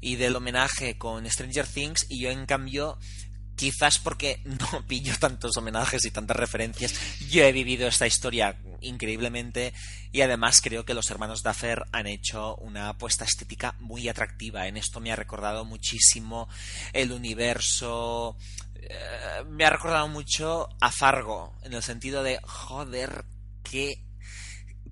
y 0.00 0.16
del 0.16 0.36
homenaje 0.36 0.96
con 0.96 1.28
Stranger 1.28 1.66
Things 1.66 2.06
y 2.08 2.22
yo 2.22 2.30
en 2.30 2.46
cambio 2.46 2.98
quizás 3.58 3.98
porque 3.98 4.40
no 4.44 4.86
pillo 4.86 5.12
tantos 5.18 5.56
homenajes 5.56 6.04
y 6.06 6.10
tantas 6.10 6.36
referencias, 6.36 6.94
yo 7.28 7.42
he 7.42 7.52
vivido 7.52 7.88
esta 7.88 8.06
historia 8.06 8.56
increíblemente 8.80 9.74
y 10.12 10.22
además 10.22 10.60
creo 10.62 10.84
que 10.84 10.94
los 10.94 11.10
hermanos 11.10 11.42
Duffer 11.42 11.84
han 11.92 12.06
hecho 12.06 12.54
una 12.56 12.90
apuesta 12.90 13.24
estética 13.24 13.74
muy 13.80 14.08
atractiva. 14.08 14.68
En 14.68 14.76
esto 14.76 15.00
me 15.00 15.12
ha 15.12 15.16
recordado 15.16 15.64
muchísimo 15.64 16.48
el 16.92 17.12
universo 17.12 18.36
eh, 18.80 19.44
me 19.48 19.64
ha 19.64 19.70
recordado 19.70 20.08
mucho 20.08 20.68
a 20.80 20.90
Fargo, 20.90 21.54
en 21.62 21.72
el 21.74 21.82
sentido 21.82 22.22
de, 22.22 22.38
joder, 22.42 23.24
qué, 23.62 24.04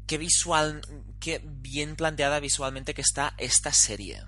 qué 0.06 0.18
visual, 0.18 0.82
qué 1.20 1.40
bien 1.44 1.96
planteada 1.96 2.40
visualmente 2.40 2.94
que 2.94 3.02
está 3.02 3.34
esta 3.38 3.72
serie. 3.72 4.22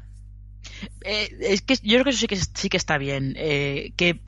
Eh, 1.04 1.28
es 1.40 1.62
que 1.62 1.76
yo 1.82 1.94
creo 1.94 2.04
que 2.04 2.10
eso 2.10 2.20
sí 2.20 2.26
que, 2.26 2.36
sí 2.36 2.68
que 2.68 2.76
está 2.76 2.98
bien. 2.98 3.34
Eh, 3.36 3.92
que 3.96 4.20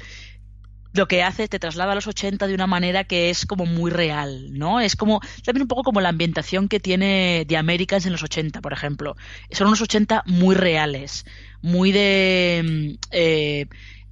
lo 0.92 1.06
que 1.06 1.22
hace 1.22 1.46
te 1.46 1.60
traslada 1.60 1.92
a 1.92 1.94
los 1.94 2.08
80 2.08 2.48
de 2.48 2.54
una 2.54 2.66
manera 2.66 3.04
que 3.04 3.30
es 3.30 3.46
como 3.46 3.64
muy 3.64 3.92
real, 3.92 4.52
¿no? 4.52 4.80
Es 4.80 4.96
como 4.96 5.20
también 5.44 5.62
un 5.62 5.68
poco 5.68 5.84
como 5.84 6.00
la 6.00 6.08
ambientación 6.08 6.68
que 6.68 6.80
tiene 6.80 7.44
The 7.46 7.56
Americans 7.56 8.06
en 8.06 8.12
los 8.12 8.24
80, 8.24 8.60
por 8.60 8.72
ejemplo. 8.72 9.16
Son 9.52 9.68
unos 9.68 9.80
80 9.80 10.24
muy 10.26 10.56
reales, 10.56 11.24
muy 11.62 11.92
de 11.92 12.98
mm, 13.08 13.14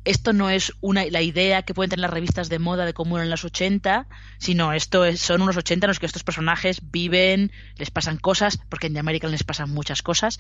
esto 0.09 0.33
no 0.33 0.49
es 0.49 0.73
una, 0.81 1.05
la 1.07 1.21
idea 1.21 1.63
que 1.63 1.75
pueden 1.75 1.91
tener 1.91 2.01
las 2.01 2.11
revistas 2.11 2.49
de 2.49 2.59
moda 2.59 2.87
de 2.87 2.95
cómo 2.95 3.19
eran 3.19 3.29
las 3.29 3.45
80, 3.45 4.09
sino 4.39 4.73
esto 4.73 5.05
es, 5.05 5.21
son 5.21 5.43
unos 5.43 5.59
80 5.59 5.85
en 5.85 5.89
los 5.89 5.99
que 5.99 6.07
estos 6.07 6.25
personajes 6.25 6.81
viven, 6.91 7.53
les 7.77 7.91
pasan 7.91 8.17
cosas, 8.17 8.59
porque 8.71 8.87
en 8.87 8.95
The 8.95 9.01
American 9.01 9.31
les 9.31 9.45
pasan 9.45 9.71
muchas 9.71 10.03
cosas, 10.03 10.39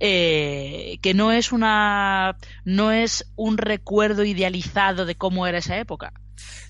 eh, 0.00 0.98
que 1.02 1.12
no 1.12 1.32
es 1.32 1.52
una 1.52 2.36
no 2.64 2.92
es 2.92 3.30
un 3.36 3.58
recuerdo 3.58 4.24
idealizado 4.24 5.04
de 5.04 5.16
cómo 5.16 5.46
era 5.46 5.58
esa 5.58 5.78
época. 5.78 6.14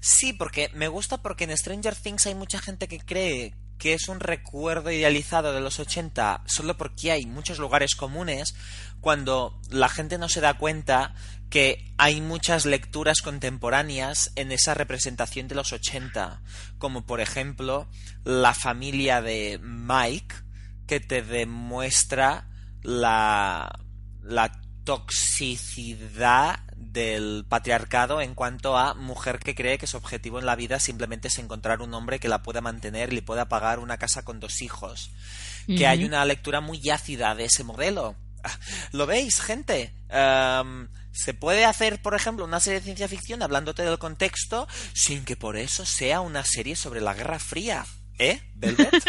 Sí, 0.00 0.32
porque 0.32 0.70
me 0.74 0.88
gusta 0.88 1.22
porque 1.22 1.44
en 1.44 1.56
Stranger 1.56 1.94
Things 1.94 2.26
hay 2.26 2.34
mucha 2.34 2.58
gente 2.58 2.88
que 2.88 2.98
cree 2.98 3.54
que 3.78 3.94
es 3.94 4.08
un 4.08 4.20
recuerdo 4.20 4.90
idealizado 4.90 5.54
de 5.54 5.60
los 5.60 5.80
80 5.80 6.42
solo 6.46 6.76
porque 6.76 7.12
hay 7.12 7.26
muchos 7.26 7.58
lugares 7.58 7.94
comunes, 7.94 8.54
cuando 9.00 9.58
la 9.70 9.88
gente 9.88 10.18
no 10.18 10.28
se 10.28 10.42
da 10.42 10.54
cuenta 10.54 11.14
que 11.50 11.92
hay 11.98 12.20
muchas 12.20 12.64
lecturas 12.64 13.20
contemporáneas 13.22 14.30
en 14.36 14.52
esa 14.52 14.72
representación 14.74 15.48
de 15.48 15.56
los 15.56 15.72
80, 15.72 16.40
como 16.78 17.04
por 17.04 17.20
ejemplo 17.20 17.88
la 18.24 18.54
familia 18.54 19.20
de 19.20 19.58
Mike, 19.60 20.34
que 20.86 21.00
te 21.00 21.22
demuestra 21.22 22.48
la, 22.82 23.80
la 24.22 24.60
toxicidad 24.84 26.60
del 26.76 27.44
patriarcado 27.48 28.20
en 28.20 28.34
cuanto 28.34 28.78
a 28.78 28.94
mujer 28.94 29.38
que 29.38 29.54
cree 29.54 29.78
que 29.78 29.86
su 29.86 29.96
objetivo 29.96 30.38
en 30.38 30.46
la 30.46 30.56
vida 30.56 30.78
simplemente 30.80 31.28
es 31.28 31.38
encontrar 31.38 31.82
un 31.82 31.92
hombre 31.94 32.18
que 32.20 32.28
la 32.28 32.42
pueda 32.42 32.60
mantener 32.60 33.12
y 33.12 33.16
le 33.16 33.22
pueda 33.22 33.48
pagar 33.48 33.80
una 33.80 33.98
casa 33.98 34.24
con 34.24 34.40
dos 34.40 34.62
hijos. 34.62 35.10
Que 35.66 35.86
hay 35.86 36.04
una 36.04 36.24
lectura 36.24 36.60
muy 36.60 36.90
ácida 36.90 37.34
de 37.36 37.44
ese 37.44 37.62
modelo. 37.62 38.16
¿Lo 38.92 39.06
veis, 39.06 39.40
gente? 39.40 39.94
Se 41.12 41.34
puede 41.34 41.64
hacer, 41.64 42.00
por 42.00 42.14
ejemplo, 42.14 42.44
una 42.44 42.60
serie 42.60 42.80
de 42.80 42.84
ciencia 42.84 43.08
ficción 43.08 43.42
hablándote 43.42 43.82
del 43.82 43.98
contexto 43.98 44.68
sin 44.92 45.24
que 45.24 45.36
por 45.36 45.56
eso 45.56 45.84
sea 45.84 46.20
una 46.20 46.44
serie 46.44 46.76
sobre 46.76 47.00
la 47.00 47.14
Guerra 47.14 47.38
Fría. 47.38 47.84
¿Eh? 48.18 48.38
¿Velvet? 48.54 48.90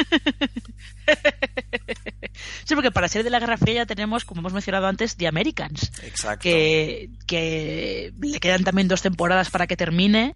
sí, 2.64 2.76
porque 2.76 2.91
para 2.91 3.10
ser 3.10 3.26
de 3.26 3.30
la 3.30 3.40
Guerra 3.40 3.57
Fría 3.57 3.76
ya 3.76 3.86
tenemos, 3.86 4.23
como 4.23 4.40
hemos 4.40 4.53
mencionado 4.53 4.88
antes, 4.88 5.18
The 5.18 5.28
Americans. 5.28 5.91
Exacto. 6.02 6.44
Que, 6.44 7.10
que 7.28 8.14
le 8.22 8.40
quedan 8.40 8.64
también 8.64 8.88
dos 8.88 9.02
temporadas 9.02 9.49
para 9.49 9.68
que 9.68 9.76
termine 9.76 10.34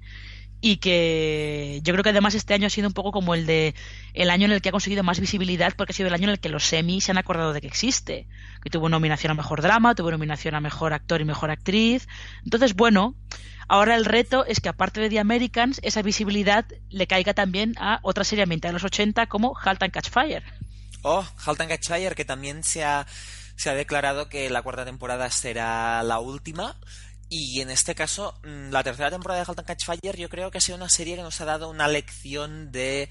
y 0.62 0.78
que 0.78 1.80
yo 1.84 1.94
creo 1.94 2.04
que 2.04 2.10
además 2.10 2.34
este 2.36 2.54
año 2.54 2.68
ha 2.68 2.70
sido 2.70 2.88
un 2.88 2.94
poco 2.94 3.12
como 3.12 3.36
el 3.36 3.46
de 3.46 3.76
el 4.14 4.30
año 4.30 4.46
en 4.46 4.52
el 4.52 4.62
que 4.62 4.70
ha 4.70 4.72
conseguido 4.72 5.04
más 5.04 5.20
visibilidad 5.20 5.74
porque 5.76 5.92
ha 5.92 5.96
sido 5.96 6.08
el 6.08 6.14
año 6.14 6.26
en 6.26 6.32
el 6.32 6.40
que 6.40 6.50
los 6.50 6.64
semis 6.64 7.04
se 7.04 7.12
han 7.12 7.18
acordado 7.18 7.54
de 7.54 7.62
que 7.62 7.68
existe 7.68 8.28
que 8.64 8.70
tuvo 8.70 8.90
nominación 8.90 9.32
a 9.32 9.36
mejor 9.36 9.62
drama 9.62 9.96
tuvo 9.96 10.12
nominación 10.12 10.56
a 10.56 10.62
mejor 10.62 10.94
actor 10.94 11.22
y 11.22 11.26
mejor 11.26 11.52
actriz. 11.52 12.08
Entonces 12.44 12.74
bueno 12.76 13.16
ahora 13.68 13.96
el 13.96 14.06
reto 14.06 14.46
es 14.46 14.60
que 14.60 14.70
aparte 14.70 15.02
de 15.02 15.10
The 15.10 15.20
Americans 15.20 15.80
esa 15.84 16.02
visibilidad 16.02 16.66
le 16.90 17.08
caiga 17.08 17.34
también 17.34 17.74
a 17.78 18.00
otra 18.02 18.24
serie 18.24 18.44
ambientada 18.44 18.70
de 18.70 18.74
los 18.74 18.84
80 18.84 19.28
como 19.28 19.56
Halt 19.58 19.84
and 19.84 19.94
Catch 19.94 20.10
Fire. 20.10 20.44
Oh 21.04 21.26
Halt 21.46 21.62
and 21.62 21.70
Catch 21.70 21.88
Fire 21.88 22.16
que 22.16 22.26
también 22.26 22.64
se 22.64 22.84
ha 22.84 23.06
se 23.56 23.70
ha 23.70 23.74
declarado 23.74 24.30
que 24.30 24.50
la 24.50 24.62
cuarta 24.62 24.86
temporada 24.86 25.30
será 25.30 26.04
la 26.04 26.20
última 26.20 26.76
y 27.30 27.62
en 27.62 27.70
este 27.70 27.96
caso, 27.96 28.40
mm, 28.44 28.70
la 28.70 28.84
tercera 28.84 29.10
temporada 29.10 29.42
de 29.42 29.46
Halt 29.48 29.60
and 29.60 29.68
Catch 29.68 29.86
Fire 29.86 30.18
yo 30.18 30.30
creo 30.30 30.52
que 30.52 30.60
ha 30.60 30.62
sido 30.62 30.78
una 30.78 30.90
serie 30.90 31.16
que 31.16 31.24
nos 31.24 31.42
ha 31.42 31.46
dado 31.46 31.70
una 31.70 31.88
lección 31.88 32.72
de 32.72 33.10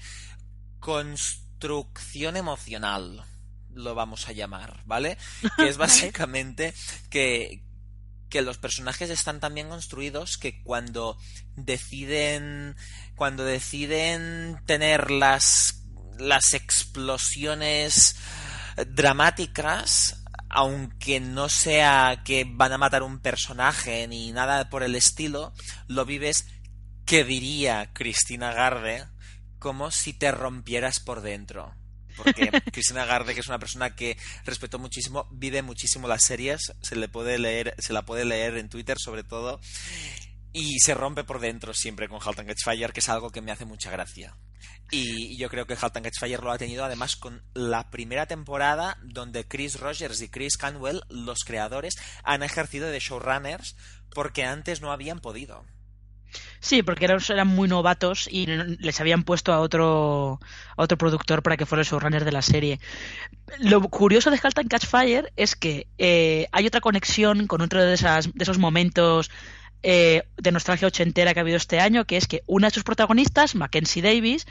construcción 0.79 2.37
emocional, 2.37 3.25
lo 3.73 3.95
vamos 3.95 4.27
a 4.27 4.31
llamar, 4.31 4.81
¿vale? 4.85 5.17
Que 5.57 5.67
es 5.67 5.77
básicamente 5.77 6.73
que, 7.09 7.65
que 8.29 8.41
los 8.41 8.57
personajes 8.57 9.09
están 9.09 9.39
tan 9.39 9.53
bien 9.53 9.69
construidos 9.69 10.37
que 10.37 10.63
cuando 10.63 11.17
deciden 11.55 12.75
cuando 13.15 13.43
deciden 13.43 14.61
tener 14.65 15.11
las 15.11 15.81
las 16.17 16.53
explosiones 16.53 18.15
dramáticas 18.87 20.24
aunque 20.55 21.19
no 21.19 21.49
sea 21.49 22.21
que 22.23 22.45
van 22.49 22.71
a 22.71 22.77
matar 22.77 23.03
un 23.03 23.19
personaje 23.19 24.07
ni 24.07 24.31
nada 24.31 24.69
por 24.69 24.83
el 24.83 24.95
estilo, 24.95 25.53
lo 25.87 26.05
vives 26.05 26.45
que 27.05 27.25
diría 27.25 27.91
Cristina 27.93 28.53
Garde 28.53 29.05
como 29.59 29.91
si 29.91 30.13
te 30.13 30.31
rompieras 30.31 31.01
por 31.01 31.21
dentro. 31.21 31.75
Porque 32.15 32.49
Cristina 32.71 33.03
Garde, 33.03 33.33
que 33.33 33.41
es 33.41 33.47
una 33.47 33.59
persona 33.59 33.95
que 33.95 34.17
respeto 34.45 34.79
muchísimo, 34.79 35.27
vive 35.29 35.61
muchísimo 35.61 36.07
las 36.07 36.23
series, 36.23 36.73
se 36.81 36.95
le 36.95 37.09
puede 37.09 37.37
leer, 37.37 37.75
se 37.77 37.91
la 37.91 38.05
puede 38.05 38.23
leer 38.23 38.57
en 38.57 38.69
Twitter 38.69 38.97
sobre 38.97 39.25
todo, 39.25 39.59
y 40.55 40.79
se 40.79 40.93
rompe 40.93 41.25
por 41.25 41.41
dentro 41.41 41.73
siempre 41.73 42.07
con 42.07 42.21
Halt 42.23 42.39
and 42.39 42.47
Catch 42.47 42.63
Fire, 42.63 42.93
que 42.93 43.01
es 43.01 43.09
algo 43.09 43.29
que 43.29 43.41
me 43.41 43.51
hace 43.51 43.65
mucha 43.65 43.91
gracia. 43.91 44.37
Y 44.89 45.35
yo 45.35 45.49
creo 45.49 45.67
que 45.67 45.73
Halt 45.73 45.97
and 45.97 46.05
Catch 46.05 46.17
Fire 46.17 46.41
lo 46.41 46.49
ha 46.49 46.57
tenido 46.57 46.85
además 46.85 47.17
con 47.17 47.43
la 47.53 47.91
primera 47.91 48.25
temporada 48.25 48.97
donde 49.03 49.45
Chris 49.45 49.77
Rogers 49.77 50.21
y 50.21 50.29
Chris 50.29 50.55
Canwell, 50.55 51.01
los 51.09 51.43
creadores, 51.43 51.95
han 52.23 52.41
ejercido 52.41 52.87
de 52.87 53.01
showrunners 53.01 53.75
porque 54.11 54.45
antes 54.45 54.79
no 54.79 54.93
habían 54.93 55.19
podido. 55.19 55.65
Sí, 56.61 56.83
porque 56.83 57.03
eran, 57.03 57.47
muy 57.47 57.67
novatos 57.67 58.29
y 58.31 58.45
les 58.45 59.01
habían 59.01 59.23
puesto 59.23 59.51
a 59.51 59.59
otro, 59.59 60.39
a 60.77 60.83
otro 60.83 60.97
productor 60.97 61.43
para 61.43 61.57
que 61.57 61.65
fuera 61.65 61.81
el 61.81 61.87
showrunner 61.87 62.23
de 62.23 62.31
la 62.31 62.41
serie. 62.41 62.79
Lo 63.59 63.81
curioso 63.81 64.31
de 64.31 64.39
Halt 64.41 64.57
and 64.57 64.69
Catch 64.69 64.85
Fire 64.85 65.33
es 65.35 65.57
que 65.57 65.87
eh, 65.97 66.47
hay 66.53 66.65
otra 66.65 66.79
conexión 66.79 67.45
con 67.47 67.61
otro 67.61 67.83
de, 67.83 67.93
esas, 67.93 68.33
de 68.33 68.43
esos 68.43 68.57
momentos 68.57 69.29
eh, 69.83 70.23
de 70.37 70.51
nostalgia 70.51 70.87
ochentera 70.87 71.33
que 71.33 71.39
ha 71.39 71.41
habido 71.41 71.57
este 71.57 71.79
año, 71.79 72.05
que 72.05 72.17
es 72.17 72.27
que 72.27 72.41
una 72.47 72.67
de 72.67 72.73
sus 72.73 72.83
protagonistas, 72.83 73.55
Mackenzie 73.55 74.01
Davis, 74.01 74.45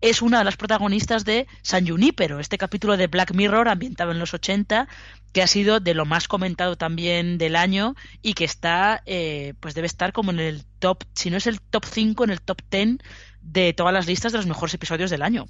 es 0.00 0.22
una 0.22 0.38
de 0.38 0.44
las 0.44 0.56
protagonistas 0.56 1.24
de 1.24 1.46
San 1.62 1.86
Junipero, 1.86 2.38
este 2.38 2.58
capítulo 2.58 2.96
de 2.96 3.08
Black 3.08 3.34
Mirror 3.34 3.68
ambientado 3.68 4.12
en 4.12 4.18
los 4.18 4.32
80, 4.32 4.88
que 5.32 5.42
ha 5.42 5.46
sido 5.46 5.80
de 5.80 5.94
lo 5.94 6.04
más 6.04 6.28
comentado 6.28 6.76
también 6.76 7.38
del 7.38 7.56
año 7.56 7.96
y 8.22 8.34
que 8.34 8.44
está, 8.44 9.02
eh, 9.06 9.54
pues 9.60 9.74
debe 9.74 9.86
estar 9.86 10.12
como 10.12 10.30
en 10.30 10.40
el 10.40 10.64
top, 10.78 11.04
si 11.14 11.30
no 11.30 11.36
es 11.36 11.46
el 11.46 11.60
top 11.60 11.84
5, 11.84 12.24
en 12.24 12.30
el 12.30 12.40
top 12.40 12.62
10 12.70 12.98
de 13.40 13.72
todas 13.72 13.92
las 13.92 14.06
listas 14.06 14.32
de 14.32 14.38
los 14.38 14.46
mejores 14.46 14.74
episodios 14.74 15.10
del 15.10 15.22
año. 15.22 15.48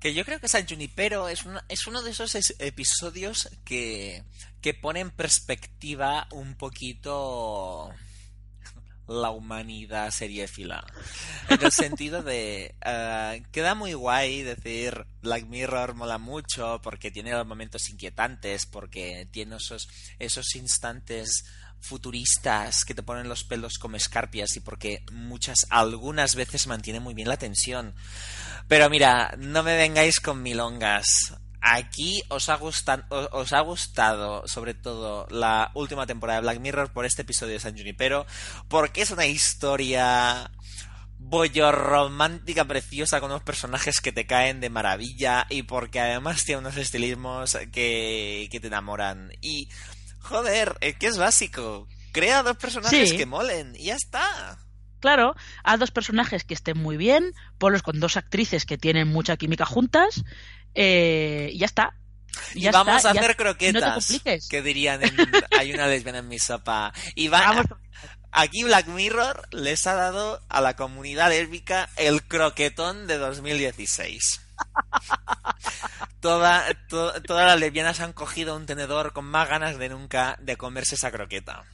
Que 0.00 0.14
yo 0.14 0.24
creo 0.24 0.40
que 0.40 0.48
San 0.48 0.66
Junipero 0.66 1.28
es, 1.28 1.44
es 1.68 1.86
uno 1.86 2.02
de 2.02 2.10
esos 2.10 2.34
episodios 2.58 3.48
que, 3.64 4.24
que 4.60 4.74
pone 4.74 5.00
en 5.00 5.10
perspectiva 5.10 6.28
un 6.32 6.54
poquito 6.54 7.92
la 9.08 9.30
humanidad 9.30 10.10
seriéfila. 10.10 10.84
En 11.48 11.64
el 11.64 11.72
sentido 11.72 12.22
de, 12.22 12.74
uh, 12.84 13.42
queda 13.52 13.74
muy 13.74 13.94
guay 13.94 14.42
decir 14.42 15.06
Black 15.22 15.46
Mirror 15.46 15.94
mola 15.94 16.18
mucho 16.18 16.80
porque 16.82 17.10
tiene 17.10 17.32
los 17.32 17.46
momentos 17.46 17.88
inquietantes, 17.88 18.66
porque 18.66 19.26
tiene 19.30 19.56
esos, 19.56 19.88
esos 20.18 20.54
instantes 20.54 21.44
futuristas 21.80 22.84
que 22.84 22.94
te 22.94 23.02
ponen 23.02 23.28
los 23.28 23.44
pelos 23.44 23.78
como 23.78 23.96
escarpias 23.96 24.56
y 24.56 24.60
porque 24.60 25.04
muchas, 25.12 25.66
algunas 25.70 26.34
veces 26.34 26.66
mantiene 26.66 27.00
muy 27.00 27.14
bien 27.14 27.28
la 27.28 27.36
tensión. 27.36 27.94
Pero 28.66 28.90
mira, 28.90 29.34
no 29.38 29.62
me 29.62 29.76
vengáis 29.76 30.20
con 30.20 30.42
milongas 30.42 31.37
aquí 31.60 32.22
os 32.28 32.48
ha, 32.48 32.56
gustado, 32.56 33.04
os 33.32 33.52
ha 33.52 33.60
gustado 33.60 34.46
sobre 34.46 34.74
todo 34.74 35.26
la 35.30 35.70
última 35.74 36.06
temporada 36.06 36.40
de 36.40 36.42
Black 36.42 36.60
Mirror 36.60 36.92
por 36.92 37.04
este 37.04 37.22
episodio 37.22 37.54
de 37.54 37.60
San 37.60 37.76
Junipero, 37.76 38.26
porque 38.68 39.02
es 39.02 39.10
una 39.10 39.26
historia 39.26 40.50
bollo 41.18 41.72
romántica 41.72 42.64
preciosa 42.64 43.20
con 43.20 43.30
unos 43.30 43.42
personajes 43.42 44.00
que 44.00 44.12
te 44.12 44.26
caen 44.26 44.60
de 44.60 44.70
maravilla 44.70 45.46
y 45.50 45.64
porque 45.64 46.00
además 46.00 46.44
tiene 46.44 46.60
unos 46.60 46.76
estilismos 46.76 47.58
que, 47.72 48.48
que 48.50 48.60
te 48.60 48.68
enamoran. 48.68 49.32
Y, 49.40 49.68
joder, 50.20 50.76
es 50.80 50.96
que 50.96 51.08
es 51.08 51.18
básico. 51.18 51.88
Crea 52.12 52.42
dos 52.42 52.56
personajes 52.56 53.12
que 53.12 53.26
molen 53.26 53.74
y 53.76 53.86
ya 53.86 53.96
está. 53.96 54.58
Claro, 55.00 55.36
a 55.62 55.76
dos 55.76 55.92
personajes 55.92 56.42
que 56.42 56.54
estén 56.54 56.76
muy 56.76 56.96
bien, 56.96 57.32
ponlos 57.58 57.82
con 57.82 58.00
dos 58.00 58.16
actrices 58.16 58.64
que 58.64 58.78
tienen 58.78 59.06
mucha 59.06 59.36
química 59.36 59.64
juntas 59.64 60.24
eh, 60.80 61.50
y 61.52 61.58
ya 61.58 61.66
está. 61.66 61.92
y 62.54 62.68
vamos 62.68 63.04
a 63.04 63.10
hacer 63.10 63.36
croquetas. 63.36 64.20
que 64.48 64.62
dirían 64.62 65.00
hay 65.58 65.72
una 65.72 65.88
lesbiana 65.88 66.18
en 66.18 66.28
mi 66.28 66.38
sopa. 66.38 66.92
Y 67.16 67.26
va, 67.26 67.64
aquí 68.30 68.62
Black 68.62 68.86
Mirror 68.86 69.48
les 69.50 69.88
ha 69.88 69.94
dado 69.94 70.40
a 70.48 70.60
la 70.60 70.76
comunidad 70.76 71.30
lésbica 71.30 71.88
el 71.96 72.22
croquetón 72.22 73.08
de 73.08 73.18
2016. 73.18 74.40
todas 76.20 76.76
las 77.28 77.58
lesbianas 77.58 77.98
han 77.98 78.12
cogido 78.12 78.54
un 78.54 78.66
tenedor 78.66 79.12
con 79.12 79.24
más 79.24 79.48
ganas 79.48 79.78
de 79.78 79.88
nunca 79.88 80.38
de 80.40 80.56
comerse 80.56 80.94
esa 80.94 81.10
croqueta. 81.10 81.64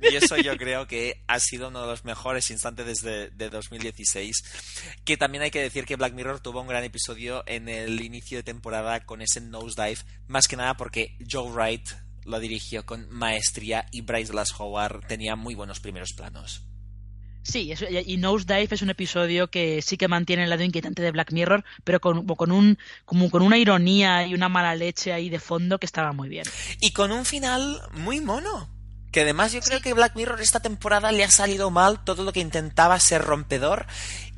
Y 0.00 0.14
eso 0.14 0.36
yo 0.36 0.56
creo 0.56 0.86
que 0.86 1.22
ha 1.26 1.40
sido 1.40 1.68
uno 1.68 1.82
de 1.82 1.86
los 1.86 2.04
mejores 2.04 2.50
instantes 2.50 2.86
desde 2.86 3.30
de 3.30 3.50
2016. 3.50 4.44
Que 5.04 5.16
también 5.16 5.42
hay 5.42 5.50
que 5.50 5.62
decir 5.62 5.86
que 5.86 5.96
Black 5.96 6.12
Mirror 6.12 6.40
tuvo 6.40 6.60
un 6.60 6.68
gran 6.68 6.84
episodio 6.84 7.42
en 7.46 7.68
el 7.68 8.02
inicio 8.02 8.38
de 8.38 8.42
temporada 8.42 9.04
con 9.04 9.22
ese 9.22 9.40
nosedive, 9.40 10.02
más 10.28 10.48
que 10.48 10.56
nada 10.56 10.76
porque 10.76 11.16
Joe 11.30 11.50
Wright 11.50 11.88
lo 12.24 12.40
dirigió 12.40 12.84
con 12.84 13.08
maestría 13.10 13.86
y 13.92 14.02
Bryce 14.02 14.32
Dallas 14.32 14.52
Howard 14.58 15.06
tenía 15.06 15.36
muy 15.36 15.54
buenos 15.54 15.80
primeros 15.80 16.12
planos. 16.12 16.62
Sí, 17.42 17.72
y 18.06 18.16
Nosedive 18.16 18.74
es 18.74 18.82
un 18.82 18.90
episodio 18.90 19.48
que 19.48 19.80
sí 19.80 19.96
que 19.96 20.08
mantiene 20.08 20.42
el 20.42 20.50
lado 20.50 20.64
inquietante 20.64 21.00
de 21.00 21.12
Black 21.12 21.30
Mirror, 21.30 21.64
pero 21.84 22.00
con, 22.00 22.26
con, 22.26 22.50
un, 22.50 22.76
como 23.04 23.30
con 23.30 23.42
una 23.42 23.56
ironía 23.56 24.26
y 24.26 24.34
una 24.34 24.48
mala 24.48 24.74
leche 24.74 25.12
ahí 25.12 25.28
de 25.28 25.38
fondo 25.38 25.78
que 25.78 25.86
estaba 25.86 26.12
muy 26.12 26.28
bien. 26.28 26.44
Y 26.80 26.90
con 26.90 27.12
un 27.12 27.24
final 27.24 27.80
muy 27.92 28.20
mono. 28.20 28.75
Que 29.16 29.22
además 29.22 29.50
yo 29.50 29.62
creo 29.62 29.80
que 29.80 29.94
Black 29.94 30.14
Mirror 30.14 30.42
esta 30.42 30.60
temporada 30.60 31.10
le 31.10 31.24
ha 31.24 31.30
salido 31.30 31.70
mal 31.70 32.04
todo 32.04 32.22
lo 32.22 32.34
que 32.34 32.40
intentaba 32.40 33.00
ser 33.00 33.22
rompedor 33.22 33.86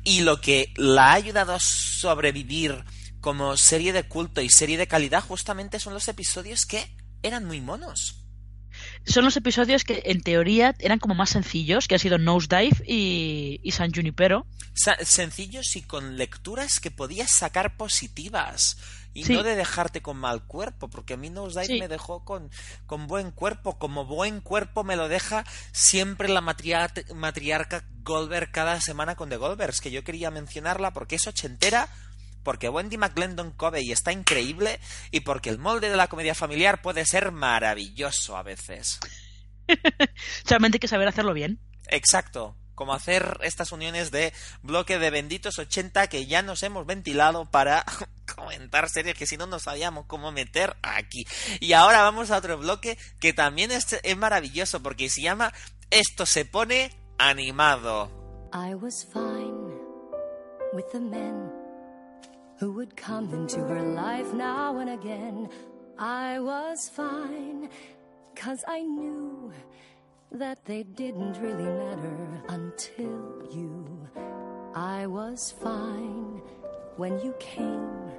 y 0.05 0.21
lo 0.21 0.39
que 0.39 0.71
la 0.77 1.07
ha 1.07 1.15
ayudado 1.15 1.53
a 1.53 1.59
sobrevivir 1.59 2.85
como 3.19 3.57
serie 3.57 3.91
de 3.91 4.03
culto 4.03 4.39
y 4.39 4.47
serie 4.47 4.77
de 4.77 4.87
calidad 4.87 5.21
justamente 5.21 5.81
son 5.81 5.93
los 5.93 6.07
episodios 6.07 6.65
que 6.65 6.95
eran 7.23 7.43
muy 7.43 7.59
monos. 7.59 8.23
son 9.05 9.25
los 9.25 9.35
episodios 9.35 9.83
que 9.83 10.01
en 10.05 10.21
teoría 10.21 10.73
eran 10.79 10.99
como 10.99 11.13
más 11.13 11.31
sencillos, 11.31 11.89
que 11.89 11.95
han 11.95 11.99
sido 11.99 12.17
Nosedive 12.17 12.81
y, 12.87 13.59
y 13.61 13.71
San 13.71 13.91
Junipero. 13.91 14.47
sencillos 15.03 15.75
y 15.75 15.81
con 15.81 16.15
lecturas 16.15 16.79
que 16.79 16.89
podías 16.89 17.31
sacar 17.31 17.75
positivas 17.75 18.77
y 19.13 19.23
no 19.23 19.43
de 19.43 19.55
dejarte 19.55 20.01
con 20.01 20.17
mal 20.17 20.45
cuerpo, 20.45 20.89
porque 20.89 21.13
a 21.13 21.17
mí 21.17 21.29
Nosedive 21.29 21.79
me 21.79 21.87
dejó 21.87 22.23
con, 22.23 22.51
con 22.85 23.07
buen 23.07 23.31
cuerpo, 23.31 23.77
como 23.77 24.05
buen 24.05 24.41
cuerpo 24.41 24.83
me 24.83 24.95
lo 24.95 25.07
deja 25.07 25.43
siempre 25.71 26.29
la 26.29 26.41
matriarca 26.41 27.83
Goldberg 28.03 28.51
cada 28.51 28.79
semana 28.81 29.15
con 29.15 29.29
The 29.29 29.37
Goldbergs, 29.37 29.81
que 29.81 29.91
yo 29.91 30.03
quería 30.03 30.31
mencionarla 30.31 30.91
porque 30.91 31.15
es 31.15 31.27
ochentera, 31.27 31.89
porque 32.43 32.69
Wendy 32.69 32.97
McGlendon 32.97 33.51
Covey 33.51 33.91
está 33.91 34.11
increíble 34.11 34.79
y 35.11 35.21
porque 35.21 35.49
el 35.49 35.57
molde 35.57 35.89
de 35.89 35.97
la 35.97 36.07
comedia 36.07 36.35
familiar 36.35 36.81
puede 36.81 37.05
ser 37.05 37.31
maravilloso 37.31 38.37
a 38.37 38.43
veces. 38.43 38.99
Solamente 40.45 40.75
hay 40.75 40.79
que 40.79 40.87
saber 40.87 41.07
hacerlo 41.07 41.33
bien. 41.33 41.59
Exacto 41.87 42.58
como 42.79 42.93
hacer 42.93 43.37
estas 43.43 43.73
uniones 43.73 44.09
de 44.09 44.31
bloque 44.63 44.99
de 44.99 45.09
benditos 45.09 45.59
80 45.59 46.07
que 46.07 46.27
ya 46.27 46.41
nos 46.41 46.63
hemos 46.63 46.85
ventilado 46.85 47.43
para 47.43 47.83
comentar 48.37 48.89
series 48.89 49.17
que 49.17 49.25
si 49.25 49.35
no 49.35 49.47
no 49.47 49.59
sabíamos 49.59 50.05
cómo 50.05 50.31
meter 50.31 50.77
aquí. 50.81 51.27
Y 51.59 51.73
ahora 51.73 52.03
vamos 52.03 52.31
a 52.31 52.37
otro 52.37 52.57
bloque 52.57 52.97
que 53.19 53.33
también 53.33 53.71
es, 53.71 53.99
es 54.01 54.15
maravilloso 54.17 54.81
porque 54.81 55.09
se 55.09 55.21
llama 55.21 55.51
Esto 55.89 56.25
se 56.25 56.45
pone 56.45 56.93
animado. 57.17 58.09
I 58.53 58.75
was 58.75 59.05
fine 59.11 59.75
with 60.71 60.89
the 60.93 61.01
men 61.01 61.51
who 62.61 62.71
would 62.71 62.95
come 62.95 63.33
into 63.33 63.59
her 63.59 63.81
life 63.81 64.33
now 64.33 64.79
and 64.79 64.89
again. 64.89 65.49
I 65.99 66.39
was 66.39 66.89
fine 66.89 67.69
cause 68.37 68.63
I 68.69 68.83
knew 68.83 69.51
that 70.31 70.63
they 70.65 70.83
didn't 70.83 71.39
really 71.41 71.63
matter 71.63 72.43
until 72.49 73.43
you. 73.51 73.85
I 74.75 75.07
was 75.07 75.51
fine 75.51 76.41
when 76.97 77.19
you 77.19 77.33
came, 77.39 78.11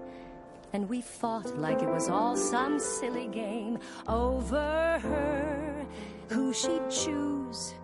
and 0.72 0.88
we 0.88 1.00
fought 1.00 1.56
like 1.56 1.82
it 1.82 1.88
was 1.88 2.08
all 2.08 2.36
some 2.36 2.78
silly 2.78 3.28
game 3.28 3.78
over 4.08 4.98
her, 5.02 5.86
who 6.28 6.52
she'd 6.52 6.90
choose. 6.90 7.74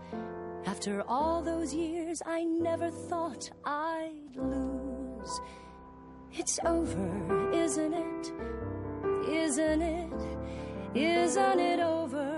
After 0.66 1.02
all 1.06 1.42
those 1.42 1.72
years, 1.72 2.20
I 2.26 2.42
never 2.42 2.90
thought 2.90 3.48
I'd 3.64 4.36
lose. 4.36 5.40
It's 6.32 6.58
over, 6.64 7.52
isn't 7.52 7.94
it? 7.94 8.32
Isn't 9.28 9.82
it? 9.82 10.38
Isn't 10.94 11.60
it 11.60 11.80
over? 11.80 12.35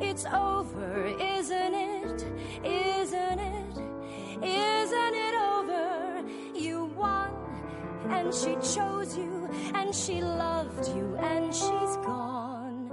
It's 0.00 0.24
over, 0.26 1.06
isn't 1.20 1.74
it? 1.74 2.24
Isn't 2.64 3.38
it? 3.38 3.78
Isn't 4.42 5.14
it 5.14 5.34
over? 5.34 6.24
You 6.54 6.84
won, 6.96 7.30
and 8.08 8.32
she 8.32 8.56
chose 8.74 9.16
you, 9.16 9.48
and 9.74 9.94
she 9.94 10.20
loved 10.20 10.88
you, 10.88 11.16
and 11.20 11.54
she's 11.54 11.96
gone. 12.04 12.90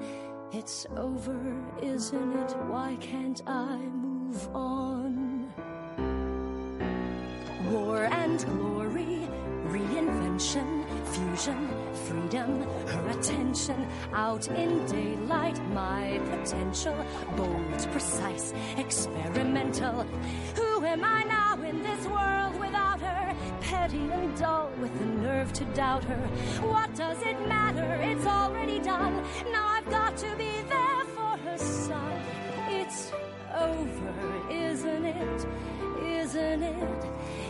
It's 0.52 0.86
over, 0.98 1.40
isn't 1.82 2.36
it? 2.36 2.52
Why 2.68 2.98
can't 3.00 3.42
I 3.48 3.78
move 3.78 4.56
on? 4.56 5.54
War 7.72 8.06
and 8.06 8.44
glory, 8.46 9.28
reinvention 9.68 10.89
fusion, 11.12 11.70
freedom, 12.06 12.62
her 12.88 13.10
attention 13.10 13.88
out 14.14 14.48
in 14.48 14.86
daylight, 14.86 15.60
my 15.70 16.20
potential, 16.30 16.96
bold, 17.36 17.88
precise, 17.92 18.54
experimental. 18.78 20.06
Who 20.56 20.86
am 20.86 21.04
I 21.04 21.24
now 21.24 21.62
in 21.64 21.82
this 21.82 22.06
world 22.06 22.60
without 22.60 23.02
her? 23.02 23.36
Petty 23.62 24.10
and 24.12 24.38
dull, 24.38 24.72
with 24.82 24.98
the 25.00 25.06
nerve 25.06 25.52
to 25.54 25.66
doubt 25.66 26.04
her. 26.04 26.28
What 26.62 26.94
does 26.96 27.22
it 27.24 27.40
matter? 27.48 27.98
It's 28.02 28.26
already 28.26 28.80
done. 28.80 29.24
Now 29.52 29.68
I've 29.68 29.90
got 29.90 30.18
to 30.18 30.36
be 30.36 30.62
there 30.68 31.06
for 31.16 31.38
her 31.38 31.58
son. 31.58 32.22
It's 32.70 33.12
over, 33.56 34.52
isn't 34.52 35.06
it? 35.06 35.48
Isn't 36.04 36.64
it? 36.64 37.06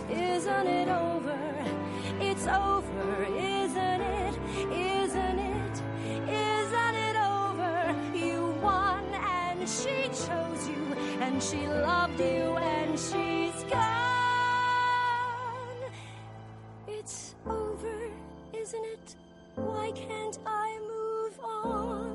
Isn't 0.09 0.67
it 0.67 0.87
over? 0.87 1.78
It's 2.21 2.47
over, 2.47 3.23
isn't 3.37 4.01
it? 4.01 4.37
Isn't 4.71 5.39
it? 5.39 5.81
Isn't 6.27 6.95
it 6.95 7.15
over? 7.15 7.95
You 8.13 8.53
won 8.61 9.05
and 9.13 9.67
she 9.67 10.09
chose 10.09 10.67
you 10.67 10.95
and 11.21 11.41
she 11.41 11.65
loved 11.67 12.19
you 12.19 12.57
and 12.57 12.99
she's 12.99 13.63
gone. 13.69 13.79
It's 16.87 17.35
over, 17.47 18.11
isn't 18.53 18.85
it? 18.85 19.15
Why 19.55 19.91
can't 19.91 20.37
I 20.45 20.77
move 20.87 21.39
on? 21.43 22.08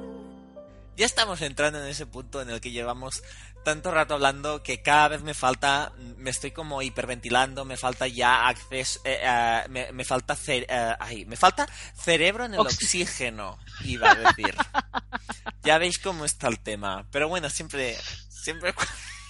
Ya 0.97 1.07
estamos 1.07 1.41
entrando 1.43 1.83
en 1.83 1.89
ese 1.89 2.07
punto 2.07 2.41
en 2.41 2.51
el 2.51 2.61
que 2.61 2.71
llevamos 2.71 3.23
tanto 3.65 3.91
rato 3.91 4.15
hablando 4.15 4.63
que 4.63 4.81
cada 4.81 5.09
vez 5.09 5.23
me 5.23 5.35
falta, 5.35 5.93
me 6.19 6.31
estoy 6.31 6.53
como 6.53 6.83
hiperventilando, 6.83 7.65
me 7.65 7.77
falta 7.77 8.07
ya 8.07 8.47
acceso, 8.47 9.01
eh, 9.05 9.21
eh, 9.23 9.93
me, 9.93 10.05
falta 10.05 10.37
eh, 10.47 11.25
me 11.27 11.37
falta 11.37 11.67
cerebro 11.97 12.45
en 12.45 12.55
el 12.55 12.61
oxígeno, 12.61 13.59
iba 13.85 14.11
a 14.11 14.15
decir. 14.15 14.55
ya 15.65 15.79
veis 15.79 15.99
cómo 15.99 16.25
está 16.25 16.47
el 16.47 16.61
tema. 16.61 17.07
Pero 17.11 17.29
bueno, 17.29 17.51
siempre, 17.51 17.97
siempre 18.29 18.73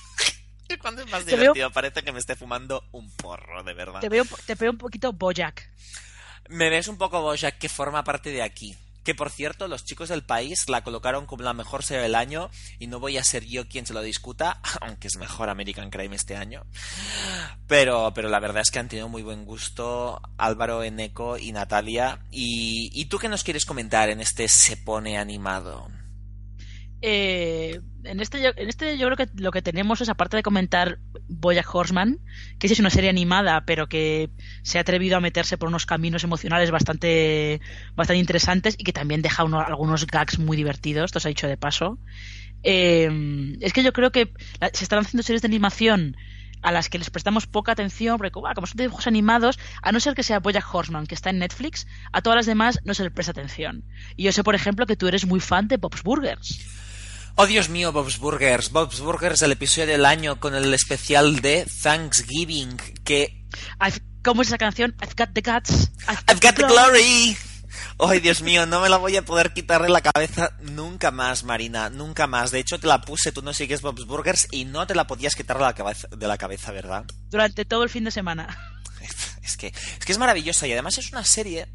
cuando 0.82 1.03
es 1.03 1.11
más 1.11 1.24
divertido 1.24 1.70
parece 1.70 2.03
que 2.03 2.12
me 2.12 2.19
esté 2.19 2.36
fumando 2.36 2.85
un 2.93 3.11
porro, 3.12 3.62
de 3.62 3.73
verdad. 3.73 4.01
Te 4.01 4.11
veo, 4.11 4.24
te 4.45 4.55
veo 4.55 4.73
un 4.73 4.78
poquito 4.78 5.12
Bojack. 5.15 5.70
Me 6.51 6.69
ves 6.69 6.89
un 6.89 6.99
poco 6.99 7.23
Bojack 7.23 7.57
que 7.57 7.70
forma 7.70 8.05
parte 8.05 8.31
de 8.31 8.43
aquí 8.43 8.77
que 9.05 9.14
por 9.14 9.31
cierto 9.31 9.68
los 9.68 9.85
chicos 9.85 10.09
del 10.09 10.24
país 10.24 10.68
la 10.68 10.82
colocaron 10.82 11.26
como 11.26 11.43
la 11.43 11.52
mejor 11.52 11.85
serie 11.85 12.02
del 12.02 12.14
año 12.14 12.51
y 12.78 12.86
no 12.86 12.98
voy 12.98 13.18
a 13.18 13.24
ser 13.24 13.44
yo 13.44 13.68
quien 13.68 13.86
se 13.86 13.94
lo 13.94 14.02
discuta, 14.02 14.60
aunque 14.81 15.09
es 15.09 15.16
mejor 15.16 15.48
American 15.48 15.90
Crime 15.90 16.16
este 16.16 16.36
año. 16.36 16.66
Pero, 17.66 18.12
pero 18.14 18.28
la 18.28 18.40
verdad 18.40 18.62
es 18.62 18.70
que 18.70 18.78
han 18.78 18.89
tenido 18.89 19.09
muy 19.09 19.22
buen 19.22 19.44
gusto 19.44 20.20
Álvaro, 20.39 20.82
Eneco 20.82 21.39
y 21.39 21.52
Natalia. 21.52 22.24
¿Y, 22.31 22.90
y 22.93 23.05
tú 23.06 23.18
qué 23.18 23.28
nos 23.28 23.44
quieres 23.44 23.64
comentar 23.64 24.09
en 24.09 24.20
este 24.20 24.48
Se 24.48 24.76
pone 24.76 25.18
animado? 25.18 25.89
Eh, 27.01 27.81
en, 28.05 28.20
este, 28.20 28.47
en 28.47 28.68
este 28.68 28.98
yo 28.98 29.06
creo 29.09 29.16
que 29.16 29.32
lo 29.40 29.51
que 29.51 29.62
tenemos 29.62 30.01
es, 30.01 30.09
aparte 30.09 30.36
de 30.36 30.43
comentar 30.43 30.98
Boyack 31.28 31.74
Horseman, 31.74 32.18
que 32.59 32.66
es 32.66 32.78
una 32.78 32.90
serie 32.90 33.10
animada, 33.10 33.64
pero 33.66 33.89
que 33.89 34.31
se 34.62 34.78
ha 34.78 34.82
atrevido 34.82 35.16
a 35.16 35.20
meterse 35.20 35.59
por 35.59 35.68
unos 35.68 35.86
caminos 35.86 36.24
emocionales 36.24 36.70
bastante, 36.70 37.60
bastante 37.94 38.20
interesantes 38.20 38.74
y 38.78 38.85
que 38.85 38.93
también 38.93 39.22
deja 39.22 39.43
algunos 39.43 40.06
gags 40.06 40.39
muy 40.39 40.56
divertidos, 40.56 41.06
esto 41.06 41.20
se 41.20 41.28
ha 41.28 41.31
dicho 41.31 41.48
de 41.48 41.56
paso. 41.56 41.98
Eh, 42.62 43.56
es 43.60 43.72
que 43.72 43.82
yo 43.82 43.93
creo 43.93 44.10
que 44.10 44.32
se 44.72 44.85
están 44.85 45.01
haciendo 45.01 45.22
series 45.22 45.43
de 45.43 45.48
animación 45.48 46.16
a 46.64 46.72
las 46.72 46.89
que 46.89 46.98
les 46.98 47.10
prestamos 47.10 47.47
poca 47.47 47.72
atención, 47.72 48.16
porque 48.16 48.31
como 48.31 48.66
son 48.66 48.76
dibujos 48.76 49.06
animados, 49.06 49.59
a 49.82 49.93
no 49.93 50.01
ser 50.01 50.14
que 50.14 50.22
sea 50.22 50.40
Bojack 50.40 50.74
Horseman, 50.74 51.06
que 51.06 51.14
está 51.14 51.31
en 51.31 51.39
Netflix, 51.39 51.86
a 52.10 52.22
todas 52.22 52.36
las 52.39 52.47
demás 52.47 52.81
no 52.85 52.94
se 52.94 53.05
les 53.05 53.12
presta 53.12 53.32
atención. 53.32 53.85
Y 54.16 54.24
yo 54.24 54.32
sé, 54.32 54.43
por 54.43 54.55
ejemplo, 54.55 54.86
que 54.86 54.97
tú 54.97 55.06
eres 55.06 55.26
muy 55.26 55.40
fan 55.40 55.68
de 55.68 55.76
Bob's 55.76 56.02
Burgers. 56.02 56.84
Oh 57.36 57.48
Dios 57.48 57.69
mío, 57.69 57.90
Bob's 57.90 58.20
Burgers. 58.20 58.70
Bob's 58.70 59.01
Burgers, 59.01 59.43
el 59.43 59.51
episodio 59.51 59.89
del 59.89 60.06
año 60.06 60.39
con 60.39 60.55
el 60.55 60.73
especial 60.73 61.40
de 61.40 61.66
Thanksgiving. 61.82 62.77
Que. 63.02 63.44
¿Cómo 64.23 64.43
es 64.43 64.48
esa 64.48 64.59
canción? 64.59 64.94
I've 65.02 65.15
got 65.16 65.35
the 65.35 65.40
guts. 65.40 65.90
I've, 66.06 66.40
got, 66.40 66.55
the 66.55 66.62
glory. 66.62 67.36
Ay, 67.98 68.20
Dios 68.20 68.40
mío, 68.40 68.66
no 68.66 68.81
me 68.81 68.89
la 68.89 68.98
voy 68.98 69.16
a 69.16 69.24
poder 69.24 69.52
quitar 69.52 69.82
de 69.82 69.89
la 69.89 70.01
cabeza 70.01 70.56
nunca 70.61 71.11
más, 71.11 71.43
Marina, 71.43 71.90
nunca 71.90 72.28
más. 72.28 72.52
De 72.52 72.61
hecho, 72.61 72.78
te 72.78 72.86
la 72.86 73.01
puse, 73.01 73.32
tú 73.32 73.43
no 73.43 73.52
sigues 73.52 73.82
Bob's 73.82 74.06
Burgers 74.06 74.47
y 74.52 74.65
no 74.65 74.86
te 74.86 74.94
la 74.94 75.09
podías 75.09 75.35
quitar 75.35 75.59
de 75.59 75.65
la 75.65 75.74
cabeza, 75.74 76.06
de 76.16 76.28
la 76.28 76.39
cabeza 76.39 76.70
¿verdad? 76.70 77.05
Durante 77.31 77.65
todo 77.65 77.82
el 77.82 77.90
fin 77.90 78.05
de 78.05 78.12
semana. 78.12 78.56
Es 79.43 79.59
que, 79.59 79.66
es 79.66 80.06
que 80.06 80.12
es 80.12 80.16
maravillosa 80.16 80.66
y 80.66 80.73
además 80.73 80.97
es 80.97 81.12
una 81.12 81.23
serie 81.23 81.69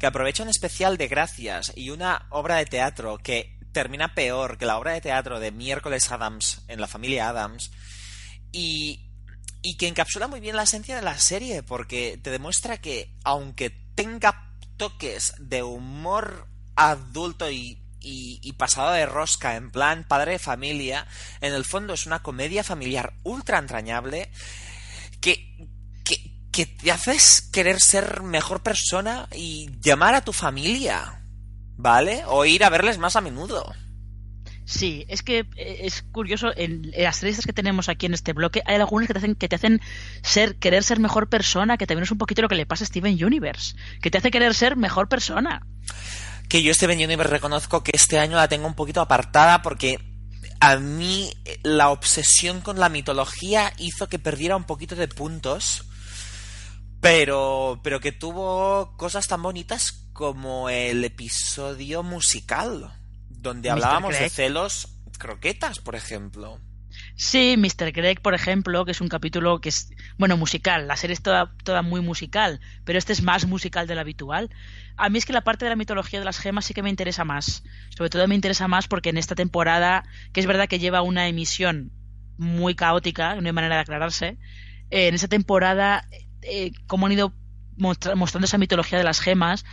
que 0.00 0.06
aprovecha 0.06 0.42
un 0.42 0.48
especial 0.48 0.96
de 0.96 1.06
gracias 1.06 1.72
y 1.76 1.90
una 1.90 2.26
obra 2.30 2.56
de 2.56 2.66
teatro 2.66 3.18
que 3.18 3.51
termina 3.72 4.14
peor 4.14 4.58
que 4.58 4.66
la 4.66 4.78
obra 4.78 4.92
de 4.92 5.00
teatro 5.00 5.40
de 5.40 5.50
Miércoles 5.50 6.10
Adams 6.10 6.62
en 6.68 6.80
la 6.80 6.88
familia 6.88 7.28
Adams 7.28 7.70
y, 8.52 9.10
y 9.62 9.76
que 9.76 9.88
encapsula 9.88 10.28
muy 10.28 10.40
bien 10.40 10.56
la 10.56 10.64
esencia 10.64 10.96
de 10.96 11.02
la 11.02 11.18
serie 11.18 11.62
porque 11.62 12.18
te 12.22 12.30
demuestra 12.30 12.80
que 12.80 13.14
aunque 13.24 13.70
tenga 13.94 14.56
toques 14.76 15.34
de 15.38 15.62
humor 15.62 16.48
adulto 16.76 17.50
y, 17.50 17.82
y, 18.00 18.52
pasado 18.54 18.92
de 18.92 19.06
rosca 19.06 19.56
en 19.56 19.70
plan 19.70 20.04
padre 20.06 20.32
de 20.32 20.38
familia, 20.38 21.06
en 21.40 21.52
el 21.52 21.64
fondo 21.64 21.94
es 21.94 22.06
una 22.06 22.22
comedia 22.22 22.64
familiar 22.64 23.14
ultra 23.22 23.58
entrañable 23.58 24.30
que, 25.20 25.68
que, 26.04 26.48
que 26.50 26.66
te 26.66 26.90
haces 26.90 27.42
querer 27.52 27.80
ser 27.80 28.22
mejor 28.22 28.62
persona 28.62 29.28
y 29.32 29.70
llamar 29.80 30.14
a 30.14 30.24
tu 30.24 30.32
familia. 30.32 31.21
¿Vale? 31.76 32.22
O 32.26 32.44
ir 32.44 32.64
a 32.64 32.70
verles 32.70 32.98
más 32.98 33.16
a 33.16 33.20
menudo. 33.20 33.72
Sí, 34.64 35.04
es 35.08 35.22
que 35.22 35.40
eh, 35.56 35.80
es 35.82 36.02
curioso, 36.02 36.50
en 36.56 36.92
las 36.96 37.16
series 37.16 37.44
que 37.44 37.52
tenemos 37.52 37.88
aquí 37.88 38.06
en 38.06 38.14
este 38.14 38.32
bloque, 38.32 38.62
hay 38.64 38.76
algunas 38.76 39.08
que 39.08 39.14
te 39.14 39.18
hacen, 39.18 39.34
que 39.34 39.48
te 39.48 39.56
hacen 39.56 39.80
ser, 40.22 40.56
querer 40.56 40.84
ser 40.84 41.00
mejor 41.00 41.28
persona, 41.28 41.76
que 41.76 41.86
también 41.86 42.04
es 42.04 42.10
un 42.10 42.18
poquito 42.18 42.42
lo 42.42 42.48
que 42.48 42.54
le 42.54 42.66
pasa 42.66 42.84
a 42.84 42.86
Steven 42.86 43.22
Universe, 43.24 43.74
que 44.00 44.10
te 44.10 44.18
hace 44.18 44.30
querer 44.30 44.54
ser 44.54 44.76
mejor 44.76 45.08
persona. 45.08 45.66
Que 46.48 46.62
yo 46.62 46.72
Steven 46.72 46.98
Universe 46.98 47.32
reconozco 47.32 47.82
que 47.82 47.92
este 47.94 48.18
año 48.18 48.36
la 48.36 48.48
tengo 48.48 48.66
un 48.66 48.74
poquito 48.74 49.00
apartada 49.00 49.62
porque 49.62 49.98
a 50.60 50.76
mí 50.76 51.32
la 51.62 51.90
obsesión 51.90 52.60
con 52.60 52.78
la 52.78 52.88
mitología 52.88 53.72
hizo 53.78 54.08
que 54.08 54.20
perdiera 54.20 54.56
un 54.56 54.64
poquito 54.64 54.94
de 54.94 55.08
puntos, 55.08 55.84
pero, 57.00 57.80
pero 57.82 58.00
que 58.00 58.12
tuvo 58.12 58.96
cosas 58.96 59.26
tan 59.26 59.42
bonitas 59.42 60.01
como 60.12 60.68
el 60.68 61.04
episodio 61.04 62.02
musical 62.02 62.92
donde 63.28 63.70
hablábamos 63.70 64.18
de 64.18 64.28
celos 64.28 64.88
croquetas, 65.18 65.78
por 65.78 65.94
ejemplo. 65.94 66.60
Sí, 67.16 67.56
Mr. 67.56 67.92
Greg, 67.92 68.20
por 68.20 68.34
ejemplo, 68.34 68.84
que 68.84 68.92
es 68.92 69.00
un 69.00 69.08
capítulo 69.08 69.60
que 69.60 69.70
es, 69.70 69.90
bueno, 70.18 70.36
musical. 70.36 70.86
La 70.86 70.96
serie 70.96 71.14
es 71.14 71.22
toda, 71.22 71.52
toda 71.64 71.82
muy 71.82 72.00
musical, 72.00 72.60
pero 72.84 72.98
este 72.98 73.12
es 73.12 73.22
más 73.22 73.46
musical 73.46 73.86
de 73.86 73.94
lo 73.94 74.00
habitual. 74.00 74.50
A 74.96 75.08
mí 75.08 75.18
es 75.18 75.26
que 75.26 75.32
la 75.32 75.42
parte 75.42 75.64
de 75.64 75.70
la 75.70 75.76
mitología 75.76 76.18
de 76.18 76.24
las 76.24 76.38
gemas 76.38 76.66
sí 76.66 76.74
que 76.74 76.82
me 76.82 76.90
interesa 76.90 77.24
más. 77.24 77.64
Sobre 77.96 78.10
todo 78.10 78.26
me 78.28 78.34
interesa 78.34 78.68
más 78.68 78.88
porque 78.88 79.10
en 79.10 79.18
esta 79.18 79.34
temporada, 79.34 80.04
que 80.32 80.40
es 80.40 80.46
verdad 80.46 80.68
que 80.68 80.78
lleva 80.78 81.02
una 81.02 81.28
emisión 81.28 81.92
muy 82.36 82.74
caótica, 82.74 83.34
no 83.36 83.46
hay 83.46 83.52
manera 83.52 83.76
de 83.76 83.82
aclararse, 83.82 84.38
eh, 84.90 85.08
en 85.08 85.14
esa 85.14 85.28
temporada, 85.28 86.06
eh, 86.42 86.72
como 86.86 87.06
han 87.06 87.12
ido 87.12 87.32
mostrando 87.76 88.44
esa 88.44 88.58
mitología 88.58 88.98
de 88.98 89.04
las 89.04 89.20
gemas, 89.20 89.64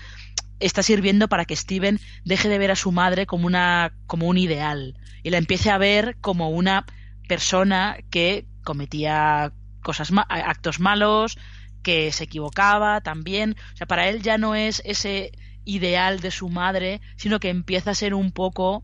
está 0.60 0.84
sirviendo 0.84 1.28
para 1.28 1.46
que 1.46 1.56
Steven 1.56 2.00
deje 2.26 2.50
de 2.50 2.58
ver 2.58 2.72
a 2.72 2.76
su 2.76 2.92
madre 2.92 3.26
como 3.26 3.48
una 3.48 3.94
como 4.08 4.28
un 4.28 4.38
ideal 4.38 4.98
y 5.24 5.30
la 5.30 5.38
empiece 5.38 5.70
a 5.70 5.78
ver 5.78 6.18
como 6.22 6.50
una 6.50 6.86
persona 7.28 7.98
que 8.10 8.48
cometía 8.64 9.54
cosas 9.82 10.12
actos 10.28 10.80
malos, 10.80 11.38
que 11.84 12.12
se 12.12 12.26
equivocaba 12.26 13.02
también, 13.02 13.56
o 13.74 13.78
sea, 13.78 13.88
para 13.88 14.10
él 14.10 14.22
ya 14.22 14.38
no 14.38 14.56
es 14.56 14.82
ese 14.86 15.32
ideal 15.66 16.20
de 16.20 16.32
su 16.32 16.50
madre, 16.50 17.02
sino 17.16 17.40
que 17.40 17.50
empieza 17.50 17.92
a 17.92 17.96
ser 17.96 18.14
un 18.14 18.32
poco 18.32 18.84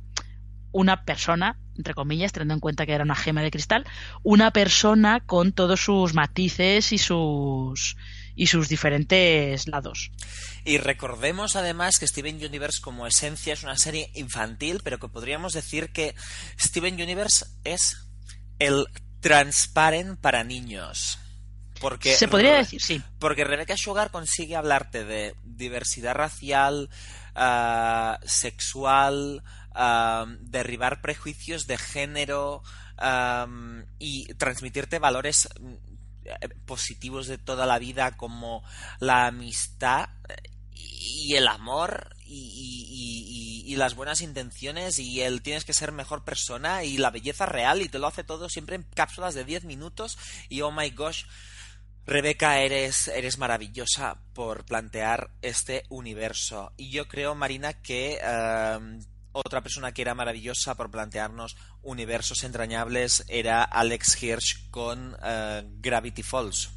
una 0.71 1.03
persona, 1.03 1.57
entre 1.77 1.93
comillas, 1.93 2.31
teniendo 2.31 2.53
en 2.53 2.59
cuenta 2.59 2.85
que 2.85 2.93
era 2.93 3.03
una 3.03 3.15
gema 3.15 3.41
de 3.41 3.51
cristal, 3.51 3.85
una 4.23 4.51
persona 4.51 5.21
con 5.21 5.51
todos 5.51 5.81
sus 5.81 6.13
matices 6.13 6.91
y 6.91 6.97
sus 6.97 7.97
y 8.35 8.47
sus 8.47 8.67
diferentes 8.69 9.67
lados. 9.67 10.11
Y 10.63 10.77
recordemos 10.77 11.55
además 11.55 11.99
que 11.99 12.07
Steven 12.07 12.43
Universe 12.43 12.81
como 12.81 13.07
esencia 13.07 13.53
es 13.53 13.63
una 13.63 13.77
serie 13.77 14.11
infantil, 14.13 14.81
pero 14.83 14.99
que 14.99 15.07
podríamos 15.07 15.53
decir 15.53 15.91
que 15.91 16.15
Steven 16.59 16.95
Universe 16.95 17.45
es 17.63 17.97
el 18.59 18.87
transparent 19.21 20.19
para 20.19 20.43
niños. 20.43 21.19
Porque 21.79 22.15
Se 22.15 22.27
podría 22.27 22.55
decir, 22.55 22.81
sí. 22.81 23.01
Porque 23.19 23.43
Rebecca 23.43 23.75
Sugar 23.75 24.09
consigue 24.09 24.55
hablarte 24.55 25.03
de 25.03 25.35
diversidad 25.43 26.15
racial, 26.15 26.89
ah, 27.35 28.19
sexual, 28.25 29.43
ah, 29.73 30.25
derribar 30.39 31.01
prejuicios 31.01 31.67
de 31.67 31.77
género 31.77 32.63
ah, 32.97 33.47
y 33.99 34.33
transmitirte 34.35 34.99
valores 34.99 35.49
positivos 36.65 37.27
de 37.27 37.37
toda 37.37 37.65
la 37.65 37.79
vida 37.79 38.17
como 38.17 38.63
la 38.99 39.27
amistad 39.27 40.09
y 40.73 41.35
el 41.35 41.47
amor 41.47 42.15
y, 42.25 43.75
las 43.75 43.95
buenas 43.95 44.21
intenciones 44.21 44.99
y 44.99 45.19
el 45.21 45.41
tienes 45.41 45.65
que 45.65 45.73
ser 45.73 45.91
mejor 45.91 46.23
persona 46.23 46.85
y 46.85 46.97
la 46.97 47.11
belleza 47.11 47.45
real 47.45 47.81
y 47.81 47.89
te 47.89 47.99
lo 47.99 48.07
hace 48.07 48.23
todo 48.23 48.47
siempre 48.47 48.77
en 48.77 48.83
cápsulas 48.83 49.35
de 49.35 49.43
10 49.43 49.65
minutos 49.65 50.17
y 50.47 50.61
oh 50.61 50.71
my 50.71 50.89
gosh 50.91 51.25
Rebeca, 52.07 52.61
eres, 52.61 53.07
eres 53.07 53.39
maravillosa 53.39 54.21
por 54.33 54.63
plantear 54.63 55.31
este 55.41 55.85
universo. 55.89 56.71
Y 56.77 56.91
yo 56.91 57.07
creo, 57.07 57.33
Marina, 57.33 57.81
que 57.81 58.19
eh, 58.21 58.79
otra 59.35 59.61
persona 59.61 59.91
que 59.91 60.01
era 60.01 60.15
maravillosa 60.15 60.75
por 60.75 60.89
plantearnos 60.89 61.57
universos 61.81 62.43
entrañables 62.45 63.25
era 63.27 63.63
Alex 63.63 64.23
Hirsch 64.23 64.69
con 64.71 65.15
eh, 65.21 65.63
Gravity 65.79 66.23
Falls. 66.23 66.69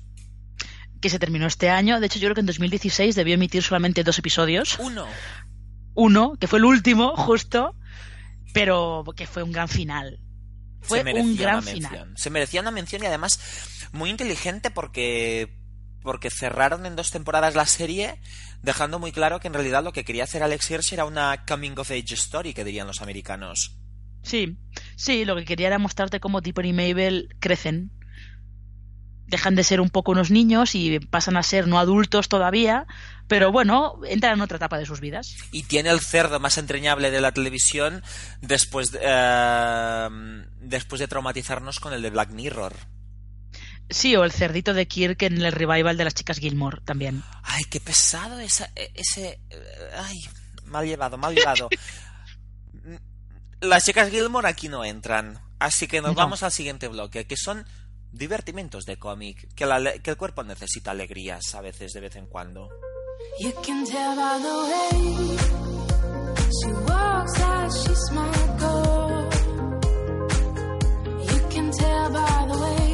Que 1.01 1.09
se 1.09 1.20
terminó 1.20 1.47
este 1.47 1.70
año. 1.70 2.01
De 2.01 2.06
hecho, 2.06 2.18
yo 2.18 2.26
creo 2.26 2.35
que 2.35 2.40
en 2.40 2.47
2016 2.47 3.14
debió 3.14 3.35
emitir 3.35 3.62
solamente 3.62 4.02
dos 4.02 4.18
episodios. 4.18 4.76
Uno. 4.80 5.06
Uno, 5.94 6.36
que 6.40 6.48
fue 6.48 6.59
el 6.59 6.64
último, 6.64 7.16
justo, 7.16 7.76
pero 8.52 9.05
que 9.16 9.28
fue 9.28 9.44
un 9.44 9.52
gran 9.52 9.68
final. 9.68 10.18
Fue 10.80 11.05
un 11.14 11.36
gran 11.36 11.62
final. 11.62 12.12
Se 12.16 12.30
merecía 12.30 12.60
una 12.60 12.70
mención 12.72 13.02
y 13.02 13.06
además 13.06 13.39
muy 13.93 14.10
inteligente 14.10 14.70
porque 14.70 15.57
porque 16.09 16.30
cerraron 16.30 16.86
en 16.86 16.97
dos 16.97 17.10
temporadas 17.10 17.55
la 17.55 17.66
serie 17.66 18.18
dejando 18.62 18.98
muy 18.98 19.12
claro 19.12 19.40
que 19.40 19.48
en 19.48 19.52
realidad 19.52 19.85
lo 19.85 19.93
que 19.93 20.06
quería 20.06 20.24
hacer 20.24 20.43
Alex 20.43 20.70
Hirsch 20.70 20.94
era 20.94 21.05
una 21.05 21.44
coming 21.47 21.74
of 21.76 21.90
age 21.90 22.14
story, 22.14 22.55
que 22.55 22.64
dirían 22.64 22.86
los 22.86 23.02
americanos. 23.02 23.76
Sí, 24.22 24.56
sí, 24.97 25.26
lo 25.26 25.36
que 25.36 25.44
quería 25.44 25.66
era 25.66 25.78
mostrarte 25.78 26.18
cómo 26.18 26.40
Dipper 26.40 26.64
y 26.64 26.72
Mabel 26.72 27.36
crecen. 27.40 27.90
Dejan 29.26 29.55
de 29.55 29.64
ser 29.64 29.82
un 29.82 29.90
poco 29.90 30.12
unos 30.12 30.30
niños 30.30 30.74
y 30.74 30.98
pasan 30.98 31.36
a 31.36 31.43
ser 31.43 31.68
no 31.68 31.78
adultos 31.78 32.30
todavía, 32.30 32.86
pero 33.26 33.52
bueno, 33.52 34.01
entran 34.09 34.32
en 34.32 34.40
otra 34.40 34.56
etapa 34.56 34.78
de 34.78 34.86
sus 34.86 35.01
vidas. 35.01 35.36
Y 35.52 35.64
tiene 35.64 35.90
el 35.90 36.01
cerdo 36.01 36.40
más 36.40 36.56
entrañable 36.56 37.10
de 37.10 37.20
la 37.20 37.32
televisión 37.32 38.02
después, 38.40 38.97
eh, 38.98 40.09
después 40.59 41.01
de 41.01 41.06
traumatizarnos 41.06 41.80
con 41.80 41.93
el 41.93 42.01
de 42.01 42.09
Black 42.09 42.30
Mirror. 42.30 42.97
Sí, 43.90 44.16
o 44.16 44.24
el 44.24 44.32
cerdito 44.32 44.74
de 44.74 44.86
Kirk 44.86 45.23
en 45.23 45.40
el 45.40 45.52
revival 45.52 45.97
de 45.97 46.05
las 46.05 46.15
chicas 46.15 46.39
Gilmore 46.39 46.81
también. 46.85 47.23
Ay, 47.43 47.65
qué 47.70 47.81
pesado 47.81 48.39
esa, 48.39 48.70
e, 48.77 48.90
ese... 48.94 49.40
Eh, 49.48 49.90
ay, 49.97 50.16
mal 50.65 50.86
llevado, 50.86 51.16
mal 51.16 51.35
llevado. 51.35 51.70
las 53.60 53.85
chicas 53.85 54.10
Gilmore 54.10 54.48
aquí 54.48 54.69
no 54.69 54.85
entran. 54.85 55.40
Así 55.59 55.89
que 55.89 56.01
nos 56.01 56.15
vamos 56.15 56.43
al 56.43 56.52
siguiente 56.52 56.86
bloque, 56.89 57.27
que 57.27 57.36
son 57.36 57.66
divertimentos 58.12 58.85
de 58.85 58.98
cómic, 58.98 59.52
que, 59.55 60.01
que, 60.02 60.10
el 60.10 60.16
cuerpo 60.16 60.44
necesita 60.44 60.93
alegrías 60.93 61.55
a 61.55 61.60
veces, 61.60 61.93
de 61.93 62.01
vez 62.01 62.16
en 62.16 62.27
cuando. 62.27 62.69
You 63.40 63.52
can 63.65 63.85
tell 63.85 64.15
by 64.16 64.39
the 64.40 64.55
way 64.70 65.36
she 66.51 66.73
walks 66.86 67.40
as 67.40 67.82
she 67.82 67.93
You 71.32 71.40
can 71.51 71.70
tell 71.73 72.10
by 72.10 72.47
the 72.47 72.59
way 72.59 72.88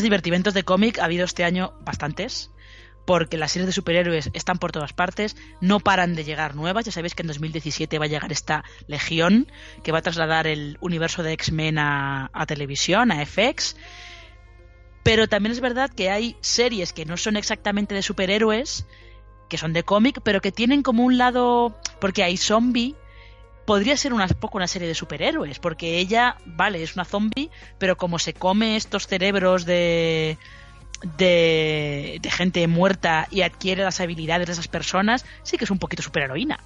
además 0.00 0.02
divertimentos 0.02 0.54
de 0.54 0.62
cómic 0.62 0.98
ha 0.98 1.04
habido 1.04 1.24
este 1.24 1.44
año 1.44 1.74
bastantes 1.80 2.50
porque 3.04 3.36
las 3.36 3.52
series 3.52 3.66
de 3.66 3.72
superhéroes 3.72 4.30
están 4.34 4.58
por 4.58 4.72
todas 4.72 4.92
partes, 4.92 5.36
no 5.60 5.80
paran 5.80 6.14
de 6.14 6.22
llegar 6.22 6.54
nuevas. 6.54 6.84
Ya 6.84 6.92
sabéis 6.92 7.14
que 7.14 7.22
en 7.22 7.28
2017 7.28 7.98
va 7.98 8.04
a 8.04 8.08
llegar 8.08 8.30
esta 8.30 8.62
Legión, 8.86 9.50
que 9.82 9.90
va 9.90 9.98
a 9.98 10.02
trasladar 10.02 10.46
el 10.46 10.78
universo 10.80 11.22
de 11.22 11.32
X-Men 11.32 11.78
a, 11.78 12.30
televisión, 12.46 13.10
a 13.10 13.24
FX. 13.26 13.76
Pero 15.02 15.28
también 15.28 15.50
es 15.50 15.60
verdad 15.60 15.90
que 15.90 16.10
hay 16.10 16.36
series 16.40 16.92
que 16.92 17.04
no 17.04 17.16
son 17.16 17.36
exactamente 17.36 17.94
de 17.94 18.02
superhéroes, 18.02 18.86
que 19.48 19.58
son 19.58 19.72
de 19.72 19.82
cómic, 19.82 20.20
pero 20.22 20.40
que 20.40 20.52
tienen 20.52 20.82
como 20.82 21.02
un 21.02 21.18
lado. 21.18 21.74
Porque 22.00 22.22
hay 22.22 22.36
zombie. 22.36 22.94
Podría 23.70 23.96
ser 23.96 24.12
un 24.12 24.26
poco 24.40 24.58
una 24.58 24.66
serie 24.66 24.88
de 24.88 24.96
superhéroes, 24.96 25.60
porque 25.60 25.98
ella, 25.98 26.38
vale, 26.44 26.82
es 26.82 26.96
una 26.96 27.04
zombie, 27.04 27.50
pero 27.78 27.96
como 27.96 28.18
se 28.18 28.34
come 28.34 28.74
estos 28.74 29.06
cerebros 29.06 29.64
de, 29.64 30.38
de, 31.16 32.20
gente 32.32 32.66
muerta 32.66 33.28
y 33.30 33.42
adquiere 33.42 33.84
las 33.84 34.00
habilidades 34.00 34.48
de 34.48 34.54
esas 34.54 34.66
personas, 34.66 35.24
sí 35.44 35.56
que 35.56 35.66
es 35.66 35.70
un 35.70 35.78
poquito 35.78 36.02
superheroína. 36.02 36.58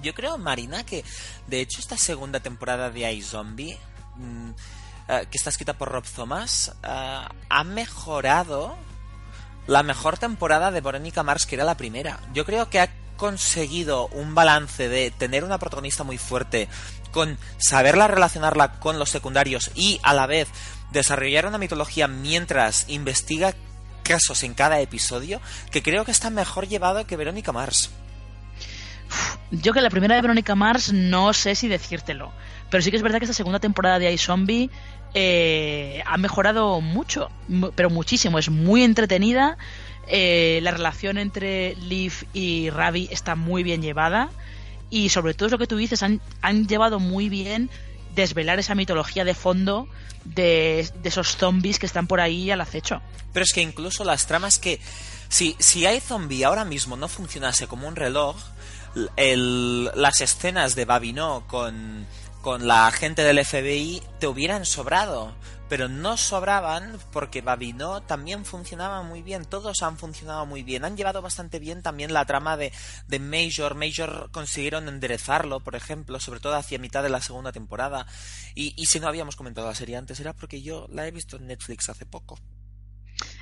Yo 0.00 0.14
creo, 0.14 0.38
Marina, 0.38 0.86
que 0.86 1.04
de 1.48 1.60
hecho 1.60 1.80
esta 1.80 1.96
segunda 1.96 2.38
temporada 2.38 2.88
de 2.88 3.12
iZombie, 3.14 3.76
mm, 4.14 4.50
eh, 5.08 5.26
que 5.28 5.36
está 5.36 5.50
escrita 5.50 5.72
por 5.72 5.90
Rob 5.90 6.04
Thomas, 6.06 6.72
eh, 6.84 7.24
ha 7.48 7.64
mejorado 7.64 8.76
la 9.66 9.82
mejor 9.82 10.18
temporada 10.18 10.70
de 10.70 10.80
Veronica 10.80 11.24
Mars, 11.24 11.46
que 11.46 11.56
era 11.56 11.64
la 11.64 11.76
primera. 11.76 12.20
Yo 12.32 12.44
creo 12.44 12.70
que 12.70 12.78
ha 12.78 12.90
conseguido 13.16 14.08
un 14.08 14.34
balance 14.34 14.88
de 14.88 15.10
tener 15.10 15.44
una 15.44 15.58
protagonista 15.58 16.04
muy 16.04 16.18
fuerte, 16.18 16.68
con 17.10 17.38
saberla 17.58 18.08
relacionarla 18.08 18.72
con 18.80 18.98
los 18.98 19.10
secundarios 19.10 19.70
y 19.74 20.00
a 20.02 20.14
la 20.14 20.26
vez 20.26 20.48
desarrollar 20.92 21.46
una 21.46 21.58
mitología 21.58 22.08
mientras 22.08 22.86
investiga 22.88 23.54
casos 24.02 24.42
en 24.42 24.54
cada 24.54 24.80
episodio 24.80 25.40
que 25.70 25.82
creo 25.82 26.04
que 26.04 26.10
está 26.10 26.30
mejor 26.30 26.68
llevado 26.68 27.06
que 27.06 27.16
Verónica 27.16 27.52
Mars. 27.52 27.90
Yo 29.50 29.72
que 29.72 29.80
la 29.80 29.90
primera 29.90 30.16
de 30.16 30.22
Verónica 30.22 30.54
Mars 30.54 30.92
no 30.92 31.32
sé 31.32 31.54
si 31.54 31.68
decírtelo, 31.68 32.32
pero 32.70 32.82
sí 32.82 32.90
que 32.90 32.96
es 32.96 33.02
verdad 33.02 33.18
que 33.18 33.26
esta 33.26 33.34
segunda 33.34 33.60
temporada 33.60 33.98
de 33.98 34.12
iZombie 34.12 34.70
eh, 35.14 36.02
ha 36.06 36.16
mejorado 36.16 36.80
mucho, 36.80 37.30
pero 37.76 37.90
muchísimo, 37.90 38.38
es 38.38 38.50
muy 38.50 38.82
entretenida, 38.82 39.56
eh, 40.08 40.60
la 40.62 40.70
relación 40.70 41.18
entre 41.18 41.74
Liv 41.76 42.12
y 42.32 42.70
Ravi 42.70 43.08
está 43.10 43.34
muy 43.34 43.62
bien 43.62 43.82
llevada 43.82 44.30
y 44.90 45.08
sobre 45.08 45.34
todo 45.34 45.46
es 45.46 45.52
lo 45.52 45.58
que 45.58 45.66
tú 45.66 45.76
dices, 45.76 46.02
han, 46.02 46.20
han 46.42 46.66
llevado 46.66 47.00
muy 47.00 47.28
bien 47.28 47.70
desvelar 48.14 48.58
esa 48.58 48.74
mitología 48.74 49.24
de 49.24 49.34
fondo 49.34 49.88
de, 50.24 50.88
esos 51.02 51.36
zombies 51.36 51.78
que 51.78 51.86
están 51.86 52.06
por 52.06 52.20
ahí 52.20 52.50
al 52.50 52.60
acecho. 52.60 53.00
Pero 53.32 53.44
es 53.44 53.52
que 53.52 53.62
incluso 53.62 54.04
las 54.04 54.26
tramas 54.26 54.58
que... 54.58 54.80
Si, 55.28 55.56
si 55.58 55.84
hay 55.86 56.00
zombie 56.00 56.44
ahora 56.44 56.64
mismo 56.64 56.96
no 56.96 57.08
funcionase 57.08 57.66
como 57.66 57.88
un 57.88 57.96
reloj, 57.96 58.36
las 59.16 60.20
escenas 60.20 60.76
de 60.76 60.84
Babino 60.84 61.44
con, 61.48 62.06
con 62.44 62.66
la 62.66 62.92
gente 62.92 63.24
del 63.24 63.42
FBI 63.42 64.02
te 64.18 64.26
hubieran 64.26 64.66
sobrado 64.66 65.34
pero 65.70 65.88
no 65.88 66.18
sobraban 66.18 66.98
porque 67.10 67.40
Babino 67.40 68.02
también 68.02 68.44
funcionaba 68.44 69.02
muy 69.02 69.22
bien, 69.22 69.46
todos 69.46 69.82
han 69.82 69.96
funcionado 69.96 70.44
muy 70.44 70.62
bien, 70.62 70.84
han 70.84 70.94
llevado 70.94 71.22
bastante 71.22 71.58
bien 71.58 71.82
también 71.82 72.12
la 72.12 72.26
trama 72.26 72.58
de, 72.58 72.70
Major, 73.18 73.74
Major 73.74 74.28
consiguieron 74.30 74.88
enderezarlo, 74.88 75.60
por 75.60 75.74
ejemplo, 75.74 76.20
sobre 76.20 76.40
todo 76.40 76.54
hacia 76.54 76.78
mitad 76.78 77.02
de 77.02 77.08
la 77.08 77.22
segunda 77.22 77.50
temporada, 77.50 78.06
y, 78.54 78.74
y 78.76 78.86
si 78.86 79.00
no 79.00 79.08
habíamos 79.08 79.36
comentado 79.36 79.66
la 79.66 79.74
serie 79.74 79.96
antes 79.96 80.20
era 80.20 80.34
porque 80.34 80.60
yo 80.60 80.86
la 80.92 81.08
he 81.08 81.10
visto 81.10 81.38
en 81.38 81.46
Netflix 81.46 81.88
hace 81.88 82.04
poco. 82.04 82.38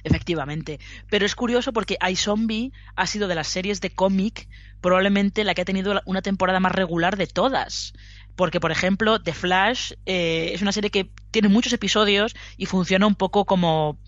Efectivamente. 0.05 0.81
Pero 1.11 1.27
es 1.27 1.35
curioso 1.35 1.73
porque 1.73 1.99
iZombie 2.09 2.73
ha 2.97 3.07
sido 3.07 3.29
de 3.29 3.35
las 3.35 3.49
series 3.49 3.81
de 3.81 3.91
cómic 3.91 4.49
probablemente 4.81 5.45
la 5.45 5.55
que 5.55 5.63
ha 5.63 5.65
tenido 5.67 6.01
una 6.07 6.23
temporada 6.23 6.61
más 6.61 6.73
regular 6.73 7.17
de 7.17 7.27
todas. 7.27 7.93
Porque, 8.37 8.61
por 8.61 8.73
ejemplo, 8.73 9.23
The 9.23 9.33
Flash 9.33 9.93
eh, 10.07 10.51
es 10.55 10.63
una 10.63 10.73
serie 10.73 10.91
que 10.91 11.11
tiene 11.31 11.49
muchos 11.49 11.73
episodios 11.73 12.35
y 12.57 12.67
funciona 12.67 13.07
un 13.07 13.15
poco 13.15 13.45
como 13.45 13.99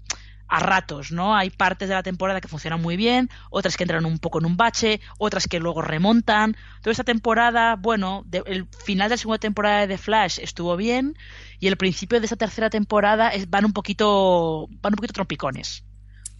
a 0.48 0.60
ratos, 0.60 1.10
¿no? 1.10 1.34
Hay 1.34 1.50
partes 1.50 1.88
de 1.88 1.94
la 1.94 2.02
temporada 2.02 2.40
que 2.40 2.48
funcionan 2.48 2.80
muy 2.80 2.96
bien, 2.96 3.30
otras 3.50 3.76
que 3.76 3.84
entran 3.84 4.04
un 4.04 4.18
poco 4.18 4.38
en 4.38 4.46
un 4.46 4.56
bache, 4.56 5.00
otras 5.18 5.46
que 5.48 5.58
luego 5.58 5.82
remontan. 5.82 6.56
Toda 6.82 6.92
esta 6.92 7.04
temporada, 7.04 7.76
bueno, 7.76 8.24
el 8.30 8.68
final 8.84 9.08
de 9.08 9.14
la 9.14 9.18
segunda 9.18 9.38
temporada 9.38 9.80
de 9.80 9.88
The 9.88 9.98
Flash 9.98 10.38
estuvo 10.40 10.76
bien 10.76 11.16
y 11.60 11.66
el 11.68 11.76
principio 11.76 12.20
de 12.20 12.26
esta 12.26 12.36
tercera 12.36 12.70
temporada 12.70 13.32
van 13.48 13.64
un 13.64 13.72
poquito 13.72 14.68
van 14.80 14.92
un 14.92 14.96
poquito 14.96 15.14
trompicones. 15.14 15.84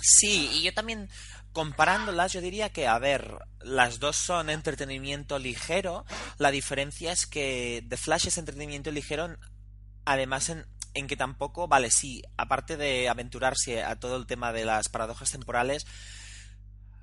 Sí, 0.00 0.50
y 0.52 0.62
yo 0.62 0.72
también 0.74 1.08
comparándolas, 1.54 2.32
yo 2.32 2.42
diría 2.42 2.68
que, 2.68 2.86
a 2.86 2.98
ver, 2.98 3.38
las 3.60 4.00
dos 4.00 4.16
son 4.16 4.50
entretenimiento 4.50 5.38
ligero. 5.38 6.04
La 6.36 6.50
diferencia 6.50 7.12
es 7.12 7.26
que 7.26 7.82
The 7.88 7.96
Flash 7.96 8.26
es 8.26 8.36
entretenimiento 8.36 8.90
ligero, 8.90 9.36
además 10.04 10.50
en, 10.50 10.66
en 10.92 11.06
que 11.06 11.16
tampoco, 11.16 11.66
vale, 11.68 11.90
sí, 11.90 12.22
aparte 12.36 12.76
de 12.76 13.08
aventurarse 13.08 13.82
a 13.82 13.96
todo 13.96 14.16
el 14.16 14.26
tema 14.26 14.52
de 14.52 14.64
las 14.64 14.88
paradojas 14.88 15.30
temporales, 15.30 15.86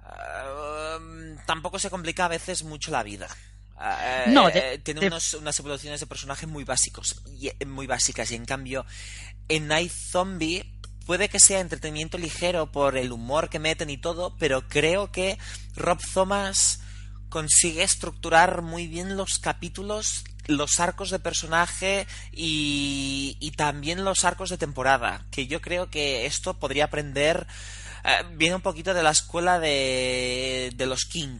um, 0.03 1.37
tampoco 1.47 1.79
se 1.79 1.89
complica 1.89 2.25
a 2.25 2.29
veces 2.29 2.63
mucho 2.63 2.91
la 2.91 3.03
vida. 3.03 3.27
Uh, 3.77 4.29
no, 4.29 4.49
tiene 4.83 5.07
unas 5.07 5.59
evoluciones 5.59 6.01
de 6.01 6.07
personaje 6.07 6.45
muy 6.45 6.65
básicos, 6.65 7.23
y, 7.25 7.51
muy 7.65 7.87
básicas, 7.87 8.29
y 8.31 8.35
en 8.35 8.45
cambio, 8.45 8.85
en 9.47 9.67
Night 9.67 9.91
Zombie 9.91 10.80
puede 11.11 11.27
que 11.27 11.41
sea 11.41 11.59
entretenimiento 11.59 12.17
ligero 12.17 12.71
por 12.71 12.95
el 12.95 13.11
humor 13.11 13.49
que 13.49 13.59
meten 13.59 13.89
y 13.89 13.97
todo, 13.97 14.33
pero 14.39 14.69
creo 14.69 15.11
que 15.11 15.37
Rob 15.75 15.99
Thomas 16.13 16.79
consigue 17.27 17.83
estructurar 17.83 18.61
muy 18.61 18.87
bien 18.87 19.17
los 19.17 19.37
capítulos, 19.37 20.23
los 20.47 20.79
arcos 20.79 21.09
de 21.09 21.19
personaje 21.19 22.07
y, 22.31 23.51
también 23.57 24.05
los 24.05 24.23
arcos 24.23 24.51
de 24.51 24.57
temporada, 24.57 25.25
que 25.31 25.47
yo 25.47 25.59
creo 25.59 25.89
que 25.89 26.25
esto 26.25 26.53
podría 26.53 26.85
aprender, 26.85 27.45
eh, 28.05 28.23
viene 28.37 28.55
un 28.55 28.61
poquito 28.61 28.93
de 28.93 29.03
la 29.03 29.11
escuela 29.11 29.59
de, 29.59 30.71
de 30.77 30.85
los 30.85 31.03
King, 31.03 31.39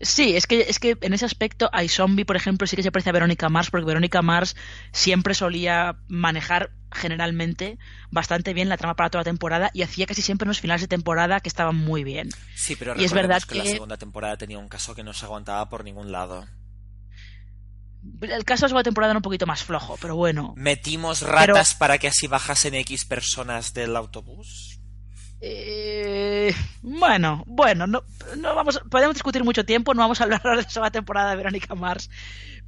Sí, 0.00 0.36
es 0.36 0.46
que, 0.46 0.66
es 0.68 0.78
que 0.78 0.96
en 1.00 1.12
ese 1.12 1.24
aspecto 1.24 1.68
hay 1.72 1.88
Zombie, 1.88 2.24
por 2.24 2.36
ejemplo, 2.36 2.66
sí 2.66 2.76
que 2.76 2.82
se 2.82 2.92
parece 2.92 3.10
a 3.10 3.12
Verónica 3.12 3.48
Mars, 3.48 3.70
porque 3.70 3.86
Verónica 3.86 4.22
Mars 4.22 4.54
siempre 4.92 5.34
solía 5.34 5.96
manejar 6.06 6.70
generalmente 6.92 7.78
bastante 8.10 8.54
bien 8.54 8.68
la 8.68 8.76
trama 8.76 8.94
para 8.94 9.10
toda 9.10 9.20
la 9.20 9.30
temporada 9.30 9.70
y 9.74 9.82
hacía 9.82 10.06
casi 10.06 10.22
siempre 10.22 10.46
unos 10.46 10.60
finales 10.60 10.82
de 10.82 10.88
temporada 10.88 11.40
que 11.40 11.48
estaban 11.48 11.76
muy 11.76 12.04
bien. 12.04 12.30
Sí, 12.54 12.76
pero 12.76 12.98
y 12.98 13.04
es 13.04 13.12
verdad 13.12 13.42
que, 13.42 13.56
la 13.56 13.64
segunda 13.64 13.96
temporada 13.96 14.36
tenía 14.36 14.58
un 14.58 14.68
caso 14.68 14.94
que 14.94 15.02
no 15.02 15.12
se 15.12 15.26
aguantaba 15.26 15.68
por 15.68 15.84
ningún 15.84 16.12
lado. 16.12 16.46
El 18.20 18.44
caso 18.44 18.62
de 18.62 18.66
la 18.66 18.68
segunda 18.68 18.82
temporada 18.84 19.12
era 19.12 19.18
un 19.18 19.22
poquito 19.22 19.46
más 19.46 19.64
flojo, 19.64 19.98
pero 20.00 20.14
bueno. 20.14 20.54
Metimos 20.56 21.22
ratas 21.22 21.74
para 21.74 21.98
que 21.98 22.08
así 22.08 22.28
bajasen 22.28 22.74
X 22.74 23.04
personas 23.04 23.74
del 23.74 23.96
autobús. 23.96 24.67
Eh, 25.40 26.52
bueno, 26.82 27.44
bueno, 27.46 27.86
no, 27.86 28.02
no 28.36 28.54
vamos, 28.54 28.80
podemos 28.90 29.14
discutir 29.14 29.44
mucho 29.44 29.64
tiempo, 29.64 29.94
no 29.94 30.02
vamos 30.02 30.20
a 30.20 30.24
hablar 30.24 30.40
ahora 30.44 30.56
de 30.56 30.66
esa 30.68 30.90
temporada 30.90 31.30
de 31.30 31.36
Verónica 31.36 31.74
Mars, 31.74 32.10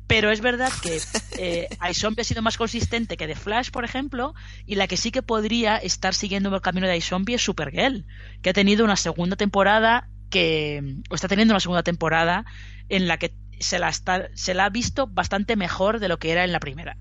pero 0.06 0.30
es 0.30 0.40
verdad 0.40 0.72
que 0.82 1.00
eh, 1.38 1.68
iZombie 1.90 2.22
ha 2.22 2.24
sido 2.24 2.42
más 2.42 2.56
consistente 2.56 3.16
que 3.16 3.26
The 3.26 3.34
Flash, 3.34 3.70
por 3.70 3.84
ejemplo, 3.84 4.34
y 4.66 4.76
la 4.76 4.86
que 4.86 4.96
sí 4.96 5.10
que 5.10 5.22
podría 5.22 5.76
estar 5.76 6.14
siguiendo 6.14 6.54
el 6.54 6.60
camino 6.60 6.86
de 6.86 6.96
iZombie 6.96 7.36
es 7.36 7.42
Supergirl, 7.42 8.06
que 8.42 8.50
ha 8.50 8.54
tenido 8.54 8.84
una 8.84 8.96
segunda 8.96 9.36
temporada 9.36 10.08
que 10.30 10.96
o 11.10 11.14
está 11.14 11.26
teniendo 11.26 11.52
una 11.52 11.60
segunda 11.60 11.82
temporada 11.82 12.44
en 12.88 13.08
la 13.08 13.18
que 13.18 13.34
se 13.58 13.78
la, 13.78 13.88
está, 13.88 14.30
se 14.34 14.54
la 14.54 14.66
ha 14.66 14.70
visto 14.70 15.06
bastante 15.06 15.56
mejor 15.56 15.98
de 15.98 16.08
lo 16.08 16.18
que 16.18 16.30
era 16.30 16.44
en 16.44 16.52
la 16.52 16.60
primera. 16.60 16.96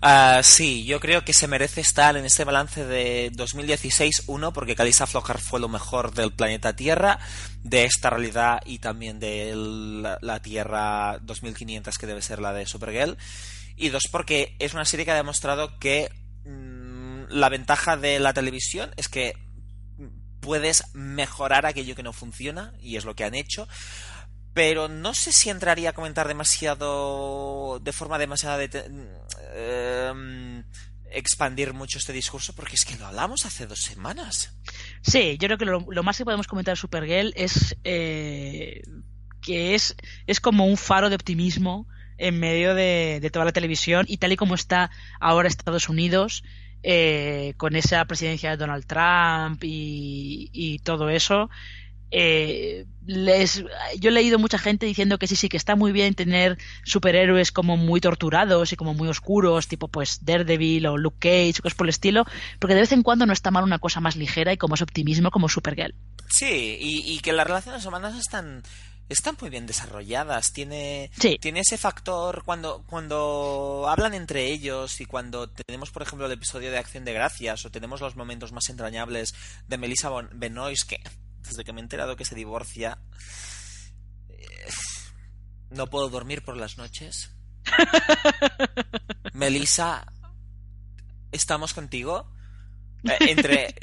Uh, 0.00 0.44
sí, 0.44 0.84
yo 0.84 1.00
creo 1.00 1.24
que 1.24 1.34
se 1.34 1.48
merece 1.48 1.80
estar 1.80 2.16
en 2.16 2.24
este 2.24 2.44
balance 2.44 2.84
de 2.84 3.30
2016, 3.34 4.24
uno, 4.28 4.52
porque 4.52 4.76
Kalisa 4.76 5.08
Flojar 5.08 5.40
fue 5.40 5.58
lo 5.58 5.68
mejor 5.68 6.14
del 6.14 6.32
planeta 6.32 6.76
Tierra, 6.76 7.18
de 7.64 7.84
esta 7.84 8.10
realidad 8.10 8.60
y 8.64 8.78
también 8.78 9.18
de 9.18 9.54
la, 10.20 10.40
Tierra 10.40 11.18
2500, 11.22 11.98
que 11.98 12.06
debe 12.06 12.22
ser 12.22 12.38
la 12.38 12.52
de 12.52 12.66
Supergirl, 12.66 13.16
y 13.76 13.88
dos, 13.88 14.04
porque 14.10 14.54
es 14.60 14.72
una 14.72 14.84
serie 14.84 15.04
que 15.04 15.10
ha 15.10 15.16
demostrado 15.16 15.80
que 15.80 16.12
mm, 16.44 17.24
la 17.30 17.48
ventaja 17.48 17.96
de 17.96 18.20
la 18.20 18.32
televisión 18.32 18.92
es 18.96 19.08
que 19.08 19.34
puedes 20.38 20.84
mejorar 20.94 21.66
aquello 21.66 21.96
que 21.96 22.04
no 22.04 22.12
funciona, 22.12 22.72
y 22.80 22.96
es 22.96 23.04
lo 23.04 23.16
que 23.16 23.24
han 23.24 23.34
hecho 23.34 23.66
pero 24.58 24.88
no 24.88 25.14
sé 25.14 25.30
si 25.30 25.50
entraría 25.50 25.90
a 25.90 25.92
comentar 25.92 26.26
demasiado 26.26 27.78
de 27.78 27.92
forma 27.92 28.18
demasiado 28.18 28.60
em, 28.60 30.64
expandir 31.12 31.72
mucho 31.74 31.98
este 31.98 32.12
discurso 32.12 32.52
porque 32.56 32.74
es 32.74 32.84
que 32.84 32.96
lo 32.96 33.06
hablamos 33.06 33.46
hace 33.46 33.68
dos 33.68 33.78
semanas. 33.78 34.58
Sí, 35.00 35.38
yo 35.38 35.46
creo 35.46 35.58
que 35.58 35.64
lo, 35.64 36.02
más 36.02 36.18
que 36.18 36.24
podemos 36.24 36.48
comentar 36.48 36.72
de 36.72 36.80
Supergirl 36.80 37.32
es 37.36 37.76
eh, 37.84 38.82
que 39.40 39.76
es, 39.76 39.94
es 40.26 40.40
como 40.40 40.66
un 40.66 40.76
faro 40.76 41.08
de 41.08 41.14
optimismo 41.14 41.86
en 42.16 42.40
medio 42.40 42.74
de, 42.74 43.30
toda 43.32 43.44
la 43.44 43.52
televisión 43.52 44.06
y 44.08 44.16
tal 44.16 44.32
y 44.32 44.36
como 44.36 44.56
está 44.56 44.90
ahora 45.20 45.46
Estados 45.46 45.88
Unidos, 45.88 46.42
eh, 46.82 47.54
con 47.58 47.76
esa 47.76 48.04
presidencia 48.06 48.50
de 48.50 48.56
Donald 48.56 48.86
Trump 48.86 49.62
y, 49.62 50.80
todo 50.82 51.10
eso. 51.10 51.48
Eh, 52.10 52.86
les, 53.06 53.64
yo 53.98 54.10
he 54.10 54.12
leído 54.12 54.38
mucha 54.38 54.58
gente 54.58 54.86
diciendo 54.86 55.18
que 55.18 55.26
sí, 55.26 55.36
sí, 55.36 55.48
que 55.48 55.56
está 55.56 55.76
muy 55.76 55.92
bien 55.92 56.14
tener 56.14 56.58
superhéroes 56.84 57.52
como 57.52 57.76
muy 57.76 58.00
torturados 58.00 58.72
y 58.72 58.76
como 58.76 58.94
muy 58.94 59.08
oscuros, 59.08 59.68
tipo 59.68 59.88
pues 59.88 60.24
Daredevil 60.24 60.86
o 60.86 60.96
Luke 60.96 61.18
Cage 61.20 61.60
o 61.60 61.62
cosas 61.62 61.76
por 61.76 61.86
el 61.86 61.90
estilo, 61.90 62.24
porque 62.58 62.74
de 62.74 62.82
vez 62.82 62.92
en 62.92 63.02
cuando 63.02 63.26
no 63.26 63.32
está 63.32 63.50
mal 63.50 63.64
una 63.64 63.78
cosa 63.78 64.00
más 64.00 64.16
ligera 64.16 64.52
y 64.52 64.56
como 64.56 64.74
es 64.74 64.82
optimismo 64.82 65.30
como 65.30 65.48
Supergirl. 65.48 65.94
Sí, 66.28 66.76
y, 66.80 67.12
y 67.12 67.20
que 67.20 67.32
las 67.32 67.46
relaciones 67.46 67.84
humanas 67.86 68.16
están 68.16 68.62
están 69.08 69.36
muy 69.40 69.50
bien 69.50 69.66
desarrolladas. 69.66 70.52
Tiene, 70.52 71.10
tiene 71.40 71.60
ese 71.60 71.78
factor 71.78 72.42
cuando, 72.44 72.84
cuando 72.86 73.86
hablan 73.88 74.14
entre 74.14 74.52
ellos 74.52 75.00
y 75.00 75.06
cuando 75.06 75.48
tenemos, 75.48 75.90
por 75.90 76.02
ejemplo, 76.02 76.26
el 76.26 76.32
episodio 76.32 76.70
de 76.70 76.78
Acción 76.78 77.04
de 77.04 77.12
Gracias 77.12 77.64
o 77.64 77.70
tenemos 77.70 78.00
los 78.00 78.16
momentos 78.16 78.52
más 78.52 78.68
entrañables 78.68 79.34
de 79.66 79.78
Melissa 79.78 80.10
Benoist, 80.32 80.88
que 80.88 81.00
desde 81.42 81.64
que 81.64 81.72
me 81.72 81.80
he 81.80 81.82
enterado 81.82 82.16
que 82.16 82.24
se 82.24 82.34
divorcia, 82.34 82.98
eh, 84.28 84.68
no 85.70 85.88
puedo 85.88 86.08
dormir 86.08 86.42
por 86.42 86.56
las 86.56 86.78
noches. 86.78 87.30
Melissa, 89.32 90.06
¿estamos 91.32 91.74
contigo? 91.74 92.30
Eh, 93.04 93.16
entre, 93.30 93.74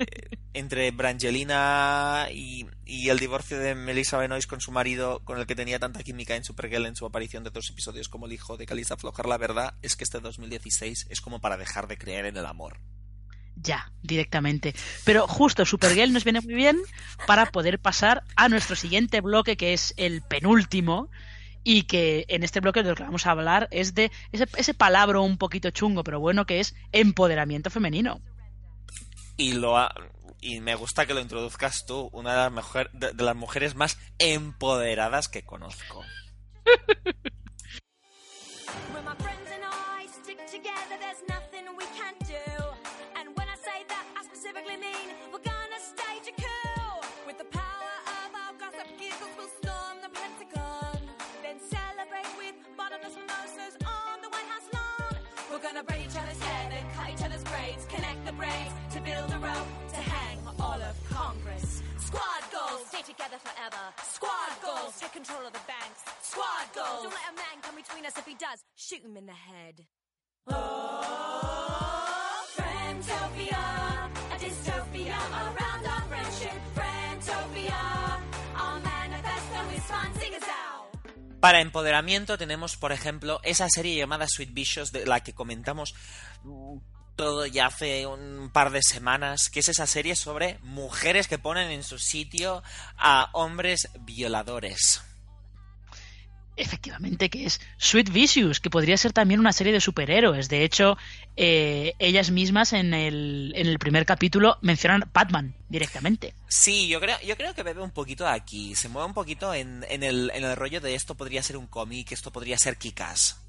entre 0.53 0.91
Brangelina 0.91 2.27
y, 2.31 2.67
el 2.85 3.19
divorcio 3.19 3.59
de 3.59 3.75
Melissa 3.75 4.17
Benoist 4.17 4.49
con 4.49 4.61
su 4.61 4.71
marido, 4.71 5.23
con 5.23 5.39
el 5.39 5.45
que 5.45 5.55
tenía 5.55 5.79
tanta 5.79 6.03
química 6.03 6.35
en 6.35 6.43
Supergirl 6.43 6.85
en 6.85 6.95
su 6.95 7.05
aparición 7.05 7.43
de 7.43 7.49
dos 7.49 7.69
episodios 7.69 8.09
como 8.09 8.25
el 8.25 8.33
hijo 8.33 8.57
de 8.57 8.65
Calista 8.65 8.97
Flojar, 8.97 9.27
la 9.27 9.37
verdad 9.37 9.75
es 9.81 9.95
que 9.95 10.03
este 10.03 10.19
2016 10.19 11.07
es 11.09 11.21
como 11.21 11.39
para 11.39 11.57
dejar 11.57 11.87
de 11.87 11.97
creer 11.97 12.25
en 12.25 12.37
el 12.37 12.45
amor. 12.45 12.79
Ya, 13.65 13.91
directamente. 14.01 14.73
Pero 15.03 15.27
justo 15.27 15.65
Supergirl 15.65 16.13
nos 16.13 16.23
viene 16.23 16.39
muy 16.39 16.53
bien 16.53 16.77
para 17.27 17.47
poder 17.47 17.79
pasar 17.79 18.23
a 18.35 18.47
nuestro 18.47 18.75
siguiente 18.75 19.19
bloque, 19.21 19.57
que 19.57 19.73
es 19.73 19.93
el 19.97 20.21
penúltimo, 20.21 21.09
y 21.63 21.83
que 21.83 22.25
en 22.27 22.43
este 22.43 22.59
bloque 22.59 22.83
de 22.83 22.89
lo 22.89 22.95
que 22.95 23.03
vamos 23.03 23.25
a 23.25 23.31
hablar 23.31 23.67
es 23.71 23.95
de 23.95 24.11
ese, 24.31 24.47
ese 24.55 24.73
palabra 24.75 25.19
un 25.19 25.37
poquito 25.37 25.71
chungo, 25.71 26.03
pero 26.03 26.19
bueno, 26.19 26.45
que 26.45 26.59
es 26.59 26.75
empoderamiento 26.91 27.69
femenino 27.71 28.21
y 29.37 29.53
lo 29.53 29.75
y 30.41 30.59
me 30.61 30.75
gusta 30.75 31.05
que 31.05 31.13
lo 31.13 31.21
introduzcas 31.21 31.85
tú, 31.85 32.09
una 32.13 32.31
de 32.31 32.37
las, 32.37 32.51
mujer, 32.51 32.91
de, 32.93 33.13
de 33.13 33.23
las 33.23 33.35
mujeres 33.35 33.73
más 33.73 33.97
empoderadas 34.19 35.27
que 35.27 35.43
conozco. 35.43 36.03
perfectly 44.55 44.79
mean. 44.79 45.11
We're 45.33 45.43
gonna 45.43 45.81
stage 45.83 46.31
a 46.31 46.35
coup 46.39 47.03
with 47.27 47.37
the 47.37 47.43
power 47.51 47.91
of 48.23 48.29
our 48.31 48.53
gossip 48.55 48.87
giggles. 48.95 49.35
We'll 49.35 49.51
storm 49.59 49.99
the 49.99 50.07
Pentagon, 50.15 50.99
then 51.43 51.59
celebrate 51.59 52.31
with 52.39 52.55
bottomless 52.77 53.15
mimosas 53.19 53.75
on 53.83 54.21
the 54.23 54.29
White 54.31 54.47
House 54.47 54.69
lawn. 54.71 55.19
We're 55.51 55.59
gonna 55.59 55.83
braid 55.83 56.07
each 56.07 56.15
other's 56.15 56.39
hair, 56.39 56.69
then 56.71 56.85
cut 56.95 57.11
each 57.11 57.23
other's 57.25 57.43
braids, 57.43 57.83
connect 57.91 58.25
the 58.25 58.31
braids 58.31 58.71
to 58.95 59.01
build 59.03 59.27
a 59.35 59.39
rope 59.43 59.71
to 59.91 59.99
hang 59.99 60.39
all 60.59 60.79
of 60.79 60.95
Congress. 61.11 61.83
Squad 61.99 62.43
goals, 62.47 62.87
stay 62.87 63.03
together 63.03 63.35
forever. 63.43 63.83
Squad 64.07 64.55
goals, 64.63 64.95
take 64.99 65.11
control 65.11 65.43
of 65.45 65.51
the 65.51 65.65
banks. 65.67 65.99
Squad 66.23 66.71
goals, 66.71 67.03
don't 67.03 67.11
let 67.11 67.27
a 67.27 67.35
man 67.35 67.59
come 67.61 67.75
between 67.75 68.05
us. 68.05 68.15
If 68.15 68.25
he 68.25 68.35
does, 68.35 68.63
shoot 68.75 69.03
him 69.03 69.17
in 69.17 69.25
the 69.25 69.35
head. 69.35 69.83
Oh, 70.47 71.03
Friendtopia. 72.55 74.04
Para 81.45 81.61
empoderamiento 81.61 82.39
tenemos, 82.39 82.75
por 82.75 82.91
ejemplo, 82.91 83.39
esa 83.43 83.69
serie 83.69 83.95
llamada 83.95 84.25
Sweet 84.27 84.51
Vicious 84.51 84.91
de 84.91 85.05
la 85.05 85.19
que 85.19 85.33
comentamos 85.33 85.93
todo 87.15 87.45
ya 87.45 87.67
hace 87.67 88.07
un 88.07 88.49
par 88.51 88.71
de 88.71 88.81
semanas, 88.81 89.49
que 89.51 89.59
es 89.59 89.69
esa 89.69 89.85
serie 89.85 90.15
sobre 90.15 90.57
mujeres 90.63 91.27
que 91.27 91.37
ponen 91.37 91.69
en 91.69 91.83
su 91.83 91.99
sitio 91.99 92.63
a 92.97 93.29
hombres 93.33 93.89
violadores. 93.99 95.03
Efectivamente, 96.57 97.29
que 97.29 97.45
es 97.45 97.59
Sweet 97.77 98.11
Vicious, 98.11 98.59
que 98.59 98.69
podría 98.69 98.97
ser 98.97 99.11
también 99.11 99.39
una 99.39 99.51
serie 99.51 99.73
de 99.73 99.81
superhéroes. 99.81 100.47
De 100.47 100.63
hecho, 100.63 100.97
eh, 101.35 101.93
ellas 101.99 102.31
mismas 102.31 102.71
en 102.71 102.93
el, 102.93 103.51
en 103.55 103.67
el 103.67 103.77
primer 103.77 104.05
capítulo 104.05 104.57
mencionan 104.61 105.09
Batman 105.13 105.53
directamente. 105.67 106.33
Sí, 106.47 106.87
yo 106.87 107.01
creo, 107.01 107.17
yo 107.21 107.35
creo 107.35 107.53
que 107.53 107.63
bebe 107.63 107.81
un 107.81 107.91
poquito 107.91 108.25
aquí. 108.27 108.73
Se 108.75 108.87
mueve 108.87 109.07
un 109.07 109.13
poquito 109.13 109.53
en, 109.53 109.85
en, 109.89 110.03
el, 110.03 110.31
en 110.33 110.45
el 110.45 110.55
rollo 110.55 110.79
de 110.79 110.95
esto 110.95 111.15
podría 111.15 111.43
ser 111.43 111.57
un 111.57 111.67
cómic, 111.67 112.11
esto 112.13 112.31
podría 112.31 112.57
ser 112.57 112.77
Kikas. 112.77 113.44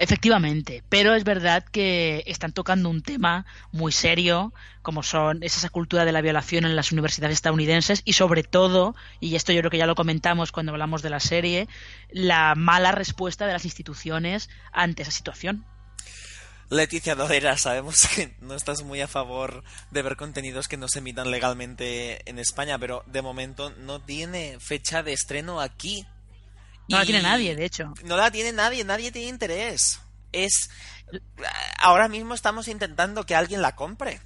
Efectivamente, 0.00 0.84
pero 0.88 1.14
es 1.16 1.24
verdad 1.24 1.64
que 1.64 2.22
están 2.26 2.52
tocando 2.52 2.88
un 2.88 3.02
tema 3.02 3.46
muy 3.72 3.90
serio, 3.90 4.52
como 4.80 5.02
son 5.02 5.42
es 5.42 5.56
esa 5.56 5.70
cultura 5.70 6.04
de 6.04 6.12
la 6.12 6.20
violación 6.20 6.64
en 6.64 6.76
las 6.76 6.92
universidades 6.92 7.34
estadounidenses 7.34 8.02
y 8.04 8.12
sobre 8.12 8.44
todo, 8.44 8.94
y 9.18 9.34
esto 9.34 9.52
yo 9.52 9.60
creo 9.60 9.72
que 9.72 9.78
ya 9.78 9.86
lo 9.86 9.96
comentamos 9.96 10.52
cuando 10.52 10.70
hablamos 10.70 11.02
de 11.02 11.10
la 11.10 11.18
serie, 11.18 11.66
la 12.12 12.54
mala 12.54 12.92
respuesta 12.92 13.46
de 13.46 13.54
las 13.54 13.64
instituciones 13.64 14.48
ante 14.72 15.02
esa 15.02 15.10
situación. 15.10 15.64
Leticia 16.70 17.14
Dodera, 17.14 17.56
sabemos 17.56 18.06
que 18.14 18.36
no 18.40 18.54
estás 18.54 18.82
muy 18.82 19.00
a 19.00 19.08
favor 19.08 19.64
de 19.90 20.02
ver 20.02 20.16
contenidos 20.16 20.68
que 20.68 20.76
no 20.76 20.86
se 20.86 20.98
emitan 21.00 21.30
legalmente 21.30 22.28
en 22.28 22.38
España, 22.38 22.78
pero 22.78 23.02
de 23.06 23.22
momento 23.22 23.70
no 23.70 24.00
tiene 24.00 24.58
fecha 24.60 25.02
de 25.02 25.14
estreno 25.14 25.60
aquí. 25.60 26.06
No 26.88 26.98
la 26.98 27.04
tiene 27.04 27.22
nadie, 27.22 27.54
de 27.54 27.64
hecho. 27.64 27.92
No 28.04 28.16
la 28.16 28.30
tiene 28.30 28.52
nadie, 28.52 28.84
nadie 28.84 29.12
tiene 29.12 29.28
interés. 29.28 30.00
Es. 30.32 30.70
Ahora 31.78 32.08
mismo 32.08 32.34
estamos 32.34 32.68
intentando 32.68 33.24
que 33.24 33.34
alguien 33.34 33.62
la 33.62 33.76
compre. 33.76 34.20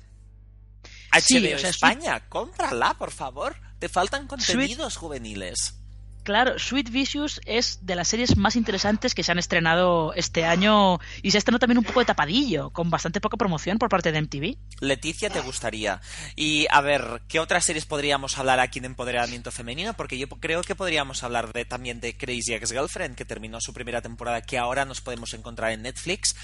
HBO 1.13 1.69
España, 1.69 2.29
cómprala, 2.29 2.95
por 2.95 3.11
favor. 3.11 3.57
Te 3.79 3.89
faltan 3.89 4.27
contenidos 4.27 4.97
juveniles. 4.97 5.75
Claro, 6.23 6.57
Sweet 6.57 6.91
Vicious 6.91 7.41
es 7.47 7.85
de 7.85 7.97
las 7.97 8.07
series 8.07 8.37
más 8.37 8.55
interesantes 8.55 9.15
que 9.15 9.25
se 9.25 9.33
han 9.33 9.39
estrenado 9.39 10.15
este 10.15 10.45
año 10.45 11.01
y 11.21 11.33
se 11.33 11.37
ha 11.37 11.41
estrenado 11.41 11.61
también 11.61 11.79
un 11.79 11.85
poco 11.85 11.99
de 11.99 12.07
tapadillo, 12.07 12.71
con 12.71 12.91
bastante 12.91 13.21
poca 13.21 13.37
promoción 13.37 13.79
por 13.79 13.89
parte 13.89 14.13
de 14.13 14.23
MTV. 14.23 14.57
Leticia, 14.81 15.31
te 15.31 15.41
gustaría. 15.41 16.01
Y 16.37 16.67
a 16.71 16.81
ver, 16.81 17.23
¿qué 17.27 17.41
otras 17.41 17.65
series 17.65 17.87
podríamos 17.87 18.39
hablar 18.39 18.61
aquí 18.61 18.79
de 18.79 18.87
empoderamiento 18.87 19.51
femenino? 19.51 19.95
Porque 19.95 20.17
yo 20.17 20.29
creo 20.29 20.63
que 20.63 20.77
podríamos 20.77 21.25
hablar 21.25 21.53
de, 21.53 21.65
también 21.65 22.01
de 22.01 22.17
Crazy 22.17 22.55
Ex-Girlfriend, 22.55 23.17
que 23.17 23.25
terminó 23.25 23.61
su 23.61 23.73
primera 23.73 24.01
temporada, 24.01 24.43
que 24.43 24.59
ahora 24.59 24.85
nos 24.85 25.01
podemos 25.01 25.35
encontrar 25.35 25.73
en 25.73 25.83
Netflix 25.83 26.37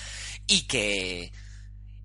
y 0.48 0.66
que. 0.66 1.32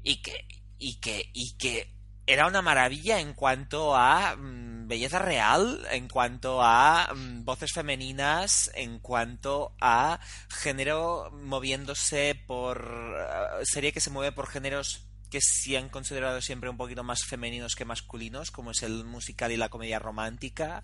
y 0.04 0.22
que. 0.22 0.46
y 0.78 1.00
que. 1.00 1.30
y 1.34 1.58
que 1.58 1.94
era 2.26 2.48
una 2.48 2.62
maravilla 2.62 3.20
en 3.20 3.34
cuanto 3.34 3.96
a 3.96 4.36
mm, 4.36 4.88
belleza 4.88 5.20
real, 5.20 5.86
en 5.92 6.08
cuanto 6.08 6.62
a 6.62 7.14
mm, 7.14 7.44
voces 7.44 7.72
femeninas, 7.74 8.72
en 8.76 9.00
cuanto 9.00 9.76
a 9.82 10.20
género 10.50 11.32
moviéndose 11.32 12.42
por... 12.48 13.18
Eh, 13.62 13.66
serie 13.66 13.92
que 13.92 14.00
se 14.00 14.10
mueve 14.10 14.32
por 14.32 14.48
géneros 14.48 15.08
que 15.30 15.42
se 15.42 15.78
han 15.78 15.90
considerado 15.90 16.42
siempre 16.42 16.70
un 16.70 16.78
poquito 16.78 17.04
más 17.04 17.24
femeninos 17.26 17.76
que 17.76 17.86
masculinos, 17.86 18.52
como 18.52 18.70
es 18.72 18.84
el 18.84 19.04
musical 19.04 19.52
y 19.52 19.58
la 19.58 19.70
comedia 19.70 19.98
romántica, 19.98 20.84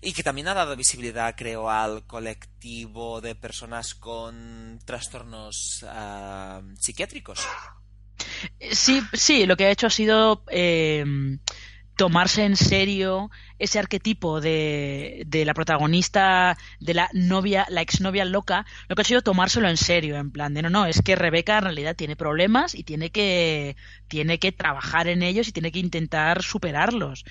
y 0.00 0.14
que 0.14 0.22
también 0.22 0.48
ha 0.48 0.54
dado 0.54 0.76
visibilidad, 0.76 1.34
creo, 1.36 1.68
al 1.68 2.06
colectivo 2.06 3.20
de 3.20 3.34
personas 3.34 3.94
con 3.94 4.80
trastornos 4.86 5.84
ah, 5.86 6.62
psiquiátricos. 6.80 7.46
Sí, 8.70 9.00
sí, 9.12 9.46
lo 9.46 9.56
que 9.56 9.66
ha 9.66 9.70
hecho 9.70 9.86
ha 9.86 9.90
sido 9.90 10.42
eh, 10.50 11.04
tomarse 11.96 12.44
en 12.44 12.56
serio 12.56 13.30
ese 13.58 13.78
arquetipo 13.78 14.40
de, 14.40 15.22
de, 15.26 15.46
la 15.46 15.54
protagonista, 15.54 16.58
de 16.78 16.92
la 16.92 17.08
novia, 17.14 17.66
la 17.70 17.80
exnovia 17.80 18.26
loca, 18.26 18.66
lo 18.88 18.94
que 18.94 19.02
ha 19.02 19.04
sido 19.04 19.22
tomárselo 19.22 19.68
en 19.68 19.78
serio, 19.78 20.16
en 20.16 20.30
plan 20.30 20.52
de 20.52 20.60
no, 20.60 20.68
no, 20.68 20.84
es 20.84 21.00
que 21.00 21.16
Rebeca 21.16 21.56
en 21.56 21.64
realidad 21.64 21.96
tiene 21.96 22.14
problemas 22.14 22.74
y 22.74 22.84
tiene 22.84 23.10
que, 23.10 23.76
tiene 24.08 24.38
que 24.38 24.52
trabajar 24.52 25.08
en 25.08 25.22
ellos 25.22 25.48
y 25.48 25.52
tiene 25.52 25.72
que 25.72 25.78
intentar 25.78 26.42
superarlos. 26.42 27.24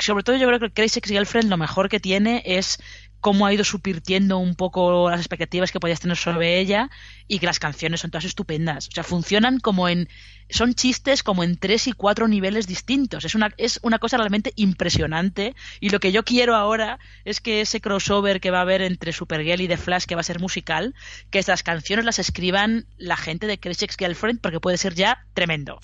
sobre 0.00 0.24
todo 0.24 0.36
yo 0.36 0.48
creo 0.48 0.58
que 0.58 0.72
Crazy 0.72 0.98
Ex 0.98 1.08
Girlfriend 1.08 1.48
lo 1.48 1.56
mejor 1.56 1.88
que 1.88 2.00
tiene 2.00 2.42
es 2.44 2.78
cómo 3.20 3.46
ha 3.46 3.52
ido 3.52 3.64
subvirtiendo 3.64 4.38
un 4.38 4.54
poco 4.54 5.10
las 5.10 5.20
expectativas 5.20 5.70
que 5.70 5.80
podías 5.80 6.00
tener 6.00 6.16
sobre 6.16 6.58
ella 6.58 6.90
y 7.28 7.38
que 7.38 7.46
las 7.46 7.58
canciones 7.58 8.00
son 8.00 8.10
todas 8.10 8.24
estupendas. 8.24 8.88
O 8.88 8.92
sea, 8.92 9.04
funcionan 9.04 9.60
como 9.60 9.88
en... 9.88 10.08
Son 10.48 10.74
chistes 10.74 11.22
como 11.22 11.44
en 11.44 11.56
tres 11.56 11.86
y 11.86 11.92
cuatro 11.92 12.26
niveles 12.26 12.66
distintos. 12.66 13.24
Es 13.24 13.36
una, 13.36 13.54
es 13.56 13.78
una 13.82 14.00
cosa 14.00 14.16
realmente 14.16 14.52
impresionante 14.56 15.54
y 15.78 15.90
lo 15.90 16.00
que 16.00 16.10
yo 16.10 16.24
quiero 16.24 16.56
ahora 16.56 16.98
es 17.24 17.40
que 17.40 17.60
ese 17.60 17.80
crossover 17.80 18.40
que 18.40 18.50
va 18.50 18.58
a 18.58 18.62
haber 18.62 18.82
entre 18.82 19.12
Supergirl 19.12 19.60
y 19.60 19.68
The 19.68 19.76
Flash, 19.76 20.06
que 20.06 20.16
va 20.16 20.22
a 20.22 20.24
ser 20.24 20.40
musical, 20.40 20.94
que 21.30 21.38
estas 21.38 21.62
canciones 21.62 22.04
las 22.04 22.18
escriban 22.18 22.86
la 22.96 23.16
gente 23.16 23.46
de 23.46 23.60
Crazy 23.60 23.86
Girlfriend 23.96 24.40
porque 24.40 24.58
puede 24.58 24.76
ser 24.76 24.94
ya 24.94 25.24
tremendo. 25.34 25.80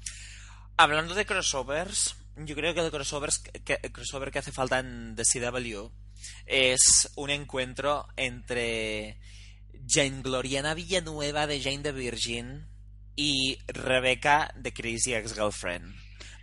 Hablando 0.76 1.14
de 1.14 1.26
crossovers, 1.26 2.16
yo 2.36 2.56
creo 2.56 2.74
que 2.74 2.80
el 2.80 2.90
crossovers 2.90 3.38
que, 3.38 3.78
el 3.82 3.92
crossover 3.92 4.32
que 4.32 4.40
hace 4.40 4.50
falta 4.50 4.80
en 4.80 5.14
The 5.14 5.22
CW 5.22 6.05
es 6.46 7.10
un 7.16 7.30
encuentro 7.30 8.06
entre 8.16 9.18
Jane 9.88 10.22
Gloriana 10.22 10.74
Villanueva 10.74 11.46
de 11.46 11.60
Jane 11.60 11.78
the 11.78 11.92
Virgin 11.92 12.66
y 13.14 13.58
Rebecca 13.66 14.52
de 14.56 14.72
Crazy 14.72 15.14
Ex-Girlfriend. 15.14 15.94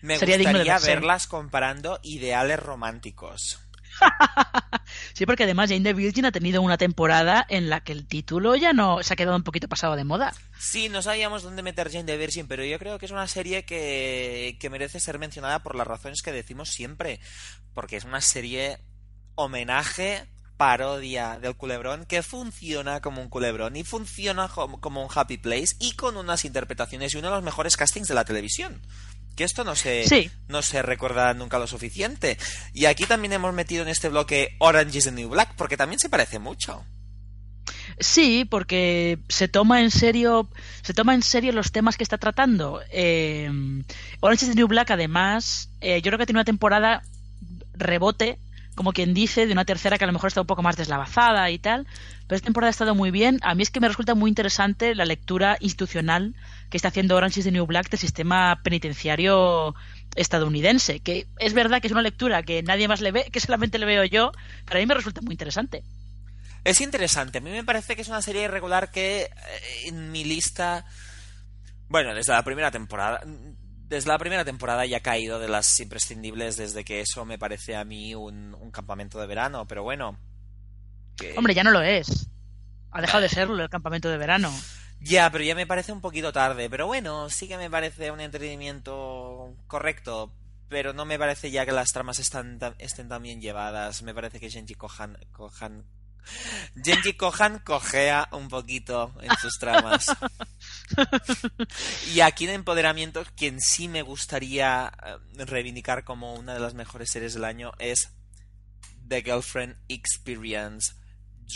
Me 0.01 0.18
gustaría 0.18 0.80
verlas 0.80 1.27
comparando 1.27 1.99
ideales 2.03 2.60
románticos. 2.60 3.60
sí, 5.14 5.26
porque 5.26 5.43
además 5.43 5.69
Jane 5.69 5.84
the 5.84 5.93
Virgin 5.93 6.26
ha 6.26 6.31
tenido 6.31 6.61
una 6.61 6.77
temporada 6.77 7.45
en 7.47 7.69
la 7.69 7.81
que 7.81 7.93
el 7.93 8.07
título 8.07 8.55
ya 8.55 8.73
no 8.73 9.03
se 9.03 9.14
ha 9.14 9.15
quedado 9.15 9.38
un 9.38 9.43
poquito 9.43 9.68
pasado 9.68 9.95
de 9.95 10.03
moda. 10.03 10.34
Sí, 10.57 10.89
no 10.89 11.01
sabíamos 11.01 11.43
dónde 11.43 11.64
meter 11.64 11.91
Jane 11.91 12.05
the 12.05 12.18
Virgin, 12.18 12.47
pero 12.47 12.65
yo 12.65 12.80
creo 12.80 12.99
que 12.99 13.05
es 13.05 13.11
una 13.11 13.27
serie 13.27 13.65
que, 13.65 14.57
que 14.60 14.69
merece 14.69 14.99
ser 14.99 15.19
mencionada 15.19 15.60
por 15.60 15.76
las 15.76 15.88
razones 15.88 16.22
que 16.22 16.31
decimos 16.31 16.69
siempre. 16.69 17.19
Porque 17.73 17.97
es 17.97 18.03
una 18.03 18.22
serie 18.22 18.80
homenaje 19.35 20.27
parodia 20.57 21.39
del 21.39 21.55
culebrón 21.55 22.05
que 22.05 22.23
funciona 22.23 23.01
como 23.01 23.22
un 23.22 23.30
culebrón 23.30 23.76
y 23.76 23.84
funciona 23.84 24.47
como 24.47 25.03
un 25.03 25.10
happy 25.14 25.38
place 25.38 25.76
y 25.80 25.93
con 25.93 26.15
unas 26.15 26.45
interpretaciones 26.45 27.14
y 27.14 27.18
uno 27.18 27.30
de 27.30 27.35
los 27.35 27.43
mejores 27.43 27.76
castings 27.76 28.07
de 28.07 28.14
la 28.14 28.26
televisión 28.26 28.81
que 29.35 29.43
esto 29.43 29.64
no 29.64 29.76
se, 29.76 30.31
no 30.47 30.61
se 30.61 30.81
recuerda 30.81 31.34
nunca 31.34 31.60
lo 31.60 31.68
suficiente. 31.68 32.38
Y 32.73 32.85
aquí 32.85 33.05
también 33.05 33.34
hemos 33.34 33.53
metido 33.53 33.84
en 33.84 33.89
este 33.89 34.10
bloque 34.10 34.55
Orange 34.60 34.97
is 34.99 35.05
the 35.05 35.11
New 35.11 35.30
Black, 35.30 35.55
porque 35.55 35.77
también 35.77 35.99
se 35.99 36.10
parece 36.10 36.39
mucho. 36.39 36.85
Sí, 37.99 38.45
porque 38.45 39.19
se 39.30 39.47
toma 39.47 39.81
en 39.81 39.91
serio, 39.91 40.49
se 40.81 40.93
toma 40.93 41.15
en 41.15 41.23
serio 41.23 41.51
los 41.51 41.72
temas 41.72 41.97
que 41.97 42.03
está 42.03 42.18
tratando. 42.18 42.81
Eh, 42.91 43.49
Orange 44.19 44.45
is 44.45 44.51
the 44.51 44.55
New 44.55 44.68
Black, 44.68 44.91
además, 44.91 45.69
eh, 45.81 46.01
yo 46.01 46.10
creo 46.10 46.19
que 46.19 46.26
tiene 46.26 46.39
una 46.39 46.45
temporada 46.45 47.03
rebote 47.73 48.39
como 48.75 48.93
quien 48.93 49.13
dice, 49.13 49.45
de 49.45 49.53
una 49.53 49.65
tercera 49.65 49.97
que 49.97 50.03
a 50.03 50.07
lo 50.07 50.13
mejor 50.13 50.27
está 50.27 50.41
un 50.41 50.47
poco 50.47 50.63
más 50.63 50.75
deslavazada 50.75 51.49
y 51.51 51.59
tal. 51.59 51.85
Pero 52.27 52.35
esta 52.35 52.45
temporada 52.45 52.69
ha 52.69 52.71
estado 52.71 52.95
muy 52.95 53.11
bien. 53.11 53.39
A 53.43 53.55
mí 53.55 53.63
es 53.63 53.69
que 53.69 53.79
me 53.79 53.87
resulta 53.87 54.15
muy 54.15 54.29
interesante 54.29 54.95
la 54.95 55.05
lectura 55.05 55.57
institucional 55.59 56.35
que 56.69 56.77
está 56.77 56.87
haciendo 56.87 57.15
Orange 57.15 57.41
is 57.41 57.45
the 57.45 57.51
New 57.51 57.65
Black 57.65 57.89
del 57.89 57.99
sistema 57.99 58.59
penitenciario 58.63 59.75
estadounidense. 60.15 60.99
Que 60.99 61.27
es 61.39 61.53
verdad 61.53 61.81
que 61.81 61.87
es 61.87 61.93
una 61.93 62.01
lectura 62.01 62.43
que 62.43 62.63
nadie 62.63 62.87
más 62.87 63.01
le 63.01 63.11
ve, 63.11 63.29
que 63.31 63.39
solamente 63.39 63.77
le 63.77 63.85
veo 63.85 64.03
yo, 64.05 64.31
pero 64.65 64.79
a 64.79 64.81
mí 64.81 64.85
me 64.85 64.95
resulta 64.95 65.21
muy 65.21 65.33
interesante. 65.33 65.83
Es 66.63 66.81
interesante. 66.81 67.39
A 67.39 67.41
mí 67.41 67.51
me 67.51 67.63
parece 67.63 67.95
que 67.95 68.01
es 68.01 68.07
una 68.07 68.21
serie 68.21 68.43
irregular 68.43 68.89
que 68.89 69.23
eh, 69.23 69.29
en 69.85 70.11
mi 70.11 70.23
lista. 70.23 70.85
Bueno, 71.89 72.15
desde 72.15 72.31
la 72.31 72.43
primera 72.43 72.71
temporada 72.71 73.21
desde 73.88 74.10
la 74.10 74.18
primera 74.18 74.45
temporada 74.45 74.85
ya 74.85 74.97
ha 74.97 75.01
caído 75.01 75.39
de 75.39 75.47
las 75.47 75.80
imprescindibles 75.80 76.57
desde 76.57 76.84
que 76.84 77.01
eso 77.01 77.26
me 77.26 77.38
parece 77.38 77.76
a 77.76 77.84
mí 77.84 78.15
un, 78.15 78.55
campamento 78.72 79.19
de 79.19 79.27
verano, 79.27 79.68
pero 79.68 79.84
bueno. 79.84 80.18
Hombre, 81.35 81.53
ya 81.53 81.64
no 81.64 81.72
lo 81.72 81.81
es. 81.81 82.30
Ha 82.91 83.01
dejado 83.01 83.22
de 83.22 83.30
serlo 83.30 83.61
el 83.61 83.69
campamento 83.69 84.10
de 84.10 84.18
verano. 84.18 84.51
Ya, 84.99 85.30
pero 85.31 85.43
ya 85.43 85.53
me 85.53 85.68
parece 85.68 85.91
un 85.91 86.01
poquito 86.01 86.31
tarde. 86.31 86.69
Pero 86.69 86.88
bueno, 86.88 87.30
sí 87.30 87.47
que 87.47 87.57
me 87.57 87.69
parece 87.69 88.10
un 88.11 88.19
entretenimiento 88.19 89.55
correcto. 89.68 90.34
Pero 90.69 90.93
no 90.93 91.05
me 91.05 91.19
parece 91.19 91.51
ya 91.51 91.65
que 91.65 91.72
las 91.72 91.91
tramas 91.91 92.19
están, 92.19 92.60
estén 92.80 93.10
tan 93.10 93.22
bien 93.22 93.41
llevadas. 93.41 94.01
Me 94.01 94.14
parece 94.14 94.39
que 94.39 94.49
Genji 94.49 94.76
Kohan, 94.76 95.18
Kohan 95.31 95.85
Genji 96.81 97.13
Kohan 97.13 97.59
cojea 97.59 98.29
un 98.31 98.47
poquito 98.47 99.13
en 99.21 99.35
sus 99.37 99.57
tramas. 99.59 100.07
y 102.13 102.21
aquí 102.21 102.45
en 102.45 102.51
Empoderamiento, 102.51 103.23
quien 103.35 103.59
sí 103.59 103.87
me 103.87 104.01
gustaría 104.01 104.91
eh, 105.05 105.45
reivindicar 105.45 106.03
como 106.03 106.33
una 106.35 106.53
de 106.53 106.59
las 106.59 106.73
mejores 106.73 107.09
series 107.09 107.33
del 107.33 107.45
año 107.45 107.71
es 107.79 108.11
The 109.07 109.21
Girlfriend 109.21 109.77
Experience. 109.87 110.93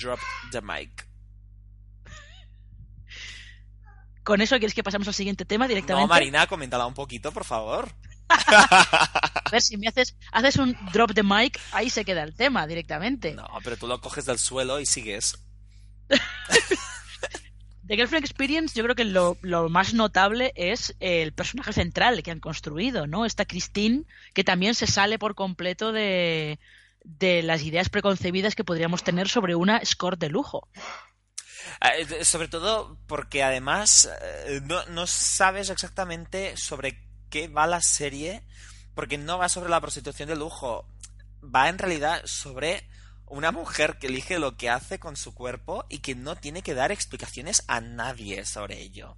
Drop 0.02 0.20
the 0.52 0.62
mic. 0.62 1.08
¿Con 4.24 4.42
eso 4.42 4.58
quieres 4.58 4.74
que 4.74 4.84
pasemos 4.84 5.08
al 5.08 5.14
siguiente 5.14 5.46
tema 5.46 5.70
directamente? 5.70 6.06
No, 6.06 6.14
Marina, 6.14 6.48
coméntala 6.48 6.86
un 6.86 6.94
poquito, 6.94 7.32
por 7.32 7.46
favor. 7.46 7.90
A 8.30 9.50
ver, 9.52 9.62
si 9.62 9.78
me 9.78 9.88
haces, 9.88 10.16
haces 10.32 10.58
un 10.58 10.78
drop 10.92 11.14
the 11.14 11.24
mic, 11.24 11.60
ahí 11.72 11.90
se 11.90 12.04
queda 12.06 12.24
el 12.24 12.36
tema 12.36 12.68
directamente. 12.68 13.34
No, 13.34 13.48
pero 13.64 13.78
tú 13.78 13.88
lo 13.88 14.02
coges 14.02 14.26
del 14.26 14.40
suelo 14.40 14.80
y 14.80 14.86
sigues. 14.86 15.38
The 17.88 17.96
Girlfriend 17.96 18.26
Experience, 18.26 18.76
yo 18.76 18.84
creo 18.84 18.96
que 18.96 19.06
lo, 19.06 19.38
más 19.70 19.94
notable 19.94 20.52
es 20.56 20.94
el 21.00 21.32
personaje 21.32 21.72
central 21.72 22.22
que 22.22 22.32
han 22.32 22.42
construido, 22.42 23.08
¿no? 23.08 23.26
Esta 23.26 23.46
Christine, 23.46 24.04
que 24.34 24.44
también 24.44 24.76
se 24.76 24.88
sale 24.88 25.18
por 25.18 25.36
completo 25.36 25.94
de, 25.94 26.60
de 27.06 27.44
las 27.44 27.64
ideas 27.64 27.88
preconcebidas 27.88 28.56
que 28.56 28.66
podríamos 28.66 29.04
tener 29.04 29.30
sobre 29.30 29.56
una 29.56 29.80
score 29.86 30.18
de 30.18 30.28
lujo. 30.28 30.68
Eh, 31.82 32.26
sobre 32.26 32.50
todo 32.50 32.98
porque 33.08 33.42
además 33.44 34.10
eh, 34.22 34.60
no, 34.66 34.86
no 34.88 35.08
sabes 35.08 35.70
exactamente 35.70 36.58
sobre 36.58 37.07
qué 37.30 37.48
va 37.48 37.68
la 37.68 37.82
serie, 37.82 38.44
porque 38.94 39.18
no 39.18 39.38
va 39.38 39.50
sobre 39.50 39.70
la 39.70 39.82
prostitución 39.82 40.30
de 40.30 40.36
lujo, 40.36 40.88
va 41.44 41.70
en 41.70 41.78
realidad 41.78 42.22
sobre 42.26 42.88
una 43.28 43.52
mujer 43.52 43.98
que 44.00 44.08
elige 44.08 44.40
lo 44.40 44.56
que 44.56 44.70
hace 44.70 45.00
con 45.00 45.18
su 45.18 45.34
cuerpo 45.34 45.86
y 45.90 46.00
que 46.00 46.16
no 46.16 46.36
tiene 46.36 46.62
que 46.62 46.74
dar 46.74 46.92
explicaciones 46.92 47.64
a 47.68 47.82
nadie 47.82 48.46
sobre 48.46 48.82
ello. 48.82 49.18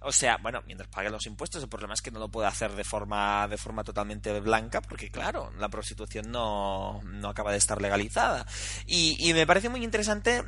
O 0.00 0.12
sea, 0.12 0.36
bueno, 0.36 0.62
mientras 0.66 0.90
pague 0.90 1.08
los 1.08 1.24
impuestos, 1.26 1.62
el 1.62 1.68
problema 1.68 1.94
es 1.94 2.02
que 2.02 2.10
no 2.10 2.18
lo 2.18 2.30
puede 2.30 2.46
hacer 2.46 2.72
de 2.72 2.84
forma, 2.84 3.48
de 3.48 3.56
forma 3.56 3.84
totalmente 3.84 4.38
blanca, 4.40 4.82
porque 4.82 5.10
claro, 5.10 5.50
la 5.56 5.70
prostitución 5.70 6.30
no, 6.30 7.00
no 7.04 7.28
acaba 7.28 7.52
de 7.52 7.58
estar 7.58 7.80
legalizada. 7.80 8.46
Y, 8.86 9.16
y 9.18 9.32
me 9.32 9.46
parece 9.46 9.70
muy 9.70 9.82
interesante 9.82 10.42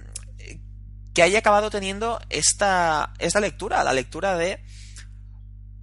que 1.14 1.22
haya 1.22 1.38
acabado 1.38 1.70
teniendo 1.70 2.20
esta, 2.28 3.14
esta 3.18 3.40
lectura, 3.40 3.82
la 3.82 3.94
lectura 3.94 4.36
de 4.36 4.62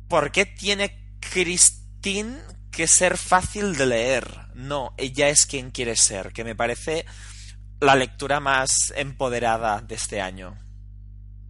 por 0.08 0.32
qué 0.32 0.45
tiene 0.45 1.03
Christine 1.32 2.38
que 2.72 2.88
ser 2.88 3.18
fácil 3.18 3.76
de 3.76 3.86
leer. 3.86 4.28
No, 4.56 4.94
ella 4.98 5.30
es 5.30 5.45
quien 5.45 5.72
quiere 5.72 5.95
ser, 5.95 6.34
que 6.34 6.44
me 6.44 6.56
parece 6.56 7.06
la 7.80 7.95
lectura 7.95 8.40
más 8.40 8.94
empoderada 8.95 9.82
de 9.82 9.95
este 9.95 10.22
año. 10.22 10.58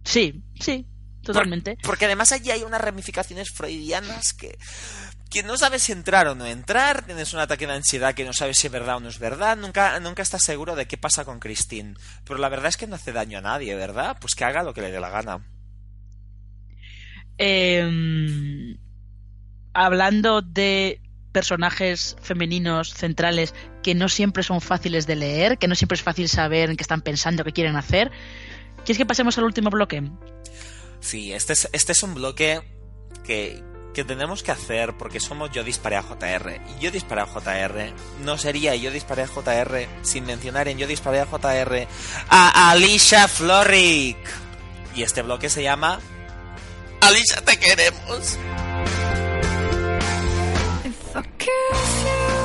Sí, 0.04 0.44
sí, 0.60 0.86
totalmente. 1.22 1.78
porque 1.82 2.04
además 2.04 2.32
allí 2.32 2.50
hay 2.50 2.62
unas 2.62 2.80
ramificaciones 2.80 3.50
freudianas 3.50 4.34
que, 4.34 4.58
que 5.30 5.42
no 5.42 5.56
sabes 5.56 5.84
si 5.84 5.92
entrar 5.92 6.28
o 6.28 6.34
no 6.34 6.44
entrar, 6.44 7.06
tienes 7.06 7.32
un 7.32 7.40
ataque 7.40 7.66
de 7.66 7.72
ansiedad 7.72 8.14
que 8.14 8.24
no 8.24 8.34
sabes 8.34 8.58
si 8.58 8.66
es 8.66 8.72
verdad 8.72 8.96
o 8.96 9.00
no 9.00 9.08
es 9.08 9.18
verdad, 9.18 9.56
nunca, 9.56 9.98
nunca 10.00 10.22
estás 10.22 10.44
seguro 10.44 10.76
de 10.76 10.86
qué 10.86 10.98
pasa 10.98 11.24
con 11.24 11.40
Christine. 11.40 11.94
Pero 12.24 12.38
la 12.38 12.50
verdad 12.50 12.68
es 12.68 12.76
que 12.76 12.86
no 12.86 12.96
hace 12.96 13.12
daño 13.12 13.38
a 13.38 13.42
nadie, 13.42 13.74
¿verdad? 13.74 14.18
Pues 14.20 14.34
que 14.34 14.44
haga 14.44 14.62
lo 14.62 14.74
que 14.74 14.82
le 14.82 14.90
dé 14.90 15.00
la 15.00 15.10
gana. 15.10 15.46
Eh, 17.38 18.76
hablando 19.74 20.40
de 20.40 21.00
personajes 21.32 22.16
femeninos 22.22 22.94
centrales 22.94 23.54
que 23.82 23.94
no 23.94 24.08
siempre 24.08 24.42
son 24.44 24.60
fáciles 24.60 25.06
de 25.06 25.16
leer, 25.16 25.58
que 25.58 25.68
no 25.68 25.74
siempre 25.74 25.96
es 25.96 26.02
fácil 26.02 26.28
saber 26.28 26.70
en 26.70 26.76
qué 26.76 26.82
están 26.82 27.02
pensando, 27.02 27.44
qué 27.44 27.52
quieren 27.52 27.76
hacer. 27.76 28.10
¿Quieres 28.84 28.98
que 28.98 29.04
pasemos 29.04 29.36
al 29.36 29.44
último 29.44 29.70
bloque? 29.70 30.02
Sí, 31.00 31.32
este 31.32 31.52
es, 31.52 31.68
este 31.72 31.92
es 31.92 32.02
un 32.02 32.14
bloque 32.14 32.62
que, 33.24 33.62
que 33.92 34.04
tenemos 34.04 34.42
que 34.42 34.52
hacer 34.52 34.96
porque 34.96 35.20
somos 35.20 35.50
Yo 35.50 35.64
Disparé 35.64 35.96
a 35.96 36.02
JR. 36.02 36.60
Y 36.76 36.82
Yo 36.82 36.90
Disparé 36.90 37.22
a 37.22 37.26
JR 37.26 37.92
no 38.22 38.38
sería 38.38 38.76
Yo 38.76 38.90
Disparé 38.90 39.22
a 39.22 39.26
JR 39.26 39.88
sin 40.02 40.26
mencionar 40.26 40.68
en 40.68 40.78
Yo 40.78 40.86
Disparé 40.86 41.20
a 41.20 41.26
JR 41.26 41.88
a 42.28 42.70
Alicia 42.70 43.26
Florrick. 43.26 44.18
Y 44.94 45.02
este 45.02 45.22
bloque 45.22 45.50
se 45.50 45.62
llama 45.64 45.98
Alicia, 47.00 47.42
te 47.44 47.58
queremos. 47.58 48.38
Kiss 51.22 52.04
you 52.04 52.43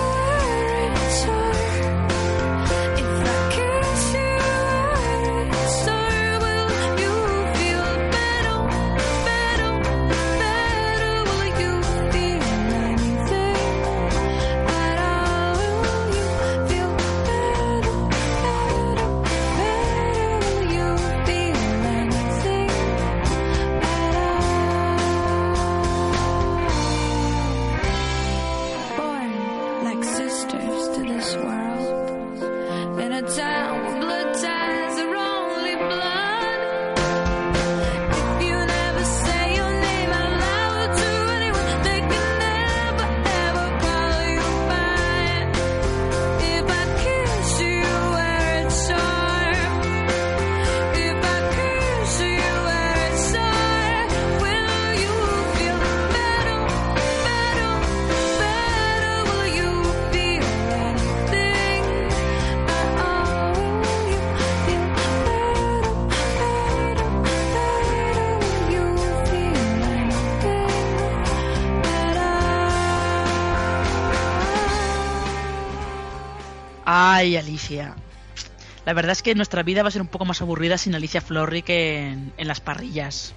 La 78.86 78.94
verdad 78.94 79.12
es 79.12 79.22
que 79.22 79.36
nuestra 79.36 79.64
vida 79.64 79.84
va 79.84 79.90
a 79.90 79.92
ser 79.92 80.02
un 80.02 80.08
poco 80.08 80.26
más 80.26 80.42
aburrida 80.42 80.78
sin 80.78 80.96
Alicia 80.96 81.22
Florrick 81.22 81.70
en, 81.70 82.34
en 82.38 82.48
las 82.48 82.62
parrillas. 82.62 83.34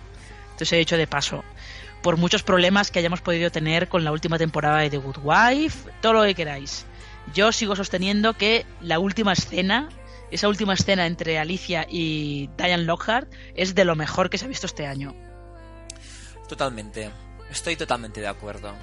Entonces 0.52 0.72
he 0.72 0.76
dicho 0.76 0.96
de 0.96 1.06
paso. 1.06 1.44
Por 2.02 2.16
muchos 2.16 2.42
problemas 2.42 2.90
que 2.90 2.98
hayamos 2.98 3.20
podido 3.20 3.50
tener 3.50 3.88
con 3.88 4.04
la 4.04 4.12
última 4.12 4.38
temporada 4.38 4.78
de 4.78 4.90
The 4.90 4.98
Good 4.98 5.18
Wife, 5.22 5.90
todo 6.00 6.14
lo 6.14 6.22
que 6.22 6.34
queráis. 6.34 6.86
Yo 7.34 7.52
sigo 7.52 7.76
sosteniendo 7.76 8.34
que 8.34 8.66
la 8.80 8.98
última 8.98 9.32
escena, 9.32 9.88
esa 10.30 10.48
última 10.48 10.74
escena 10.74 11.06
entre 11.06 11.38
Alicia 11.38 11.86
y 11.88 12.48
Diane 12.56 12.84
Lockhart, 12.84 13.32
es 13.54 13.74
de 13.74 13.84
lo 13.84 13.94
mejor 13.94 14.30
que 14.30 14.38
se 14.38 14.46
ha 14.46 14.48
visto 14.48 14.66
este 14.66 14.86
año. 14.86 15.14
Totalmente. 16.48 17.10
Estoy 17.50 17.76
totalmente 17.76 18.20
de 18.20 18.28
acuerdo. 18.28 18.74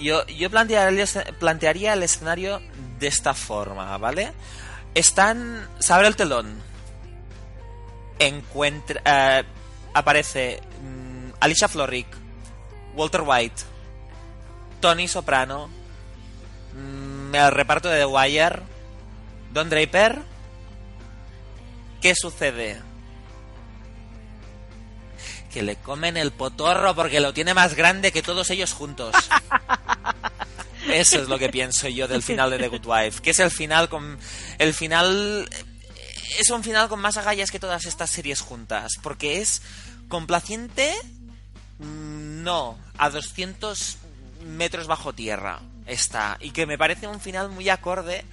Yo 0.00 0.26
yo 0.26 0.50
plantearía, 0.50 1.92
el 1.92 2.02
escenario 2.02 2.60
de 2.98 3.06
esta 3.06 3.34
forma, 3.34 3.96
¿vale? 3.98 4.32
Están. 4.94 5.68
Se 5.78 5.92
abre 5.92 6.08
el 6.08 6.16
telón. 6.16 6.62
Encuentra. 8.18 9.00
Uh, 9.04 9.46
aparece 9.94 10.60
um, 10.82 11.32
Alicia 11.40 11.68
Florrick, 11.68 12.08
Walter 12.94 13.22
White, 13.24 13.62
Tony 14.80 15.08
Soprano, 15.08 15.70
um, 16.74 17.34
el 17.34 17.50
reparto 17.52 17.88
de 17.88 17.98
The 17.98 18.06
Wire, 18.06 18.60
Don 19.52 19.70
Draper. 19.70 20.22
¿Qué 22.00 22.14
sucede? 22.14 22.89
Que 25.52 25.62
le 25.62 25.76
comen 25.76 26.16
el 26.16 26.32
potorro 26.32 26.94
porque 26.94 27.20
lo 27.20 27.34
tiene 27.34 27.54
más 27.54 27.74
grande 27.74 28.12
que 28.12 28.22
todos 28.22 28.50
ellos 28.50 28.72
juntos. 28.72 29.14
Eso 30.88 31.20
es 31.20 31.28
lo 31.28 31.38
que 31.38 31.48
pienso 31.48 31.88
yo 31.88 32.08
del 32.08 32.22
final 32.22 32.50
de 32.50 32.58
The 32.58 32.68
Good 32.68 32.86
Wife, 32.86 33.22
que 33.22 33.30
es 33.30 33.38
el 33.38 33.50
final 33.50 33.88
con 33.88 34.18
el 34.58 34.74
final 34.74 35.48
es 36.38 36.50
un 36.50 36.64
final 36.64 36.88
con 36.88 37.00
más 37.00 37.16
agallas 37.16 37.50
que 37.50 37.60
todas 37.60 37.84
estas 37.84 38.10
series 38.10 38.40
juntas, 38.40 38.92
porque 39.02 39.40
es 39.40 39.62
complaciente 40.08 40.92
mm, 41.78 42.42
no, 42.42 42.78
a 42.96 43.10
200 43.10 43.98
metros 44.46 44.86
bajo 44.86 45.12
tierra 45.12 45.60
está 45.86 46.38
y 46.40 46.50
que 46.50 46.66
me 46.66 46.78
parece 46.78 47.06
un 47.06 47.20
final 47.20 47.50
muy 47.50 47.68
acorde 47.68 48.24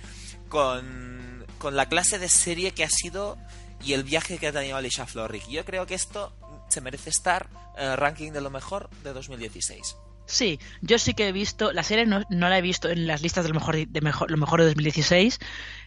con 0.48 1.45
con 1.57 1.76
la 1.76 1.88
clase 1.88 2.19
de 2.19 2.30
serie 2.30 2.72
que 2.72 2.84
ha 2.84 2.89
sido 2.89 3.38
y 3.84 3.94
el 3.94 4.03
viaje 4.03 4.38
que 4.38 4.48
ha 4.48 4.52
tenido 4.52 4.77
Alicia 4.77 5.06
Florrick. 5.06 5.48
Yo 5.48 5.65
creo 5.65 5.85
que 5.85 5.95
esto 5.95 6.34
se 6.68 6.81
merece 6.81 7.10
estar 7.10 7.49
en 7.77 7.91
el 7.91 7.98
ranking 7.98 8.31
de 8.31 8.41
lo 8.41 8.49
mejor 8.49 8.89
de 9.03 9.14
2016. 9.14 9.95
Sí, 10.27 10.60
yo 10.81 10.99
sí 10.99 11.14
que 11.14 11.30
he 11.30 11.31
visto, 11.31 11.72
la 11.72 11.84
serie 11.84 12.06
no, 12.06 12.22
no 12.30 12.49
la 12.49 12.57
he 12.57 12.61
visto 12.61 12.89
en 12.89 13.07
las 13.07 13.22
listas 13.22 13.45
de 13.45 13.49
lo 13.49 13.56
mejor 13.56 13.88
de, 13.88 14.02
mejor, 14.02 14.30
lo 14.30 14.35
mejor 14.35 14.60
de 14.60 14.68
2016, 14.68 15.39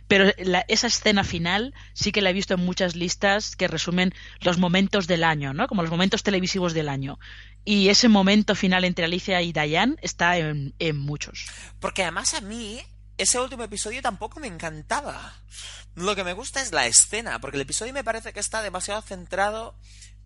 pero 0.08 0.32
la, 0.38 0.64
esa 0.66 0.86
escena 0.86 1.24
final 1.24 1.74
sí 1.92 2.10
que 2.10 2.22
la 2.22 2.30
he 2.30 2.32
visto 2.32 2.54
en 2.54 2.60
muchas 2.60 2.96
listas 2.96 3.54
que 3.54 3.68
resumen 3.68 4.14
los 4.40 4.56
momentos 4.56 5.06
del 5.06 5.24
año, 5.24 5.52
¿no? 5.52 5.68
Como 5.68 5.82
los 5.82 5.90
momentos 5.90 6.22
televisivos 6.22 6.72
del 6.72 6.88
año. 6.88 7.18
Y 7.66 7.90
ese 7.90 8.08
momento 8.08 8.54
final 8.54 8.84
entre 8.84 9.04
Alicia 9.04 9.42
y 9.42 9.52
Diane 9.52 9.96
está 10.00 10.38
en, 10.38 10.74
en 10.78 10.96
muchos. 10.96 11.46
Porque 11.78 12.02
además 12.02 12.32
a 12.32 12.40
mí 12.40 12.80
ese 13.18 13.38
último 13.38 13.64
episodio 13.64 14.00
tampoco 14.00 14.40
me 14.40 14.46
encantaba. 14.46 15.34
Lo 15.94 16.16
que 16.16 16.24
me 16.24 16.32
gusta 16.32 16.62
es 16.62 16.72
la 16.72 16.86
escena, 16.86 17.38
porque 17.40 17.58
el 17.58 17.62
episodio 17.62 17.92
me 17.92 18.04
parece 18.04 18.32
que 18.32 18.40
está 18.40 18.62
demasiado 18.62 19.02
centrado 19.02 19.76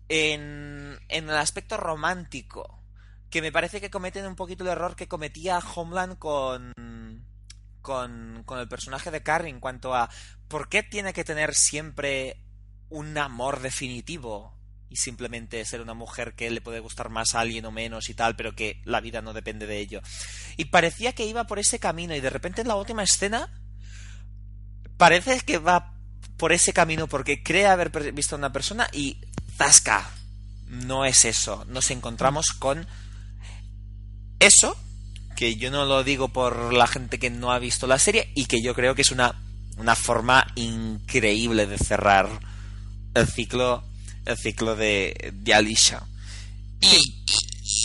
en, 0.09 0.99
en 1.07 1.29
el 1.29 1.35
aspecto 1.35 1.77
romántico, 1.77 2.83
que 3.29 3.41
me 3.41 3.51
parece 3.51 3.81
que 3.81 3.89
cometen 3.89 4.25
un 4.25 4.35
poquito 4.35 4.63
el 4.63 4.69
error 4.69 4.95
que 4.95 5.07
cometía 5.07 5.59
Homeland 5.59 6.17
con, 6.17 6.73
con, 7.81 8.43
con 8.45 8.59
el 8.59 8.67
personaje 8.67 9.11
de 9.11 9.23
Carrie 9.23 9.49
en 9.49 9.59
cuanto 9.59 9.93
a 9.93 10.09
por 10.47 10.69
qué 10.69 10.83
tiene 10.83 11.13
que 11.13 11.23
tener 11.23 11.53
siempre 11.53 12.41
un 12.89 13.17
amor 13.17 13.61
definitivo 13.61 14.55
y 14.89 14.97
simplemente 14.97 15.65
ser 15.65 15.81
una 15.81 15.93
mujer 15.93 16.35
que 16.35 16.49
le 16.49 16.61
puede 16.61 16.79
gustar 16.79 17.09
más 17.09 17.35
a 17.35 17.41
alguien 17.41 17.65
o 17.65 17.71
menos 17.71 18.09
y 18.09 18.13
tal, 18.13 18.35
pero 18.35 18.55
que 18.55 18.81
la 18.85 19.01
vida 19.01 19.21
no 19.21 19.33
depende 19.33 19.65
de 19.65 19.79
ello. 19.79 20.01
Y 20.57 20.65
parecía 20.65 21.13
que 21.13 21.25
iba 21.25 21.45
por 21.45 21.59
ese 21.59 21.79
camino 21.79 22.15
y 22.15 22.21
de 22.21 22.29
repente 22.29 22.61
en 22.61 22.67
la 22.67 22.75
última 22.75 23.03
escena 23.03 23.51
parece 24.97 25.39
que 25.41 25.57
va 25.57 25.93
por 26.37 26.51
ese 26.51 26.73
camino 26.73 27.07
porque 27.07 27.43
cree 27.43 27.65
haber 27.65 27.91
visto 28.13 28.35
a 28.35 28.39
una 28.39 28.51
persona 28.51 28.87
y 28.91 29.21
zasca. 29.57 30.09
No 30.67 31.05
es 31.05 31.25
eso. 31.25 31.65
Nos 31.67 31.91
encontramos 31.91 32.47
con 32.47 32.87
eso, 34.39 34.77
que 35.35 35.55
yo 35.55 35.71
no 35.71 35.85
lo 35.85 36.03
digo 36.03 36.29
por 36.29 36.73
la 36.73 36.87
gente 36.87 37.19
que 37.19 37.29
no 37.29 37.51
ha 37.51 37.59
visto 37.59 37.87
la 37.87 37.99
serie 37.99 38.31
y 38.35 38.45
que 38.45 38.61
yo 38.61 38.73
creo 38.73 38.95
que 38.95 39.01
es 39.01 39.11
una, 39.11 39.41
una 39.77 39.95
forma 39.95 40.47
increíble 40.55 41.67
de 41.67 41.77
cerrar 41.77 42.27
el 43.13 43.27
ciclo, 43.27 43.83
el 44.25 44.37
ciclo 44.37 44.75
de, 44.75 45.33
de 45.33 45.53
Alicia. 45.53 46.03
Y, 46.81 47.23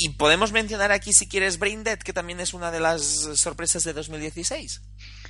y, 0.05 0.09
podemos 0.11 0.53
mencionar 0.53 0.93
aquí, 0.93 1.13
si 1.13 1.29
quieres, 1.29 1.59
Brain 1.59 1.85
Dead, 1.85 1.99
que 1.99 2.13
también 2.13 2.41
es 2.41 2.53
una 2.53 2.71
de 2.71 2.81
las 2.81 3.03
sorpresas 3.35 3.85
de 3.85 3.93
2016. 3.93 4.83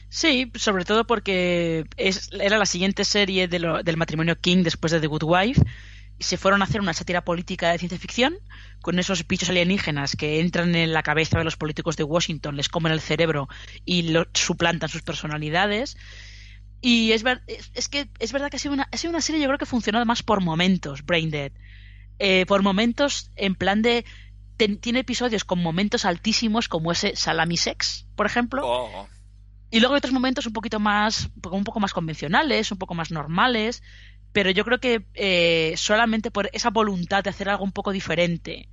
Sí, 0.09 0.51
sobre 0.57 0.85
todo 0.85 1.07
porque 1.07 1.85
es, 1.97 2.31
era 2.33 2.59
la 2.59 2.67
siguiente 2.67 3.05
serie 3.05 3.47
de 3.47 3.61
lo, 3.61 3.83
del 3.83 3.97
matrimonio 3.97 4.41
King 4.41 4.65
después 4.65 4.91
de 4.91 5.01
The 5.01 5.07
Good 5.07 5.23
Wife 5.23 5.63
se 6.21 6.37
fueron 6.37 6.61
a 6.61 6.65
hacer 6.65 6.81
una 6.81 6.93
sátira 6.93 7.25
política 7.25 7.73
de 7.73 7.79
ciencia 7.79 7.99
ficción 7.99 8.37
con 8.83 8.99
esos 8.99 9.27
bichos 9.27 9.49
alienígenas 9.49 10.17
que 10.17 10.41
entran 10.41 10.75
en 10.75 10.93
la 10.93 11.03
cabeza 11.03 11.39
de 11.39 11.45
los 11.45 11.57
políticos 11.57 11.97
de 11.97 12.05
Washington, 12.05 12.57
les 12.57 12.69
comen 12.69 12.93
el 12.93 13.01
cerebro 13.01 13.49
y 13.85 14.03
lo, 14.11 14.27
suplantan 14.35 14.89
sus 14.89 15.03
personalidades. 15.03 15.97
Y 16.83 17.13
es, 17.13 17.25
es, 17.75 17.89
que 17.89 18.09
es 18.19 18.33
verdad 18.33 18.51
que 18.51 18.57
ha 18.57 18.61
sido, 18.61 18.75
una, 18.75 18.89
ha 18.91 18.97
sido 18.97 19.11
una 19.11 19.21
serie 19.21 19.41
yo 19.41 19.49
creo 19.49 19.59
que 19.59 19.65
ha 19.65 19.67
funcionado 19.67 20.05
más 20.07 20.23
por 20.23 20.43
momentos, 20.43 21.05
Brain 21.05 21.31
Dead. 21.31 21.53
Eh, 22.19 22.45
por 22.47 22.63
momentos 22.63 23.31
en 23.37 23.55
plan 23.55 23.83
de... 23.83 24.05
tiene 24.57 25.01
episodios 25.01 25.45
con 25.45 25.63
momentos 25.63 26.05
altísimos 26.05 26.69
como 26.69 26.93
ese 26.93 27.17
Salami 27.17 27.57
Sex, 27.57 28.07
por 28.15 28.27
ejemplo. 28.27 28.63
Oh. 28.65 29.09
Y 29.71 29.81
luego 29.81 29.95
hay 29.95 29.99
otros 29.99 30.13
momentos 30.13 30.47
un 30.47 30.53
poquito 30.53 30.81
más, 30.81 31.31
un 31.51 31.65
poco 31.65 31.81
más 31.81 31.93
convencionales, 31.93 32.73
un 32.73 32.79
poco 32.79 32.95
más 32.95 33.11
normales 33.11 33.83
pero 34.33 34.51
yo 34.51 34.65
creo 34.65 34.79
que 34.79 35.07
eh, 35.15 35.75
solamente 35.77 36.31
por 36.31 36.49
esa 36.53 36.71
voluntad 36.71 37.25
de 37.25 37.31
hacer 37.31 37.49
algo 37.49 37.65
un 37.65 37.73
poco 37.73 37.93
diferente, 37.93 38.69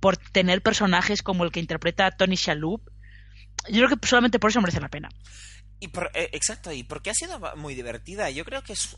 por 0.00 0.16
tener 0.16 0.62
personajes 0.62 1.22
como 1.22 1.44
el 1.44 1.52
que 1.52 1.60
interpreta 1.60 2.10
Tony 2.10 2.36
Shalhoub, 2.36 2.82
yo 3.68 3.86
creo 3.86 3.96
que 3.96 4.06
solamente 4.06 4.38
por 4.38 4.50
eso 4.50 4.60
merece 4.60 4.80
la 4.80 4.88
pena. 4.88 5.08
Y 5.80 5.88
por, 5.88 6.10
eh, 6.14 6.30
exacto, 6.32 6.72
y 6.72 6.82
porque 6.82 7.10
ha 7.10 7.14
sido 7.14 7.38
muy 7.56 7.74
divertida. 7.74 8.30
Yo 8.30 8.44
creo 8.44 8.62
que 8.62 8.72
es, 8.72 8.96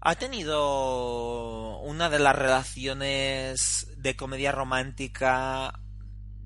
ha 0.00 0.14
tenido 0.16 1.78
una 1.80 2.08
de 2.10 2.18
las 2.18 2.36
relaciones 2.36 3.88
de 3.96 4.16
comedia 4.16 4.52
romántica 4.52 5.80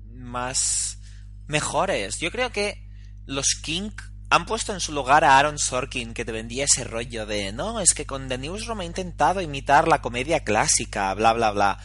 más 0.09 0.99
mejores. 1.47 2.19
Yo 2.19 2.31
creo 2.31 2.51
que 2.51 2.87
los 3.25 3.55
King 3.61 3.91
han 4.33 4.47
puesto 4.47 4.73
en 4.73 4.79
su 4.79 4.93
lugar 4.93 5.23
a 5.23 5.37
Aaron 5.37 5.59
Sorkin, 5.59 6.15
que 6.15 6.25
te 6.25 6.31
vendía 6.31 6.65
ese 6.65 6.83
rollo 6.83 7.27
de, 7.27 7.51
no, 7.51 7.79
es 7.79 7.93
que 7.93 8.07
con 8.07 8.27
The 8.27 8.39
Newsroom 8.39 8.81
he 8.81 8.85
intentado 8.85 9.41
imitar 9.41 9.87
la 9.87 10.01
comedia 10.01 10.43
clásica, 10.43 11.13
bla, 11.13 11.33
bla, 11.33 11.51
bla. 11.51 11.79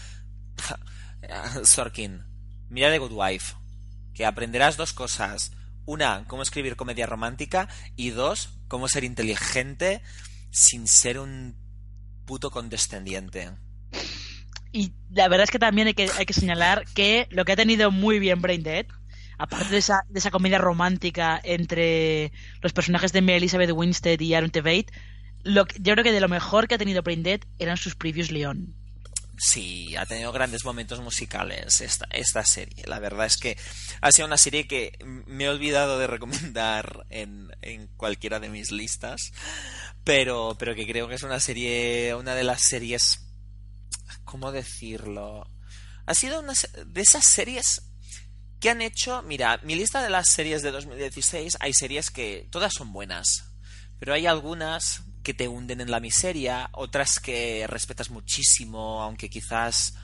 Sorkin, 1.65 2.25
mira 2.71 2.91
The 2.91 3.01
Good 3.01 3.13
Wife, 3.13 3.55
que 4.15 4.25
aprenderás 4.25 4.79
dos 4.79 4.95
cosas. 4.95 5.53
Una, 5.85 6.25
cómo 6.27 6.43
escribir 6.43 6.77
comedia 6.77 7.05
romántica 7.05 7.69
y 7.97 8.11
dos, 8.11 8.49
cómo 8.67 8.89
ser 8.89 9.05
inteligente 9.05 10.01
sin 10.51 10.89
ser 10.89 11.19
un 11.19 11.55
puto 12.25 12.51
condescendiente. 12.51 13.51
Y 14.73 14.95
la 15.11 15.29
verdad 15.29 15.45
es 15.45 15.51
que 15.51 15.59
también 15.59 15.89
hay 15.89 15.95
que, 15.95 16.11
hay 16.17 16.25
que 16.25 16.33
señalar 16.33 16.87
que 16.95 17.27
lo 17.29 17.45
que 17.45 17.53
ha 17.53 17.57
tenido 17.57 17.91
muy 17.91 18.19
bien 18.19 18.41
Brain 18.41 18.63
Dead 18.63 18.87
aparte 19.39 19.71
de 19.71 19.79
esa, 19.79 20.05
de 20.09 20.19
esa 20.19 20.31
comedia 20.31 20.59
romántica 20.59 21.41
entre 21.43 22.33
los 22.61 22.73
personajes 22.73 23.13
de 23.13 23.23
Mary 23.23 23.37
Elizabeth 23.37 23.71
Winstead 23.73 24.21
y 24.21 24.35
Aaron 24.35 24.51
Tveit, 24.51 24.91
yo 25.45 25.65
creo 25.65 26.05
que 26.05 26.13
de 26.13 26.21
lo 26.21 26.29
mejor 26.29 26.69
que 26.69 26.75
ha 26.75 26.79
tenido 26.79 27.03
Brain 27.03 27.25
eran 27.59 27.77
sus 27.77 27.95
previews 27.95 28.31
León. 28.31 28.75
Sí, 29.41 29.95
ha 29.95 30.05
tenido 30.05 30.33
grandes 30.33 30.65
momentos 30.65 31.01
musicales 31.01 31.81
esta, 31.81 32.09
esta 32.11 32.45
serie. 32.45 32.85
La 32.87 32.99
verdad 32.99 33.25
es 33.25 33.37
que 33.37 33.57
ha 34.01 34.11
sido 34.11 34.27
una 34.27 34.37
serie 34.37 34.67
que 34.67 34.99
me 35.05 35.45
he 35.45 35.49
olvidado 35.49 35.99
de 35.99 36.09
recomendar 36.09 37.07
en, 37.09 37.49
en 37.63 37.87
cualquiera 37.97 38.41
de 38.41 38.49
mis 38.49 38.73
listas, 38.73 39.33
pero, 40.03 40.57
pero 40.59 40.75
que 40.75 40.89
creo 40.89 41.07
que 41.07 41.15
es 41.15 41.23
una 41.23 41.39
serie, 41.39 42.17
una 42.17 42.35
de 42.35 42.43
las 42.43 42.63
series, 42.63 43.29
¿cómo 44.25 44.51
decirlo? 44.51 45.49
Ha 46.05 46.15
sido 46.15 46.41
una 46.41 46.55
de 46.87 47.01
esas 47.01 47.25
series 47.25 47.88
¿Qué 48.61 48.71
han 48.71 48.83
hecho? 48.83 49.23
Mira, 49.23 49.61
mi 49.63 49.77
lista 49.77 50.03
de 50.03 50.11
las 50.11 50.29
series 50.29 50.63
de 50.63 50.73
2016 50.73 51.59
hay 51.61 51.73
series 51.73 52.11
que 52.11 52.49
todas 52.51 52.73
son 52.75 52.93
buenas, 52.93 53.53
pero 54.01 54.15
hay 54.15 54.27
algunas 54.27 55.03
que 55.23 55.33
te 55.33 55.47
hunden 55.47 55.81
en 55.81 55.91
la 55.91 56.01
miseria, 56.01 56.69
otras 56.73 57.21
que 57.21 57.67
respetas 57.69 58.11
muchísimo, 58.11 59.01
aunque 59.03 59.31
quizás 59.31 59.95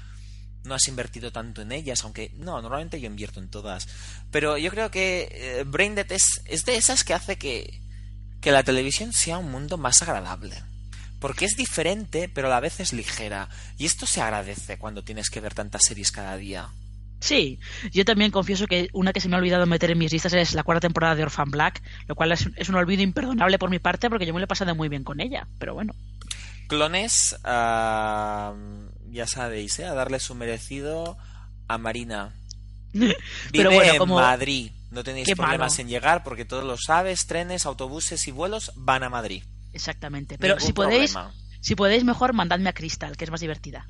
no 0.62 0.74
has 0.74 0.86
invertido 0.86 1.32
tanto 1.32 1.62
en 1.62 1.72
ellas, 1.72 2.04
aunque 2.04 2.32
no, 2.36 2.62
normalmente 2.62 3.00
yo 3.00 3.06
invierto 3.06 3.40
en 3.40 3.50
todas. 3.50 3.88
Pero 4.30 4.56
yo 4.56 4.70
creo 4.70 4.90
que 4.90 5.28
eh, 5.32 6.04
es, 6.10 6.42
es 6.44 6.64
de 6.64 6.76
esas 6.76 7.02
que 7.02 7.14
hace 7.14 7.36
que, 7.36 7.80
que 8.40 8.52
la 8.52 8.62
televisión 8.62 9.12
sea 9.12 9.38
un 9.38 9.50
mundo 9.50 9.78
más 9.78 10.00
agradable. 10.02 10.62
Porque 11.18 11.44
es 11.44 11.56
diferente, 11.56 12.28
pero 12.28 12.48
a 12.48 12.50
la 12.50 12.60
vez 12.60 12.78
es 12.80 12.92
ligera. 12.92 13.48
Y 13.78 13.86
esto 13.86 14.06
se 14.06 14.20
agradece 14.20 14.78
cuando 14.78 15.02
tienes 15.02 15.30
que 15.30 15.40
ver 15.40 15.54
tantas 15.54 15.84
series 15.84 16.12
cada 16.12 16.36
día. 16.36 16.70
Sí, 17.24 17.58
yo 17.90 18.04
también 18.04 18.30
confieso 18.30 18.66
que 18.66 18.90
una 18.92 19.14
que 19.14 19.20
se 19.20 19.30
me 19.30 19.36
ha 19.36 19.38
olvidado 19.38 19.64
meter 19.64 19.90
en 19.90 19.96
mis 19.96 20.12
listas 20.12 20.34
es 20.34 20.52
la 20.52 20.62
cuarta 20.62 20.82
temporada 20.82 21.14
de 21.14 21.22
Orphan 21.22 21.50
Black, 21.50 21.82
lo 22.06 22.14
cual 22.14 22.32
es, 22.32 22.68
un 22.68 22.74
olvido 22.74 23.02
imperdonable 23.02 23.58
por 23.58 23.70
mi 23.70 23.78
parte 23.78 24.10
porque 24.10 24.26
yo 24.26 24.34
me 24.34 24.40
lo 24.40 24.44
he 24.44 24.46
pasado 24.46 24.74
muy 24.74 24.90
bien 24.90 25.04
con 25.04 25.20
ella, 25.20 25.48
pero 25.58 25.72
bueno. 25.72 25.94
Clones, 26.68 27.34
ya 27.42 28.52
sabéis, 29.26 29.78
¿eh? 29.78 29.86
a 29.86 29.94
darle 29.94 30.20
su 30.20 30.34
merecido 30.34 31.16
a 31.66 31.78
Marina. 31.78 32.34
Vive 32.92 33.16
pero 33.52 33.70
bueno, 33.70 34.04
en 34.04 34.10
Madrid, 34.10 34.70
no 34.90 35.02
tenéis 35.02 35.30
problemas 35.34 35.78
en 35.78 35.88
llegar 35.88 36.24
porque 36.24 36.44
todos 36.44 36.64
lo 36.64 36.76
sabes, 36.76 37.26
trenes, 37.26 37.64
autobuses 37.64 38.28
y 38.28 38.32
vuelos 38.32 38.70
van 38.76 39.02
a 39.02 39.08
Madrid. 39.08 39.44
Exactamente, 39.72 40.36
pero 40.36 40.60
si 40.60 40.74
podéis, 40.74 41.16
si 41.62 41.74
podéis 41.74 42.04
mejor 42.04 42.34
mandadme 42.34 42.68
a 42.68 42.74
Crystal, 42.74 43.16
que 43.16 43.24
es 43.24 43.30
más 43.30 43.40
divertida. 43.40 43.88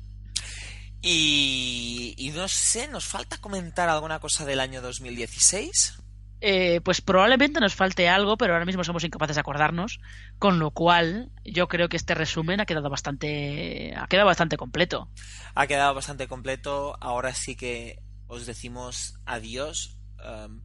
Y, 1.07 2.04
no 2.35 2.47
sé, 2.47 2.87
¿nos 2.87 3.05
falta 3.05 3.37
comentar 3.37 3.89
alguna 3.89 4.19
cosa 4.19 4.45
del 4.45 4.59
año 4.59 4.81
2016? 4.81 5.99
Eh, 6.41 6.81
pues 6.81 7.01
probablemente 7.01 7.59
nos 7.59 7.73
falte 7.73 8.07
algo, 8.09 8.37
pero 8.37 8.53
ahora 8.53 8.65
mismo 8.65 8.83
somos 8.83 9.03
incapaces 9.03 9.35
de 9.35 9.39
acordarnos, 9.39 9.99
con 10.37 10.59
lo 10.59 10.71
cual 10.71 11.31
yo 11.43 11.67
creo 11.67 11.89
que 11.89 11.97
este 11.97 12.13
resumen 12.13 12.59
ha 12.59 12.65
quedado 12.65 12.89
bastante, 12.89 13.95
ha 13.95 14.07
quedado 14.07 14.27
bastante 14.27 14.57
completo. 14.57 15.09
Ha 15.55 15.65
quedado 15.65 15.95
bastante 15.95 16.27
completo. 16.27 16.97
Ahora 17.01 17.33
sí 17.33 17.55
que 17.55 17.99
os 18.27 18.45
decimos 18.45 19.15
adiós. 19.25 19.97
Um, 20.23 20.61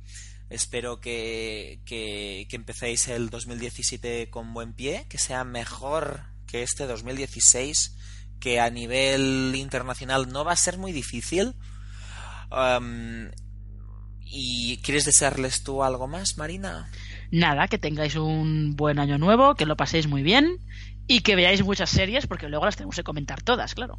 espero 0.50 1.00
que, 1.00 1.80
que, 1.86 2.46
que 2.50 2.56
empecéis 2.56 3.08
el 3.08 3.30
2017 3.30 4.28
con 4.30 4.52
buen 4.52 4.74
pie, 4.74 5.06
que 5.08 5.18
sea 5.18 5.44
mejor 5.44 6.24
que 6.46 6.62
este 6.62 6.86
2016 6.86 7.96
que 8.40 8.58
a 8.58 8.70
nivel 8.70 9.54
internacional 9.54 10.28
no 10.32 10.44
va 10.44 10.52
a 10.52 10.56
ser 10.56 10.78
muy 10.78 10.92
difícil. 10.92 11.54
¿Y 14.24 14.78
quieres 14.78 15.04
desearles 15.04 15.62
tú 15.62 15.84
algo 15.84 16.08
más, 16.08 16.36
Marina? 16.38 16.90
Nada, 17.30 17.68
que 17.68 17.78
tengáis 17.78 18.16
un 18.16 18.74
buen 18.76 18.98
año 18.98 19.18
nuevo, 19.18 19.54
que 19.54 19.66
lo 19.66 19.76
paséis 19.76 20.06
muy 20.06 20.22
bien 20.22 20.58
y 21.06 21.20
que 21.20 21.36
veáis 21.36 21.64
muchas 21.64 21.90
series 21.90 22.26
porque 22.26 22.48
luego 22.48 22.64
las 22.64 22.76
tenemos 22.76 22.96
que 22.96 23.04
comentar 23.04 23.42
todas, 23.42 23.74
claro. 23.74 23.98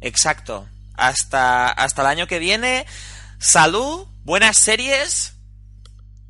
Exacto. 0.00 0.68
Hasta, 0.94 1.68
hasta 1.68 2.02
el 2.02 2.08
año 2.08 2.26
que 2.26 2.38
viene. 2.38 2.86
Salud, 3.38 4.06
buenas 4.24 4.58
series 4.58 5.38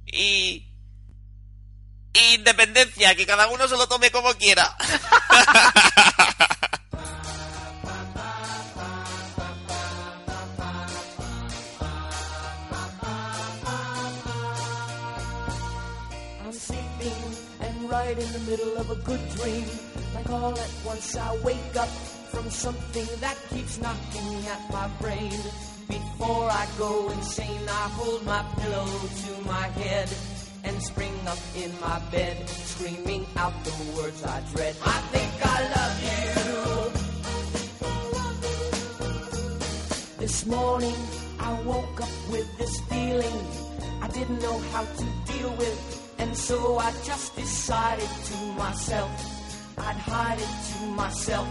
y 0.06 0.68
independencia, 2.34 3.14
que 3.14 3.26
cada 3.26 3.48
uno 3.48 3.66
se 3.68 3.76
lo 3.76 3.88
tome 3.88 4.10
como 4.10 4.32
quiera. 4.34 4.76
in 18.22 18.32
the 18.32 18.50
middle 18.50 18.76
of 18.76 18.90
a 18.90 18.94
good 19.02 19.20
dream. 19.36 19.64
Like 20.14 20.30
all 20.30 20.52
at 20.56 20.72
once 20.84 21.16
I 21.16 21.36
wake 21.42 21.76
up 21.76 21.88
from 22.32 22.48
something 22.50 23.06
that 23.20 23.36
keeps 23.50 23.80
knocking 23.80 24.46
at 24.46 24.62
my 24.70 24.86
brain. 25.00 25.32
Before 25.88 26.48
I 26.50 26.66
go 26.78 27.10
insane, 27.10 27.66
I 27.68 27.88
hold 27.98 28.24
my 28.24 28.42
pillow 28.60 28.86
to 29.24 29.32
my 29.44 29.66
head 29.82 30.08
and 30.64 30.80
spring 30.82 31.16
up 31.26 31.38
in 31.56 31.70
my 31.80 31.98
bed, 32.12 32.48
screaming 32.48 33.26
out 33.36 33.52
the 33.64 33.74
words 33.96 34.22
I 34.24 34.40
dread. 34.54 34.76
I 34.84 35.00
think 35.12 35.32
I 35.54 35.58
love 35.76 35.96
you. 36.08 36.22
This 40.18 40.46
morning 40.46 41.00
I 41.40 41.52
woke 41.62 42.00
up 42.00 42.14
with 42.30 42.48
this 42.58 42.80
feeling 42.82 43.46
I 44.00 44.08
didn't 44.08 44.40
know 44.40 44.58
how 44.72 44.84
to 44.84 45.04
deal 45.26 45.50
with. 45.58 46.01
And 46.22 46.36
so 46.36 46.78
I 46.78 46.92
just 47.02 47.34
decided 47.34 48.08
to 48.08 48.36
myself, 48.56 49.10
I'd 49.76 49.96
hide 49.96 50.38
it 50.38 50.54
to 50.70 50.86
myself 51.02 51.48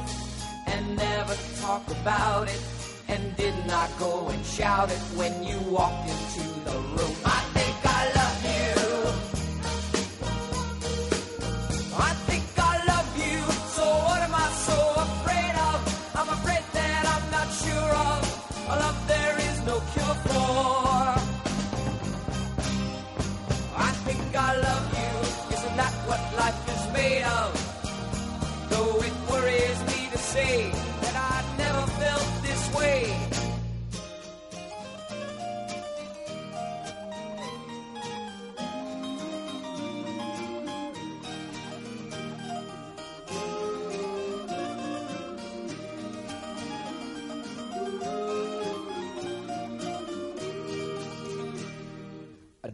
and 0.66 0.96
never 0.96 1.36
talk 1.60 1.86
about 1.92 2.48
it. 2.48 2.62
And 3.10 3.36
did 3.36 3.54
not 3.68 3.90
go 4.00 4.30
and 4.30 4.46
shout 4.46 4.90
it 4.90 5.04
when 5.20 5.44
you 5.44 5.58
walked 5.70 6.10
into 6.10 6.44
the 6.64 6.78
room. 6.96 7.16
I 7.26 7.42
think 7.56 7.76
I 7.84 8.04
love 8.16 8.41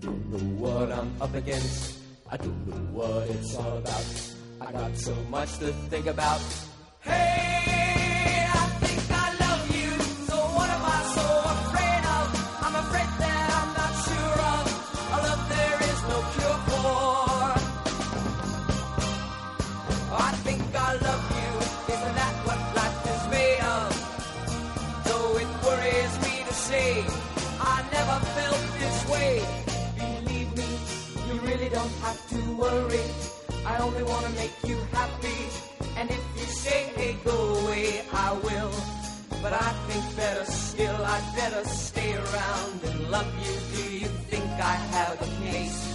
don't 0.07 0.31
know 0.31 0.63
what 0.63 0.91
I'm 0.91 1.11
up 1.21 1.33
against. 1.35 1.99
I 2.31 2.37
don't 2.37 2.67
know 2.67 2.81
what 2.97 3.29
it's 3.29 3.55
all 3.55 3.77
about. 3.77 4.05
I 4.61 4.71
got 4.71 4.97
so 4.97 5.13
much 5.29 5.57
to 5.59 5.67
think 5.91 6.07
about. 6.07 6.41
Hey, 7.01 8.06
only 33.87 34.03
want 34.03 34.25
to 34.25 34.31
make 34.33 34.55
you 34.65 34.77
happy. 34.91 35.41
And 35.95 36.09
if 36.09 36.23
you 36.37 36.45
say, 36.45 36.91
hey, 36.95 37.15
go 37.23 37.37
away, 37.59 38.03
I 38.11 38.33
will. 38.33 38.73
But 39.41 39.53
I 39.53 39.69
think 39.87 40.03
better 40.15 40.45
still, 40.45 40.97
I'd 41.13 41.33
better 41.35 41.63
stay 41.69 42.13
around 42.13 42.83
and 42.83 43.11
love 43.11 43.31
you. 43.45 43.55
Do 43.75 43.83
you 44.01 44.07
think 44.29 44.45
I 44.73 44.75
have 44.95 45.21
a 45.21 45.29
case? 45.45 45.87